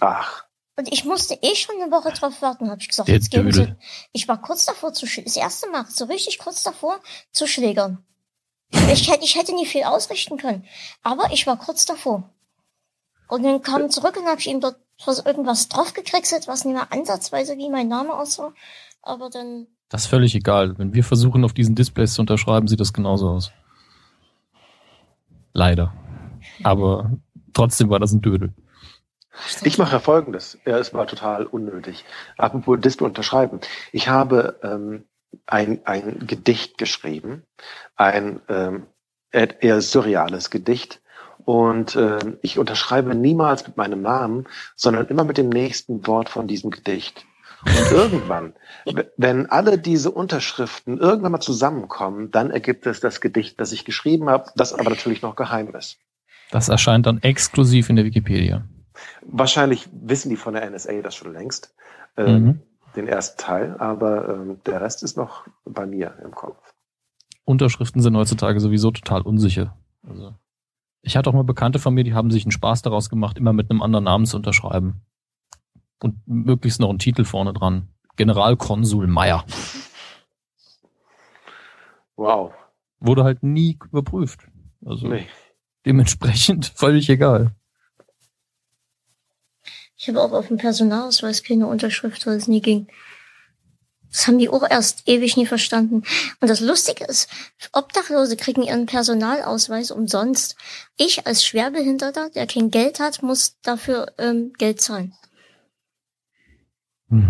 Ach. 0.00 0.44
Und 0.76 0.92
ich 0.92 1.04
musste 1.04 1.34
eh 1.42 1.56
schon 1.56 1.80
eine 1.80 1.90
Woche 1.90 2.12
drauf 2.12 2.40
warten, 2.40 2.70
habe 2.70 2.80
ich 2.80 2.88
gesagt, 2.88 3.08
jetzt 3.08 3.32
geben 3.32 3.52
Sie. 3.52 3.74
Ich 4.12 4.28
war 4.28 4.40
kurz 4.40 4.64
davor 4.64 4.92
zu, 4.92 5.06
das 5.06 5.36
erste 5.36 5.68
Mal, 5.68 5.84
so 5.88 6.04
richtig 6.04 6.38
kurz 6.38 6.62
davor 6.62 7.00
zu 7.32 7.48
schlägern. 7.48 8.04
Ich 8.92 9.10
hätte, 9.10 9.24
ich 9.24 9.34
hätte 9.34 9.54
nie 9.54 9.66
viel 9.66 9.82
ausrichten 9.82 10.38
können. 10.38 10.64
Aber 11.02 11.32
ich 11.32 11.48
war 11.48 11.58
kurz 11.58 11.84
davor. 11.84 12.30
Und 13.28 13.44
dann 13.44 13.62
kam 13.62 13.90
zurück 13.90 14.16
und 14.18 14.26
habe 14.26 14.40
ich 14.40 14.48
ihm 14.48 14.60
dort 14.60 14.76
irgendwas 15.24 15.68
draufgekriegselt, 15.68 16.48
was 16.48 16.64
nicht 16.64 16.74
mehr 16.74 16.92
ansatzweise 16.92 17.56
wie 17.56 17.70
mein 17.70 17.88
Name 17.88 18.14
aussah. 18.14 18.52
Aber 19.02 19.30
dann. 19.30 19.66
Das 19.88 20.02
ist 20.02 20.06
völlig 20.08 20.34
egal. 20.34 20.76
Wenn 20.78 20.92
wir 20.92 21.04
versuchen, 21.04 21.44
auf 21.44 21.52
diesen 21.52 21.74
Displays 21.74 22.14
zu 22.14 22.22
unterschreiben, 22.22 22.68
sieht 22.68 22.80
das 22.80 22.92
genauso 22.92 23.28
aus. 23.28 23.52
Leider. 25.52 25.92
Aber 26.62 27.10
trotzdem 27.52 27.90
war 27.90 27.98
das 27.98 28.12
ein 28.12 28.20
Dödel. 28.20 28.52
Ich 29.62 29.78
mache 29.78 29.92
ja 29.92 30.00
folgendes. 30.00 30.58
Ja, 30.66 30.78
es 30.78 30.92
war 30.92 31.06
total 31.06 31.46
unnötig. 31.46 32.04
Apropos 32.36 32.80
Display 32.80 33.06
unterschreiben. 33.06 33.60
Ich 33.92 34.08
habe 34.08 34.58
ähm, 34.62 35.04
ein, 35.46 35.80
ein 35.84 36.26
Gedicht 36.26 36.78
geschrieben, 36.78 37.44
ein 37.96 38.40
ähm, 38.48 38.86
eher 39.30 39.80
surreales 39.80 40.50
Gedicht. 40.50 41.00
Und 41.48 41.96
äh, 41.96 42.18
ich 42.42 42.58
unterschreibe 42.58 43.14
niemals 43.14 43.66
mit 43.66 43.78
meinem 43.78 44.02
Namen, 44.02 44.46
sondern 44.76 45.06
immer 45.06 45.24
mit 45.24 45.38
dem 45.38 45.48
nächsten 45.48 46.06
Wort 46.06 46.28
von 46.28 46.46
diesem 46.46 46.70
Gedicht. 46.70 47.24
Und 47.64 47.90
irgendwann, 47.90 48.52
wenn 49.16 49.46
alle 49.46 49.78
diese 49.78 50.10
Unterschriften 50.10 50.98
irgendwann 50.98 51.32
mal 51.32 51.40
zusammenkommen, 51.40 52.30
dann 52.30 52.50
ergibt 52.50 52.84
es 52.86 53.00
das 53.00 53.22
Gedicht, 53.22 53.58
das 53.58 53.72
ich 53.72 53.86
geschrieben 53.86 54.28
habe, 54.28 54.50
das 54.56 54.74
aber 54.74 54.90
natürlich 54.90 55.22
noch 55.22 55.36
geheim 55.36 55.74
ist. 55.74 55.96
Das 56.50 56.68
erscheint 56.68 57.06
dann 57.06 57.22
exklusiv 57.22 57.88
in 57.88 57.96
der 57.96 58.04
Wikipedia. 58.04 58.66
Wahrscheinlich 59.22 59.88
wissen 59.90 60.28
die 60.28 60.36
von 60.36 60.52
der 60.52 60.70
NSA 60.70 61.00
das 61.00 61.14
schon 61.14 61.32
längst. 61.32 61.74
Ähm, 62.18 62.44
mhm 62.44 62.60
den 62.96 63.06
ersten 63.06 63.38
Teil, 63.38 63.76
aber 63.78 64.28
ähm, 64.28 64.60
der 64.64 64.80
Rest 64.80 65.02
ist 65.02 65.16
noch 65.16 65.46
bei 65.64 65.86
mir 65.86 66.14
im 66.24 66.32
Kopf. 66.32 66.74
Unterschriften 67.44 68.00
sind 68.00 68.16
heutzutage 68.16 68.60
sowieso 68.60 68.90
total 68.90 69.20
unsicher. 69.22 69.76
Also 70.02 70.34
ich 71.02 71.16
hatte 71.16 71.30
auch 71.30 71.34
mal 71.34 71.44
Bekannte 71.44 71.78
von 71.78 71.94
mir, 71.94 72.04
die 72.04 72.14
haben 72.14 72.30
sich 72.30 72.44
einen 72.44 72.52
Spaß 72.52 72.82
daraus 72.82 73.08
gemacht, 73.08 73.38
immer 73.38 73.52
mit 73.52 73.70
einem 73.70 73.82
anderen 73.82 74.04
Namen 74.04 74.26
zu 74.26 74.36
unterschreiben. 74.36 75.02
Und 76.00 76.16
möglichst 76.26 76.80
noch 76.80 76.90
einen 76.90 76.98
Titel 76.98 77.24
vorne 77.24 77.52
dran. 77.52 77.88
Generalkonsul 78.16 79.06
Meier. 79.06 79.44
Wow. 82.16 82.52
Wurde 83.00 83.24
halt 83.24 83.42
nie 83.42 83.78
überprüft. 83.90 84.40
Also 84.84 85.08
nee. 85.08 85.26
dementsprechend 85.86 86.66
völlig 86.74 87.08
egal. 87.08 87.52
Ich 89.96 90.08
habe 90.08 90.20
auch 90.20 90.32
auf 90.32 90.48
dem 90.48 90.58
Personalausweis 90.58 91.42
keine 91.42 91.66
Unterschrift, 91.66 92.26
weil 92.26 92.36
es 92.36 92.46
nie 92.46 92.60
ging. 92.60 92.88
Das 94.10 94.26
haben 94.26 94.38
die 94.38 94.48
auch 94.48 94.68
erst 94.68 95.06
ewig 95.06 95.36
nie 95.36 95.46
verstanden. 95.46 96.02
Und 96.40 96.48
das 96.48 96.60
Lustige 96.60 97.04
ist, 97.04 97.28
Obdachlose 97.72 98.36
kriegen 98.36 98.62
ihren 98.62 98.86
Personalausweis 98.86 99.90
umsonst. 99.90 100.56
Ich 100.96 101.26
als 101.26 101.44
Schwerbehinderter, 101.44 102.30
der 102.30 102.46
kein 102.46 102.70
Geld 102.70 103.00
hat, 103.00 103.22
muss 103.22 103.58
dafür 103.60 104.12
ähm, 104.18 104.52
Geld 104.56 104.80
zahlen. 104.80 105.14
Hm. 107.08 107.28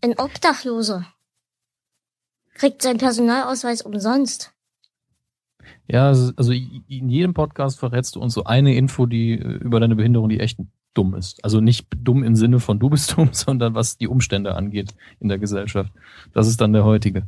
Ein 0.00 0.18
Obdachloser 0.18 1.06
kriegt 2.54 2.82
seinen 2.82 2.98
Personalausweis 2.98 3.82
umsonst. 3.82 4.52
Ja, 5.88 6.08
also 6.08 6.52
in 6.52 7.08
jedem 7.08 7.34
Podcast 7.34 7.78
verrätst 7.78 8.16
du 8.16 8.20
uns 8.20 8.34
so 8.34 8.44
eine 8.44 8.74
Info, 8.74 9.06
die 9.06 9.32
äh, 9.32 9.58
über 9.58 9.78
deine 9.78 9.94
Behinderung, 9.94 10.28
die 10.28 10.40
echt 10.40 10.58
dumm 10.94 11.14
ist. 11.14 11.44
Also 11.44 11.60
nicht 11.60 11.86
dumm 11.96 12.22
im 12.22 12.36
Sinne 12.36 12.60
von 12.60 12.78
du 12.78 12.90
bist 12.90 13.12
dumm, 13.16 13.30
sondern 13.32 13.74
was 13.74 13.96
die 13.96 14.08
Umstände 14.08 14.54
angeht 14.54 14.94
in 15.20 15.28
der 15.28 15.38
Gesellschaft. 15.38 15.92
Das 16.32 16.46
ist 16.46 16.60
dann 16.60 16.72
der 16.72 16.84
heutige. 16.84 17.26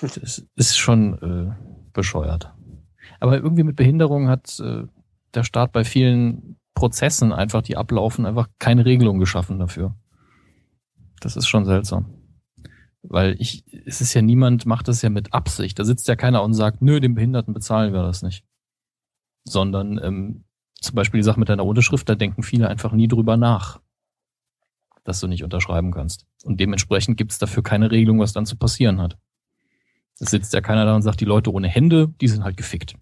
Das 0.00 0.44
ist 0.54 0.76
schon 0.76 1.18
äh, 1.22 1.54
bescheuert. 1.92 2.52
Aber 3.20 3.36
irgendwie 3.36 3.64
mit 3.64 3.76
Behinderung 3.76 4.28
hat 4.28 4.60
äh, 4.60 4.84
der 5.34 5.44
Staat 5.44 5.72
bei 5.72 5.84
vielen 5.84 6.56
Prozessen 6.74 7.32
einfach, 7.32 7.62
die 7.62 7.76
ablaufen, 7.76 8.26
einfach 8.26 8.48
keine 8.58 8.84
Regelung 8.84 9.18
geschaffen 9.18 9.58
dafür. 9.58 9.96
Das 11.20 11.36
ist 11.36 11.48
schon 11.48 11.64
seltsam. 11.64 12.14
Weil 13.02 13.36
ich, 13.38 13.64
es 13.86 14.00
ist 14.00 14.14
ja 14.14 14.22
niemand 14.22 14.66
macht 14.66 14.88
das 14.88 15.02
ja 15.02 15.10
mit 15.10 15.32
Absicht. 15.32 15.78
Da 15.78 15.84
sitzt 15.84 16.06
ja 16.08 16.16
keiner 16.16 16.42
und 16.42 16.54
sagt, 16.54 16.82
nö, 16.82 17.00
dem 17.00 17.14
Behinderten 17.14 17.54
bezahlen 17.54 17.92
wir 17.92 18.02
das 18.02 18.22
nicht. 18.22 18.44
Sondern 19.44 19.98
ähm, 20.02 20.44
zum 20.80 20.94
Beispiel 20.94 21.18
die 21.18 21.24
Sache 21.24 21.40
mit 21.40 21.48
deiner 21.48 21.64
Unterschrift, 21.64 22.08
da 22.08 22.14
denken 22.14 22.42
viele 22.42 22.68
einfach 22.68 22.92
nie 22.92 23.08
drüber 23.08 23.36
nach, 23.36 23.80
dass 25.04 25.20
du 25.20 25.26
nicht 25.26 25.44
unterschreiben 25.44 25.92
kannst. 25.92 26.26
Und 26.44 26.60
dementsprechend 26.60 27.16
gibt 27.16 27.32
es 27.32 27.38
dafür 27.38 27.62
keine 27.62 27.90
Regelung, 27.90 28.20
was 28.20 28.32
dann 28.32 28.46
zu 28.46 28.56
passieren 28.56 29.00
hat. 29.00 29.18
Es 30.20 30.30
sitzt 30.30 30.52
ja 30.52 30.60
keiner 30.60 30.84
da 30.84 30.94
und 30.94 31.02
sagt, 31.02 31.20
die 31.20 31.24
Leute 31.24 31.52
ohne 31.52 31.68
Hände, 31.68 32.08
die 32.20 32.28
sind 32.28 32.44
halt 32.44 32.56
gefickt. 32.56 32.94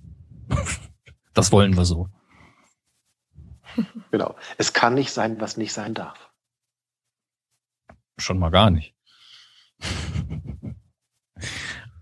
das 1.35 1.53
wollen 1.53 1.77
wir 1.77 1.85
so. 1.85 2.09
Genau. 4.11 4.36
Es 4.57 4.73
kann 4.73 4.94
nicht 4.94 5.12
sein, 5.12 5.40
was 5.40 5.57
nicht 5.57 5.73
sein 5.73 5.94
darf. 5.94 6.31
Schon 8.19 8.39
mal 8.39 8.51
gar 8.51 8.70
nicht. 8.70 8.94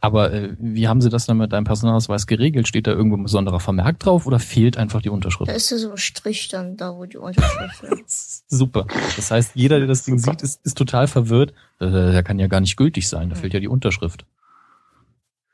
Aber 0.04 0.34
äh, 0.34 0.54
wie 0.58 0.86
haben 0.86 1.00
Sie 1.00 1.08
das 1.08 1.24
dann 1.24 1.38
mit 1.38 1.54
deinem 1.54 1.64
Personalausweis 1.64 2.26
geregelt? 2.26 2.68
Steht 2.68 2.86
da 2.86 2.90
irgendwo 2.90 3.16
ein 3.16 3.22
besonderer 3.22 3.58
Vermerk 3.58 3.98
drauf 4.00 4.26
oder 4.26 4.38
fehlt 4.38 4.76
einfach 4.76 5.00
die 5.00 5.08
Unterschrift? 5.08 5.48
Da 5.50 5.54
ist 5.54 5.70
so 5.70 5.92
ein 5.92 5.96
Strich 5.96 6.48
dann 6.48 6.76
da, 6.76 6.94
wo 6.94 7.06
die 7.06 7.16
Unterschrift 7.16 7.82
ist. 8.04 8.44
Super. 8.46 8.86
Das 9.16 9.30
heißt, 9.30 9.52
jeder, 9.54 9.78
der 9.78 9.88
das 9.88 10.04
Ding 10.04 10.18
sieht, 10.18 10.42
ist, 10.42 10.60
ist 10.62 10.76
total 10.76 11.06
verwirrt. 11.06 11.54
Äh, 11.80 11.88
der 11.88 12.22
kann 12.22 12.38
ja 12.38 12.48
gar 12.48 12.60
nicht 12.60 12.76
gültig 12.76 13.08
sein, 13.08 13.30
da 13.30 13.34
fehlt 13.34 13.54
ja 13.54 13.60
die 13.60 13.68
Unterschrift. 13.68 14.26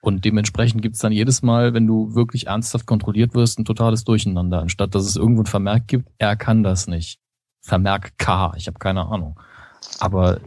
Und 0.01 0.25
dementsprechend 0.25 0.83
gibt's 0.83 0.99
dann 0.99 1.13
jedes 1.13 1.43
Mal, 1.43 1.73
wenn 1.73 1.87
du 1.87 2.17
wirklich 2.17 2.49
ernsthaft 2.49 2.87
kontrolliert 2.87 3.35
wirst, 3.35 3.57
ein 3.61 3.65
totales 3.65 4.03
Durcheinander, 4.03 4.63
anstatt 4.63 4.97
dass 4.97 5.05
es 5.05 5.15
irgendwo 5.15 5.43
ein 5.43 5.47
Vermerk 5.47 5.87
gibt, 5.87 6.09
er 6.19 6.35
kann 6.35 6.65
das 6.65 6.89
nicht. 6.89 7.21
Vermerk 7.61 8.19
K, 8.19 8.53
ich 8.57 8.67
habe 8.67 8.81
keine 8.81 9.07
Ahnung. 9.07 9.39
Aber 10.01 10.41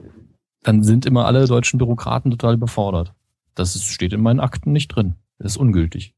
dann 0.63 0.83
sind 0.83 1.05
immer 1.05 1.25
alle 1.25 1.47
deutschen 1.47 1.77
Bürokraten 1.77 2.31
total 2.31 2.55
überfordert. 2.55 3.13
Das 3.55 3.75
ist, 3.75 3.87
steht 3.87 4.13
in 4.13 4.21
meinen 4.21 4.39
Akten 4.39 4.71
nicht 4.71 4.89
drin. 4.89 5.15
Das 5.37 5.53
ist 5.53 5.57
ungültig. 5.57 6.15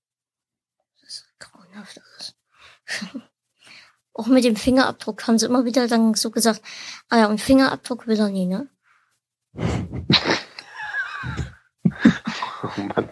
Das 1.02 1.10
ist 1.10 1.34
grauenhaft. 1.40 2.02
Auch 4.14 4.28
mit 4.28 4.46
dem 4.46 4.56
Fingerabdruck 4.56 5.28
haben 5.28 5.38
sie 5.38 5.46
immer 5.46 5.66
wieder 5.66 5.90
dann 5.90 6.14
so 6.14 6.32
gesagt, 6.32 6.62
ah 7.10 7.18
ja, 7.18 7.28
und 7.28 7.42
Fingerabdruck 7.42 8.08
will 8.08 8.18
er 8.18 8.30
nie, 8.30 8.46
ne? 8.46 8.70
oh 12.64 12.82
Mann. 12.82 13.10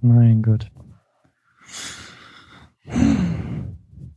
mein 0.00 0.42
Gott. 0.42 0.70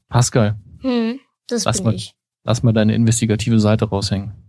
Pascal. 0.07 0.57
Hm, 0.79 1.19
das 1.47 1.65
lass 1.65 1.77
bin 1.77 1.85
mal, 1.85 1.95
ich. 1.95 2.15
Lass 2.43 2.63
mal 2.63 2.71
deine 2.71 2.95
investigative 2.95 3.59
Seite 3.59 3.85
raushängen. 3.89 4.46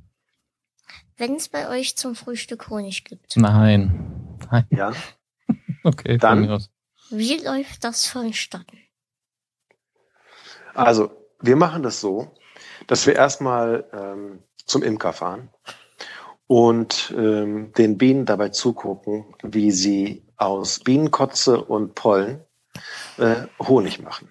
Wenn 1.18 1.34
es 1.34 1.48
bei 1.48 1.68
euch 1.68 1.96
zum 1.96 2.14
Frühstück 2.14 2.70
Honig 2.70 3.04
gibt. 3.04 3.36
Nein. 3.36 4.38
Nein. 4.50 4.66
Ja. 4.70 4.92
okay, 5.84 6.16
dann. 6.16 6.64
Wie 7.10 7.36
läuft 7.38 7.82
das 7.82 8.06
vonstatten? 8.06 8.78
Also, 10.74 11.10
wir 11.40 11.56
machen 11.56 11.82
das 11.82 12.00
so, 12.00 12.34
dass 12.86 13.06
wir 13.06 13.16
erstmal 13.16 13.84
ähm, 13.92 14.44
zum 14.64 14.84
Imker 14.84 15.12
fahren 15.12 15.50
und 16.46 17.12
ähm, 17.16 17.72
den 17.72 17.98
Bienen 17.98 18.24
dabei 18.24 18.50
zugucken, 18.50 19.34
wie 19.42 19.72
sie 19.72 20.24
aus 20.36 20.78
Bienenkotze 20.78 21.64
und 21.64 21.96
Pollen 21.96 22.44
äh, 23.16 23.46
Honig 23.58 24.00
machen. 24.00 24.30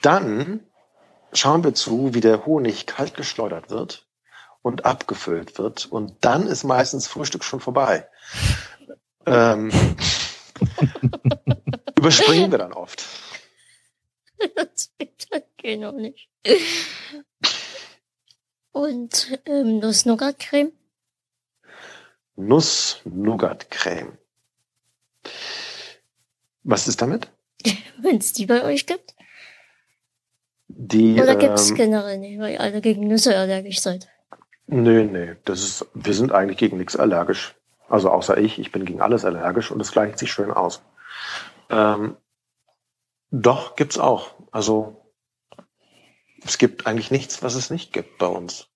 Dann 0.00 0.60
schauen 1.32 1.64
wir 1.64 1.74
zu, 1.74 2.14
wie 2.14 2.20
der 2.20 2.46
Honig 2.46 2.86
kalt 2.86 3.14
geschleudert 3.14 3.70
wird 3.70 4.05
und 4.66 4.84
abgefüllt 4.84 5.58
wird. 5.58 5.86
Und 5.86 6.16
dann 6.22 6.48
ist 6.48 6.64
meistens 6.64 7.06
Frühstück 7.06 7.44
schon 7.44 7.60
vorbei. 7.60 8.08
Ähm, 9.24 9.70
überspringen 11.96 12.50
wir 12.50 12.58
dann 12.58 12.72
oft. 12.72 13.04
Das 14.56 14.90
geht 14.98 15.80
noch 15.80 15.92
nicht. 15.92 16.28
Und 18.72 19.38
ähm, 19.46 19.78
Nuss-Nougat-Creme? 19.78 20.72
Nuss-Nougat-Creme. 22.34 24.18
Was 26.64 26.88
ist 26.88 27.00
damit? 27.00 27.28
Wenn 28.02 28.16
es 28.16 28.32
die 28.32 28.46
bei 28.46 28.64
euch 28.64 28.84
gibt? 28.86 29.14
Die, 30.66 31.14
Oder 31.14 31.34
ähm, 31.34 31.38
gibt 31.38 31.54
es 31.54 31.72
generell 31.72 32.18
nicht, 32.18 32.40
weil 32.40 32.54
ihr 32.54 32.60
alle 32.60 32.80
gegen 32.80 33.06
Nüsse 33.06 33.36
allergisch 33.36 33.80
seid? 33.80 34.08
Nee, 34.66 35.04
nee, 35.04 35.36
das 35.44 35.60
ist, 35.60 35.86
wir 35.94 36.14
sind 36.14 36.32
eigentlich 36.32 36.58
gegen 36.58 36.76
nichts 36.76 36.96
allergisch. 36.96 37.54
Also 37.88 38.10
außer 38.10 38.36
ich, 38.38 38.58
ich 38.58 38.72
bin 38.72 38.84
gegen 38.84 39.00
alles 39.00 39.24
allergisch 39.24 39.70
und 39.70 39.80
es 39.80 39.92
gleicht 39.92 40.18
sich 40.18 40.32
schön 40.32 40.50
aus. 40.50 40.82
Ähm, 41.70 42.16
doch, 43.30 43.76
gibt's 43.76 43.98
auch. 43.98 44.34
Also 44.50 45.12
es 46.44 46.58
gibt 46.58 46.86
eigentlich 46.86 47.10
nichts, 47.10 47.42
was 47.42 47.54
es 47.54 47.70
nicht 47.70 47.92
gibt 47.92 48.18
bei 48.18 48.26
uns. 48.26 48.68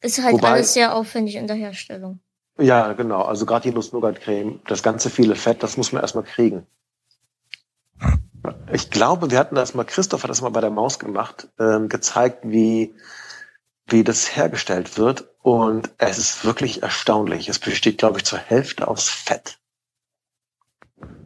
Ist 0.00 0.22
halt 0.22 0.34
Wobei, 0.34 0.52
alles 0.52 0.74
sehr 0.74 0.94
aufwendig 0.94 1.34
in 1.34 1.46
der 1.46 1.56
Herstellung. 1.56 2.20
Ja, 2.58 2.92
genau. 2.92 3.22
Also 3.22 3.46
gerade 3.46 3.68
die 3.68 3.74
Nuss-Nougat-Creme, 3.74 4.60
das 4.66 4.82
ganze 4.82 5.10
viele 5.10 5.36
Fett, 5.36 5.62
das 5.62 5.76
muss 5.76 5.92
man 5.92 6.02
erstmal 6.02 6.24
kriegen. 6.24 6.66
Ich 8.72 8.90
glaube, 8.90 9.30
wir 9.30 9.38
hatten 9.38 9.56
das 9.56 9.74
mal, 9.74 9.84
Christoph 9.84 10.22
hat 10.22 10.30
das 10.30 10.40
mal 10.40 10.50
bei 10.50 10.60
der 10.60 10.70
Maus 10.70 10.98
gemacht, 10.98 11.48
ähm, 11.58 11.88
gezeigt, 11.88 12.40
wie, 12.44 12.94
wie 13.88 14.04
das 14.04 14.36
hergestellt 14.36 14.98
wird. 14.98 15.28
Und 15.42 15.90
es 15.98 16.18
ist 16.18 16.44
wirklich 16.44 16.82
erstaunlich. 16.82 17.48
Es 17.48 17.58
besteht, 17.58 17.98
glaube 17.98 18.18
ich, 18.18 18.24
zur 18.24 18.38
Hälfte 18.38 18.88
aus 18.88 19.08
Fett. 19.08 19.58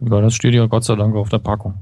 Ja, 0.00 0.20
das 0.20 0.34
steht 0.34 0.54
ja 0.54 0.66
Gott 0.66 0.84
sei 0.84 0.96
Dank 0.96 1.14
auf 1.16 1.28
der 1.28 1.38
Packung. 1.38 1.80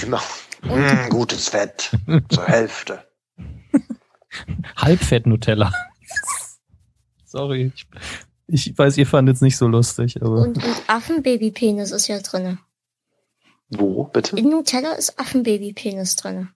Genau. 0.00 0.20
Mm, 0.62 1.08
gutes 1.10 1.48
Fett. 1.48 1.90
zur 2.28 2.46
Hälfte. 2.46 3.04
Halbfett-Nutella. 4.76 5.72
Sorry. 7.24 7.72
Ich, 8.46 8.76
weiß, 8.76 8.96
ihr 8.98 9.06
fandet 9.06 9.36
es 9.36 9.42
nicht 9.42 9.56
so 9.56 9.68
lustig, 9.68 10.20
aber. 10.22 10.42
Und, 10.42 10.56
und 10.56 10.82
Affenbabypenis 10.88 11.92
ist 11.92 12.08
ja 12.08 12.18
drinne. 12.18 12.58
Wo, 13.68 14.04
bitte? 14.04 14.36
In 14.36 14.48
Nutella 14.48 14.92
ist 14.92 15.18
Affenbabypenis 15.20 16.16
drin. 16.16 16.48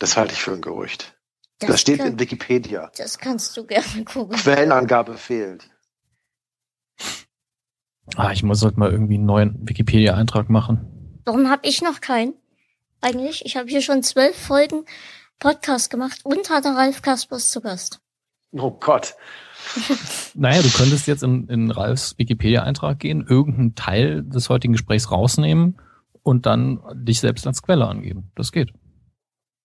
Das 0.00 0.16
halte 0.16 0.34
ich 0.34 0.40
für 0.40 0.52
ein 0.52 0.62
Gerücht. 0.62 1.14
Das, 1.60 1.70
das 1.70 1.80
steht 1.80 1.98
kann, 1.98 2.08
in 2.08 2.18
Wikipedia. 2.18 2.90
Das 2.96 3.18
kannst 3.18 3.56
du 3.56 3.66
gerne 3.66 4.04
gucken. 4.04 4.36
Quellenangabe 4.36 5.16
fehlt. 5.16 5.68
Ah, 8.16 8.32
ich 8.32 8.42
muss 8.42 8.62
halt 8.62 8.76
mal 8.76 8.90
irgendwie 8.90 9.14
einen 9.14 9.26
neuen 9.26 9.68
Wikipedia-Eintrag 9.68 10.50
machen. 10.50 11.20
Warum 11.24 11.48
habe 11.48 11.68
ich 11.68 11.82
noch 11.82 12.00
keinen? 12.00 12.34
Eigentlich, 13.00 13.44
ich 13.44 13.56
habe 13.56 13.68
hier 13.68 13.82
schon 13.82 14.02
zwölf 14.02 14.36
Folgen 14.36 14.84
Podcast 15.38 15.90
gemacht 15.90 16.20
und 16.24 16.50
hatte 16.50 16.68
Ralf 16.70 17.02
Kaspers 17.02 17.50
zu 17.50 17.60
Gast. 17.60 18.00
Oh 18.52 18.70
Gott. 18.72 19.14
naja, 20.34 20.62
du 20.62 20.70
könntest 20.70 21.06
jetzt 21.06 21.22
in, 21.22 21.46
in 21.48 21.70
Ralfs 21.70 22.18
Wikipedia-Eintrag 22.18 22.98
gehen, 22.98 23.24
irgendeinen 23.28 23.74
Teil 23.74 24.22
des 24.22 24.48
heutigen 24.48 24.72
Gesprächs 24.72 25.10
rausnehmen 25.10 25.78
und 26.22 26.46
dann 26.46 26.80
dich 26.94 27.20
selbst 27.20 27.46
als 27.46 27.62
Quelle 27.62 27.86
angeben. 27.86 28.32
Das 28.34 28.50
geht. 28.50 28.72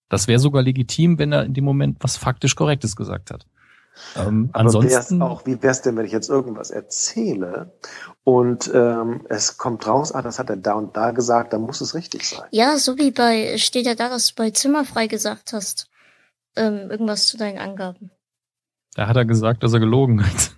Das 0.09 0.27
wäre 0.27 0.39
sogar 0.39 0.61
legitim, 0.61 1.17
wenn 1.17 1.31
er 1.31 1.43
in 1.43 1.53
dem 1.53 1.63
Moment 1.63 1.97
was 2.01 2.17
faktisch 2.17 2.55
Korrektes 2.55 2.95
gesagt 2.95 3.31
hat. 3.31 3.45
Ähm, 4.15 4.49
Aber 4.51 4.65
ansonsten 4.65 5.21
auch, 5.21 5.45
wie 5.45 5.61
wär's 5.61 5.81
denn, 5.81 5.95
wenn 5.95 6.05
ich 6.05 6.11
jetzt 6.11 6.29
irgendwas 6.29 6.69
erzähle 6.69 7.73
und 8.23 8.69
ähm, 8.73 9.25
es 9.29 9.57
kommt 9.57 9.87
raus, 9.87 10.11
ah, 10.11 10.21
das 10.21 10.37
hat 10.37 10.49
er 10.49 10.57
da 10.57 10.73
und 10.73 10.97
da 10.97 11.11
gesagt, 11.11 11.53
dann 11.53 11.61
muss 11.61 11.79
es 11.81 11.95
richtig 11.95 12.27
sein. 12.27 12.43
Ja, 12.51 12.77
so 12.77 12.97
wie 12.97 13.11
bei, 13.11 13.57
steht 13.57 13.85
ja 13.85 13.95
da, 13.95 14.09
dass 14.09 14.27
du 14.27 14.35
bei 14.35 14.51
Zimmerfrei 14.51 15.07
gesagt 15.07 15.53
hast, 15.53 15.89
ähm, 16.55 16.89
irgendwas 16.91 17.27
zu 17.27 17.37
deinen 17.37 17.57
Angaben. 17.57 18.11
Da 18.95 19.07
hat 19.07 19.15
er 19.15 19.25
gesagt, 19.25 19.63
dass 19.63 19.73
er 19.73 19.79
gelogen 19.79 20.25
hat. 20.25 20.55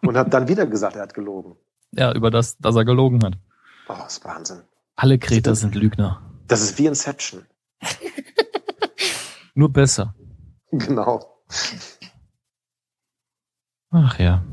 Und 0.02 0.16
hat 0.16 0.32
dann 0.32 0.48
wieder 0.48 0.66
gesagt, 0.66 0.96
er 0.96 1.02
hat 1.02 1.14
gelogen. 1.14 1.56
Ja, 1.92 2.12
über 2.14 2.30
das, 2.30 2.56
dass 2.58 2.76
er 2.76 2.84
gelogen 2.84 3.22
hat. 3.24 3.34
Oh, 3.88 3.94
das 3.98 4.18
ist 4.18 4.24
Wahnsinn. 4.24 4.60
Alle 4.96 5.18
Kreter 5.18 5.54
sind 5.54 5.74
Lügner. 5.74 6.22
Das 6.46 6.62
ist 6.62 6.78
wie 6.78 6.86
Inception. 6.86 7.46
Nur 9.54 9.72
besser. 9.72 10.14
Genau. 10.70 11.42
Ach 13.90 14.18
ja. 14.18 14.44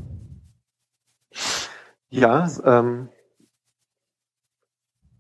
Ja, 2.10 2.50
ähm, 2.64 3.10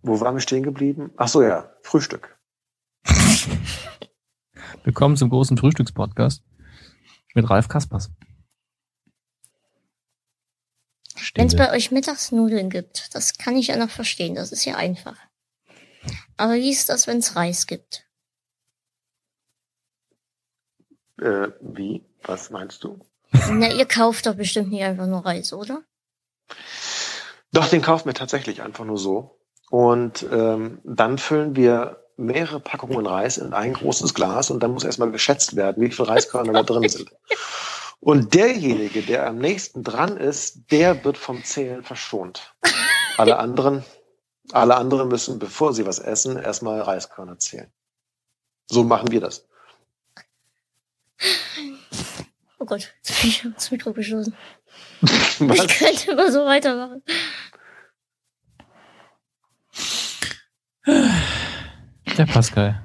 wo 0.01 0.19
waren 0.21 0.35
wir 0.35 0.41
stehen 0.41 0.63
geblieben? 0.63 1.11
Ach 1.17 1.27
so, 1.27 1.41
ja, 1.41 1.71
Frühstück. 1.81 2.39
Willkommen 4.83 5.17
zum 5.17 5.29
großen 5.29 5.57
Frühstückspodcast 5.57 6.43
mit 7.35 7.49
Ralf 7.49 7.67
Kaspers. 7.67 8.11
Wenn 11.35 11.47
es 11.47 11.55
bei 11.55 11.71
euch 11.71 11.91
Mittagsnudeln 11.91 12.69
gibt, 12.69 13.13
das 13.13 13.37
kann 13.37 13.55
ich 13.55 13.67
ja 13.67 13.77
noch 13.77 13.89
verstehen, 13.89 14.33
das 14.35 14.51
ist 14.51 14.65
ja 14.65 14.75
einfach. 14.75 15.17
Aber 16.37 16.53
wie 16.53 16.71
ist 16.71 16.89
das, 16.89 17.07
wenn 17.07 17.17
es 17.17 17.35
Reis 17.35 17.67
gibt? 17.67 18.05
Äh, 21.19 21.49
wie? 21.61 22.05
Was 22.23 22.49
meinst 22.49 22.83
du? 22.83 22.99
Na, 23.49 23.71
ihr 23.71 23.85
kauft 23.85 24.25
doch 24.25 24.35
bestimmt 24.35 24.69
nicht 24.69 24.83
einfach 24.83 25.07
nur 25.07 25.25
Reis, 25.25 25.53
oder? 25.53 25.83
Doch, 27.51 27.67
den 27.67 27.81
kaufen 27.81 28.05
wir 28.05 28.13
tatsächlich 28.13 28.61
einfach 28.61 28.85
nur 28.85 28.97
so. 28.97 29.39
Und 29.69 30.25
ähm, 30.31 30.79
dann 30.83 31.17
füllen 31.17 31.55
wir 31.55 32.03
mehrere 32.17 32.59
Packungen 32.59 33.05
Reis 33.05 33.37
in 33.37 33.53
ein 33.53 33.73
großes 33.73 34.13
Glas 34.13 34.49
und 34.49 34.61
dann 34.61 34.71
muss 34.71 34.83
erstmal 34.83 35.11
geschätzt 35.11 35.55
werden, 35.55 35.83
wie 35.83 35.91
viel 35.91 36.05
Reiskörner 36.05 36.53
da 36.53 36.63
drin 36.63 36.89
sind. 36.89 37.11
Und 37.99 38.33
derjenige, 38.33 39.01
der 39.01 39.27
am 39.27 39.37
nächsten 39.37 39.83
dran 39.83 40.17
ist, 40.17 40.71
der 40.71 41.03
wird 41.03 41.17
vom 41.17 41.43
Zählen 41.43 41.83
verschont. 41.83 42.53
Alle 43.17 43.39
anderen, 43.39 43.83
alle 44.51 44.75
anderen 44.75 45.09
müssen, 45.09 45.39
bevor 45.39 45.73
sie 45.73 45.85
was 45.85 45.99
essen, 45.99 46.37
erstmal 46.37 46.81
Reiskörner 46.81 47.37
zählen. 47.39 47.71
So 48.67 48.83
machen 48.83 49.11
wir 49.11 49.21
das. 49.21 49.47
Oh 52.59 52.65
Gott, 52.65 52.93
jetzt 52.97 53.21
bin 53.21 53.29
ich 53.29 53.47
aufs 53.47 53.71
Mikro 53.71 53.93
gestoßen. 53.93 54.35
ich 55.01 55.77
könnte 55.77 56.11
immer 56.11 56.31
so 56.31 56.45
weitermachen. 56.45 57.03
Der 62.17 62.25
Pascal. 62.25 62.83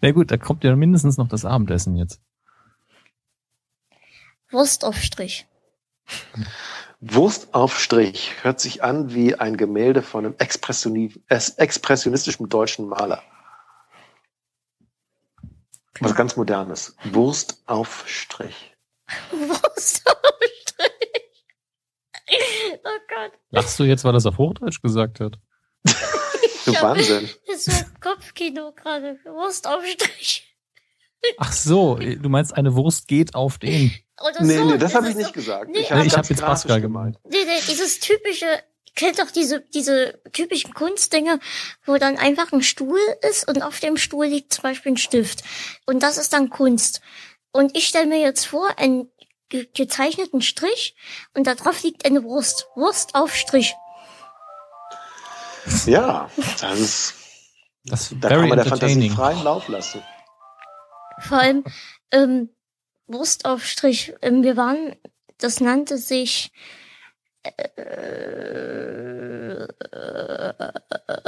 Na 0.00 0.10
gut, 0.12 0.30
da 0.30 0.36
kommt 0.36 0.64
ja 0.64 0.74
mindestens 0.76 1.16
noch 1.16 1.28
das 1.28 1.44
Abendessen 1.44 1.96
jetzt. 1.96 2.20
Wurst 4.50 4.84
auf 4.84 4.96
Strich. 4.96 5.46
Wurst 7.00 7.54
auf 7.54 7.78
Strich 7.78 8.32
hört 8.42 8.60
sich 8.60 8.82
an 8.82 9.12
wie 9.12 9.34
ein 9.34 9.56
Gemälde 9.56 10.02
von 10.02 10.24
einem 10.24 10.34
expressionistischen 10.38 12.48
deutschen 12.48 12.88
Maler. 12.88 13.22
Was 16.00 16.14
ganz 16.14 16.36
Modernes. 16.36 16.96
Wurst 17.04 17.62
auf 17.66 18.08
Strich. 18.08 18.74
Wurst 19.30 20.06
auf 20.06 20.16
Strich. 20.62 21.44
Oh 22.84 22.98
Gott. 23.08 23.32
Lachst 23.50 23.78
du 23.78 23.84
jetzt, 23.84 24.04
weil 24.04 24.14
er 24.14 24.18
es 24.18 24.26
auf 24.26 24.38
Hochdeutsch 24.38 24.82
gesagt 24.82 25.20
hat? 25.20 25.38
du 25.84 26.72
Wahnsinn. 26.82 27.28
Das 27.46 27.66
ist 27.66 27.78
so 27.78 27.84
Kopfkino 28.00 28.72
gerade. 28.72 29.18
Wurst 29.24 29.66
auf 29.66 29.86
Strich. 29.86 30.54
Ach 31.38 31.52
so, 31.52 31.96
du 31.96 32.28
meinst, 32.28 32.54
eine 32.54 32.74
Wurst 32.74 33.08
geht 33.08 33.34
auf 33.34 33.58
den. 33.58 33.92
Oder 34.20 34.42
nee, 34.42 34.56
so. 34.56 34.64
nee, 34.64 34.78
das 34.78 34.94
habe 34.94 35.10
ich 35.10 35.14
nicht 35.14 35.26
so, 35.28 35.32
gesagt. 35.32 35.70
Nee, 35.70 35.80
ich 35.80 35.92
habe 35.92 36.08
hab 36.08 36.28
jetzt 36.28 36.40
Pascal 36.40 36.80
gemeint. 36.80 37.18
Nee, 37.24 37.44
nee, 37.44 37.60
dieses 37.68 38.00
typische, 38.00 38.46
kennt 38.94 39.18
doch 39.18 39.30
diese, 39.30 39.60
diese 39.74 40.20
typischen 40.32 40.72
Kunstdinge, 40.72 41.38
wo 41.84 41.96
dann 41.98 42.16
einfach 42.16 42.52
ein 42.52 42.62
Stuhl 42.62 43.00
ist 43.28 43.46
und 43.46 43.62
auf 43.62 43.78
dem 43.80 43.96
Stuhl 43.96 44.26
liegt 44.26 44.54
zum 44.54 44.62
Beispiel 44.62 44.92
ein 44.92 44.96
Stift. 44.96 45.42
Und 45.84 46.02
das 46.02 46.16
ist 46.16 46.32
dann 46.32 46.48
Kunst. 46.48 47.02
Und 47.52 47.76
ich 47.76 47.86
stelle 47.86 48.06
mir 48.06 48.20
jetzt 48.20 48.46
vor, 48.46 48.78
einen 48.78 49.10
ge 49.48 49.68
gezeichneten 49.74 50.40
Strich 50.42 50.96
und 51.34 51.46
da 51.46 51.54
drauf 51.54 51.82
liegt 51.82 52.04
eine 52.04 52.24
Wurst. 52.24 52.68
Wurst 52.74 53.14
auf 53.14 53.34
Strich. 53.34 53.74
Ja, 55.84 56.30
das 56.60 56.78
ist, 56.78 57.14
das 57.84 58.14
da 58.20 58.28
kann 58.28 58.48
man 58.48 58.58
der 58.58 58.66
Fantasie 58.66 59.10
freien 59.10 59.42
Lauf 59.42 59.68
lassen. 59.68 60.02
Vor 61.20 61.38
allem, 61.38 61.64
ähm, 62.12 62.50
Wurst 63.06 63.44
auf 63.44 63.64
Strich. 63.64 64.14
Ähm, 64.22 64.42
wir 64.42 64.56
waren, 64.56 64.96
das 65.38 65.60
nannte 65.60 65.98
sich, 65.98 66.52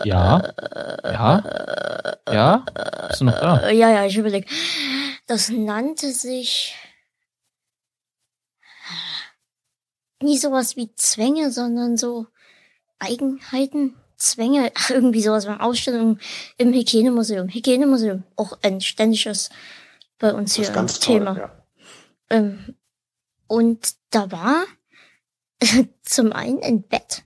ja. 0.05 0.53
Ja. 1.05 2.19
Ja. 2.31 2.65
Bist 3.09 3.21
du 3.21 3.25
noch 3.25 3.41
da? 3.41 3.71
Ja, 3.71 3.91
ja, 3.91 4.07
ich 4.07 4.17
überlege. 4.17 4.47
Das 5.27 5.51
nannte 5.51 6.11
sich 6.13 6.75
nie 10.23 10.39
sowas 10.39 10.77
wie 10.77 10.95
Zwänge, 10.95 11.51
sondern 11.51 11.97
so 11.97 12.27
Eigenheiten. 12.99 13.95
Zwänge, 14.17 14.73
ach, 14.75 14.91
irgendwie 14.91 15.23
sowas 15.23 15.47
beim 15.47 15.61
Ausstellung 15.61 16.19
im 16.57 16.73
Hygienemuseum. 16.73 17.49
Hygienemuseum, 17.49 18.25
auch 18.37 18.59
ein 18.63 18.81
ständiges 18.81 19.51
bei 20.19 20.35
uns 20.35 20.57
hier 20.57 20.65
Thema. 20.73 21.35
Toll, 21.35 21.43
ja. 21.43 21.58
Ähm, 22.31 22.77
und 23.47 23.95
da 24.11 24.31
war 24.31 24.65
zum 26.03 26.33
einen 26.33 26.63
ein 26.63 26.83
Bett. 26.83 27.25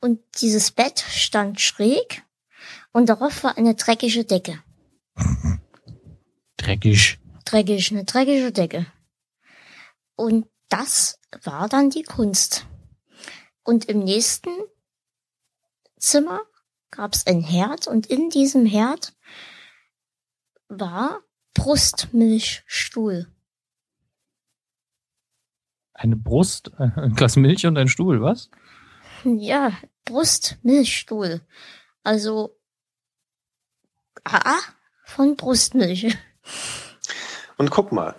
Und 0.00 0.20
dieses 0.40 0.70
Bett 0.70 1.00
stand 1.00 1.60
schräg 1.60 2.22
und 2.92 3.08
darauf 3.08 3.44
war 3.44 3.58
eine 3.58 3.74
dreckige 3.74 4.24
Decke. 4.24 4.62
Dreckig. 6.56 7.18
Dreckig, 7.44 7.90
eine 7.90 8.04
dreckige 8.04 8.52
Decke. 8.52 8.86
Und 10.16 10.46
das 10.68 11.18
war 11.42 11.68
dann 11.68 11.90
die 11.90 12.02
Kunst. 12.02 12.66
Und 13.62 13.86
im 13.86 14.00
nächsten 14.00 14.50
Zimmer 15.98 16.40
gab 16.90 17.14
es 17.14 17.26
ein 17.26 17.42
Herd 17.42 17.86
und 17.86 18.06
in 18.06 18.30
diesem 18.30 18.66
Herd 18.66 19.14
war 20.68 21.20
Brustmilchstuhl. 21.54 23.26
Eine 26.00 26.16
Brust, 26.16 26.72
ein 26.78 27.12
Glas 27.14 27.36
Milch 27.36 27.66
und 27.66 27.76
ein 27.76 27.88
Stuhl, 27.88 28.22
was? 28.22 28.48
Ja, 29.22 29.72
Brustmilchstuhl. 30.06 31.42
Also 32.02 32.56
A 34.24 34.54
von 35.04 35.36
Brustmilch. 35.36 36.16
Und 37.58 37.70
guck 37.70 37.92
mal, 37.92 38.14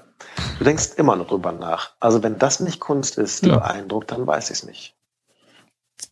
du 0.60 0.64
denkst 0.64 0.91
immer 0.98 1.16
noch 1.16 1.28
drüber 1.28 1.53
nach. 1.53 1.95
Also 1.99 2.22
wenn 2.22 2.38
das 2.38 2.60
nicht 2.60 2.80
Kunst 2.80 3.18
ist, 3.18 3.44
ja. 3.44 3.53
der 3.53 3.66
Eindruck, 3.66 4.08
dann 4.08 4.28
weiß 4.28 4.52
ich 4.52 4.60
es 4.60 4.64
nicht. 4.64 4.95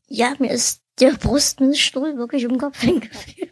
Ja, 0.08 0.34
mir 0.40 0.50
ist 0.50 0.82
der 1.00 1.12
Brustmilchstuhl 1.12 2.18
wirklich 2.18 2.46
im 2.46 2.58
Kopf 2.58 2.80
hingefallen. 2.80 3.52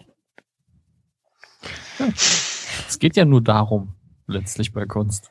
Es 2.87 2.97
geht 2.97 3.15
ja 3.15 3.25
nur 3.25 3.43
darum, 3.43 3.93
letztlich 4.25 4.73
bei 4.73 4.87
Kunst, 4.87 5.29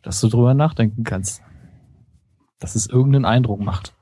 dass 0.00 0.22
du 0.22 0.28
drüber 0.28 0.54
nachdenken 0.54 1.04
kannst 1.04 1.42
dass 2.58 2.74
es 2.74 2.86
irgendeinen 2.86 3.24
Eindruck 3.24 3.60
macht. 3.60 3.94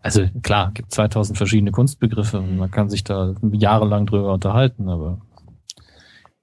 Also 0.00 0.26
klar, 0.42 0.70
gibt 0.72 0.92
2000 0.92 1.36
verschiedene 1.36 1.72
Kunstbegriffe 1.72 2.38
und 2.38 2.56
man 2.56 2.70
kann 2.70 2.88
sich 2.88 3.04
da 3.04 3.34
jahrelang 3.52 4.06
drüber 4.06 4.32
unterhalten, 4.32 4.88
aber 4.88 5.20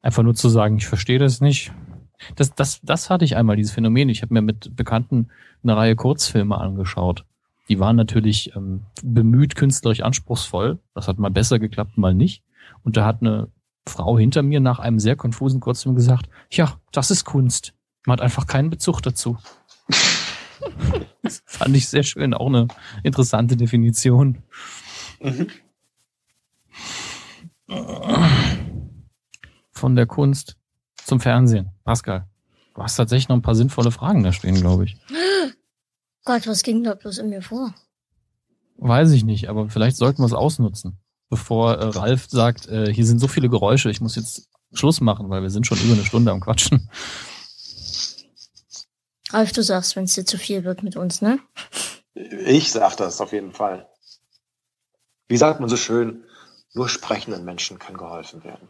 einfach 0.02 0.24
nur 0.24 0.36
zu 0.36 0.50
sagen, 0.50 0.78
ich 0.78 0.88
verstehe 0.88 1.20
das 1.20 1.42
nicht. 1.42 1.72
Das, 2.36 2.54
das, 2.54 2.82
das 2.82 3.10
hatte 3.10 3.26
ich 3.26 3.36
einmal, 3.36 3.56
dieses 3.56 3.74
Phänomen. 3.74 4.10
Ich 4.10 4.22
habe 4.22 4.34
mir 4.34 4.42
mit 4.42 4.76
Bekannten 4.76 5.30
eine 5.64 5.76
Reihe 5.76 5.96
Kurzfilme 5.96 6.58
angeschaut. 6.58 7.26
Die 7.70 7.80
waren 7.80 7.96
natürlich 7.96 8.56
ähm, 8.56 8.84
bemüht, 9.04 9.56
künstlerisch 9.56 10.02
anspruchsvoll. 10.02 10.80
Das 10.94 11.08
hat 11.08 11.18
mal 11.18 11.32
besser 11.32 11.60
geklappt, 11.60 11.98
mal 11.98 12.14
nicht. 12.14 12.44
Und 12.84 12.98
da 12.98 13.06
hat 13.06 13.22
eine 13.22 13.50
Frau 13.88 14.18
hinter 14.18 14.44
mir 14.44 14.60
nach 14.60 14.80
einem 14.80 15.00
sehr 15.00 15.16
konfusen 15.16 15.60
Kurzfilm 15.60 15.96
gesagt, 15.96 16.30
ja, 16.52 16.80
das 16.92 17.12
ist 17.12 17.26
Kunst. 17.26 17.74
Man 18.06 18.18
hat 18.18 18.22
einfach 18.22 18.48
keinen 18.48 18.69
Bezug 18.69 19.02
dazu. 19.02 19.38
das 21.22 21.41
fand 21.45 21.76
ich 21.76 21.88
sehr 21.88 22.03
schön, 22.03 22.34
auch 22.34 22.48
eine 22.48 22.68
interessante 23.03 23.57
Definition. 23.57 24.44
Mhm. 25.19 25.49
Von 29.72 29.95
der 29.95 30.06
Kunst 30.06 30.56
zum 31.03 31.19
Fernsehen. 31.19 31.72
Pascal, 31.84 32.27
du 32.76 32.84
hast 32.84 32.95
tatsächlich 32.95 33.27
noch 33.27 33.36
ein 33.36 33.41
paar 33.41 33.56
sinnvolle 33.56 33.91
Fragen 33.91 34.23
da 34.23 34.32
stehen, 34.32 34.56
glaube 34.56 34.86
ich. 34.86 34.98
Gott, 36.26 36.48
was 36.48 36.64
ging 36.64 36.84
da 36.84 36.94
bloß 36.94 37.19
in 37.19 37.30
mir 37.30 37.41
vor? 37.41 37.73
Weiß 38.77 39.11
ich 39.11 39.23
nicht, 39.23 39.49
aber 39.49 39.69
vielleicht 39.69 39.98
sollten 39.98 40.22
wir 40.22 40.26
es 40.26 40.34
ausnutzen. 40.34 40.98
Bevor 41.30 41.73
äh, 41.73 41.86
Ralf 41.86 42.27
sagt, 42.30 42.68
äh, 42.68 42.94
hier 42.94 43.06
sind 43.06 43.19
so 43.19 43.27
viele 43.27 43.49
Geräusche, 43.49 43.90
ich 43.90 44.02
muss 44.02 44.15
jetzt 44.15 44.49
Schluss 44.73 45.02
machen, 45.02 45.30
weil 45.30 45.41
wir 45.41 45.49
sind 45.49 45.65
schon 45.65 45.80
über 45.80 45.94
eine 45.94 46.06
Stunde 46.06 46.32
am 46.32 46.40
Quatschen. 46.40 46.90
Ralf, 49.36 49.52
du 49.52 49.64
sagst, 49.64 49.98
wenn 49.98 50.06
es 50.06 50.14
dir 50.14 50.26
zu 50.26 50.38
viel 50.38 50.64
wird 50.64 50.82
mit 50.82 50.95
uns, 50.95 51.22
ne? 51.22 51.40
Ich 52.45 52.72
sag 52.72 52.95
das 52.95 53.20
auf 53.20 53.34
jeden 53.34 53.52
Fall. 53.52 53.86
Wie 55.28 55.36
sagt 55.36 55.60
man 55.60 55.68
so 55.68 55.76
schön? 55.76 56.24
Nur 56.74 56.88
sprechenden 56.88 57.44
Menschen 57.44 57.78
kann 57.78 57.98
geholfen 57.98 58.45
werden. 58.45 58.70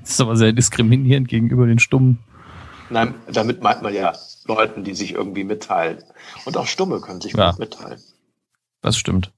Das 0.00 0.10
ist 0.10 0.20
aber 0.20 0.36
sehr 0.36 0.52
diskriminierend 0.52 1.28
gegenüber 1.28 1.66
den 1.66 1.78
Stummen. 1.78 2.18
Nein, 2.90 3.14
damit 3.32 3.62
meint 3.62 3.80
man 3.80 3.94
ja 3.94 4.12
Leuten, 4.44 4.84
die 4.84 4.94
sich 4.94 5.12
irgendwie 5.12 5.44
mitteilen. 5.44 6.04
Und 6.44 6.58
auch 6.58 6.66
Stumme 6.66 7.00
können 7.00 7.22
sich 7.22 7.32
ja. 7.32 7.50
gut 7.50 7.60
mitteilen. 7.60 8.02
Das 8.82 8.98
stimmt. 8.98 9.32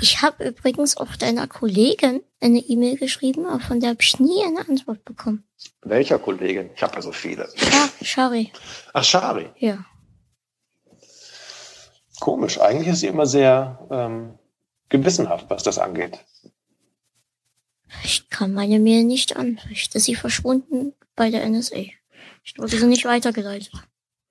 Ich 0.00 0.22
habe 0.22 0.48
übrigens 0.48 0.96
auch 0.96 1.16
deiner 1.16 1.46
Kollegin 1.46 2.22
eine 2.40 2.58
E-Mail 2.58 2.96
geschrieben, 2.96 3.46
aber 3.46 3.60
von 3.60 3.80
der 3.80 3.90
habe 3.90 4.02
ich 4.02 4.18
nie 4.18 4.42
eine 4.44 4.60
Antwort 4.68 5.04
bekommen. 5.04 5.44
Welcher 5.82 6.18
Kollegin? 6.18 6.70
Ich 6.74 6.82
habe 6.82 6.94
ja 6.96 7.02
so 7.02 7.12
viele. 7.12 7.48
Ja, 7.56 7.88
Shari. 8.02 8.52
Ach, 8.92 9.04
Shari. 9.04 9.50
Ja. 9.58 9.84
Komisch. 12.20 12.60
Eigentlich 12.60 12.88
ist 12.88 13.00
sie 13.00 13.08
immer 13.08 13.26
sehr 13.26 13.86
ähm, 13.90 14.38
gewissenhaft, 14.88 15.46
was 15.48 15.62
das 15.62 15.78
angeht. 15.78 16.24
Ich 18.04 18.28
kann 18.30 18.52
meine 18.52 18.78
Mail 18.78 19.04
nicht 19.04 19.36
an. 19.36 19.58
Vielleicht 19.62 19.94
ist 19.94 20.04
sie 20.04 20.14
verschwunden 20.14 20.94
bei 21.14 21.30
der 21.30 21.48
NSA. 21.48 21.84
Ich 22.44 22.58
wurde 22.58 22.76
sie 22.76 22.86
nicht 22.86 23.04
weitergeleitet. 23.04 23.72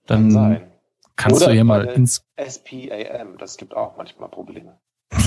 Dann 0.07 0.23
kann 0.23 0.31
sein. 0.31 0.71
kannst 1.15 1.37
Oder 1.37 1.47
du 1.47 1.53
hier 1.53 1.63
mal 1.63 1.85
ins 1.85 2.25
SPAM. 2.37 3.37
Das 3.37 3.57
gibt 3.57 3.73
auch 3.73 3.97
manchmal 3.97 4.29
Probleme. 4.29 4.79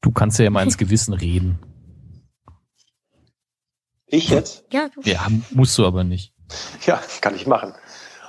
Du 0.00 0.10
kannst 0.10 0.38
ja 0.38 0.50
mal 0.50 0.62
ins 0.62 0.78
Gewissen 0.78 1.14
reden. 1.14 1.58
Ich 4.06 4.28
jetzt? 4.28 4.64
Ja, 4.72 4.88
du. 4.88 5.02
Ja, 5.02 5.26
musst 5.50 5.78
du 5.78 5.86
aber 5.86 6.02
nicht. 6.04 6.34
Ja, 6.84 7.00
kann 7.20 7.36
ich 7.36 7.46
machen. 7.46 7.74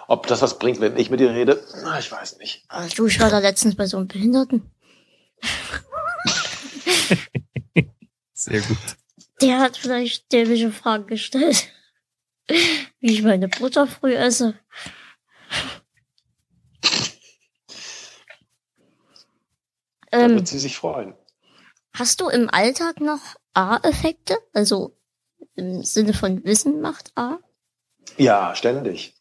Ob 0.08 0.28
das 0.28 0.42
was 0.42 0.60
bringt, 0.60 0.80
wenn 0.80 0.98
ich 0.98 1.10
mit 1.10 1.20
dir 1.20 1.32
rede, 1.32 1.64
na, 1.84 1.98
ich 1.98 2.12
weiß 2.12 2.38
nicht. 2.38 2.66
Also, 2.68 2.96
du, 2.96 3.08
ich 3.08 3.20
war 3.20 3.30
da 3.30 3.40
letztens 3.40 3.76
bei 3.76 3.88
so 3.88 3.98
einem 3.98 4.08
Behinderten. 4.08 4.70
Sehr 8.34 8.62
gut. 8.62 8.78
Der 9.42 9.60
hat 9.60 9.78
vielleicht 9.78 10.32
dämliche 10.32 10.72
Fragen 10.72 11.08
gestellt. 11.08 11.70
Wie 12.48 13.14
ich 13.14 13.24
meine 13.24 13.48
Butter 13.48 13.88
früh 13.88 14.14
esse. 14.14 14.56
Da 20.12 20.20
ähm, 20.26 20.36
wird 20.36 20.48
sie 20.48 20.60
sich 20.60 20.76
freuen. 20.76 21.14
Hast 21.94 22.22
du 22.22 22.30
im 22.30 22.50
Alltag 22.50 23.02
noch 23.02 23.20
A-Effekte? 23.54 24.38
Also 24.54 24.96
im 25.56 25.84
Sinne 25.84 26.14
von 26.14 26.44
Wissen 26.44 26.82
macht 26.82 27.12
A? 27.16 27.40
Ja, 28.18 28.56
ständig. 28.56 29.14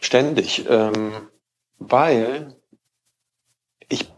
Ständig. 0.00 0.66
Ähm, 0.68 1.28
weil 1.78 2.56
ich 3.88 4.12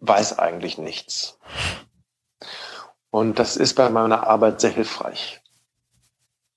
weiß 0.00 0.38
eigentlich 0.38 0.78
nichts. 0.78 1.38
Und 3.10 3.38
das 3.38 3.56
ist 3.56 3.74
bei 3.74 3.90
meiner 3.90 4.26
Arbeit 4.26 4.60
sehr 4.60 4.70
hilfreich. 4.70 5.40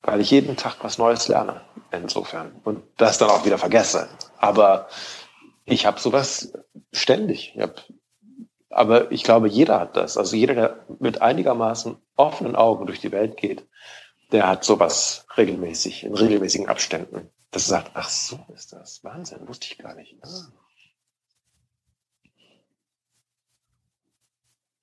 Weil 0.02 0.22
ich 0.22 0.32
jeden 0.32 0.56
Tag 0.56 0.78
was 0.82 0.98
Neues 0.98 1.28
lerne, 1.28 1.62
insofern. 1.92 2.62
Und 2.64 2.84
das 2.98 3.18
dann 3.18 3.30
auch 3.30 3.46
wieder 3.46 3.58
vergesse. 3.58 4.08
Aber 4.38 4.88
ich 5.66 5.86
habe 5.86 6.00
sowas 6.00 6.54
ständig. 6.94 7.54
Ich 7.56 7.62
hab, 7.62 7.84
aber 8.76 9.10
ich 9.12 9.24
glaube, 9.24 9.48
jeder 9.48 9.80
hat 9.80 9.96
das. 9.96 10.18
Also 10.18 10.36
jeder, 10.36 10.54
der 10.54 10.86
mit 11.00 11.22
einigermaßen 11.22 11.96
offenen 12.18 12.58
Augen 12.58 12.86
durch 12.88 13.00
die 13.00 13.14
Welt 13.14 13.38
geht, 13.38 13.66
der 14.34 14.48
hat 14.48 14.66
sowas 14.66 15.26
regelmäßig, 15.38 16.04
in 16.04 16.14
regelmäßigen 16.14 16.68
Abständen. 16.68 17.30
Dass 17.52 17.68
er 17.68 17.82
sagt, 17.82 17.92
ach 17.94 18.10
so 18.10 18.38
ist 18.54 18.74
das. 18.74 19.02
Wahnsinn, 19.02 19.48
wusste 19.48 19.68
ich 19.68 19.78
gar 19.78 19.96
nicht. 19.96 20.18
Ah. 20.22 20.52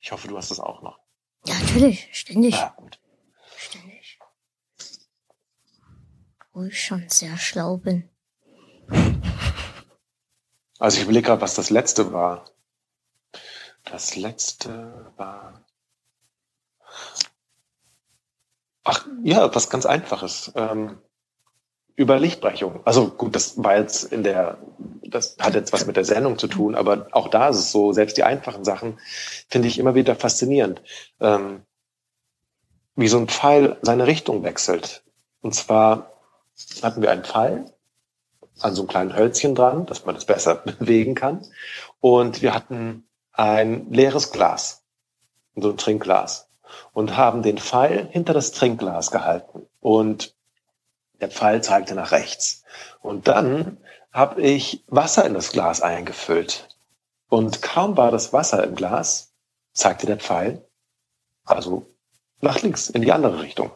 Ich 0.00 0.10
hoffe, 0.10 0.26
du 0.26 0.38
hast 0.38 0.50
das 0.50 0.58
auch 0.58 0.80
noch. 0.80 0.98
Ja, 1.44 1.54
natürlich, 1.60 2.08
ständig. 2.12 2.54
Ja, 2.54 2.72
gut. 2.78 2.98
Ständig. 3.58 4.18
Wo 6.54 6.62
ich 6.62 6.82
schon 6.82 7.10
sehr 7.10 7.36
schlau 7.36 7.76
bin. 7.76 8.08
Also 10.78 10.96
ich 10.96 11.04
überlege 11.04 11.26
gerade, 11.26 11.42
was 11.42 11.54
das 11.54 11.68
letzte 11.68 12.14
war. 12.14 12.46
Das 13.92 14.16
letzte 14.16 15.12
war. 15.18 15.66
Ach 18.84 19.06
ja, 19.22 19.54
was 19.54 19.68
ganz 19.68 19.84
Einfaches. 19.84 20.50
Ähm, 20.56 20.98
über 21.94 22.18
Lichtbrechung. 22.18 22.80
Also 22.86 23.10
gut, 23.10 23.36
das 23.36 23.62
war 23.62 23.76
jetzt 23.76 24.04
in 24.04 24.22
der, 24.22 24.56
das 25.02 25.36
hat 25.38 25.54
jetzt 25.54 25.74
was 25.74 25.84
mit 25.84 25.96
der 25.96 26.06
Sendung 26.06 26.38
zu 26.38 26.48
tun, 26.48 26.74
aber 26.74 27.08
auch 27.12 27.28
da 27.28 27.50
ist 27.50 27.58
es 27.58 27.70
so, 27.70 27.92
selbst 27.92 28.16
die 28.16 28.22
einfachen 28.22 28.64
Sachen 28.64 28.98
finde 29.50 29.68
ich 29.68 29.78
immer 29.78 29.94
wieder 29.94 30.16
faszinierend. 30.16 30.80
Ähm, 31.20 31.66
wie 32.96 33.08
so 33.08 33.18
ein 33.18 33.28
Pfeil 33.28 33.76
seine 33.82 34.06
Richtung 34.06 34.42
wechselt. 34.42 35.04
Und 35.42 35.54
zwar 35.54 36.14
hatten 36.82 37.02
wir 37.02 37.10
einen 37.10 37.24
Pfeil, 37.24 37.66
an 38.60 38.74
so 38.74 38.82
einem 38.82 38.88
kleinen 38.88 39.16
Hölzchen 39.16 39.54
dran, 39.54 39.84
dass 39.84 40.06
man 40.06 40.14
das 40.14 40.24
besser 40.24 40.54
bewegen 40.78 41.14
kann. 41.14 41.46
Und 42.00 42.40
wir 42.40 42.54
hatten 42.54 43.06
ein 43.32 43.90
leeres 43.90 44.32
Glas, 44.32 44.84
so 45.56 45.70
ein 45.70 45.76
Trinkglas, 45.76 46.50
und 46.92 47.16
haben 47.16 47.42
den 47.42 47.58
Pfeil 47.58 48.08
hinter 48.10 48.34
das 48.34 48.52
Trinkglas 48.52 49.10
gehalten. 49.10 49.66
Und 49.80 50.34
der 51.20 51.30
Pfeil 51.30 51.62
zeigte 51.62 51.94
nach 51.94 52.12
rechts. 52.12 52.64
Und 53.00 53.28
dann 53.28 53.78
habe 54.12 54.42
ich 54.42 54.84
Wasser 54.88 55.24
in 55.24 55.34
das 55.34 55.52
Glas 55.52 55.80
eingefüllt. 55.80 56.68
Und 57.28 57.62
kaum 57.62 57.96
war 57.96 58.10
das 58.10 58.32
Wasser 58.32 58.62
im 58.64 58.74
Glas, 58.74 59.32
zeigte 59.72 60.06
der 60.06 60.18
Pfeil, 60.18 60.66
also 61.44 61.86
nach 62.40 62.60
links, 62.60 62.90
in 62.90 63.02
die 63.02 63.12
andere 63.12 63.40
Richtung. 63.40 63.70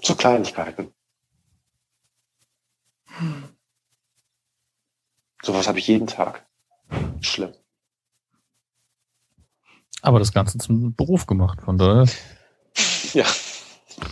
Zu 0.00 0.16
Kleinigkeiten. 0.16 0.94
Hm. 3.04 3.56
Sowas 5.42 5.68
habe 5.68 5.78
ich 5.78 5.88
jeden 5.88 6.06
Tag. 6.06 6.46
Schlimm. 7.20 7.52
Aber 10.02 10.18
das 10.18 10.32
Ganze 10.32 10.58
zum 10.58 10.94
Beruf 10.94 11.26
gemacht, 11.26 11.62
von 11.62 11.78
daher. 11.78 12.06
Ja, 13.12 13.24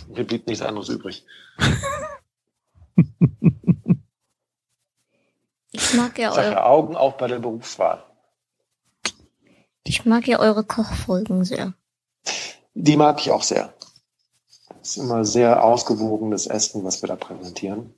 mir 0.07 0.25
blieb 0.25 0.47
nichts 0.47 0.61
anderes 0.61 0.89
übrig. 0.89 1.25
ich 5.71 5.93
mag 5.93 6.17
ja 6.19 6.31
eure 6.31 6.65
Augen 6.65 6.95
auch 6.95 7.13
bei 7.13 7.27
der 7.27 7.39
Berufswahl. 7.39 8.03
Ich 9.83 10.05
mag 10.05 10.27
ja 10.27 10.39
eure 10.39 10.65
Kochfolgen 10.65 11.45
sehr. 11.45 11.73
Die 12.73 12.97
mag 12.97 13.21
ich 13.21 13.31
auch 13.31 13.43
sehr. 13.43 13.73
Das 14.79 14.89
ist 14.89 14.97
immer 14.97 15.23
sehr 15.23 15.63
ausgewogenes 15.63 16.47
Essen, 16.47 16.83
was 16.83 17.01
wir 17.01 17.07
da 17.07 17.15
präsentieren. 17.15 17.93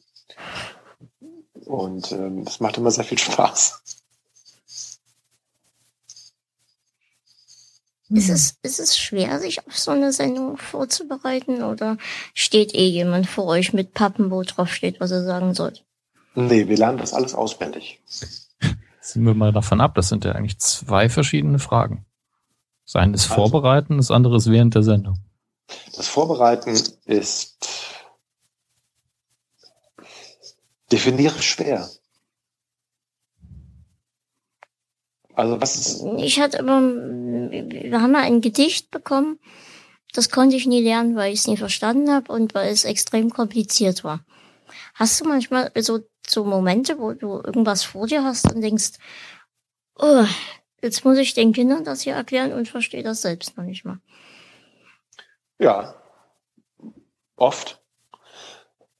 Und 1.65 2.11
ähm, 2.11 2.43
es 2.47 2.59
macht 2.59 2.77
immer 2.77 2.91
sehr 2.91 3.03
viel 3.03 3.17
Spaß. 3.17 3.98
Ist 8.09 8.29
es, 8.29 8.57
ist 8.63 8.79
es 8.79 8.97
schwer, 8.97 9.39
sich 9.39 9.65
auf 9.67 9.77
so 9.77 9.91
eine 9.91 10.11
Sendung 10.11 10.57
vorzubereiten 10.57 11.61
oder 11.61 11.97
steht 12.33 12.73
eh 12.73 12.87
jemand 12.87 13.27
vor 13.27 13.45
euch 13.45 13.71
mit 13.71 13.93
Pappen, 13.93 14.31
wo 14.31 14.41
drauf 14.41 14.73
steht, 14.73 14.99
was 14.99 15.11
er 15.11 15.23
sagen 15.23 15.53
soll? 15.53 15.73
Nee, 16.33 16.67
wir 16.67 16.77
lernen 16.77 16.97
das 16.97 17.13
alles 17.13 17.35
auswendig. 17.35 18.01
Ziehen 19.01 19.25
wir 19.25 19.35
mal 19.35 19.51
davon 19.51 19.79
ab, 19.79 19.93
das 19.95 20.09
sind 20.09 20.25
ja 20.25 20.31
eigentlich 20.31 20.59
zwei 20.59 21.09
verschiedene 21.09 21.59
Fragen. 21.59 22.05
Das 22.85 22.95
eine 22.95 23.13
ist 23.13 23.29
also, 23.29 23.35
Vorbereiten, 23.35 23.97
das 23.97 24.09
andere 24.09 24.37
ist 24.37 24.49
während 24.49 24.73
der 24.73 24.83
Sendung. 24.83 25.19
Das 25.95 26.07
Vorbereiten 26.07 26.75
ist 27.05 27.59
Definiere 30.91 31.41
schwer. 31.41 31.87
Also 35.39 35.61
was 35.61 35.77
ist? 35.77 36.03
Ich 36.17 36.41
hatte 36.41 36.59
aber, 36.59 36.81
wir 36.81 38.01
haben 38.01 38.11
mal 38.11 38.23
ein 38.23 38.41
Gedicht 38.41 38.91
bekommen. 38.91 39.39
Das 40.11 40.29
konnte 40.31 40.57
ich 40.57 40.65
nie 40.65 40.83
lernen, 40.83 41.15
weil 41.15 41.31
ich 41.31 41.39
es 41.39 41.47
nie 41.47 41.55
verstanden 41.55 42.11
habe 42.11 42.33
und 42.33 42.53
weil 42.53 42.73
es 42.73 42.83
extrem 42.83 43.29
kompliziert 43.29 44.03
war. 44.03 44.25
Hast 44.95 45.21
du 45.21 45.25
manchmal 45.25 45.71
so, 45.77 45.99
so 46.27 46.43
Momente, 46.43 46.99
wo 46.99 47.13
du 47.13 47.35
irgendwas 47.37 47.85
vor 47.85 48.05
dir 48.05 48.25
hast 48.25 48.53
und 48.53 48.59
denkst, 48.59 48.97
oh, 49.95 50.25
jetzt 50.81 51.05
muss 51.05 51.17
ich 51.17 51.35
den 51.35 51.53
Kindern 51.53 51.85
das 51.85 52.01
hier 52.01 52.15
erklären 52.15 52.51
und 52.51 52.67
verstehe 52.67 53.03
das 53.03 53.21
selbst 53.21 53.55
noch 53.55 53.63
nicht 53.63 53.85
mal. 53.85 54.01
Ja, 55.57 55.95
oft. 57.37 57.81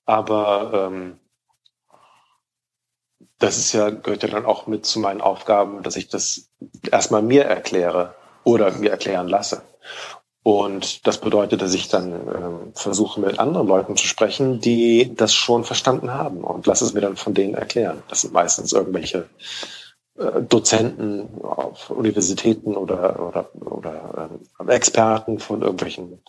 Aber 0.06 0.88
ähm, 0.90 1.20
das 3.40 3.58
ist 3.58 3.74
ja, 3.74 3.90
gehört 3.90 4.24
ja 4.24 4.30
dann 4.30 4.46
auch 4.46 4.68
mit 4.68 4.86
zu 4.86 5.00
meinen 5.00 5.22
Aufgaben, 5.22 5.82
dass 5.82 5.96
ich 5.96 6.10
das 6.10 6.50
erstmal 6.92 7.22
mir 7.22 7.46
erkläre 7.46 8.16
oder 8.44 8.72
mir 8.72 8.92
erklären 8.92 9.28
lasse. 9.28 9.64
Und 10.44 11.06
das 11.06 11.20
bedeutet, 11.20 11.62
dass 11.62 11.74
ich 11.74 11.90
dann 11.90 12.12
ähm, 12.14 12.74
versuche, 12.74 13.20
mit 13.20 13.40
anderen 13.40 13.68
Leuten 13.68 13.98
zu 13.98 14.08
sprechen, 14.08 14.60
die 14.60 15.14
das 15.16 15.34
schon 15.34 15.64
verstanden 15.64 16.14
haben 16.14 16.44
und 16.44 16.66
lasse 16.66 16.86
es 16.86 16.94
mir 16.94 17.02
dann 17.02 17.18
von 17.18 17.34
denen 17.34 17.56
erklären. 17.56 18.04
Das 18.08 18.22
sind 18.22 18.34
meistens 18.34 18.72
irgendwelche 18.72 19.30
äh, 20.18 20.42
Dozenten 20.42 21.42
auf 21.42 21.90
Universitäten 21.90 22.76
oder, 22.76 23.28
oder, 23.28 23.50
oder 23.56 24.30
äh, 24.60 24.72
Experten 24.72 25.40
von 25.40 25.62
irgendwelchen 25.62 26.24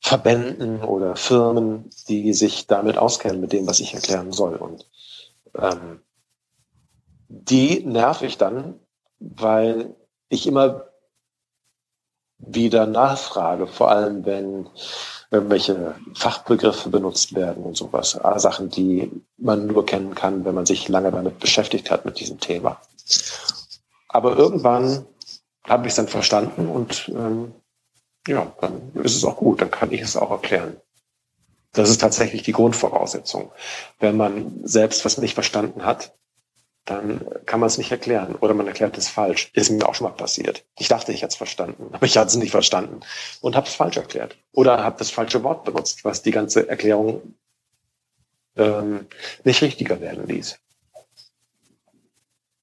Verbänden 0.00 0.82
oder 0.82 1.16
Firmen, 1.16 1.90
die 2.08 2.34
sich 2.34 2.66
damit 2.66 2.98
auskennen, 2.98 3.40
mit 3.40 3.52
dem, 3.52 3.66
was 3.66 3.80
ich 3.80 3.94
erklären 3.94 4.32
soll. 4.32 4.56
Und 4.56 4.86
ähm, 5.58 6.00
die 7.28 7.84
nerv 7.84 8.22
ich 8.22 8.38
dann, 8.38 8.80
weil 9.18 9.94
ich 10.28 10.46
immer 10.46 10.86
wieder 12.38 12.86
nachfrage, 12.86 13.66
vor 13.66 13.90
allem 13.90 14.24
wenn 14.26 14.68
irgendwelche 15.30 15.96
Fachbegriffe 16.14 16.88
benutzt 16.88 17.34
werden 17.34 17.64
und 17.64 17.76
sowas. 17.76 18.18
Sachen, 18.36 18.68
die 18.68 19.10
man 19.36 19.66
nur 19.66 19.84
kennen 19.86 20.14
kann, 20.14 20.44
wenn 20.44 20.54
man 20.54 20.66
sich 20.66 20.88
lange 20.88 21.10
damit 21.10 21.40
beschäftigt 21.40 21.90
hat 21.90 22.04
mit 22.04 22.20
diesem 22.20 22.38
Thema. 22.38 22.80
Aber 24.08 24.36
irgendwann 24.36 25.04
habe 25.64 25.86
ich 25.86 25.92
es 25.92 25.96
dann 25.96 26.08
verstanden 26.08 26.68
und 26.68 27.08
ähm, 27.08 27.52
ja, 28.28 28.52
dann 28.60 28.92
ist 28.94 29.16
es 29.16 29.24
auch 29.24 29.36
gut, 29.36 29.60
dann 29.60 29.70
kann 29.70 29.92
ich 29.92 30.00
es 30.00 30.16
auch 30.16 30.30
erklären. 30.30 30.76
Das 31.72 31.90
ist 31.90 32.00
tatsächlich 32.00 32.42
die 32.42 32.52
Grundvoraussetzung. 32.52 33.52
Wenn 33.98 34.16
man 34.16 34.60
selbst 34.64 35.04
was 35.04 35.18
nicht 35.18 35.34
verstanden 35.34 35.84
hat, 35.84 36.14
dann 36.86 37.20
kann 37.46 37.58
man 37.60 37.66
es 37.66 37.78
nicht 37.78 37.90
erklären 37.90 38.36
oder 38.36 38.54
man 38.54 38.66
erklärt 38.66 38.96
es 38.96 39.08
falsch. 39.08 39.50
Ist 39.52 39.70
mir 39.70 39.86
auch 39.86 39.94
schon 39.94 40.06
mal 40.06 40.14
passiert. 40.14 40.64
Ich 40.78 40.88
dachte, 40.88 41.12
ich 41.12 41.22
hätte 41.22 41.32
es 41.32 41.36
verstanden, 41.36 41.88
aber 41.92 42.06
ich 42.06 42.16
hatte 42.16 42.28
es 42.28 42.36
nicht 42.36 42.52
verstanden 42.52 43.00
und 43.40 43.56
habe 43.56 43.66
es 43.66 43.74
falsch 43.74 43.96
erklärt 43.96 44.38
oder 44.52 44.82
habe 44.82 44.96
das 44.98 45.10
falsche 45.10 45.42
Wort 45.42 45.64
benutzt, 45.64 46.04
was 46.04 46.22
die 46.22 46.30
ganze 46.30 46.68
Erklärung 46.68 47.34
ähm, 48.56 49.06
nicht 49.44 49.62
richtiger 49.62 50.00
werden 50.00 50.28
ließ. 50.28 50.58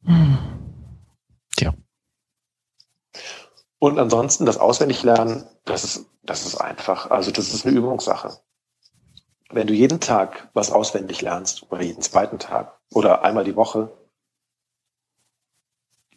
Hm. 0.06 0.38
Tja. 1.56 1.74
Und 3.80 4.00
ansonsten 4.00 4.46
das 4.46 4.58
Auswendiglernen, 4.58 5.44
das 5.66 5.84
ist, 5.84 6.06
das 6.24 6.46
ist 6.46 6.56
einfach. 6.56 7.12
Also 7.12 7.32
das 7.32 7.54
ist 7.54 7.66
eine 7.66 7.76
Übungssache. 7.76 8.40
Wenn 9.52 9.68
du 9.68 9.74
jeden 9.74 10.00
Tag 10.00 10.50
was 10.54 10.72
auswendig 10.72 11.22
lernst 11.22 11.70
oder 11.72 11.84
jeden 11.84 12.02
zweiten 12.02 12.40
Tag 12.40 12.80
oder 12.92 13.24
einmal 13.24 13.44
die 13.44 13.56
Woche, 13.56 13.92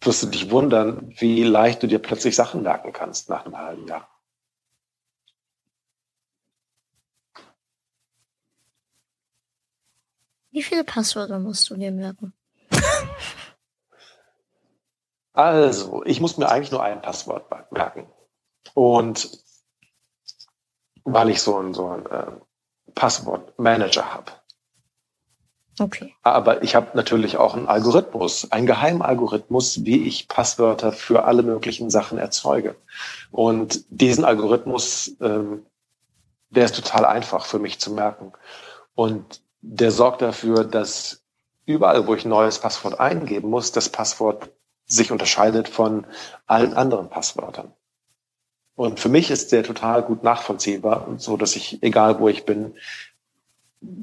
wirst 0.00 0.22
du 0.22 0.26
dich 0.26 0.50
wundern, 0.50 1.12
wie 1.18 1.42
leicht 1.42 1.82
du 1.82 1.86
dir 1.86 1.98
plötzlich 1.98 2.36
Sachen 2.36 2.62
merken 2.62 2.92
kannst 2.92 3.28
nach 3.28 3.44
einem 3.44 3.58
halben 3.58 3.86
Jahr. 3.86 4.08
Wie 10.50 10.62
viele 10.62 10.84
Passwörter 10.84 11.38
musst 11.38 11.68
du 11.70 11.76
dir 11.76 11.92
merken? 11.92 12.32
Also, 15.36 16.02
ich 16.06 16.22
muss 16.22 16.38
mir 16.38 16.48
eigentlich 16.48 16.70
nur 16.70 16.82
ein 16.82 17.02
Passwort 17.02 17.50
merken. 17.70 18.10
Und 18.72 19.38
weil 21.04 21.28
ich 21.28 21.42
so 21.42 21.58
ein, 21.58 21.74
so 21.74 21.88
ein 21.88 22.06
äh, 22.06 22.32
Passwortmanager 22.94 24.14
habe. 24.14 24.32
Okay. 25.78 26.14
Aber 26.22 26.62
ich 26.62 26.74
habe 26.74 26.88
natürlich 26.94 27.36
auch 27.36 27.54
einen 27.54 27.68
Algorithmus, 27.68 28.50
einen 28.50 28.66
Geheimalgorithmus, 28.66 29.84
wie 29.84 30.06
ich 30.06 30.26
Passwörter 30.26 30.92
für 30.92 31.24
alle 31.24 31.42
möglichen 31.42 31.90
Sachen 31.90 32.18
erzeuge. 32.18 32.76
Und 33.30 33.84
diesen 33.90 34.24
Algorithmus, 34.24 35.16
ähm, 35.20 35.66
der 36.50 36.64
ist 36.64 36.76
total 36.76 37.04
einfach 37.04 37.44
für 37.44 37.58
mich 37.58 37.78
zu 37.78 37.92
merken. 37.92 38.32
Und 38.94 39.42
der 39.60 39.90
sorgt 39.90 40.22
dafür, 40.22 40.64
dass 40.64 41.22
überall, 41.66 42.06
wo 42.06 42.14
ich 42.14 42.24
ein 42.24 42.30
neues 42.30 42.58
Passwort 42.58 42.98
eingeben 42.98 43.50
muss, 43.50 43.72
das 43.72 43.90
Passwort 43.90 44.50
sich 44.86 45.10
unterscheidet 45.12 45.68
von 45.68 46.06
allen 46.46 46.72
anderen 46.72 47.10
Passwörtern. 47.10 47.72
Und 48.76 49.00
für 49.00 49.08
mich 49.08 49.30
ist 49.30 49.52
der 49.52 49.64
total 49.64 50.02
gut 50.02 50.22
nachvollziehbar, 50.22 51.08
so 51.16 51.36
dass 51.36 51.56
ich, 51.56 51.82
egal 51.82 52.20
wo 52.20 52.28
ich 52.28 52.44
bin, 52.44 52.74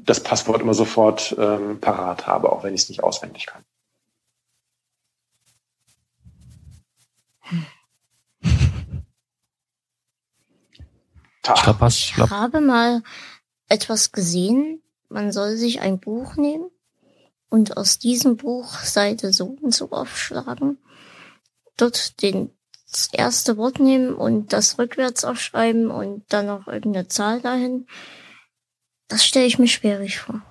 das 0.04 0.22
Passwort 0.22 0.62
immer 0.62 0.74
sofort 0.74 1.34
ähm, 1.38 1.80
parat 1.80 2.26
habe, 2.26 2.50
auch 2.50 2.62
wenn 2.62 2.74
ich 2.74 2.82
es 2.82 2.88
nicht 2.88 3.02
auswendig 3.02 3.46
kann. 3.46 3.64
Ich, 11.42 11.62
glaub, 11.62 11.82
ich 11.88 12.16
habe 12.30 12.60
mal 12.62 13.02
etwas 13.68 14.12
gesehen, 14.12 14.82
man 15.10 15.30
soll 15.30 15.56
sich 15.56 15.80
ein 15.80 16.00
Buch 16.00 16.36
nehmen 16.36 16.70
und 17.50 17.76
aus 17.76 17.98
diesem 17.98 18.36
Buch 18.36 18.78
Seite 18.78 19.32
so 19.32 19.56
und 19.60 19.74
so 19.74 19.90
aufschlagen, 19.90 20.78
dort 21.76 22.22
den, 22.22 22.50
das 22.90 23.10
erste 23.12 23.58
Wort 23.58 23.78
nehmen 23.78 24.14
und 24.14 24.54
das 24.54 24.78
rückwärts 24.78 25.24
aufschreiben 25.24 25.90
und 25.90 26.24
dann 26.30 26.46
noch 26.46 26.66
irgendeine 26.66 27.08
Zahl 27.08 27.42
dahin 27.42 27.86
das 29.08 29.24
stelle 29.24 29.46
ich 29.46 29.58
mir 29.58 29.68
schwierig 29.68 30.18
vor. 30.18 30.42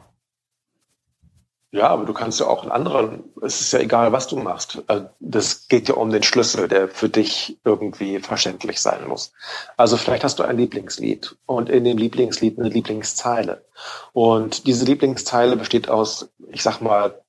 Ja, 1.74 1.88
aber 1.88 2.06
du 2.06 2.14
kannst 2.14 2.40
ja 2.40 2.46
auch 2.46 2.62
einen 2.62 2.72
anderen, 2.72 3.24
es 3.42 3.60
ist 3.60 3.74
ja 3.74 3.80
egal, 3.80 4.12
was 4.12 4.28
du 4.28 4.38
machst. 4.38 4.84
Also, 4.86 5.10
das 5.20 5.68
geht 5.68 5.90
ja 5.90 5.96
um 5.96 6.12
den 6.12 6.22
Schlüssel, 6.22 6.68
der 6.68 6.88
für 6.88 7.10
dich 7.10 7.58
irgendwie 7.66 8.20
verständlich 8.20 8.80
sein 8.80 9.08
muss. 9.08 9.34
Also 9.76 9.98
vielleicht 9.98 10.24
hast 10.24 10.38
du 10.38 10.44
ein 10.44 10.58
Lieblingslied 10.58 11.36
und 11.48 11.70
in 11.70 11.84
dem 11.84 11.98
Lieblingslied 11.98 12.60
eine 12.60 12.70
Lieblingszeile. 12.70 13.66
Und 14.12 14.68
diese 14.68 14.86
Lieblingszeile 14.86 15.58
besteht 15.58 15.90
aus, 15.90 16.30
ich 16.48 16.62
sag 16.62 16.80
mal, 16.80 17.20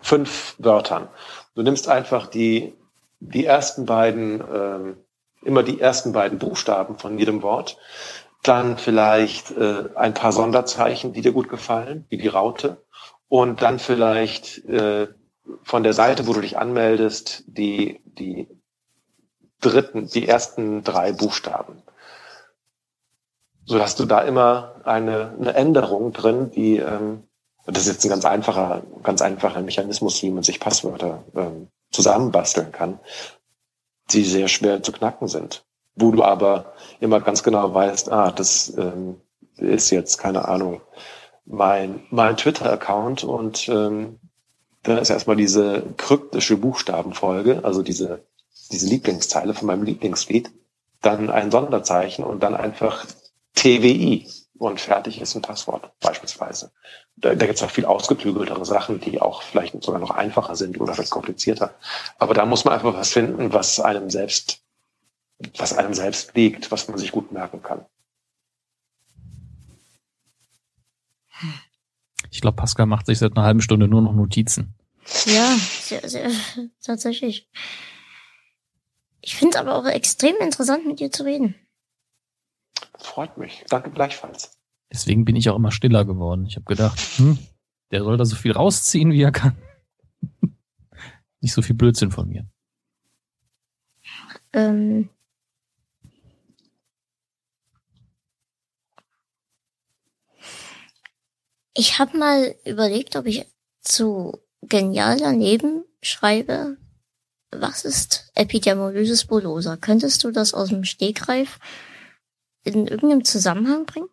fünf 0.00 0.56
Wörtern. 0.58 1.06
Du 1.54 1.62
nimmst 1.62 1.88
einfach 1.88 2.26
die, 2.26 2.74
die 3.20 3.44
ersten 3.44 3.86
beiden, 3.86 4.42
ähm, 4.52 4.96
immer 5.42 5.62
die 5.62 5.80
ersten 5.80 6.12
beiden 6.12 6.40
Buchstaben 6.40 6.98
von 6.98 7.20
jedem 7.20 7.42
Wort, 7.42 7.78
dann 8.46 8.78
vielleicht 8.78 9.50
äh, 9.52 9.88
ein 9.94 10.14
paar 10.14 10.32
Sonderzeichen, 10.32 11.12
die 11.12 11.20
dir 11.20 11.32
gut 11.32 11.48
gefallen, 11.48 12.06
wie 12.08 12.18
die 12.18 12.28
Raute, 12.28 12.84
und 13.28 13.62
dann 13.62 13.78
vielleicht 13.78 14.64
äh, 14.66 15.08
von 15.62 15.82
der 15.82 15.92
Seite, 15.92 16.26
wo 16.26 16.32
du 16.32 16.40
dich 16.40 16.58
anmeldest, 16.58 17.44
die, 17.46 18.00
die 18.04 18.48
dritten, 19.60 20.06
die 20.08 20.28
ersten 20.28 20.84
drei 20.84 21.12
Buchstaben. 21.12 21.82
So 23.64 23.80
hast 23.80 23.98
du 23.98 24.04
da 24.04 24.20
immer 24.20 24.76
eine, 24.84 25.34
eine 25.38 25.54
Änderung 25.54 26.12
drin, 26.12 26.50
die, 26.52 26.76
ähm, 26.76 27.24
das 27.66 27.86
ist 27.86 27.94
jetzt 27.94 28.04
ein 28.04 28.10
ganz 28.10 28.24
einfacher, 28.24 28.82
ganz 29.02 29.22
einfacher 29.22 29.60
Mechanismus, 29.62 30.22
wie 30.22 30.30
man 30.30 30.44
sich 30.44 30.60
Passwörter 30.60 31.24
ähm, 31.34 31.68
zusammenbasteln 31.90 32.70
kann, 32.70 33.00
die 34.10 34.24
sehr 34.24 34.46
schwer 34.46 34.84
zu 34.84 34.92
knacken 34.92 35.26
sind 35.26 35.65
wo 35.96 36.10
du 36.10 36.22
aber 36.22 36.74
immer 37.00 37.20
ganz 37.20 37.42
genau 37.42 37.74
weißt, 37.74 38.12
ah, 38.12 38.30
das 38.30 38.72
ähm, 38.76 39.20
ist 39.56 39.90
jetzt, 39.90 40.18
keine 40.18 40.46
Ahnung, 40.46 40.82
mein, 41.46 42.02
mein 42.10 42.36
Twitter-Account 42.36 43.24
und 43.24 43.68
ähm, 43.68 44.18
dann 44.82 44.98
ist 44.98 45.10
erstmal 45.10 45.36
diese 45.36 45.82
kryptische 45.96 46.56
Buchstabenfolge, 46.56 47.64
also 47.64 47.82
diese, 47.82 48.20
diese 48.70 48.86
Lieblingszeile 48.86 49.54
von 49.54 49.66
meinem 49.66 49.82
Lieblingslied, 49.82 50.50
dann 51.02 51.30
ein 51.30 51.50
Sonderzeichen 51.50 52.24
und 52.24 52.42
dann 52.42 52.54
einfach 52.54 53.06
TWI 53.54 54.28
und 54.58 54.80
fertig 54.80 55.20
ist 55.20 55.34
ein 55.34 55.42
Passwort 55.42 55.90
beispielsweise. 56.00 56.72
Da, 57.16 57.34
da 57.34 57.46
gibt 57.46 57.58
es 57.58 57.62
auch 57.62 57.70
viel 57.70 57.84
ausgeklügeltere 57.84 58.64
Sachen, 58.64 59.00
die 59.00 59.20
auch 59.20 59.42
vielleicht 59.42 59.82
sogar 59.82 60.00
noch 60.00 60.10
einfacher 60.10 60.56
sind 60.56 60.80
oder 60.80 60.94
vielleicht 60.94 61.10
komplizierter. 61.10 61.74
Aber 62.18 62.34
da 62.34 62.44
muss 62.46 62.64
man 62.64 62.74
einfach 62.74 62.94
was 62.94 63.12
finden, 63.12 63.52
was 63.52 63.80
einem 63.80 64.10
selbst 64.10 64.60
was 65.58 65.72
einem 65.72 65.94
selbst 65.94 66.34
liegt, 66.34 66.70
was 66.70 66.88
man 66.88 66.98
sich 66.98 67.12
gut 67.12 67.32
merken 67.32 67.62
kann. 67.62 67.84
Ich 72.30 72.40
glaube, 72.40 72.56
Pascal 72.56 72.86
macht 72.86 73.06
sich 73.06 73.18
seit 73.18 73.36
einer 73.36 73.44
halben 73.44 73.60
Stunde 73.60 73.88
nur 73.88 74.02
noch 74.02 74.14
Notizen. 74.14 74.74
Ja, 75.26 75.56
sehr, 75.80 76.08
sehr, 76.08 76.30
tatsächlich. 76.82 77.48
Ich 79.20 79.36
finde 79.36 79.56
es 79.56 79.60
aber 79.60 79.76
auch 79.76 79.86
extrem 79.86 80.36
interessant, 80.40 80.86
mit 80.86 81.00
dir 81.00 81.10
zu 81.10 81.24
reden. 81.24 81.54
Freut 82.98 83.36
mich. 83.38 83.64
Danke 83.68 83.90
gleichfalls. 83.90 84.58
Deswegen 84.92 85.24
bin 85.24 85.36
ich 85.36 85.50
auch 85.50 85.56
immer 85.56 85.72
stiller 85.72 86.04
geworden. 86.04 86.46
Ich 86.46 86.56
habe 86.56 86.64
gedacht, 86.64 86.98
hm, 87.16 87.38
der 87.90 88.02
soll 88.02 88.16
da 88.16 88.24
so 88.24 88.36
viel 88.36 88.52
rausziehen, 88.52 89.12
wie 89.12 89.22
er 89.22 89.32
kann. 89.32 89.56
Nicht 91.40 91.52
so 91.52 91.62
viel 91.62 91.74
Blödsinn 91.74 92.10
von 92.10 92.28
mir. 92.28 92.46
Ähm, 94.52 95.08
Ich 101.78 101.98
habe 101.98 102.16
mal 102.16 102.54
überlegt, 102.64 103.16
ob 103.16 103.26
ich 103.26 103.44
zu 103.82 104.40
genial 104.62 105.18
daneben 105.18 105.84
schreibe, 106.00 106.78
was 107.50 107.84
ist 107.84 108.30
Epidermolysis 108.34 109.26
bullosa? 109.26 109.76
Könntest 109.76 110.24
du 110.24 110.30
das 110.30 110.54
aus 110.54 110.70
dem 110.70 110.84
Stegreif 110.84 111.58
in 112.64 112.86
irgendeinem 112.86 113.24
Zusammenhang 113.24 113.84
bringen? 113.84 114.08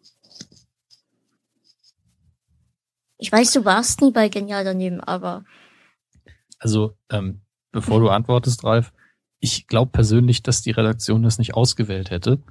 Ich 3.17 3.31
weiß, 3.31 3.53
du 3.53 3.63
warst 3.63 4.01
nie 4.01 4.11
bei 4.11 4.27
genial 4.27 4.65
daneben, 4.65 4.99
aber 4.99 5.45
Also, 6.59 6.97
ähm, 7.09 7.41
bevor 7.71 8.01
du 8.01 8.09
antwortest, 8.09 8.65
Ralf, 8.65 8.91
ich 9.39 9.67
glaube 9.67 9.91
persönlich, 9.91 10.43
dass 10.43 10.61
die 10.61 10.71
Redaktion 10.71 11.23
das 11.23 11.37
nicht 11.37 11.53
ausgewählt 11.53 12.11
hätte, 12.11 12.43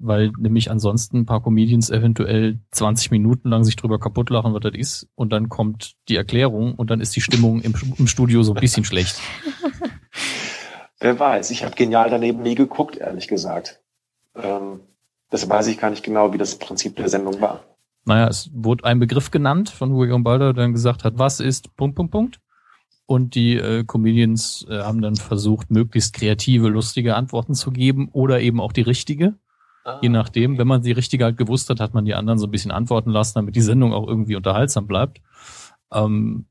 weil 0.00 0.32
nämlich 0.38 0.70
ansonsten 0.70 1.18
ein 1.18 1.26
paar 1.26 1.42
Comedians 1.42 1.90
eventuell 1.90 2.58
20 2.72 3.10
Minuten 3.10 3.50
lang 3.50 3.64
sich 3.64 3.76
drüber 3.76 4.00
kaputt 4.00 4.30
lachen, 4.30 4.54
was 4.54 4.62
das 4.62 4.74
ist, 4.74 5.08
und 5.14 5.30
dann 5.32 5.48
kommt 5.48 5.94
die 6.08 6.16
Erklärung 6.16 6.74
und 6.74 6.90
dann 6.90 7.00
ist 7.00 7.14
die 7.14 7.20
Stimmung 7.20 7.60
im, 7.60 7.74
im 7.98 8.06
Studio 8.06 8.42
so 8.42 8.54
ein 8.54 8.60
bisschen 8.60 8.84
schlecht. 8.84 9.20
Wer 11.00 11.18
weiß, 11.18 11.50
ich 11.50 11.64
habe 11.64 11.74
genial 11.76 12.10
daneben 12.10 12.42
nie 12.42 12.54
geguckt, 12.54 12.96
ehrlich 12.96 13.28
gesagt. 13.28 13.80
Ähm, 14.34 14.80
das 15.30 15.48
weiß 15.48 15.68
ich 15.68 15.78
gar 15.78 15.90
nicht 15.90 16.02
genau, 16.02 16.32
wie 16.32 16.38
das 16.38 16.58
Prinzip 16.58 16.96
der 16.96 17.08
Sendung 17.08 17.40
war. 17.40 17.64
Naja, 18.04 18.28
es 18.28 18.50
wurde 18.52 18.84
ein 18.84 18.98
Begriff 18.98 19.30
genannt 19.30 19.70
von 19.70 19.96
William 19.96 20.24
Balder, 20.24 20.52
der 20.52 20.64
dann 20.64 20.72
gesagt 20.72 21.04
hat, 21.04 21.18
was 21.18 21.40
ist 21.40 21.76
Punkt, 21.76 21.96
Punkt, 21.96 22.12
Punkt. 22.12 22.40
Und 23.06 23.34
die 23.34 23.56
äh, 23.56 23.84
Comedians 23.84 24.66
äh, 24.68 24.80
haben 24.80 25.02
dann 25.02 25.16
versucht, 25.16 25.70
möglichst 25.70 26.14
kreative, 26.14 26.68
lustige 26.68 27.16
Antworten 27.16 27.54
zu 27.54 27.70
geben 27.70 28.08
oder 28.12 28.40
eben 28.40 28.60
auch 28.60 28.72
die 28.72 28.82
richtige. 28.82 29.34
Ah, 29.84 29.98
Je 30.02 30.08
nachdem, 30.08 30.58
wenn 30.58 30.66
man 30.66 30.82
die 30.82 30.92
richtige 30.92 31.24
halt 31.24 31.36
gewusst 31.36 31.70
hat, 31.70 31.80
hat 31.80 31.94
man 31.94 32.04
die 32.04 32.14
anderen 32.14 32.38
so 32.38 32.46
ein 32.46 32.50
bisschen 32.50 32.70
antworten 32.70 33.10
lassen, 33.10 33.34
damit 33.34 33.56
die 33.56 33.62
Sendung 33.62 33.94
auch 33.94 34.06
irgendwie 34.06 34.36
unterhaltsam 34.36 34.86
bleibt. 34.86 35.20
Ähm, 35.92 36.46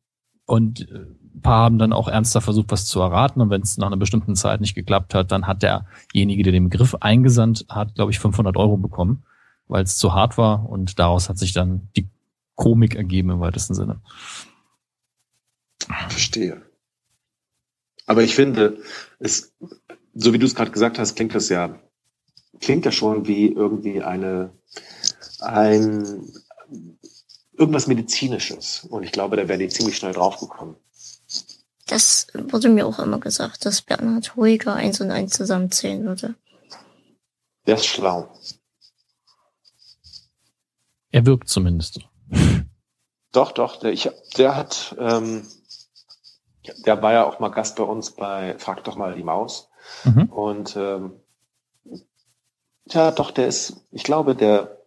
und 0.46 0.90
äh, 0.90 1.06
ein 1.36 1.42
paar 1.42 1.64
haben 1.66 1.78
dann 1.78 1.94
auch 1.94 2.08
ernster 2.08 2.42
versucht, 2.42 2.72
was 2.72 2.86
zu 2.86 3.00
erraten. 3.00 3.42
Und 3.42 3.50
wenn 3.50 3.62
es 3.62 3.78
nach 3.78 3.88
einer 3.88 3.98
bestimmten 3.98 4.36
Zeit 4.36 4.62
nicht 4.62 4.76
geklappt 4.76 5.14
hat, 5.14 5.32
dann 5.32 5.46
hat 5.48 5.62
derjenige, 5.64 6.44
der 6.44 6.52
den 6.52 6.70
Begriff 6.70 6.96
eingesandt 6.96 7.66
hat, 7.70 7.96
glaube 7.96 8.12
ich, 8.12 8.20
500 8.20 8.58
Euro 8.58 8.78
bekommen, 8.78 9.24
weil 9.68 9.84
es 9.84 9.98
zu 9.98 10.14
hart 10.14 10.38
war. 10.38 10.68
Und 10.68 10.98
daraus 10.98 11.30
hat 11.30 11.38
sich 11.38 11.54
dann 11.54 11.90
die 11.96 12.10
Komik 12.56 12.96
ergeben 12.96 13.30
im 13.30 13.40
weitesten 13.40 13.76
Sinne. 13.76 14.02
Verstehe. 16.10 16.62
Aber 18.06 18.24
ich 18.24 18.34
finde, 18.34 18.80
es, 19.20 19.54
so 20.16 20.34
wie 20.34 20.40
du 20.40 20.46
es 20.46 20.56
gerade 20.56 20.72
gesagt 20.72 20.98
hast, 20.98 21.16
klingt 21.16 21.36
das 21.36 21.50
ja, 21.50 21.80
klingt 22.60 22.86
ja 22.86 22.92
schon 22.92 23.28
wie 23.28 23.48
irgendwie 23.48 24.02
eine, 24.02 24.52
ein, 25.40 26.32
irgendwas 27.54 27.88
Medizinisches. 27.88 28.86
Und 28.90 29.04
ich 29.04 29.12
glaube, 29.12 29.36
da 29.36 29.48
wäre 29.48 29.60
die 29.60 29.70
ziemlich 29.70 29.98
schnell 29.98 30.14
draufgekommen. 30.14 30.76
Das 31.88 32.28
wurde 32.34 32.70
mir 32.70 32.86
auch 32.86 33.00
immer 33.00 33.20
gesagt, 33.20 33.66
dass 33.66 33.82
Bernhard 33.82 34.36
Hoeger 34.36 34.76
eins 34.76 35.02
und 35.02 35.10
eins 35.10 35.34
zusammenzählen 35.34 36.06
würde. 36.06 36.36
Der 37.66 37.76
ist 37.76 37.88
schlau. 37.88 38.30
Er 41.12 41.26
wirkt 41.26 41.50
zumindest. 41.50 42.00
Doch, 43.32 43.52
doch. 43.52 43.78
Der, 43.78 43.92
ich, 43.92 44.10
der 44.38 44.56
hat, 44.56 44.96
ähm, 45.00 45.48
der 46.86 47.02
war 47.02 47.14
ja 47.14 47.26
auch 47.26 47.40
mal 47.40 47.50
Gast 47.50 47.76
bei 47.76 47.84
uns 47.84 48.12
bei 48.12 48.58
Frag 48.60 48.84
doch 48.84 48.96
mal 48.96 49.16
die 49.16 49.24
Maus. 49.24 49.70
Mhm. 50.04 50.26
Und 50.30 50.76
ähm, 50.76 51.19
ja, 52.94 53.12
doch, 53.12 53.32
der 53.32 53.48
ist, 53.48 53.86
ich 53.92 54.04
glaube, 54.04 54.36
der 54.36 54.78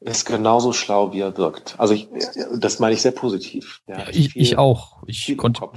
ist 0.00 0.26
genauso 0.26 0.72
schlau, 0.72 1.12
wie 1.12 1.20
er 1.20 1.36
wirkt. 1.36 1.78
Also 1.78 1.94
ich, 1.94 2.08
das 2.56 2.78
meine 2.78 2.94
ich 2.94 3.02
sehr 3.02 3.12
positiv. 3.12 3.80
Ja, 3.86 4.08
ich, 4.10 4.32
viel, 4.32 4.42
ich 4.42 4.58
auch. 4.58 5.02
Ich 5.06 5.36
konnte, 5.36 5.70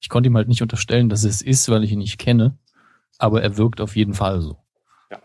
ich 0.00 0.08
konnte 0.08 0.28
ihm 0.28 0.36
halt 0.36 0.48
nicht 0.48 0.62
unterstellen, 0.62 1.08
dass 1.08 1.24
es 1.24 1.42
ist, 1.42 1.68
weil 1.68 1.82
ich 1.84 1.92
ihn 1.92 1.98
nicht 1.98 2.18
kenne. 2.18 2.58
Aber 3.18 3.42
er 3.42 3.56
wirkt 3.56 3.80
auf 3.80 3.96
jeden 3.96 4.14
Fall 4.14 4.40
so. 4.40 4.58
Ja. 5.10 5.20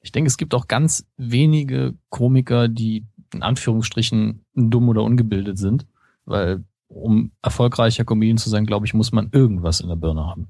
Ich 0.00 0.12
denke, 0.12 0.28
es 0.28 0.36
gibt 0.36 0.54
auch 0.54 0.68
ganz 0.68 1.06
wenige 1.16 1.94
Komiker, 2.08 2.68
die 2.68 3.06
in 3.32 3.42
Anführungsstrichen 3.42 4.44
dumm 4.54 4.88
oder 4.88 5.02
ungebildet 5.02 5.58
sind, 5.58 5.86
weil 6.24 6.64
um 6.88 7.32
erfolgreicher 7.42 8.04
Comedian 8.04 8.38
zu 8.38 8.50
sein, 8.50 8.66
glaube 8.66 8.86
ich, 8.86 8.94
muss 8.94 9.12
man 9.12 9.30
irgendwas 9.32 9.80
in 9.80 9.88
der 9.88 9.96
Birne 9.96 10.26
haben. 10.26 10.48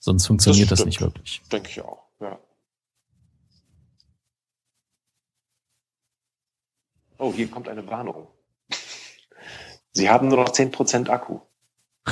Sonst 0.00 0.26
funktioniert 0.26 0.70
das, 0.70 0.80
das 0.80 0.86
nicht 0.86 1.00
wirklich. 1.00 1.42
Denke 1.52 1.68
ich 1.68 1.80
auch, 1.80 2.06
ja. 2.20 2.38
Oh, 7.20 7.32
hier 7.34 7.48
kommt 7.50 7.68
eine 7.68 7.86
Warnung. 7.86 8.28
Sie 9.92 10.08
haben 10.08 10.28
nur 10.28 10.38
noch 10.38 10.48
10% 10.48 11.10
Akku. 11.10 11.40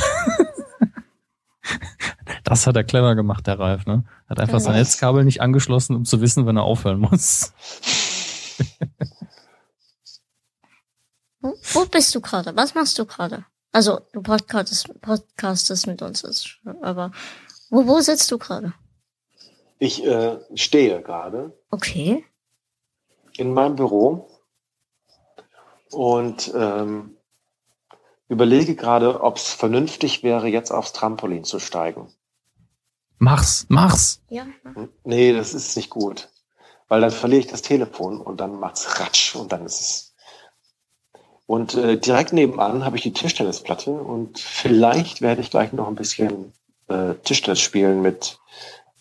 das 2.44 2.66
hat 2.66 2.76
er 2.76 2.84
clever 2.84 3.14
gemacht, 3.14 3.46
der 3.46 3.58
Ralf, 3.58 3.86
ne? 3.86 4.04
Hat 4.28 4.38
einfach 4.38 4.60
sein 4.60 4.74
Netzkabel 4.74 5.24
nicht 5.24 5.40
angeschlossen, 5.40 5.96
um 5.96 6.04
zu 6.04 6.20
wissen, 6.20 6.44
wann 6.44 6.58
er 6.58 6.64
aufhören 6.64 7.00
muss. 7.00 7.54
Wo 11.40 11.86
bist 11.86 12.14
du 12.14 12.20
gerade? 12.20 12.54
Was 12.54 12.74
machst 12.74 12.98
du 12.98 13.06
gerade? 13.06 13.46
Also, 13.72 14.00
du 14.12 14.20
podcastest, 14.20 15.00
podcastest 15.00 15.86
mit 15.86 16.02
uns, 16.02 16.58
aber 16.82 17.12
wo, 17.70 17.86
wo 17.86 18.00
sitzt 18.00 18.30
du 18.30 18.36
gerade? 18.36 18.74
Ich 19.78 20.04
äh, 20.04 20.36
stehe 20.54 21.00
gerade. 21.00 21.58
Okay. 21.70 22.26
In 23.36 23.54
meinem 23.54 23.76
Büro 23.76 24.37
und 25.90 26.52
ähm, 26.54 27.16
überlege 28.28 28.74
gerade, 28.74 29.22
ob 29.22 29.36
es 29.36 29.52
vernünftig 29.52 30.22
wäre, 30.22 30.48
jetzt 30.48 30.70
aufs 30.70 30.92
Trampolin 30.92 31.44
zu 31.44 31.58
steigen. 31.58 32.08
Mach's, 33.18 33.66
mach's. 33.68 34.22
Ja. 34.28 34.46
Nee, 35.04 35.32
das 35.32 35.54
ist 35.54 35.76
nicht 35.76 35.90
gut. 35.90 36.28
Weil 36.88 37.00
dann 37.00 37.10
verliere 37.10 37.40
ich 37.40 37.46
das 37.46 37.62
Telefon 37.62 38.20
und 38.20 38.40
dann 38.40 38.58
macht's 38.58 39.00
ratsch 39.00 39.34
und 39.34 39.52
dann 39.52 39.66
ist 39.66 39.80
es 39.80 40.08
und 41.48 41.74
äh, 41.76 41.96
direkt 41.98 42.34
nebenan 42.34 42.84
habe 42.84 42.98
ich 42.98 43.02
die 43.02 43.14
Tischtennisplatte 43.14 43.90
und 43.90 44.38
vielleicht 44.38 45.22
werde 45.22 45.40
ich 45.40 45.50
gleich 45.50 45.72
noch 45.72 45.88
ein 45.88 45.94
bisschen 45.94 46.52
äh, 46.88 47.14
Tischtennis 47.24 47.60
spielen 47.60 48.02
mit, 48.02 48.38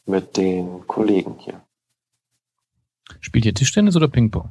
mit 0.06 0.38
den 0.38 0.88
Kollegen 0.88 1.36
hier. 1.40 1.62
Spielt 3.20 3.46
ihr 3.46 3.54
Tischtennis 3.54 3.98
oder 3.98 4.08
Ping-Pong? 4.08 4.50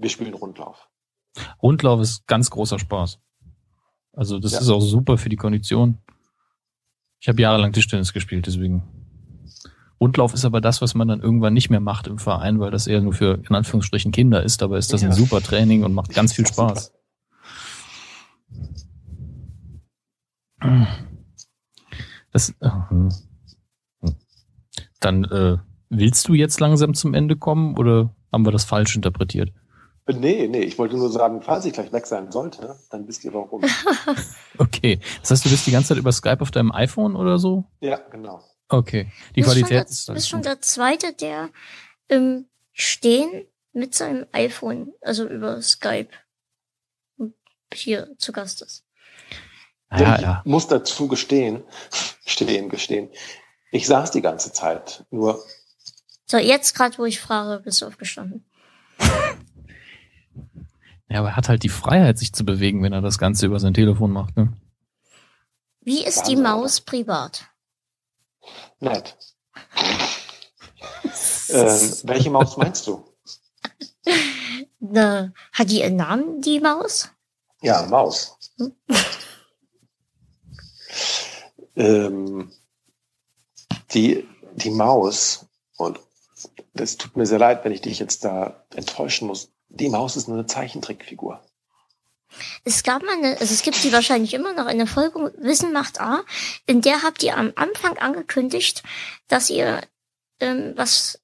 Wir 0.00 0.08
spielen 0.10 0.34
Rundlauf. 0.34 0.88
Rundlauf 1.62 2.00
ist 2.00 2.26
ganz 2.26 2.50
großer 2.50 2.78
Spaß. 2.78 3.18
Also 4.12 4.38
das 4.38 4.52
ja. 4.52 4.60
ist 4.60 4.68
auch 4.70 4.80
super 4.80 5.18
für 5.18 5.28
die 5.28 5.36
Kondition. 5.36 5.98
Ich 7.20 7.28
habe 7.28 7.40
jahrelang 7.40 7.72
Tischtennis 7.72 8.12
gespielt, 8.12 8.46
deswegen 8.46 8.82
Rundlauf 10.00 10.32
ist 10.32 10.46
aber 10.46 10.62
das, 10.62 10.80
was 10.80 10.94
man 10.94 11.08
dann 11.08 11.20
irgendwann 11.20 11.52
nicht 11.52 11.68
mehr 11.68 11.80
macht 11.80 12.06
im 12.06 12.18
Verein, 12.18 12.58
weil 12.58 12.70
das 12.70 12.86
eher 12.86 13.02
nur 13.02 13.12
für 13.12 13.42
in 13.46 13.54
Anführungsstrichen 13.54 14.12
Kinder 14.12 14.42
ist. 14.42 14.62
Aber 14.62 14.78
ist 14.78 14.92
das 14.94 15.02
ja. 15.02 15.08
ein 15.08 15.14
super 15.14 15.42
Training 15.42 15.84
und 15.84 15.92
macht 15.92 16.14
ganz 16.14 16.32
viel 16.32 16.46
Spaß. 16.46 16.94
Das, 22.32 22.50
äh, 22.60 22.70
dann 25.00 25.24
äh, 25.24 25.58
willst 25.90 26.28
du 26.28 26.34
jetzt 26.34 26.60
langsam 26.60 26.94
zum 26.94 27.12
Ende 27.12 27.36
kommen 27.36 27.76
oder 27.76 28.14
haben 28.32 28.46
wir 28.46 28.52
das 28.52 28.64
falsch 28.64 28.96
interpretiert? 28.96 29.52
Nee, 30.06 30.48
nee, 30.48 30.62
ich 30.62 30.78
wollte 30.78 30.96
nur 30.96 31.10
sagen, 31.10 31.42
falls 31.42 31.64
ich 31.66 31.72
gleich 31.72 31.92
weg 31.92 32.06
sein 32.06 32.32
sollte, 32.32 32.76
dann 32.90 33.06
wisst 33.06 33.24
ihr 33.24 33.32
warum. 33.32 33.62
okay. 34.58 34.98
Das 35.20 35.30
heißt, 35.30 35.44
du 35.44 35.50
bist 35.50 35.66
die 35.66 35.70
ganze 35.70 35.88
Zeit 35.88 35.98
über 35.98 36.12
Skype 36.12 36.40
auf 36.40 36.50
deinem 36.50 36.72
iPhone 36.72 37.14
oder 37.14 37.38
so? 37.38 37.64
Ja, 37.80 37.98
genau. 38.10 38.42
Okay. 38.68 39.12
Die 39.36 39.42
Qualität 39.42 39.70
der, 39.70 39.86
ist. 39.86 40.08
Du 40.08 40.14
bist 40.14 40.28
schon 40.28 40.42
der 40.42 40.60
zweite, 40.60 41.12
der 41.12 41.50
im 42.08 42.46
Stehen 42.72 43.46
mit 43.72 43.94
seinem 43.94 44.26
iPhone, 44.32 44.92
also 45.00 45.26
über 45.28 45.62
Skype, 45.62 46.10
hier 47.72 48.08
zu 48.18 48.32
Gast 48.32 48.62
ist. 48.62 48.84
Ja, 49.92 50.16
ich 50.16 50.22
ja. 50.22 50.42
muss 50.44 50.68
dazu 50.68 51.08
gestehen, 51.08 51.64
stehen, 52.24 52.68
gestehen. 52.68 53.10
Ich 53.72 53.86
saß 53.86 54.10
die 54.10 54.22
ganze 54.22 54.52
Zeit, 54.52 55.04
nur. 55.10 55.44
So, 56.26 56.38
jetzt 56.38 56.74
gerade, 56.74 56.96
wo 56.98 57.04
ich 57.04 57.20
frage, 57.20 57.62
bist 57.62 57.82
du 57.82 57.86
aufgestanden. 57.86 58.44
Ja, 61.10 61.18
aber 61.18 61.30
er 61.30 61.36
hat 61.36 61.48
halt 61.48 61.64
die 61.64 61.68
Freiheit, 61.68 62.18
sich 62.18 62.32
zu 62.32 62.44
bewegen, 62.44 62.82
wenn 62.82 62.92
er 62.92 63.00
das 63.00 63.18
Ganze 63.18 63.46
über 63.46 63.58
sein 63.58 63.74
Telefon 63.74 64.12
macht, 64.12 64.36
ne? 64.36 64.52
Wie 65.80 66.04
ist 66.04 66.18
Wahnsinn. 66.18 66.36
die 66.36 66.42
Maus 66.42 66.80
privat? 66.80 67.46
Nett. 68.78 69.16
ähm, 71.48 71.92
welche 72.04 72.30
Maus 72.30 72.56
meinst 72.56 72.86
du? 72.86 73.04
Na, 74.78 75.32
hat 75.52 75.70
die 75.70 75.82
einen 75.82 75.96
Namen, 75.96 76.40
die 76.42 76.60
Maus? 76.60 77.10
Ja, 77.60 77.82
Maus. 77.86 78.38
Hm? 78.58 78.74
ähm, 81.76 82.52
die, 83.92 84.28
die 84.54 84.70
Maus, 84.70 85.46
und 85.76 85.98
das 86.72 86.96
tut 86.96 87.16
mir 87.16 87.26
sehr 87.26 87.38
leid, 87.38 87.64
wenn 87.64 87.72
ich 87.72 87.80
dich 87.80 87.98
jetzt 87.98 88.24
da 88.24 88.64
enttäuschen 88.74 89.26
muss, 89.26 89.52
die 89.70 89.88
Maus 89.88 90.16
ist 90.16 90.28
nur 90.28 90.36
eine 90.36 90.46
Zeichentrickfigur. 90.46 91.40
Es 92.64 92.82
gab 92.84 93.02
mal 93.02 93.16
eine, 93.16 93.38
also 93.40 93.52
es 93.52 93.62
gibt 93.62 93.82
die 93.82 93.92
wahrscheinlich 93.92 94.34
immer 94.34 94.52
noch, 94.52 94.66
eine 94.66 94.86
Folge 94.86 95.32
Wissen 95.38 95.72
macht 95.72 96.00
A, 96.00 96.22
in 96.66 96.80
der 96.80 97.02
habt 97.02 97.22
ihr 97.22 97.36
am 97.36 97.52
Anfang 97.56 97.98
angekündigt, 97.98 98.82
dass 99.26 99.50
ihr 99.50 99.80
ähm, 100.40 100.72
was 100.76 101.20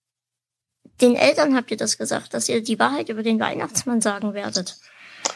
den 1.01 1.15
Eltern 1.15 1.55
habt 1.55 1.71
ihr 1.71 1.77
das 1.77 1.99
gesagt, 1.99 2.33
dass 2.33 2.49
ihr 2.49 2.63
die 2.63 2.79
Wahrheit 2.79 3.09
über 3.09 3.23
den 3.23 3.39
Weihnachtsmann 3.39 4.01
sagen 4.01 4.35
werdet. 4.35 4.79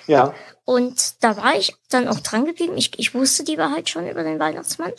Ja. 0.07 0.35
Und 0.65 1.25
da 1.25 1.37
war 1.37 1.57
ich 1.57 1.75
dann 1.89 2.07
auch 2.07 2.21
dran 2.21 2.45
geblieben. 2.45 2.77
Ich, 2.77 2.97
ich 2.97 3.13
wusste 3.13 3.43
die 3.43 3.59
Wahrheit 3.59 3.89
schon 3.89 4.09
über 4.09 4.23
den 4.23 4.39
Weihnachtsmann. 4.39 4.93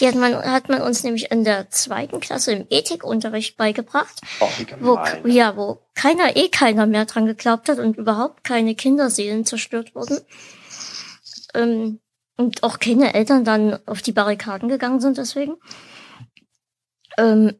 Die 0.00 0.08
hat 0.08 0.16
man, 0.16 0.34
hat 0.34 0.68
man 0.68 0.82
uns 0.82 1.04
nämlich 1.04 1.30
in 1.30 1.44
der 1.44 1.70
zweiten 1.70 2.18
Klasse 2.18 2.52
im 2.52 2.66
Ethikunterricht 2.70 3.56
beigebracht. 3.56 4.20
Oh, 4.40 4.48
wo, 4.80 4.98
ja, 5.24 5.56
wo 5.56 5.78
keiner, 5.94 6.36
eh 6.36 6.48
keiner 6.48 6.86
mehr 6.86 7.04
dran 7.04 7.26
geglaubt 7.26 7.68
hat 7.68 7.78
und 7.78 7.98
überhaupt 7.98 8.42
keine 8.42 8.74
Kinderseelen 8.74 9.44
zerstört 9.44 9.94
wurden. 9.94 10.18
Ähm, 11.54 12.00
und 12.36 12.64
auch 12.64 12.80
keine 12.80 13.14
Eltern 13.14 13.44
dann 13.44 13.78
auf 13.86 14.02
die 14.02 14.12
Barrikaden 14.12 14.68
gegangen 14.68 15.00
sind 15.00 15.18
deswegen. 15.18 15.54
Ähm, 17.16 17.56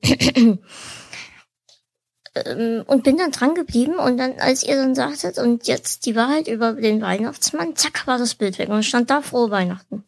ähm, 2.35 2.85
und 2.87 3.05
bin 3.05 3.19
dann 3.19 3.31
dran 3.31 3.55
geblieben 3.55 3.95
und 3.95 4.17
dann, 4.17 4.39
als 4.39 4.63
ihr 4.63 4.77
dann 4.77 4.95
sagtet, 4.95 5.39
und 5.39 5.67
jetzt 5.67 6.07
die 6.07 6.17
Wahrheit 6.17 6.49
über 6.49 6.73
den 6.73 7.01
Weihnachtsmann, 7.01 7.77
zack, 7.77 8.07
war 8.07 8.19
das 8.19 8.35
Bild 8.35 8.59
weg 8.59 8.69
und 8.69 8.85
stand 8.85 9.11
da 9.11 9.23
frohe 9.23 9.51
Weihnachten. 9.51 10.05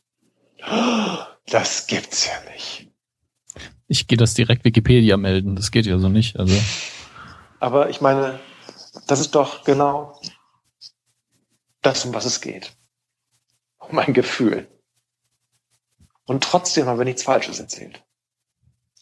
Das 1.47 1.87
gibt's 1.87 2.27
ja 2.27 2.33
nicht. 2.53 2.91
Ich 3.87 4.07
gehe 4.07 4.17
das 4.17 4.35
direkt 4.35 4.65
Wikipedia 4.65 5.17
melden, 5.17 5.57
das 5.57 5.71
geht 5.71 5.87
ja 5.87 5.99
so 5.99 6.09
nicht, 6.09 6.39
also. 6.39 6.55
Aber 7.61 7.91
ich 7.91 8.01
meine, 8.01 8.41
das 9.07 9.21
ist 9.21 9.35
doch 9.35 9.65
genau 9.65 10.19
das, 11.83 12.05
um 12.05 12.15
was 12.15 12.25
es 12.25 12.41
geht. 12.41 12.73
Um 13.79 13.99
ein 13.99 14.15
Gefühl. 14.15 14.67
Und 16.25 16.43
trotzdem 16.43 16.87
haben 16.87 16.99
wir 16.99 17.05
nichts 17.05 17.23
Falsches 17.23 17.61
erzählt. 17.61 18.03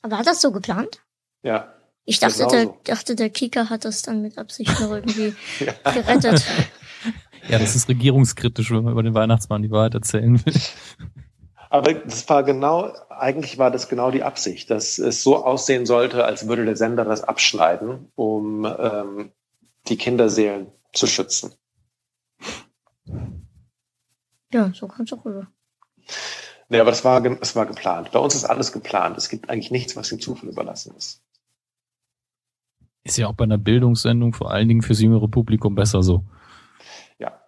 War 0.03 0.25
das 0.25 0.41
so 0.41 0.51
geplant? 0.51 1.01
Ja. 1.43 1.73
Ich 2.05 2.19
dachte, 2.19 2.47
der, 2.47 2.75
dachte, 2.85 3.15
der 3.15 3.31
Kika 3.31 3.71
hat 3.71 3.85
das 3.85 4.03
dann 4.03 4.23
mit 4.23 4.39
Absicht 4.39 4.81
noch 4.81 4.91
irgendwie 4.91 5.35
ja. 5.61 5.93
gerettet. 5.93 6.45
Ja, 7.49 7.59
das 7.59 7.75
ist 7.75 7.89
regierungskritisch, 7.89 8.71
wenn 8.71 8.85
man 8.85 8.93
über 8.93 9.03
den 9.03 9.15
Weihnachtsmann 9.15 9.63
die 9.63 9.71
Wahrheit 9.73 9.95
erzählen 9.95 10.47
will. 10.47 10.55
Aber 11.71 11.93
das 11.93 12.29
war 12.29 12.45
genau, 12.45 12.93
eigentlich 13.09 13.59
war 13.59 13.73
das 13.73 13.89
genau 13.89 14.13
die 14.13 14.23
Absicht, 14.23 14.71
dass 14.71 14.99
es 14.99 15.25
so 15.25 15.45
aussehen 15.45 15.85
sollte, 15.85 16.25
als 16.25 16.47
würde 16.47 16.65
der 16.65 16.77
Sender 16.77 17.05
das 17.05 17.25
abschneiden, 17.25 18.13
um 18.15 18.65
ähm, 18.65 19.33
die 19.89 19.97
Kinderseelen 19.97 20.69
zu 20.93 21.09
schützen. 21.09 21.53
Ja, 24.53 24.71
so 24.73 24.87
kommt 24.87 25.11
es 25.11 25.19
auch 25.19 25.25
rüber. 25.25 25.49
Nee, 26.69 26.79
aber 26.79 26.91
das 26.91 27.05
war, 27.05 27.21
das 27.21 27.57
war 27.57 27.67
geplant. 27.67 28.13
Bei 28.13 28.19
uns 28.19 28.35
ist 28.35 28.45
alles 28.45 28.73
geplant. 28.73 29.19
Es 29.19 29.29
gibt 29.29 29.51
eigentlich 29.51 29.71
nichts, 29.71 29.97
was 29.97 30.11
dem 30.11 30.21
Zufall 30.21 30.49
überlassen 30.49 30.95
ist. 30.97 31.23
Ist 33.05 33.19
ja 33.19 33.27
auch 33.27 33.35
bei 33.35 33.45
einer 33.45 33.59
Bildungssendung 33.59 34.33
vor 34.33 34.53
allen 34.53 34.69
Dingen 34.69 34.83
fürs 34.83 35.01
jüngere 35.01 35.29
Publikum 35.29 35.75
besser 35.75 36.03
so. 36.03 36.25
Ja. 37.19 37.41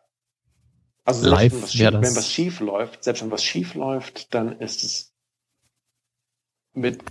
Also 1.04 1.28
Live 1.28 1.52
wenn 1.52 1.62
was, 1.62 1.72
schief, 1.72 1.92
wenn 1.92 2.16
was 2.16 2.30
schief 2.30 2.60
läuft, 2.60 3.04
selbst 3.04 3.22
wenn 3.22 3.30
was 3.30 3.44
schief 3.44 3.74
läuft, 3.74 4.34
dann 4.34 4.60
ist 4.60 4.82
es 4.82 5.14
mit 6.72 7.02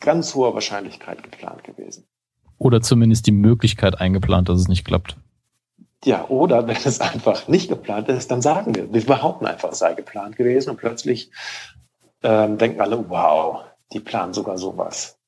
ganz 0.00 0.34
hoher 0.34 0.54
Wahrscheinlichkeit 0.54 1.22
geplant 1.22 1.64
gewesen. 1.64 2.06
Oder 2.58 2.80
zumindest 2.80 3.26
die 3.26 3.32
Möglichkeit 3.32 4.00
eingeplant, 4.00 4.48
dass 4.48 4.60
es 4.60 4.68
nicht 4.68 4.84
klappt. 4.84 5.16
Ja, 6.04 6.28
oder 6.28 6.66
wenn 6.66 6.76
es 6.76 7.00
einfach 7.00 7.46
nicht 7.46 7.68
geplant 7.68 8.08
ist, 8.08 8.30
dann 8.30 8.42
sagen 8.42 8.74
wir, 8.74 8.92
wir 8.92 9.04
behaupten 9.04 9.46
einfach, 9.46 9.70
es 9.70 9.78
sei 9.78 9.94
geplant 9.94 10.36
gewesen 10.36 10.70
und 10.70 10.76
plötzlich 10.76 11.30
ähm, 12.22 12.58
denken 12.58 12.80
alle, 12.80 13.08
wow, 13.08 13.64
die 13.92 14.00
planen 14.00 14.32
sogar 14.32 14.58
sowas. 14.58 15.18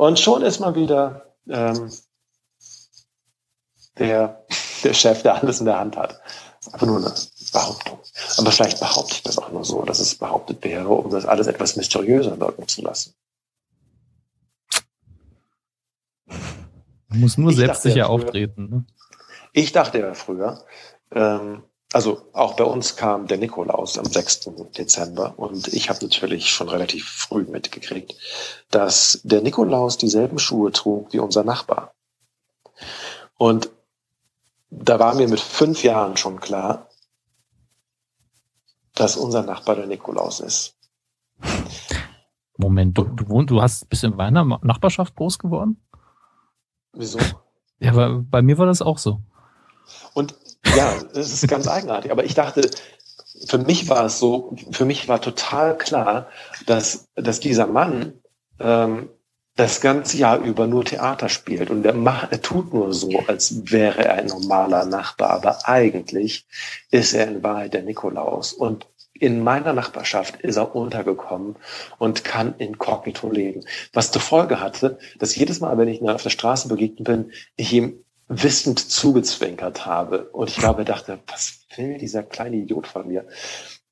Und 0.00 0.18
schon 0.18 0.40
ist 0.40 0.60
man 0.60 0.74
wieder 0.74 1.26
ähm, 1.46 1.92
der, 3.98 4.46
der 4.82 4.94
Chef, 4.94 5.20
der 5.20 5.34
alles 5.34 5.60
in 5.60 5.66
der 5.66 5.78
Hand 5.78 5.98
hat. 5.98 6.22
Das 6.56 6.68
ist 6.68 6.72
einfach 6.72 6.86
nur 6.86 6.96
eine 6.96 7.14
Behauptung. 7.52 7.98
Aber 8.38 8.50
vielleicht 8.50 8.80
behaupte 8.80 9.12
ich 9.12 9.22
das 9.22 9.36
auch 9.36 9.50
nur 9.50 9.62
so, 9.62 9.82
dass 9.82 10.00
es 10.00 10.14
behauptet 10.14 10.64
wäre, 10.64 10.88
um 10.88 11.10
das 11.10 11.26
alles 11.26 11.48
etwas 11.48 11.76
mysteriöser 11.76 12.40
wirken 12.40 12.66
zu 12.66 12.80
lassen. 12.80 13.12
Man 17.08 17.20
muss 17.20 17.36
nur 17.36 17.50
ich 17.50 17.56
selbstsicher 17.56 17.96
ja 17.96 18.06
auftreten. 18.06 18.70
Ne? 18.70 18.86
Ich 19.52 19.72
dachte 19.72 19.98
ja 19.98 20.14
früher, 20.14 20.64
ähm, 21.10 21.62
also 21.92 22.22
auch 22.32 22.54
bei 22.54 22.64
uns 22.64 22.96
kam 22.96 23.26
der 23.26 23.38
Nikolaus 23.38 23.98
am 23.98 24.04
6. 24.04 24.50
Dezember 24.78 25.34
und 25.38 25.68
ich 25.68 25.88
habe 25.88 26.04
natürlich 26.04 26.50
schon 26.50 26.68
relativ 26.68 27.08
früh 27.08 27.44
mitgekriegt, 27.44 28.14
dass 28.70 29.20
der 29.24 29.42
Nikolaus 29.42 29.98
dieselben 29.98 30.38
Schuhe 30.38 30.70
trug 30.70 31.12
wie 31.12 31.18
unser 31.18 31.42
Nachbar. 31.42 31.94
Und 33.36 33.70
da 34.70 34.98
war 35.00 35.14
mir 35.14 35.28
mit 35.28 35.40
fünf 35.40 35.82
Jahren 35.82 36.16
schon 36.16 36.38
klar, 36.38 36.88
dass 38.94 39.16
unser 39.16 39.42
Nachbar 39.42 39.76
der 39.76 39.86
Nikolaus 39.86 40.40
ist. 40.40 40.76
Moment, 42.56 42.98
du, 42.98 43.04
du, 43.04 43.28
wohnt, 43.28 43.50
du 43.50 43.62
hast 43.62 43.88
bist 43.88 44.04
in 44.04 44.14
meiner 44.14 44.44
Nachbarschaft 44.44 45.16
groß 45.16 45.38
geworden? 45.38 45.82
Wieso? 46.92 47.18
Ja, 47.78 47.92
aber 47.92 48.20
bei 48.20 48.42
mir 48.42 48.58
war 48.58 48.66
das 48.66 48.82
auch 48.82 48.98
so. 48.98 49.22
Und 50.12 50.34
ja, 50.76 50.94
es 51.14 51.32
ist 51.32 51.48
ganz 51.48 51.68
eigenartig. 51.68 52.10
Aber 52.10 52.24
ich 52.24 52.34
dachte, 52.34 52.70
für 53.46 53.58
mich 53.58 53.88
war 53.88 54.06
es 54.06 54.18
so, 54.18 54.56
für 54.70 54.84
mich 54.84 55.08
war 55.08 55.20
total 55.20 55.76
klar, 55.76 56.28
dass, 56.66 57.08
dass 57.14 57.40
dieser 57.40 57.66
Mann 57.66 58.20
ähm, 58.58 59.08
das 59.56 59.80
ganze 59.80 60.16
Jahr 60.16 60.38
über 60.38 60.66
nur 60.66 60.84
Theater 60.84 61.28
spielt 61.28 61.70
und 61.70 61.84
er, 61.84 61.92
macht, 61.92 62.32
er 62.32 62.40
tut 62.40 62.72
nur 62.72 62.94
so, 62.94 63.10
als 63.26 63.70
wäre 63.70 64.04
er 64.04 64.14
ein 64.14 64.26
normaler 64.26 64.86
Nachbar, 64.86 65.30
aber 65.30 65.68
eigentlich 65.68 66.46
ist 66.90 67.12
er 67.12 67.28
in 67.28 67.42
Wahrheit 67.42 67.74
der 67.74 67.82
Nikolaus 67.82 68.52
und 68.52 68.86
in 69.12 69.42
meiner 69.42 69.74
Nachbarschaft 69.74 70.40
ist 70.40 70.56
er 70.56 70.74
untergekommen 70.74 71.56
und 71.98 72.24
kann 72.24 72.54
inkognito 72.56 73.30
leben. 73.30 73.64
Was 73.92 74.10
zur 74.10 74.22
Folge 74.22 74.60
hatte, 74.60 74.98
dass 75.18 75.36
jedes 75.36 75.60
Mal, 75.60 75.76
wenn 75.76 75.88
ich 75.88 76.00
ihn 76.00 76.08
auf 76.08 76.22
der 76.22 76.30
Straße 76.30 76.68
begegnet 76.68 77.04
bin, 77.04 77.32
ich 77.56 77.72
ihm 77.72 78.02
wissend 78.30 78.78
zugezwinkert 78.78 79.84
habe. 79.84 80.30
Und 80.30 80.48
ich 80.48 80.56
glaube, 80.56 80.82
er 80.82 80.84
dachte, 80.84 81.18
was 81.26 81.66
will 81.76 81.98
dieser 81.98 82.22
kleine 82.22 82.56
Idiot 82.56 82.86
von 82.86 83.08
mir? 83.08 83.26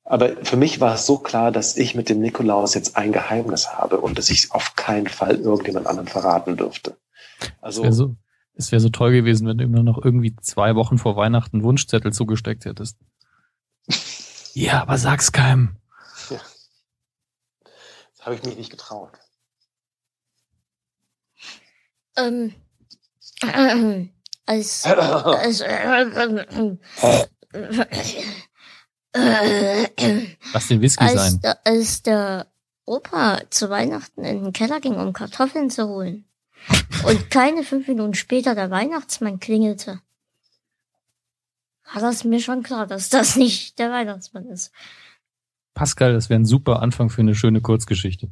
Aber 0.05 0.43
für 0.43 0.55
mich 0.55 0.79
war 0.79 0.95
es 0.95 1.05
so 1.05 1.19
klar, 1.19 1.51
dass 1.51 1.77
ich 1.77 1.93
mit 1.93 2.09
dem 2.09 2.19
Nikolaus 2.19 2.73
jetzt 2.73 2.95
ein 2.95 3.11
Geheimnis 3.11 3.73
habe 3.73 3.99
und 3.99 4.17
dass 4.17 4.29
ich 4.29 4.51
auf 4.51 4.75
keinen 4.75 5.07
Fall 5.07 5.35
irgendjemand 5.35 5.85
anderen 5.85 6.07
verraten 6.07 6.57
dürfte. 6.57 6.97
Also. 7.61 7.81
Es 7.81 7.83
wäre 7.83 7.93
so, 7.93 8.15
es 8.55 8.71
wär 8.71 8.79
so 8.79 8.89
toll 8.89 9.11
gewesen, 9.11 9.45
wenn 9.47 9.57
du 9.57 9.65
ihm 9.65 9.71
noch 9.71 10.03
irgendwie 10.03 10.35
zwei 10.37 10.75
Wochen 10.75 10.97
vor 10.97 11.15
Weihnachten 11.15 11.61
Wunschzettel 11.61 12.13
zugesteckt 12.13 12.65
hättest. 12.65 12.97
ja, 14.53 14.81
aber 14.81 14.97
sag's 14.97 15.31
keinem. 15.31 15.75
Ja. 16.29 16.39
Das 18.17 18.25
habe 18.25 18.35
ich 18.35 18.43
mich 18.43 18.57
nicht 18.57 18.71
getraut. 18.71 19.11
Ähm, 22.17 22.55
äh, 23.41 24.07
als, 24.49 24.85
als 24.85 25.59
Lass 30.53 30.67
den 30.67 30.81
Whisky 30.81 31.03
als, 31.03 31.13
sein. 31.13 31.55
Als 31.63 32.01
der 32.03 32.47
Opa 32.85 33.41
zu 33.51 33.69
Weihnachten 33.69 34.23
in 34.23 34.43
den 34.45 34.53
Keller 34.53 34.79
ging, 34.79 34.95
um 34.95 35.13
Kartoffeln 35.13 35.69
zu 35.69 35.87
holen. 35.87 36.25
Und 37.05 37.29
keine 37.29 37.63
fünf 37.63 37.87
Minuten 37.87 38.15
später 38.15 38.55
der 38.55 38.71
Weihnachtsmann 38.71 39.39
klingelte. 39.39 40.01
War 41.93 42.01
das 42.01 42.23
mir 42.23 42.39
schon 42.39 42.63
klar, 42.63 42.87
dass 42.87 43.09
das 43.09 43.35
nicht 43.35 43.77
der 43.79 43.91
Weihnachtsmann 43.91 44.47
ist. 44.47 44.71
Pascal, 45.75 46.13
das 46.13 46.29
wäre 46.29 46.39
ein 46.39 46.45
super 46.45 46.81
Anfang 46.81 47.09
für 47.09 47.21
eine 47.21 47.35
schöne 47.35 47.61
Kurzgeschichte 47.61 48.29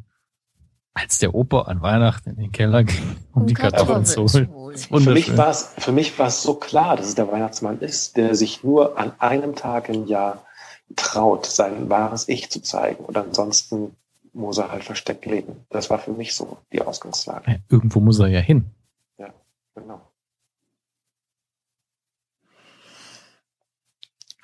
als 0.97 1.19
der 1.19 1.35
Opa 1.35 1.61
an 1.63 1.81
Weihnachten 1.81 2.31
in 2.31 2.35
den 2.37 2.51
Keller 2.51 2.83
ging, 2.83 3.15
um, 3.33 3.45
die 3.45 3.53
Kartoffeln 3.53 4.05
zu 4.05 4.25
holen. 4.25 4.75
Für 4.75 5.11
mich 5.11 5.37
war 5.37 5.49
es, 5.49 5.73
für 5.77 5.91
mich 5.91 6.17
war 6.17 6.27
es 6.27 6.41
so 6.41 6.55
klar, 6.55 6.97
dass 6.97 7.07
es 7.07 7.15
der 7.15 7.31
Weihnachtsmann 7.31 7.79
ist, 7.79 8.17
der 8.17 8.35
sich 8.35 8.63
nur 8.63 8.97
an 8.97 9.11
einem 9.19 9.55
Tag 9.55 9.89
im 9.89 10.07
Jahr 10.07 10.43
traut, 10.95 11.45
sein 11.45 11.89
wahres 11.89 12.27
Ich 12.27 12.49
zu 12.49 12.61
zeigen. 12.61 13.05
Und 13.05 13.17
ansonsten 13.17 13.95
muss 14.33 14.57
er 14.57 14.71
halt 14.71 14.83
versteckt 14.83 15.25
leben. 15.25 15.65
Das 15.69 15.89
war 15.89 15.99
für 15.99 16.11
mich 16.11 16.35
so 16.35 16.57
die 16.71 16.81
Ausgangslage. 16.81 17.51
Ja, 17.51 17.57
irgendwo 17.69 17.99
muss 17.99 18.19
er 18.19 18.27
ja 18.27 18.39
hin. 18.39 18.65
Ja, 19.17 19.29
genau. 19.75 20.01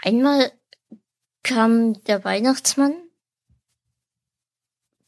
Einmal 0.04 0.52
kam 1.44 2.04
der 2.04 2.24
Weihnachtsmann 2.24 2.94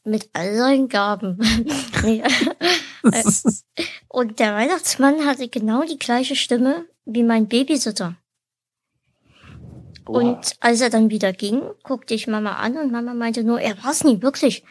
mit 0.06 0.30
all 0.32 0.56
seinen 0.56 0.88
Gaben. 0.88 1.38
Und 4.08 4.38
der 4.38 4.54
Weihnachtsmann 4.54 5.26
hatte 5.26 5.48
genau 5.48 5.84
die 5.84 5.98
gleiche 5.98 6.36
Stimme 6.36 6.86
wie 7.04 7.22
mein 7.22 7.48
Babysitter. 7.48 8.16
Oha. 10.06 10.18
Und 10.18 10.56
als 10.60 10.80
er 10.80 10.90
dann 10.90 11.10
wieder 11.10 11.32
ging, 11.32 11.62
guckte 11.82 12.14
ich 12.14 12.26
Mama 12.26 12.56
an 12.56 12.76
und 12.76 12.92
Mama 12.92 13.14
meinte 13.14 13.44
nur, 13.44 13.60
er 13.60 13.82
war's 13.82 14.04
nie, 14.04 14.22
wirklich. 14.22 14.64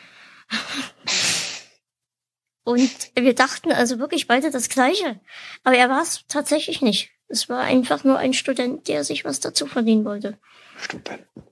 und 2.64 3.12
wir 3.16 3.36
dachten 3.36 3.72
also 3.72 4.00
wirklich 4.00 4.28
beide 4.28 4.52
das 4.52 4.70
Gleiche. 4.70 5.20
Aber 5.64 5.76
er 5.76 5.90
war's 5.90 6.26
tatsächlich 6.28 6.82
nicht. 6.82 7.12
Es 7.28 7.50
war 7.50 7.62
einfach 7.62 8.04
nur 8.04 8.18
ein 8.18 8.34
Student, 8.34 8.88
der 8.88 9.04
sich 9.04 9.26
was 9.26 9.40
dazu 9.40 9.66
verdienen 9.66 10.06
wollte. 10.06 10.38
Studenten. 10.78 11.44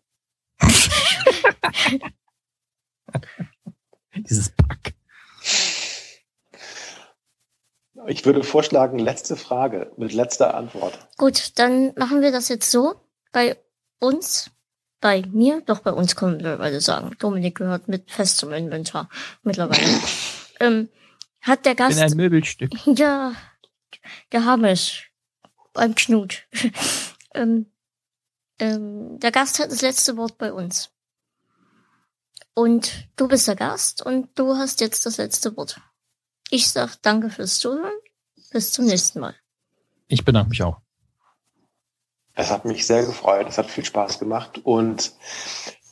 Dieses 4.16 4.50
Pack. 4.50 4.94
Ich 8.08 8.26
würde 8.26 8.44
vorschlagen, 8.44 9.00
letzte 9.00 9.36
Frage 9.36 9.92
mit 9.98 10.14
letzter 10.14 10.56
Antwort. 10.56 10.98
Gut, 11.18 11.58
dann 11.60 11.94
machen 11.96 12.22
wir 12.22 12.32
das 12.32 12.50
jetzt 12.50 12.70
so. 12.70 12.96
Bei 13.32 13.58
uns, 14.00 14.52
bei 15.00 15.24
mir, 15.32 15.62
doch 15.66 15.80
bei 15.80 15.92
uns 15.92 16.16
können 16.16 16.44
wir 16.44 16.58
beide 16.58 16.82
sagen. 16.82 17.16
Dominik 17.20 17.56
gehört 17.56 17.88
mit 17.88 18.12
fest 18.12 18.38
zum 18.38 18.52
Inventar 18.52 19.10
mittlerweile. 19.44 19.88
ähm, 20.60 20.90
hat 21.42 21.66
der 21.66 21.76
Gast. 21.76 21.96
Bin 21.96 22.04
ein 22.04 22.18
Möbelstück. 22.18 22.72
Ja, 22.86 23.34
der 24.32 24.46
Hammes. 24.46 25.04
Beim 25.74 25.96
Knut. 25.96 26.44
ähm, 27.34 27.68
ähm, 28.60 29.20
der 29.20 29.32
Gast 29.32 29.60
hat 29.60 29.72
das 29.72 29.82
letzte 29.82 30.18
Wort 30.18 30.38
bei 30.38 30.54
uns. 30.54 30.93
Und 32.54 33.08
du 33.16 33.28
bist 33.28 33.48
der 33.48 33.56
Gast 33.56 34.06
und 34.06 34.30
du 34.38 34.56
hast 34.56 34.82
jetzt 34.82 35.06
das 35.06 35.18
letzte 35.18 35.56
Wort. 35.58 35.82
Ich 36.50 36.70
sag 36.70 37.02
danke 37.02 37.30
fürs 37.30 37.60
Zuhören. 37.60 37.94
Bis 38.52 38.72
zum 38.72 38.86
nächsten 38.86 39.20
Mal. 39.20 39.36
Ich 40.08 40.24
bedanke 40.24 40.50
mich 40.50 40.62
auch. 40.62 40.80
Es 42.36 42.52
hat 42.52 42.66
mich 42.66 42.86
sehr 42.86 43.06
gefreut. 43.06 43.48
Es 43.48 43.58
hat 43.58 43.70
viel 43.70 43.86
Spaß 43.86 44.20
gemacht. 44.20 44.60
Und 44.64 45.14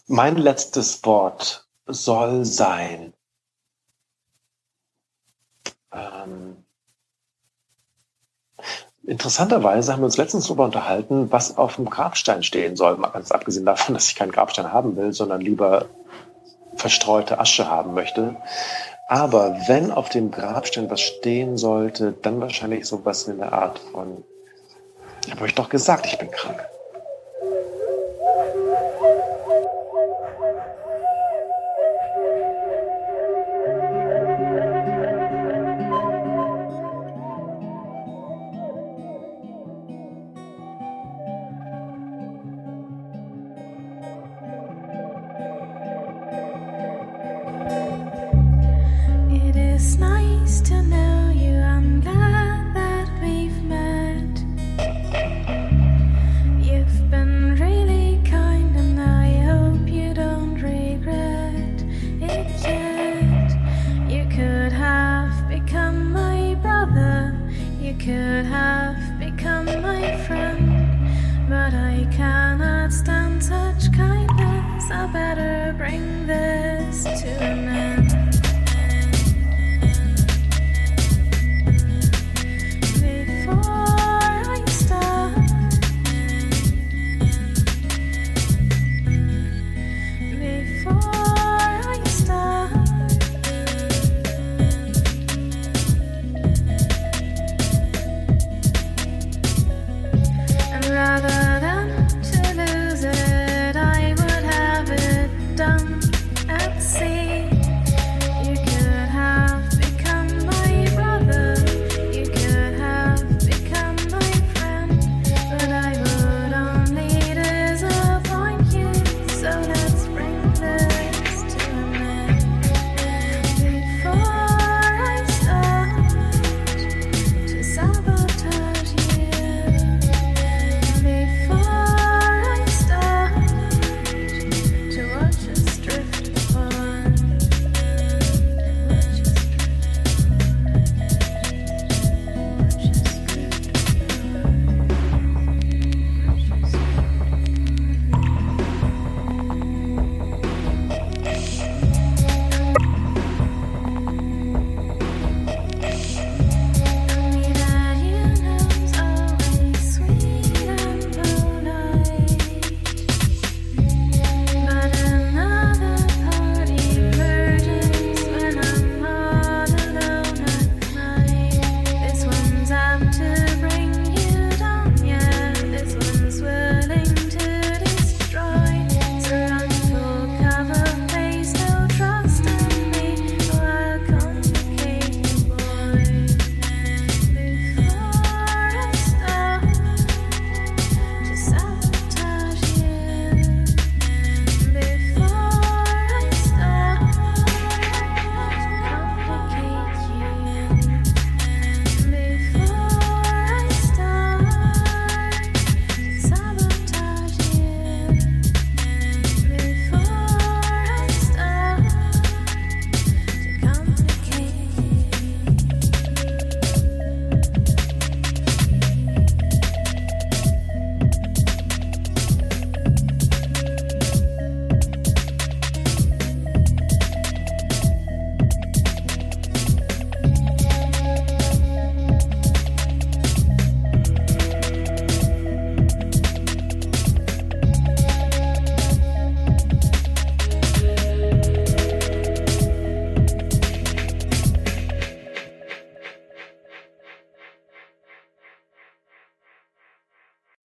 mein 0.08 0.38
letztes 0.38 1.04
Wort 1.04 1.68
soll 1.88 2.46
sein. 2.46 3.14
Ähm, 5.92 6.64
interessanterweise 9.04 9.92
haben 9.92 10.02
wir 10.02 10.06
uns 10.06 10.18
letztens 10.18 10.46
darüber 10.46 10.66
unterhalten, 10.66 11.32
was 11.32 11.58
auf 11.58 11.76
dem 11.76 11.90
Grabstein 11.90 12.44
stehen 12.44 12.76
soll. 12.76 12.98
Mal 12.98 13.10
ganz 13.10 13.32
abgesehen 13.32 13.66
davon, 13.66 13.96
dass 13.96 14.08
ich 14.08 14.16
keinen 14.16 14.32
Grabstein 14.32 14.72
haben 14.72 14.96
will, 14.96 15.14
sondern 15.14 15.42
lieber 15.42 15.90
verstreute 16.82 17.40
Asche 17.40 17.70
haben 17.70 17.94
möchte. 17.94 18.36
Aber 19.08 19.58
wenn 19.68 19.92
auf 19.92 20.10
dem 20.10 20.32
Grabstein 20.32 20.90
was 20.90 21.02
stehen 21.02 21.58
sollte, 21.58 22.14
dann 22.22 22.42
wahrscheinlich 22.42 22.86
sowas 22.86 23.28
in 23.28 23.38
der 23.40 23.54
Art 23.54 23.80
von, 23.80 24.24
ich 25.26 25.32
habe 25.32 25.44
euch 25.44 25.56
doch 25.56 25.70
gesagt, 25.70 26.06
ich 26.06 26.18
bin 26.18 26.32
krank. 26.32 26.66